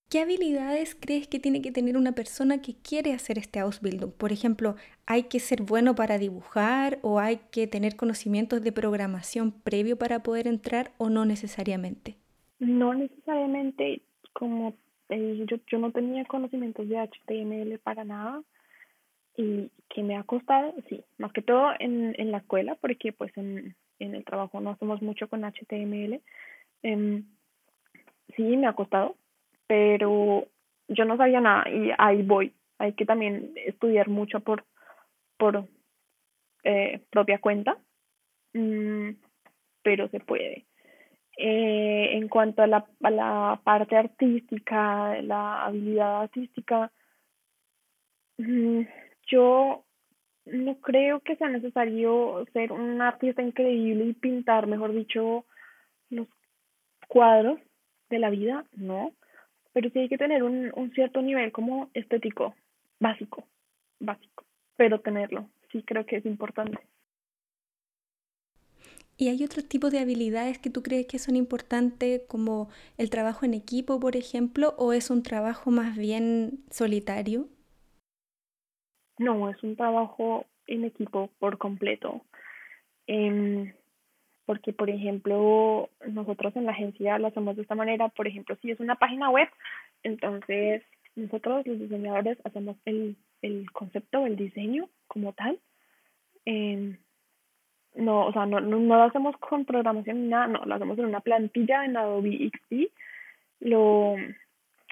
¿Qué 0.09 0.19
habilidades 0.19 0.95
crees 0.99 1.29
que 1.29 1.39
tiene 1.39 1.61
que 1.61 1.71
tener 1.71 1.95
una 1.95 2.11
persona 2.11 2.61
que 2.61 2.75
quiere 2.75 3.13
hacer 3.13 3.37
este 3.37 3.59
Ausbildung? 3.59 4.11
Por 4.11 4.33
ejemplo, 4.33 4.75
¿hay 5.05 5.23
que 5.23 5.39
ser 5.39 5.63
bueno 5.63 5.95
para 5.95 6.17
dibujar 6.17 6.99
o 7.01 7.19
hay 7.19 7.39
que 7.51 7.67
tener 7.67 7.95
conocimientos 7.95 8.61
de 8.61 8.71
programación 8.73 9.51
previo 9.51 9.97
para 9.97 10.23
poder 10.23 10.47
entrar 10.47 10.91
o 10.97 11.09
no 11.09 11.25
necesariamente? 11.25 12.15
No 12.59 12.93
necesariamente, 12.93 14.01
como 14.33 14.73
eh, 15.09 15.45
yo, 15.47 15.57
yo 15.67 15.77
no 15.77 15.91
tenía 15.91 16.25
conocimientos 16.25 16.87
de 16.89 16.97
HTML 16.97 17.79
para 17.79 18.03
nada 18.03 18.43
y 19.38 19.72
que 19.88 20.01
me 20.03 20.18
ha 20.18 20.23
costado, 20.23 20.73
sí, 20.89 21.05
más 21.19 21.31
que 21.31 21.43
todo 21.43 21.72
en, 21.80 22.15
en 22.18 22.31
la 22.31 22.39
escuela, 22.39 22.76
porque 22.81 23.14
pues 23.14 23.31
en, 23.38 23.76
en 23.99 24.15
el 24.15 24.26
trabajo 24.26 24.59
no 24.59 24.72
hacemos 24.72 25.01
mucho 25.01 25.30
con 25.30 25.43
HTML. 25.45 26.22
Eh, 26.84 27.23
sí, 28.35 28.57
me 28.57 28.68
ha 28.68 28.73
costado, 28.73 29.15
pero 29.68 30.47
yo 30.88 31.05
no 31.05 31.18
sabía 31.18 31.39
nada 31.39 31.69
y 31.69 31.91
ahí 31.97 32.23
voy. 32.23 32.53
Hay 32.80 32.93
que 32.93 33.05
también 33.05 33.53
estudiar 33.55 34.09
mucho 34.09 34.39
por, 34.39 34.65
por 35.38 35.68
eh, 36.64 37.01
propia 37.11 37.39
cuenta, 37.39 37.77
mm, 38.53 39.11
pero 39.84 40.09
se 40.09 40.19
puede. 40.19 40.65
Eh, 41.38 42.18
en 42.18 42.27
cuanto 42.27 42.64
a 42.64 42.68
la, 42.68 42.88
a 43.03 43.11
la 43.11 43.61
parte 43.64 43.95
artística, 43.95 45.22
la 45.22 45.65
habilidad 45.65 46.23
artística, 46.23 46.91
mm, 48.39 48.81
yo 49.27 49.85
no 50.45 50.79
creo 50.79 51.19
que 51.19 51.35
sea 51.35 51.49
necesario 51.49 52.45
ser 52.53 52.71
un 52.71 53.01
artista 53.01 53.41
increíble 53.41 54.05
y 54.05 54.13
pintar, 54.13 54.67
mejor 54.67 54.93
dicho, 54.93 55.45
los 56.09 56.27
cuadros 57.07 57.59
de 58.09 58.19
la 58.19 58.29
vida, 58.29 58.65
no 58.75 59.13
pero 59.77 59.91
sí 59.91 59.99
hay 59.99 60.09
que 60.09 60.17
tener 60.17 60.41
un, 60.41 60.71
un 60.75 60.91
cierto 60.93 61.21
nivel 61.21 61.51
como 61.51 61.91
estético, 61.93 62.55
básico, 62.99 63.47
básico, 63.99 64.43
pero 64.75 65.01
tenerlo, 65.01 65.51
sí 65.71 65.83
creo 65.83 66.03
que 66.03 66.15
es 66.15 66.25
importante. 66.25 66.79
¿Y 69.17 69.29
hay 69.29 69.43
otro 69.43 69.61
tipo 69.61 69.91
de 69.91 69.99
habilidades 69.99 70.57
que 70.57 70.71
tú 70.71 70.81
crees 70.81 71.05
que 71.05 71.19
son 71.19 71.35
importantes, 71.35 72.23
como 72.27 72.69
el 72.97 73.11
trabajo 73.11 73.45
en 73.45 73.53
equipo, 73.53 73.99
por 73.99 74.15
ejemplo, 74.15 74.73
o 74.79 74.93
es 74.93 75.11
un 75.11 75.21
trabajo 75.21 75.69
más 75.69 75.95
bien 75.95 76.63
solitario? 76.71 77.47
No, 79.18 79.49
es 79.49 79.61
un 79.64 79.76
trabajo 79.76 80.45
en 80.68 80.85
equipo 80.85 81.30
por 81.39 81.57
completo. 81.57 82.22
Eh, 83.07 83.73
porque, 84.45 84.72
por 84.72 84.89
ejemplo, 84.89 85.89
nosotros 86.07 86.56
en 86.56 86.65
la 86.65 86.72
agencia 86.72 87.19
lo 87.19 87.27
hacemos 87.27 87.56
de 87.56 87.64
esta 87.64 87.76
manera, 87.76 88.07
por 88.10 88.27
ejemplo, 88.27 88.56
si 88.61 88.72
es 88.72 88.80
una 88.80 88.95
página 88.95 89.30
web, 89.30 89.49
entonces 90.03 90.84
nosotros 91.15 91.68
los 91.68 91.80
diseñadores 91.80 92.38
hacemos 92.45 92.77
el, 92.85 93.18
el 93.41 93.69
concepto, 93.72 94.26
el 94.26 94.38
diseño 94.38 94.89
como 95.07 95.34
tal. 95.34 95.60
Eh, 96.45 96.98
no, 97.95 98.27
o 98.27 98.31
sea, 98.31 98.45
no, 98.45 98.61
no, 98.61 98.80
no, 98.80 98.95
lo 98.95 99.03
hacemos 99.03 99.35
con 99.38 99.65
programación 99.65 100.23
ni 100.23 100.30
nada, 100.30 100.48
no, 100.48 100.64
lo 100.64 100.76
hacemos 100.76 100.98
en 100.99 101.06
una 101.06 101.19
plantilla 101.19 101.84
en 101.84 101.98
Adobe 101.98 102.49
XD, 102.52 102.88
lo, 103.61 104.15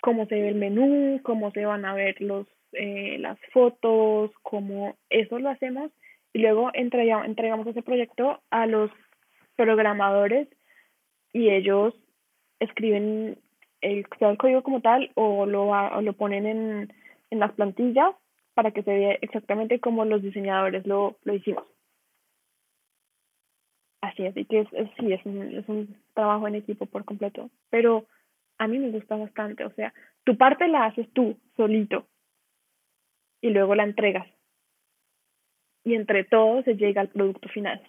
cómo 0.02 0.26
se 0.26 0.36
ve 0.36 0.50
el 0.50 0.56
menú, 0.56 1.22
cómo 1.24 1.52
se 1.52 1.66
van 1.66 1.86
a 1.86 1.94
ver 1.94 2.20
los, 2.20 2.48
eh, 2.76 3.18
las 3.20 3.38
fotos, 3.52 4.32
cómo 4.44 4.96
eso 5.10 5.40
lo 5.40 5.50
hacemos 5.50 5.92
y 6.34 6.40
luego 6.40 6.70
entregamos, 6.74 7.26
entregamos 7.26 7.68
ese 7.68 7.82
proyecto 7.82 8.42
a 8.50 8.66
los 8.68 8.92
programadores 9.56 10.48
y 11.34 11.50
ellos 11.50 11.94
escriben 12.60 13.38
el, 13.82 14.06
el 14.20 14.38
código 14.38 14.64
como 14.64 14.82
tal 14.82 15.12
o 15.16 15.46
lo, 15.46 15.68
o 15.70 16.02
lo 16.02 16.14
ponen 16.14 16.46
en, 16.46 16.94
en 17.30 17.40
las 17.40 17.54
plantillas 17.54 18.16
para 18.54 18.72
que 18.72 18.84
se 18.84 18.92
vea 18.92 19.18
exactamente 19.22 19.80
como 19.80 20.06
los 20.06 20.22
diseñadores 20.22 20.86
lo, 20.86 21.18
lo 21.24 21.34
hicimos. 21.34 21.64
Así 24.02 24.24
y 24.36 24.46
que 24.46 24.60
es, 24.62 24.68
es, 24.74 24.90
sí, 25.00 25.12
es 25.12 25.26
un, 25.26 25.42
es 25.56 25.68
un 25.68 25.96
trabajo 26.14 26.48
en 26.48 26.56
equipo 26.56 26.86
por 26.86 27.06
completo, 27.06 27.50
pero 27.70 28.06
a 28.58 28.68
mí 28.68 28.78
me 28.80 28.92
gusta 28.92 29.16
bastante, 29.16 29.66
o 29.66 29.72
sea, 29.72 29.94
tu 30.24 30.38
parte 30.38 30.68
la 30.68 30.86
haces 30.86 31.12
tú, 31.14 31.38
solito, 31.56 32.08
y 33.46 33.52
luego 33.52 33.76
la 33.76 33.84
entregas. 33.84 34.28
Y 35.84 35.94
entre 35.94 36.24
todos 36.24 36.66
se 36.66 36.74
llega 36.74 37.02
al 37.02 37.10
producto 37.10 37.48
final. 37.50 37.80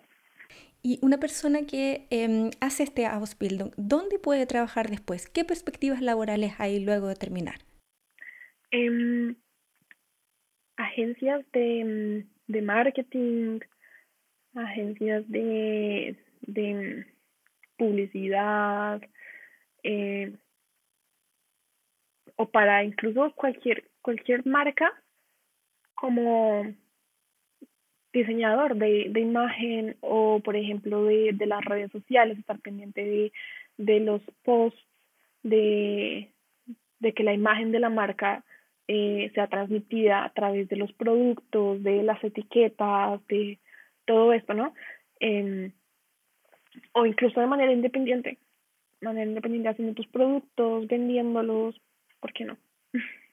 Y 0.83 0.99
una 1.01 1.17
persona 1.17 1.61
que 1.67 2.07
eh, 2.11 2.51
hace 2.61 2.83
este 2.83 3.07
Ausbildung, 3.07 3.71
¿dónde 3.79 4.19
puede 4.19 4.45
trabajar 4.45 4.91
después? 4.91 5.31
¿Qué 5.31 5.47
perspectivas 5.47 6.03
laborales 6.03 6.53
hay 6.59 6.79
luego 6.85 7.09
de 7.09 7.15
terminar? 7.15 7.55
Eh, 8.71 9.35
agencias 10.77 11.43
de, 11.53 12.27
de, 12.49 12.63
marketing, 12.63 13.61
agencias 14.55 15.27
de, 15.31 16.17
de 16.43 17.07
publicidad, 17.79 19.01
eh, 19.83 20.35
o 22.37 22.51
para 22.51 22.85
incluso 22.85 23.33
cualquier, 23.35 23.89
cualquier 24.03 24.45
marca 24.47 24.93
como 25.97 26.65
diseñador 28.13 28.77
de, 28.77 29.09
de 29.11 29.21
imagen 29.21 29.97
o, 30.01 30.41
por 30.41 30.57
ejemplo, 30.57 31.05
de, 31.05 31.33
de 31.33 31.47
las 31.47 31.65
redes 31.65 31.91
sociales, 31.91 32.39
estar 32.39 32.59
pendiente 32.61 33.05
de, 33.05 33.33
de 33.77 34.01
los 34.01 34.23
posts, 34.45 34.81
de, 35.43 36.33
de 37.01 37.13
que 37.13 37.25
la 37.25 37.35
imagen 37.35 37.73
de 37.73 37.81
la 37.81 37.91
marca 37.91 38.45
eh, 38.89 39.31
sea 39.35 39.49
transmitida 39.49 40.25
a 40.25 40.33
través 40.33 40.69
de 40.69 40.77
los 40.77 40.93
productos, 40.93 41.83
de 41.83 42.03
las 42.03 42.23
etiquetas, 42.23 43.27
de 43.27 43.59
todo 44.05 44.33
esto, 44.33 44.55
¿no? 44.55 44.75
Eh, 45.21 45.73
o 46.93 47.07
incluso 47.07 47.41
de 47.41 47.47
manera 47.47 47.73
independiente, 47.73 48.39
de 49.01 49.07
manera 49.07 49.29
independiente 49.29 49.71
haciendo 49.71 49.95
tus 49.95 50.07
productos, 50.09 50.87
vendiéndolos, 50.87 51.81
¿por 52.21 52.33
qué 52.33 52.45
no? 52.45 52.57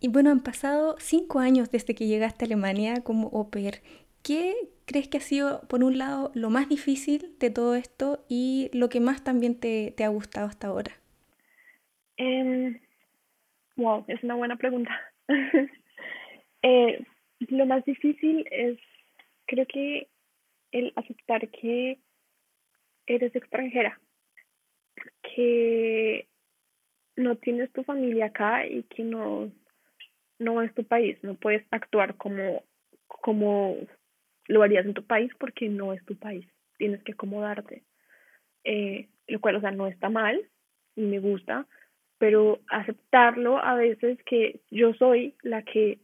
Y 0.00 0.08
bueno, 0.08 0.30
han 0.30 0.42
pasado 0.42 0.96
cinco 0.98 1.40
años 1.40 1.70
desde 1.70 1.94
que 1.94 2.06
llegaste 2.06 2.44
a 2.44 2.46
Alemania 2.46 3.02
como 3.02 3.28
au 3.28 3.50
pair. 3.50 3.80
¿Qué 4.22 4.54
crees 4.86 5.08
que 5.08 5.18
ha 5.18 5.20
sido, 5.20 5.62
por 5.68 5.82
un 5.82 5.98
lado, 5.98 6.30
lo 6.34 6.50
más 6.50 6.68
difícil 6.68 7.36
de 7.38 7.50
todo 7.50 7.74
esto 7.74 8.24
y 8.28 8.70
lo 8.72 8.88
que 8.88 9.00
más 9.00 9.24
también 9.24 9.58
te, 9.58 9.92
te 9.96 10.04
ha 10.04 10.08
gustado 10.08 10.46
hasta 10.46 10.68
ahora? 10.68 10.92
Um, 12.18 12.78
wow, 13.76 14.04
es 14.08 14.22
una 14.22 14.34
buena 14.34 14.56
pregunta. 14.56 14.90
eh, 16.62 17.04
lo 17.40 17.66
más 17.66 17.84
difícil 17.84 18.46
es, 18.50 18.78
creo 19.46 19.66
que, 19.66 20.08
el 20.70 20.92
aceptar 20.96 21.48
que 21.48 21.98
eres 23.06 23.34
extranjera, 23.34 23.98
que 25.22 26.28
no 27.16 27.36
tienes 27.36 27.72
tu 27.72 27.82
familia 27.84 28.26
acá 28.26 28.66
y 28.66 28.82
que 28.84 29.02
no 29.02 29.50
no 30.38 30.62
es 30.62 30.74
tu 30.74 30.84
país, 30.84 31.18
no 31.22 31.34
puedes 31.34 31.64
actuar 31.70 32.16
como, 32.16 32.64
como 33.06 33.76
lo 34.46 34.62
harías 34.62 34.86
en 34.86 34.94
tu 34.94 35.04
país 35.04 35.32
porque 35.38 35.68
no 35.68 35.92
es 35.92 36.04
tu 36.04 36.16
país, 36.16 36.46
tienes 36.78 37.02
que 37.02 37.12
acomodarte, 37.12 37.84
eh, 38.64 39.08
lo 39.26 39.40
cual, 39.40 39.56
o 39.56 39.60
sea, 39.60 39.70
no 39.70 39.86
está 39.86 40.08
mal 40.08 40.40
y 40.96 41.02
me 41.02 41.18
gusta, 41.18 41.66
pero 42.18 42.60
aceptarlo 42.68 43.58
a 43.58 43.74
veces 43.74 44.18
que 44.24 44.60
yo 44.70 44.94
soy 44.94 45.34
la 45.42 45.62
que 45.62 45.98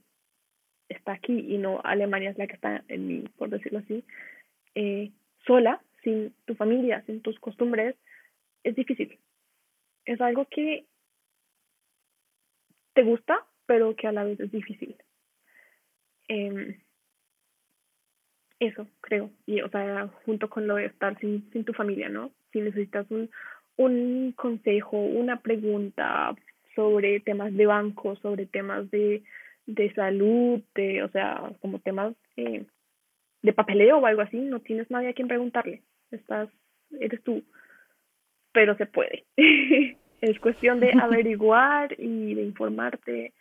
está 0.89 1.13
aquí 1.13 1.39
y 1.39 1.59
no 1.59 1.81
Alemania 1.83 2.31
es 2.31 2.39
la 2.39 2.47
que 2.47 2.55
está 2.55 2.85
en 2.89 3.07
mí, 3.07 3.25
por 3.37 3.51
decirlo 3.51 3.81
así, 3.81 4.05
eh, 4.75 5.11
sola, 5.47 5.81
sin 6.03 6.35
tu 6.45 6.55
familia, 6.55 7.03
sin 7.07 7.23
tus 7.23 7.39
costumbres, 7.39 7.97
es 8.63 8.75
difícil. 8.77 9.19
Es 10.05 10.21
algo 10.21 10.47
que 10.51 10.87
te 12.95 13.03
gusta, 13.03 13.45
pero 13.67 13.95
que 13.97 14.07
a 14.07 14.13
la 14.13 14.25
vez 14.25 14.39
es 14.41 14.51
difícil. 14.51 14.97
Eh, 16.29 16.79
eso, 18.61 18.87
creo. 19.01 19.31
Y, 19.47 19.61
o 19.61 19.69
sea, 19.69 20.09
junto 20.25 20.49
con 20.49 20.67
lo 20.67 20.77
de 20.77 20.87
estar 20.87 21.19
sin, 21.19 21.51
sin 21.53 21.65
tu 21.65 21.73
familia, 21.73 22.09
¿no? 22.09 22.33
Si 22.53 22.61
necesitas 22.61 23.11
un, 23.11 23.31
un 23.77 24.33
consejo, 24.33 24.99
una 24.99 25.41
pregunta 25.41 26.35
sobre 26.75 27.21
temas 27.21 27.55
de 27.55 27.67
banco, 27.67 28.17
sobre 28.17 28.47
temas 28.47 28.91
de, 28.91 29.23
de 29.67 29.93
salud, 29.95 30.63
de, 30.75 31.03
o 31.03 31.09
sea, 31.09 31.53
como 31.61 31.79
temas 31.79 32.15
eh, 32.37 32.65
de 33.43 33.53
papeleo 33.53 33.99
o 33.99 34.07
algo 34.07 34.23
así, 34.23 34.39
no 34.39 34.61
tienes 34.61 34.91
nadie 34.91 35.09
a 35.09 35.13
quien 35.13 35.29
preguntarle. 35.29 35.83
Estás, 36.11 36.49
eres 37.01 37.23
tú. 37.23 37.43
Pero 38.53 38.77
se 38.77 38.87
puede. 38.87 39.25
es 40.21 40.41
cuestión 40.41 40.81
de 40.81 40.93
averiguar 41.01 41.95
y 41.99 42.35
de 42.35 42.43
informarte 42.43 43.33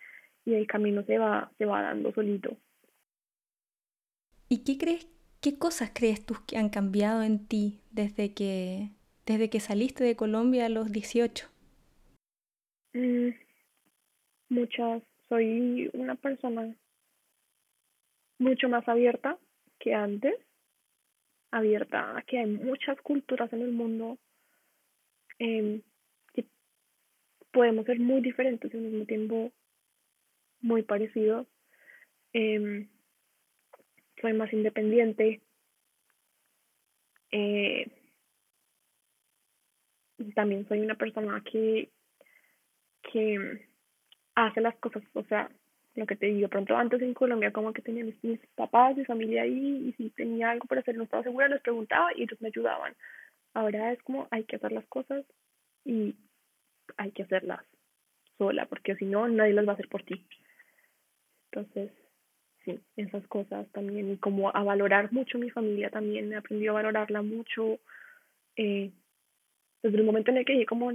y 0.46 0.54
el 0.54 0.68
camino 0.68 1.04
se 1.04 1.18
va, 1.18 1.52
se 1.58 1.66
va 1.66 1.82
dando 1.82 2.14
solito. 2.14 2.58
¿Y 4.50 4.64
qué 4.64 4.78
crees, 4.78 5.08
qué 5.42 5.58
cosas 5.58 5.92
crees 5.94 6.26
tú 6.26 6.36
que 6.48 6.58
han 6.58 6.70
cambiado 6.70 7.24
en 7.24 7.48
ti 7.48 7.80
desde 7.92 8.34
que, 8.34 8.90
desde 9.26 9.50
que 9.50 9.60
saliste 9.60 10.04
de 10.04 10.16
Colombia 10.16 10.66
a 10.66 10.70
los 10.70 10.92
18? 10.92 11.48
Mm, 12.94 13.30
muchas. 14.50 15.04
Soy 15.30 15.90
una 15.94 16.16
persona 16.16 16.76
mucho 18.38 18.70
más 18.70 18.88
abierta 18.88 19.40
que 19.80 19.94
antes. 19.94 20.36
Abierta 21.52 22.18
a 22.18 22.22
que 22.24 22.40
hay 22.40 22.48
muchas 22.48 23.00
culturas 23.02 23.52
en 23.54 23.62
el 23.62 23.72
mundo. 23.72 24.18
Eh, 25.40 25.82
que 26.34 26.46
podemos 27.52 27.86
ser 27.86 28.00
muy 28.00 28.22
diferentes 28.22 28.72
y 28.72 28.78
al 28.78 28.84
mismo 28.84 29.06
tiempo 29.06 29.52
muy 30.64 30.82
parecidos. 30.82 31.46
Eh, 32.34 32.88
soy 34.20 34.34
más 34.34 34.52
independiente. 34.52 35.42
Eh, 37.32 37.92
también 40.36 40.68
soy 40.68 40.80
una 40.80 40.96
persona 40.96 41.44
que, 41.52 41.90
que 43.12 43.68
hace 44.36 44.62
las 44.62 44.76
cosas, 44.78 45.04
o 45.14 45.24
sea, 45.26 45.50
lo 45.96 46.06
que 46.08 46.16
te 46.16 46.28
digo, 46.28 46.48
pronto 46.48 46.76
antes 46.76 47.02
en 47.02 47.14
Colombia 47.14 47.52
como 47.52 47.74
que 47.74 47.82
tenía 47.82 48.04
mis, 48.04 48.40
papás, 48.56 48.96
mi 48.98 49.06
familia 49.06 49.44
ahí, 49.44 49.90
y 49.90 49.94
si 49.94 50.10
tenía 50.12 50.52
algo 50.52 50.66
para 50.68 50.82
hacer 50.82 50.96
no 50.96 51.04
estaba 51.04 51.24
segura, 51.24 51.48
les 51.48 51.62
preguntaba 51.62 52.10
y 52.16 52.24
ellos 52.24 52.42
me 52.42 52.48
ayudaban. 52.48 52.96
Ahora 53.54 53.92
es 53.92 54.02
como 54.04 54.28
hay 54.32 54.46
que 54.46 54.56
hacer 54.56 54.72
las 54.72 54.86
cosas 54.88 55.26
y 55.86 56.16
hay 56.98 57.12
que 57.12 57.24
hacerlas 57.24 57.64
sola, 58.38 58.66
porque 58.66 58.96
si 58.96 59.06
no, 59.06 59.28
nadie 59.28 59.54
las 59.54 59.68
va 59.68 59.72
a 59.72 59.74
hacer 59.76 59.90
por 59.90 60.04
ti. 60.04 60.26
Entonces, 61.54 61.92
sí, 62.66 62.80
esas 62.96 63.26
cosas 63.28 63.68
también, 63.74 64.12
y 64.12 64.18
como 64.18 64.50
a 64.50 64.64
valorar 64.64 65.14
mucho 65.14 65.38
mi 65.38 65.52
familia 65.52 65.92
también, 65.92 66.34
he 66.34 66.36
aprendido 66.36 66.72
a 66.72 66.82
valorarla 66.82 67.22
mucho. 67.22 67.80
Eh, 68.56 68.92
desde 69.84 69.98
el 69.98 70.04
momento 70.04 70.32
en 70.32 70.38
el 70.38 70.46
que 70.46 70.54
dije 70.54 70.66
como, 70.66 70.92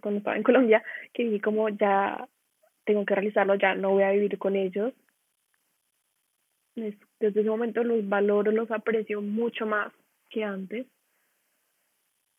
cuando 0.00 0.18
estaba 0.18 0.36
en 0.36 0.42
Colombia, 0.42 0.84
que 1.14 1.24
dije 1.24 1.40
como 1.40 1.70
ya 1.70 2.28
tengo 2.84 3.06
que 3.06 3.14
realizarlo, 3.14 3.54
ya 3.54 3.74
no 3.74 3.90
voy 3.90 4.02
a 4.02 4.10
vivir 4.10 4.36
con 4.38 4.56
ellos. 4.56 4.92
desde 6.74 7.40
ese 7.40 7.48
momento 7.48 7.82
los 7.82 8.06
valoro, 8.08 8.52
los 8.52 8.70
aprecio 8.70 9.22
mucho 9.22 9.64
más 9.64 9.92
que 10.28 10.44
antes. 10.44 10.86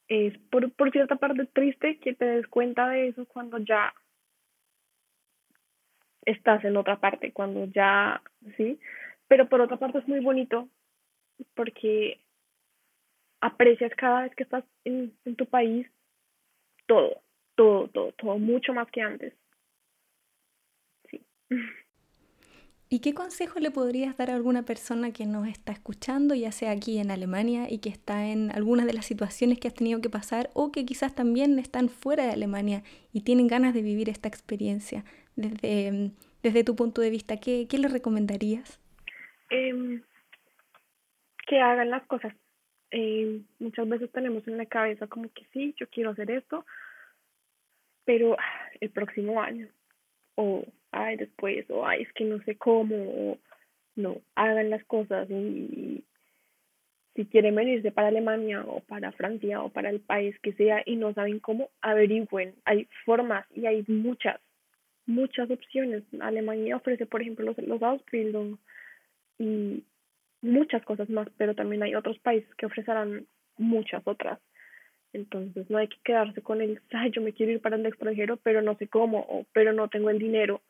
Es 0.08 0.38
por, 0.52 0.72
por 0.74 0.92
cierta 0.92 1.16
parte 1.16 1.46
triste 1.48 1.98
que 2.00 2.14
te 2.14 2.26
des 2.26 2.48
cuenta 2.48 2.90
de 2.90 3.08
eso 3.08 3.26
cuando 3.26 3.58
ya 3.58 3.94
estás 6.26 6.64
en 6.64 6.78
otra 6.78 7.00
parte, 7.00 7.32
cuando 7.32 7.66
ya, 7.66 8.22
sí, 8.58 8.80
pero 9.28 9.48
por 9.50 9.62
otra 9.62 9.78
parte 9.78 10.00
es 10.00 10.08
muy 10.08 10.20
bonito 10.20 10.70
porque 11.56 12.20
aprecias 13.42 13.92
cada 13.96 14.24
vez 14.24 14.36
que 14.36 14.44
estás 14.44 14.64
en, 14.86 15.14
tu 15.36 15.46
país 15.46 15.88
todo, 16.86 17.22
todo, 17.56 17.88
todo, 17.90 18.12
todo, 18.14 18.38
mucho 18.38 18.74
más 18.74 18.90
que 18.92 19.02
antes. 19.02 19.34
Sí. 21.10 21.26
¿Y 22.90 23.00
qué 23.00 23.16
consejo 23.16 23.60
le 23.60 23.72
podrías 23.72 24.16
dar 24.18 24.30
a 24.30 24.36
alguna 24.36 24.66
persona 24.66 25.12
que 25.12 25.26
nos 25.26 25.48
está 25.48 25.72
escuchando, 25.72 26.36
ya 26.36 26.52
sea 26.52 26.70
aquí 26.70 27.00
en 27.00 27.10
Alemania 27.10 27.66
y 27.68 27.80
que 27.80 27.90
está 27.90 28.28
en 28.28 28.52
algunas 28.52 28.86
de 28.86 28.94
las 28.94 29.08
situaciones 29.08 29.60
que 29.60 29.68
has 29.68 29.74
tenido 29.74 30.00
que 30.00 30.12
pasar 30.12 30.52
o 30.54 30.72
que 30.72 30.86
quizás 30.86 31.16
también 31.16 31.58
están 31.58 31.90
fuera 31.90 32.24
de 32.24 32.34
Alemania 32.34 32.84
y 33.12 33.22
tienen 33.22 33.48
ganas 33.48 33.74
de 33.74 33.82
vivir 33.82 34.10
esta 34.10 34.28
experiencia? 34.28 35.06
Desde, 35.36 36.12
desde 36.42 36.64
tu 36.64 36.76
punto 36.76 37.02
de 37.02 37.10
vista, 37.10 37.38
¿qué, 37.38 37.68
qué 37.70 37.78
le 37.78 37.88
recomendarías? 37.88 38.80
Em, 39.50 40.02
que 41.48 41.60
hagan 41.60 41.90
las 41.90 42.06
cosas. 42.06 42.34
Eh, 42.92 43.42
muchas 43.60 43.88
veces 43.90 44.12
tenemos 44.12 44.48
en 44.48 44.58
la 44.58 44.66
cabeza 44.66 45.08
como 45.08 45.32
que 45.34 45.46
sí, 45.52 45.74
yo 45.80 45.88
quiero 45.90 46.12
hacer 46.12 46.30
esto, 46.30 46.66
pero 48.06 48.36
ah, 48.38 48.70
el 48.80 48.92
próximo 48.92 49.42
año, 49.42 49.68
o 50.36 50.64
ay, 50.92 51.18
después, 51.18 51.66
o 51.70 51.88
ay, 51.88 52.04
es 52.04 52.14
que 52.14 52.26
no 52.26 52.40
sé 52.44 52.56
cómo, 52.56 52.96
o 52.96 53.38
no, 53.96 54.22
hagan 54.36 54.70
las 54.70 54.84
cosas 54.86 55.28
y, 55.32 56.04
si 57.16 57.26
quieren 57.26 57.56
venirse 57.56 57.92
para 57.92 58.08
Alemania 58.08 58.64
o 58.66 58.80
para 58.82 59.12
Francia 59.12 59.62
o 59.62 59.70
para 59.70 59.90
el 59.90 60.00
país 60.00 60.38
que 60.40 60.54
sea 60.54 60.82
y 60.86 60.96
no 60.96 61.14
saben 61.14 61.40
cómo, 61.40 61.70
averigüen. 61.82 62.56
Hay 62.66 62.88
formas 63.06 63.46
y 63.54 63.66
hay 63.66 63.84
muchas, 63.88 64.40
muchas 65.06 65.50
opciones. 65.50 66.04
Alemania 66.20 66.78
ofrece, 66.78 67.06
por 67.06 67.22
ejemplo, 67.22 67.46
los, 67.46 67.58
los 67.60 67.82
Ausbildung 67.82 68.58
y 69.38 69.84
muchas 70.42 70.84
cosas 70.84 71.10
más, 71.10 71.28
pero 71.38 71.56
también 71.56 71.84
hay 71.84 71.96
otros 71.96 72.20
países 72.20 72.54
que 72.56 72.66
ofrecerán 72.66 73.28
muchas 73.58 74.02
otras. 74.06 74.40
Entonces 75.14 75.70
no 75.70 75.78
hay 75.78 75.88
que 75.88 75.98
quedarse 76.04 76.42
con 76.42 76.62
el, 76.62 76.82
ay, 76.92 77.12
yo 77.12 77.22
me 77.22 77.34
quiero 77.34 77.52
ir 77.52 77.62
para 77.62 77.76
el 77.76 77.86
extranjero, 77.86 78.38
pero 78.38 78.62
no 78.62 78.76
sé 78.78 78.88
cómo, 78.88 79.20
o 79.30 79.46
pero 79.54 79.74
no 79.74 79.88
tengo 79.88 80.10
el 80.10 80.20
dinero. 80.20 80.62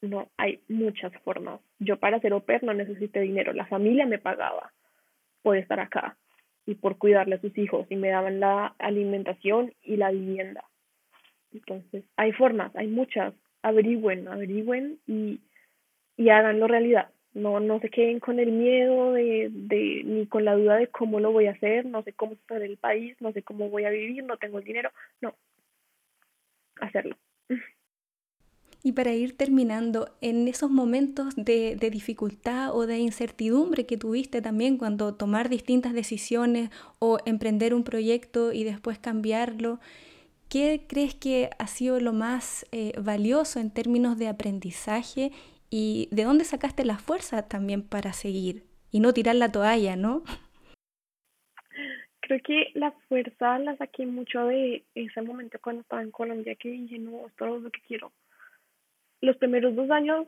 No, 0.00 0.30
hay 0.36 0.60
muchas 0.68 1.12
formas. 1.22 1.60
Yo 1.78 1.96
para 1.98 2.20
ser 2.20 2.32
au 2.32 2.42
no 2.62 2.74
necesité 2.74 3.20
dinero, 3.20 3.52
la 3.52 3.66
familia 3.66 4.04
me 4.04 4.18
pagaba 4.18 4.72
por 5.42 5.56
estar 5.56 5.78
acá 5.78 6.16
y 6.66 6.74
por 6.74 6.98
cuidarle 6.98 7.36
a 7.36 7.40
sus 7.40 7.56
hijos 7.56 7.86
y 7.88 7.96
me 7.96 8.10
daban 8.10 8.40
la 8.40 8.74
alimentación 8.78 9.72
y 9.82 9.96
la 9.96 10.10
vivienda. 10.10 10.64
Entonces, 11.52 12.04
hay 12.16 12.32
formas, 12.32 12.74
hay 12.74 12.88
muchas. 12.88 13.34
Averigüen, 13.62 14.28
averigüen 14.28 14.98
y, 15.06 15.40
y 16.16 16.28
háganlo 16.28 16.66
realidad 16.66 17.08
no, 17.34 17.60
no 17.60 17.80
se 17.80 17.88
queden 17.88 18.20
con 18.20 18.38
el 18.38 18.52
miedo 18.52 19.12
de, 19.12 19.48
de, 19.50 20.02
ni 20.04 20.26
con 20.26 20.44
la 20.44 20.54
duda 20.54 20.76
de 20.76 20.88
cómo 20.88 21.20
lo 21.20 21.32
voy 21.32 21.46
a 21.46 21.52
hacer, 21.52 21.86
no 21.86 22.02
sé 22.02 22.12
cómo 22.12 22.34
estar 22.34 22.60
en 22.62 22.70
el 22.70 22.76
país, 22.76 23.16
no 23.20 23.32
sé 23.32 23.42
cómo 23.42 23.70
voy 23.70 23.84
a 23.84 23.90
vivir, 23.90 24.22
no 24.24 24.36
tengo 24.36 24.58
el 24.58 24.64
dinero, 24.64 24.90
no, 25.20 25.34
hacerlo. 26.80 27.16
Y 28.84 28.92
para 28.92 29.12
ir 29.12 29.36
terminando, 29.36 30.16
en 30.20 30.48
esos 30.48 30.68
momentos 30.70 31.36
de, 31.36 31.76
de, 31.76 31.90
dificultad 31.90 32.74
o 32.74 32.86
de 32.86 32.98
incertidumbre 32.98 33.86
que 33.86 33.96
tuviste 33.96 34.42
también 34.42 34.76
cuando 34.76 35.14
tomar 35.14 35.48
distintas 35.48 35.92
decisiones 35.92 36.70
o 36.98 37.18
emprender 37.24 37.74
un 37.74 37.84
proyecto 37.84 38.52
y 38.52 38.64
después 38.64 38.98
cambiarlo, 38.98 39.78
¿qué 40.52 40.84
crees 40.86 41.14
que 41.14 41.48
ha 41.58 41.66
sido 41.66 41.98
lo 41.98 42.12
más 42.12 42.66
eh, 42.72 42.92
valioso 43.00 43.58
en 43.58 43.72
términos 43.72 44.18
de 44.18 44.28
aprendizaje 44.28 45.30
y 45.70 46.10
de 46.12 46.24
dónde 46.24 46.44
sacaste 46.44 46.84
la 46.84 46.98
fuerza 46.98 47.48
también 47.48 47.82
para 47.88 48.12
seguir 48.12 48.64
y 48.90 49.00
no 49.00 49.14
tirar 49.14 49.36
la 49.36 49.50
toalla, 49.50 49.96
¿no? 49.96 50.22
Creo 52.20 52.38
que 52.44 52.66
la 52.74 52.90
fuerza 53.08 53.58
la 53.60 53.78
saqué 53.78 54.04
mucho 54.04 54.44
de 54.44 54.84
ese 54.94 55.22
momento 55.22 55.58
cuando 55.62 55.80
estaba 55.80 56.02
en 56.02 56.10
Colombia 56.10 56.54
que 56.56 56.68
dije, 56.68 56.98
no, 56.98 57.26
esto 57.28 57.56
es 57.56 57.62
lo 57.62 57.70
que 57.70 57.80
quiero. 57.88 58.12
Los 59.22 59.38
primeros 59.38 59.74
dos 59.74 59.90
años, 59.90 60.26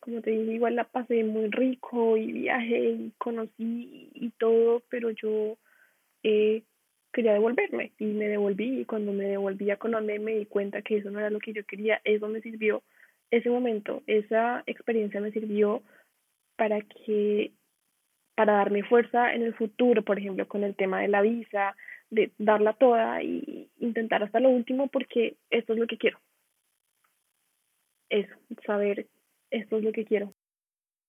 como 0.00 0.20
te 0.20 0.30
dije, 0.32 0.54
igual 0.54 0.74
la 0.74 0.84
pasé 0.84 1.22
muy 1.22 1.48
rico 1.52 2.16
y 2.16 2.32
viajé 2.32 2.90
y 2.90 3.12
conocí 3.18 4.10
y 4.14 4.30
todo, 4.30 4.82
pero 4.90 5.10
yo 5.10 5.56
eh, 6.24 6.64
quería 7.12 7.32
devolverme 7.32 7.92
y 7.98 8.06
me 8.06 8.28
devolví 8.28 8.80
y 8.80 8.84
cuando 8.84 9.12
me 9.12 9.24
devolví 9.24 9.70
a 9.70 9.78
Colombia 9.78 10.18
me 10.20 10.34
di 10.34 10.46
cuenta 10.46 10.82
que 10.82 10.98
eso 10.98 11.10
no 11.10 11.18
era 11.18 11.30
lo 11.30 11.40
que 11.40 11.52
yo 11.52 11.64
quería, 11.64 12.00
eso 12.04 12.28
me 12.28 12.40
sirvió 12.40 12.82
ese 13.30 13.50
momento, 13.50 14.02
esa 14.06 14.62
experiencia 14.66 15.20
me 15.20 15.32
sirvió 15.32 15.82
para 16.56 16.80
que, 16.82 17.52
para 18.34 18.54
darme 18.54 18.84
fuerza 18.84 19.34
en 19.34 19.42
el 19.42 19.54
futuro, 19.54 20.02
por 20.02 20.18
ejemplo, 20.18 20.46
con 20.46 20.64
el 20.64 20.76
tema 20.76 21.00
de 21.00 21.08
la 21.08 21.22
visa, 21.22 21.74
de 22.10 22.30
darla 22.38 22.74
toda 22.74 23.22
y 23.22 23.68
intentar 23.80 24.22
hasta 24.22 24.40
lo 24.40 24.50
último 24.50 24.88
porque 24.88 25.36
esto 25.50 25.72
es 25.72 25.78
lo 25.78 25.86
que 25.86 25.98
quiero. 25.98 26.20
Eso, 28.08 28.34
saber 28.64 29.06
esto 29.50 29.78
es 29.78 29.84
lo 29.84 29.92
que 29.92 30.04
quiero. 30.04 30.32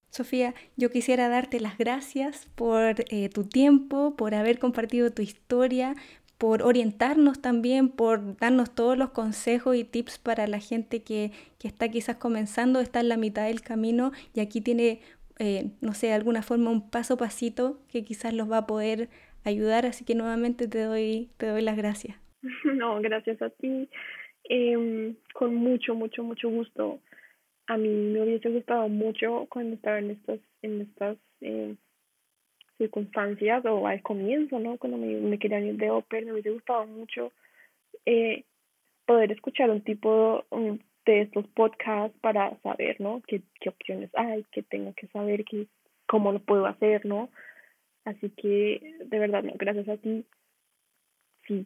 Sofía, 0.09 0.53
yo 0.77 0.89
quisiera 0.89 1.29
darte 1.29 1.59
las 1.59 1.77
gracias 1.77 2.47
por 2.55 2.95
eh, 3.09 3.29
tu 3.29 3.43
tiempo, 3.43 4.15
por 4.15 4.33
haber 4.33 4.57
compartido 4.59 5.11
tu 5.11 5.21
historia, 5.21 5.95
por 6.37 6.61
orientarnos 6.61 7.41
también, 7.41 7.89
por 7.89 8.37
darnos 8.37 8.73
todos 8.73 8.97
los 8.97 9.09
consejos 9.09 9.75
y 9.75 9.83
tips 9.83 10.19
para 10.19 10.47
la 10.47 10.59
gente 10.59 11.03
que, 11.03 11.31
que 11.59 11.67
está 11.67 11.89
quizás 11.89 12.17
comenzando, 12.17 12.79
está 12.79 12.99
en 12.99 13.09
la 13.09 13.17
mitad 13.17 13.45
del 13.45 13.61
camino 13.61 14.11
y 14.33 14.39
aquí 14.39 14.61
tiene 14.61 15.01
eh, 15.39 15.71
no 15.81 15.93
sé, 15.93 16.07
de 16.07 16.13
alguna 16.13 16.41
forma 16.41 16.71
un 16.71 16.89
paso 16.89 17.13
a 17.13 17.17
pasito 17.17 17.79
que 17.91 18.03
quizás 18.03 18.33
los 18.33 18.51
va 18.51 18.59
a 18.59 18.67
poder 18.67 19.09
ayudar, 19.43 19.85
así 19.85 20.03
que 20.03 20.15
nuevamente 20.15 20.67
te 20.67 20.81
doy, 20.81 21.29
te 21.37 21.47
doy 21.47 21.61
las 21.61 21.77
gracias. 21.77 22.17
No, 22.75 23.01
gracias 23.01 23.41
a 23.41 23.49
ti. 23.49 23.89
Em, 24.49 25.15
con 25.33 25.55
mucho, 25.55 25.95
mucho, 25.95 26.23
mucho 26.23 26.49
gusto. 26.49 26.99
A 27.67 27.77
mí 27.77 27.89
me 27.89 28.21
hubiese 28.21 28.49
gustado 28.49 28.87
mucho 28.87 29.45
cuando 29.49 29.75
estaba 29.75 29.99
en 29.99 30.11
estas, 30.11 30.39
en 30.61 30.81
estas 30.81 31.17
eh, 31.41 31.75
circunstancias 32.77 33.65
o 33.65 33.87
al 33.87 34.01
comienzo, 34.01 34.59
¿no? 34.59 34.77
Cuando 34.77 34.97
me, 34.97 35.37
querían 35.37 35.65
ir 35.65 35.77
de 35.77 35.89
ópera, 35.89 36.25
me 36.25 36.33
hubiese 36.33 36.51
gustado 36.51 36.85
mucho 36.85 37.31
eh, 38.05 38.45
poder 39.05 39.31
escuchar 39.31 39.69
un 39.69 39.81
tipo 39.81 40.45
de 41.05 41.21
estos 41.21 41.47
podcasts 41.49 42.17
para 42.21 42.57
saber, 42.61 42.99
¿no? 42.99 43.21
Qué, 43.27 43.41
qué 43.59 43.69
opciones 43.69 44.09
hay, 44.13 44.45
qué 44.51 44.63
tengo 44.63 44.93
que 44.93 45.07
saber, 45.07 45.43
qué, 45.45 45.67
cómo 46.05 46.31
lo 46.31 46.39
puedo 46.39 46.65
hacer, 46.65 47.05
¿no? 47.05 47.29
Así 48.05 48.29
que, 48.29 48.95
de 49.05 49.19
verdad, 49.19 49.43
no, 49.43 49.53
gracias 49.55 49.89
a 49.89 49.97
ti. 49.97 50.25
Sí, 51.47 51.65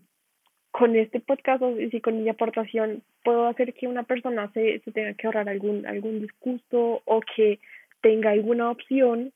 con 0.71 0.95
este 0.95 1.19
podcast 1.19 1.63
y 1.79 1.89
si 1.89 2.01
con 2.01 2.23
mi 2.23 2.29
aportación 2.29 3.03
puedo 3.23 3.47
hacer 3.47 3.73
que 3.73 3.87
una 3.87 4.03
persona 4.03 4.51
se, 4.53 4.79
se 4.79 4.91
tenga 4.91 5.13
que 5.13 5.27
ahorrar 5.27 5.49
algún, 5.49 5.85
algún 5.85 6.21
disgusto 6.21 7.01
o 7.05 7.21
que 7.35 7.59
tenga 8.01 8.31
alguna 8.31 8.71
opción 8.71 9.33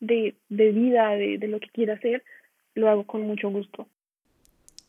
de, 0.00 0.34
de 0.48 0.72
vida, 0.72 1.10
de, 1.10 1.38
de 1.38 1.48
lo 1.48 1.60
que 1.60 1.68
quiera 1.68 1.94
hacer, 1.94 2.22
lo 2.74 2.88
hago 2.88 3.04
con 3.04 3.22
mucho 3.22 3.50
gusto. 3.50 3.86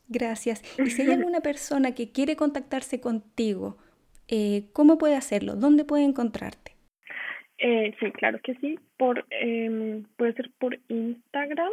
Gracias. 0.07 0.63
Y 0.79 0.89
si 0.89 1.03
hay 1.03 1.11
alguna 1.13 1.41
persona 1.41 1.93
que 1.93 2.11
quiere 2.11 2.35
contactarse 2.35 2.99
contigo, 3.01 3.77
eh, 4.27 4.65
¿cómo 4.73 4.97
puede 4.97 5.15
hacerlo? 5.15 5.55
¿Dónde 5.55 5.85
puede 5.85 6.03
encontrarte? 6.03 6.73
Eh, 7.57 7.93
sí, 7.99 8.11
claro 8.11 8.39
que 8.41 8.55
sí. 8.55 8.79
Por, 8.97 9.25
eh, 9.31 10.03
puede 10.17 10.33
ser 10.33 10.51
por 10.59 10.79
Instagram. 10.87 11.71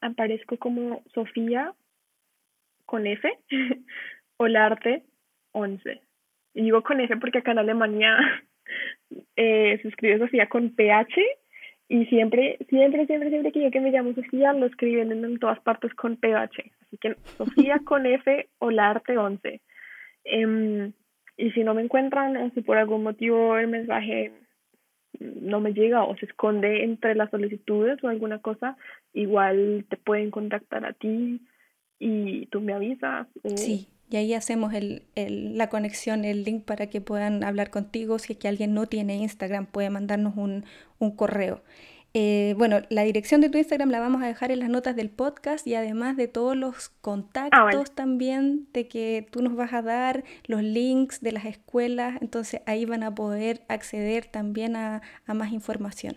Aparezco 0.00 0.56
como 0.56 1.02
Sofía 1.14 1.74
con 2.90 3.06
F, 3.06 3.30
Olarte 4.36 5.04
11. 5.52 6.02
Y 6.54 6.62
digo 6.62 6.82
con 6.82 7.00
F 7.00 7.16
porque 7.18 7.38
acá 7.38 7.52
en 7.52 7.60
Alemania 7.60 8.16
eh, 9.36 9.78
se 9.80 9.88
escribe 9.88 10.18
Sofía 10.18 10.48
con 10.48 10.74
PH 10.74 11.22
y 11.88 12.06
siempre, 12.06 12.58
siempre, 12.68 13.06
siempre, 13.06 13.30
siempre 13.30 13.52
que 13.52 13.62
yo 13.62 13.70
que 13.70 13.80
me 13.80 13.92
llamo 13.92 14.12
Sofía 14.14 14.52
lo 14.52 14.66
escriben 14.66 15.12
en, 15.12 15.38
todas 15.38 15.60
partes 15.60 15.94
con 15.94 16.16
PH. 16.16 16.72
Así 16.82 16.98
que 16.98 17.14
Sofía 17.38 17.80
con 17.84 18.06
F, 18.06 18.48
Olarte 18.58 19.16
11. 19.16 19.60
Em, 20.24 20.92
y 21.36 21.50
si 21.52 21.62
no 21.62 21.74
me 21.74 21.82
encuentran 21.82 22.36
o 22.36 22.50
si 22.50 22.60
por 22.62 22.76
algún 22.76 23.04
motivo 23.04 23.56
el 23.56 23.68
mensaje 23.68 24.32
no 25.20 25.60
me 25.60 25.74
llega 25.74 26.02
o 26.02 26.16
se 26.16 26.26
esconde 26.26 26.82
entre 26.82 27.14
las 27.14 27.30
solicitudes 27.30 28.02
o 28.02 28.08
alguna 28.08 28.40
cosa, 28.40 28.76
igual 29.12 29.86
te 29.88 29.96
pueden 29.96 30.32
contactar 30.32 30.84
a 30.84 30.92
ti 30.92 31.40
y 32.00 32.46
tú 32.46 32.60
me 32.60 32.72
avisas. 32.72 33.28
Sí, 33.54 33.88
y 34.10 34.16
ahí 34.16 34.34
hacemos 34.34 34.74
el, 34.74 35.04
el, 35.14 35.56
la 35.56 35.68
conexión, 35.68 36.24
el 36.24 36.42
link 36.42 36.64
para 36.64 36.88
que 36.88 37.00
puedan 37.00 37.44
hablar 37.44 37.70
contigo. 37.70 38.18
Si 38.18 38.32
es 38.32 38.38
que 38.38 38.48
alguien 38.48 38.74
no 38.74 38.86
tiene 38.86 39.16
Instagram, 39.18 39.66
puede 39.66 39.90
mandarnos 39.90 40.36
un, 40.36 40.64
un 40.98 41.14
correo. 41.14 41.62
Eh, 42.12 42.56
bueno, 42.58 42.80
la 42.88 43.02
dirección 43.04 43.40
de 43.40 43.50
tu 43.50 43.58
Instagram 43.58 43.90
la 43.90 44.00
vamos 44.00 44.20
a 44.22 44.26
dejar 44.26 44.50
en 44.50 44.58
las 44.58 44.68
notas 44.68 44.96
del 44.96 45.10
podcast 45.10 45.64
y 45.64 45.76
además 45.76 46.16
de 46.16 46.26
todos 46.26 46.56
los 46.56 46.88
contactos 46.88 47.90
ah, 47.90 47.94
también 47.94 48.66
de 48.72 48.88
que 48.88 49.28
tú 49.30 49.42
nos 49.42 49.54
vas 49.54 49.72
a 49.72 49.82
dar, 49.82 50.24
los 50.46 50.60
links 50.60 51.20
de 51.20 51.30
las 51.30 51.44
escuelas, 51.44 52.20
entonces 52.20 52.62
ahí 52.66 52.84
van 52.84 53.04
a 53.04 53.14
poder 53.14 53.62
acceder 53.68 54.26
también 54.26 54.74
a, 54.74 55.02
a 55.24 55.34
más 55.34 55.52
información. 55.52 56.16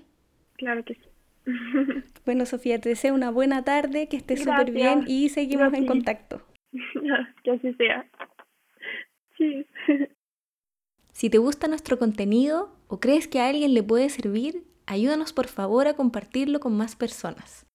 Claro 0.55 0.84
que 0.84 0.95
sí. 0.95 1.12
Bueno, 2.26 2.45
Sofía, 2.45 2.80
te 2.80 2.90
deseo 2.90 3.14
una 3.14 3.32
buena 3.32 3.64
tarde, 3.64 4.07
que 4.07 4.18
estés 4.18 4.44
súper 4.44 4.72
bien 4.72 5.03
y 5.07 5.30
seguimos 5.30 5.74
en 5.74 5.86
contacto. 5.86 6.41
que 7.44 7.52
así 7.52 7.74
sea. 7.74 8.10
Sí. 9.38 9.65
Si 11.11 11.30
te 11.30 11.38
gusta 11.38 11.68
nuestro 11.68 11.99
contenido 11.99 12.76
o 12.88 12.99
crees 12.99 13.28
que 13.28 13.40
a 13.40 13.48
alguien 13.48 13.76
le 13.76 13.84
puede 13.84 14.10
servir, 14.10 14.64
ayúdanos 14.88 15.32
por 15.32 15.45
favor 15.45 15.88
a 15.88 15.94
compartirlo 15.94 16.60
con 16.60 16.76
más 16.76 16.95
personas. 16.95 17.68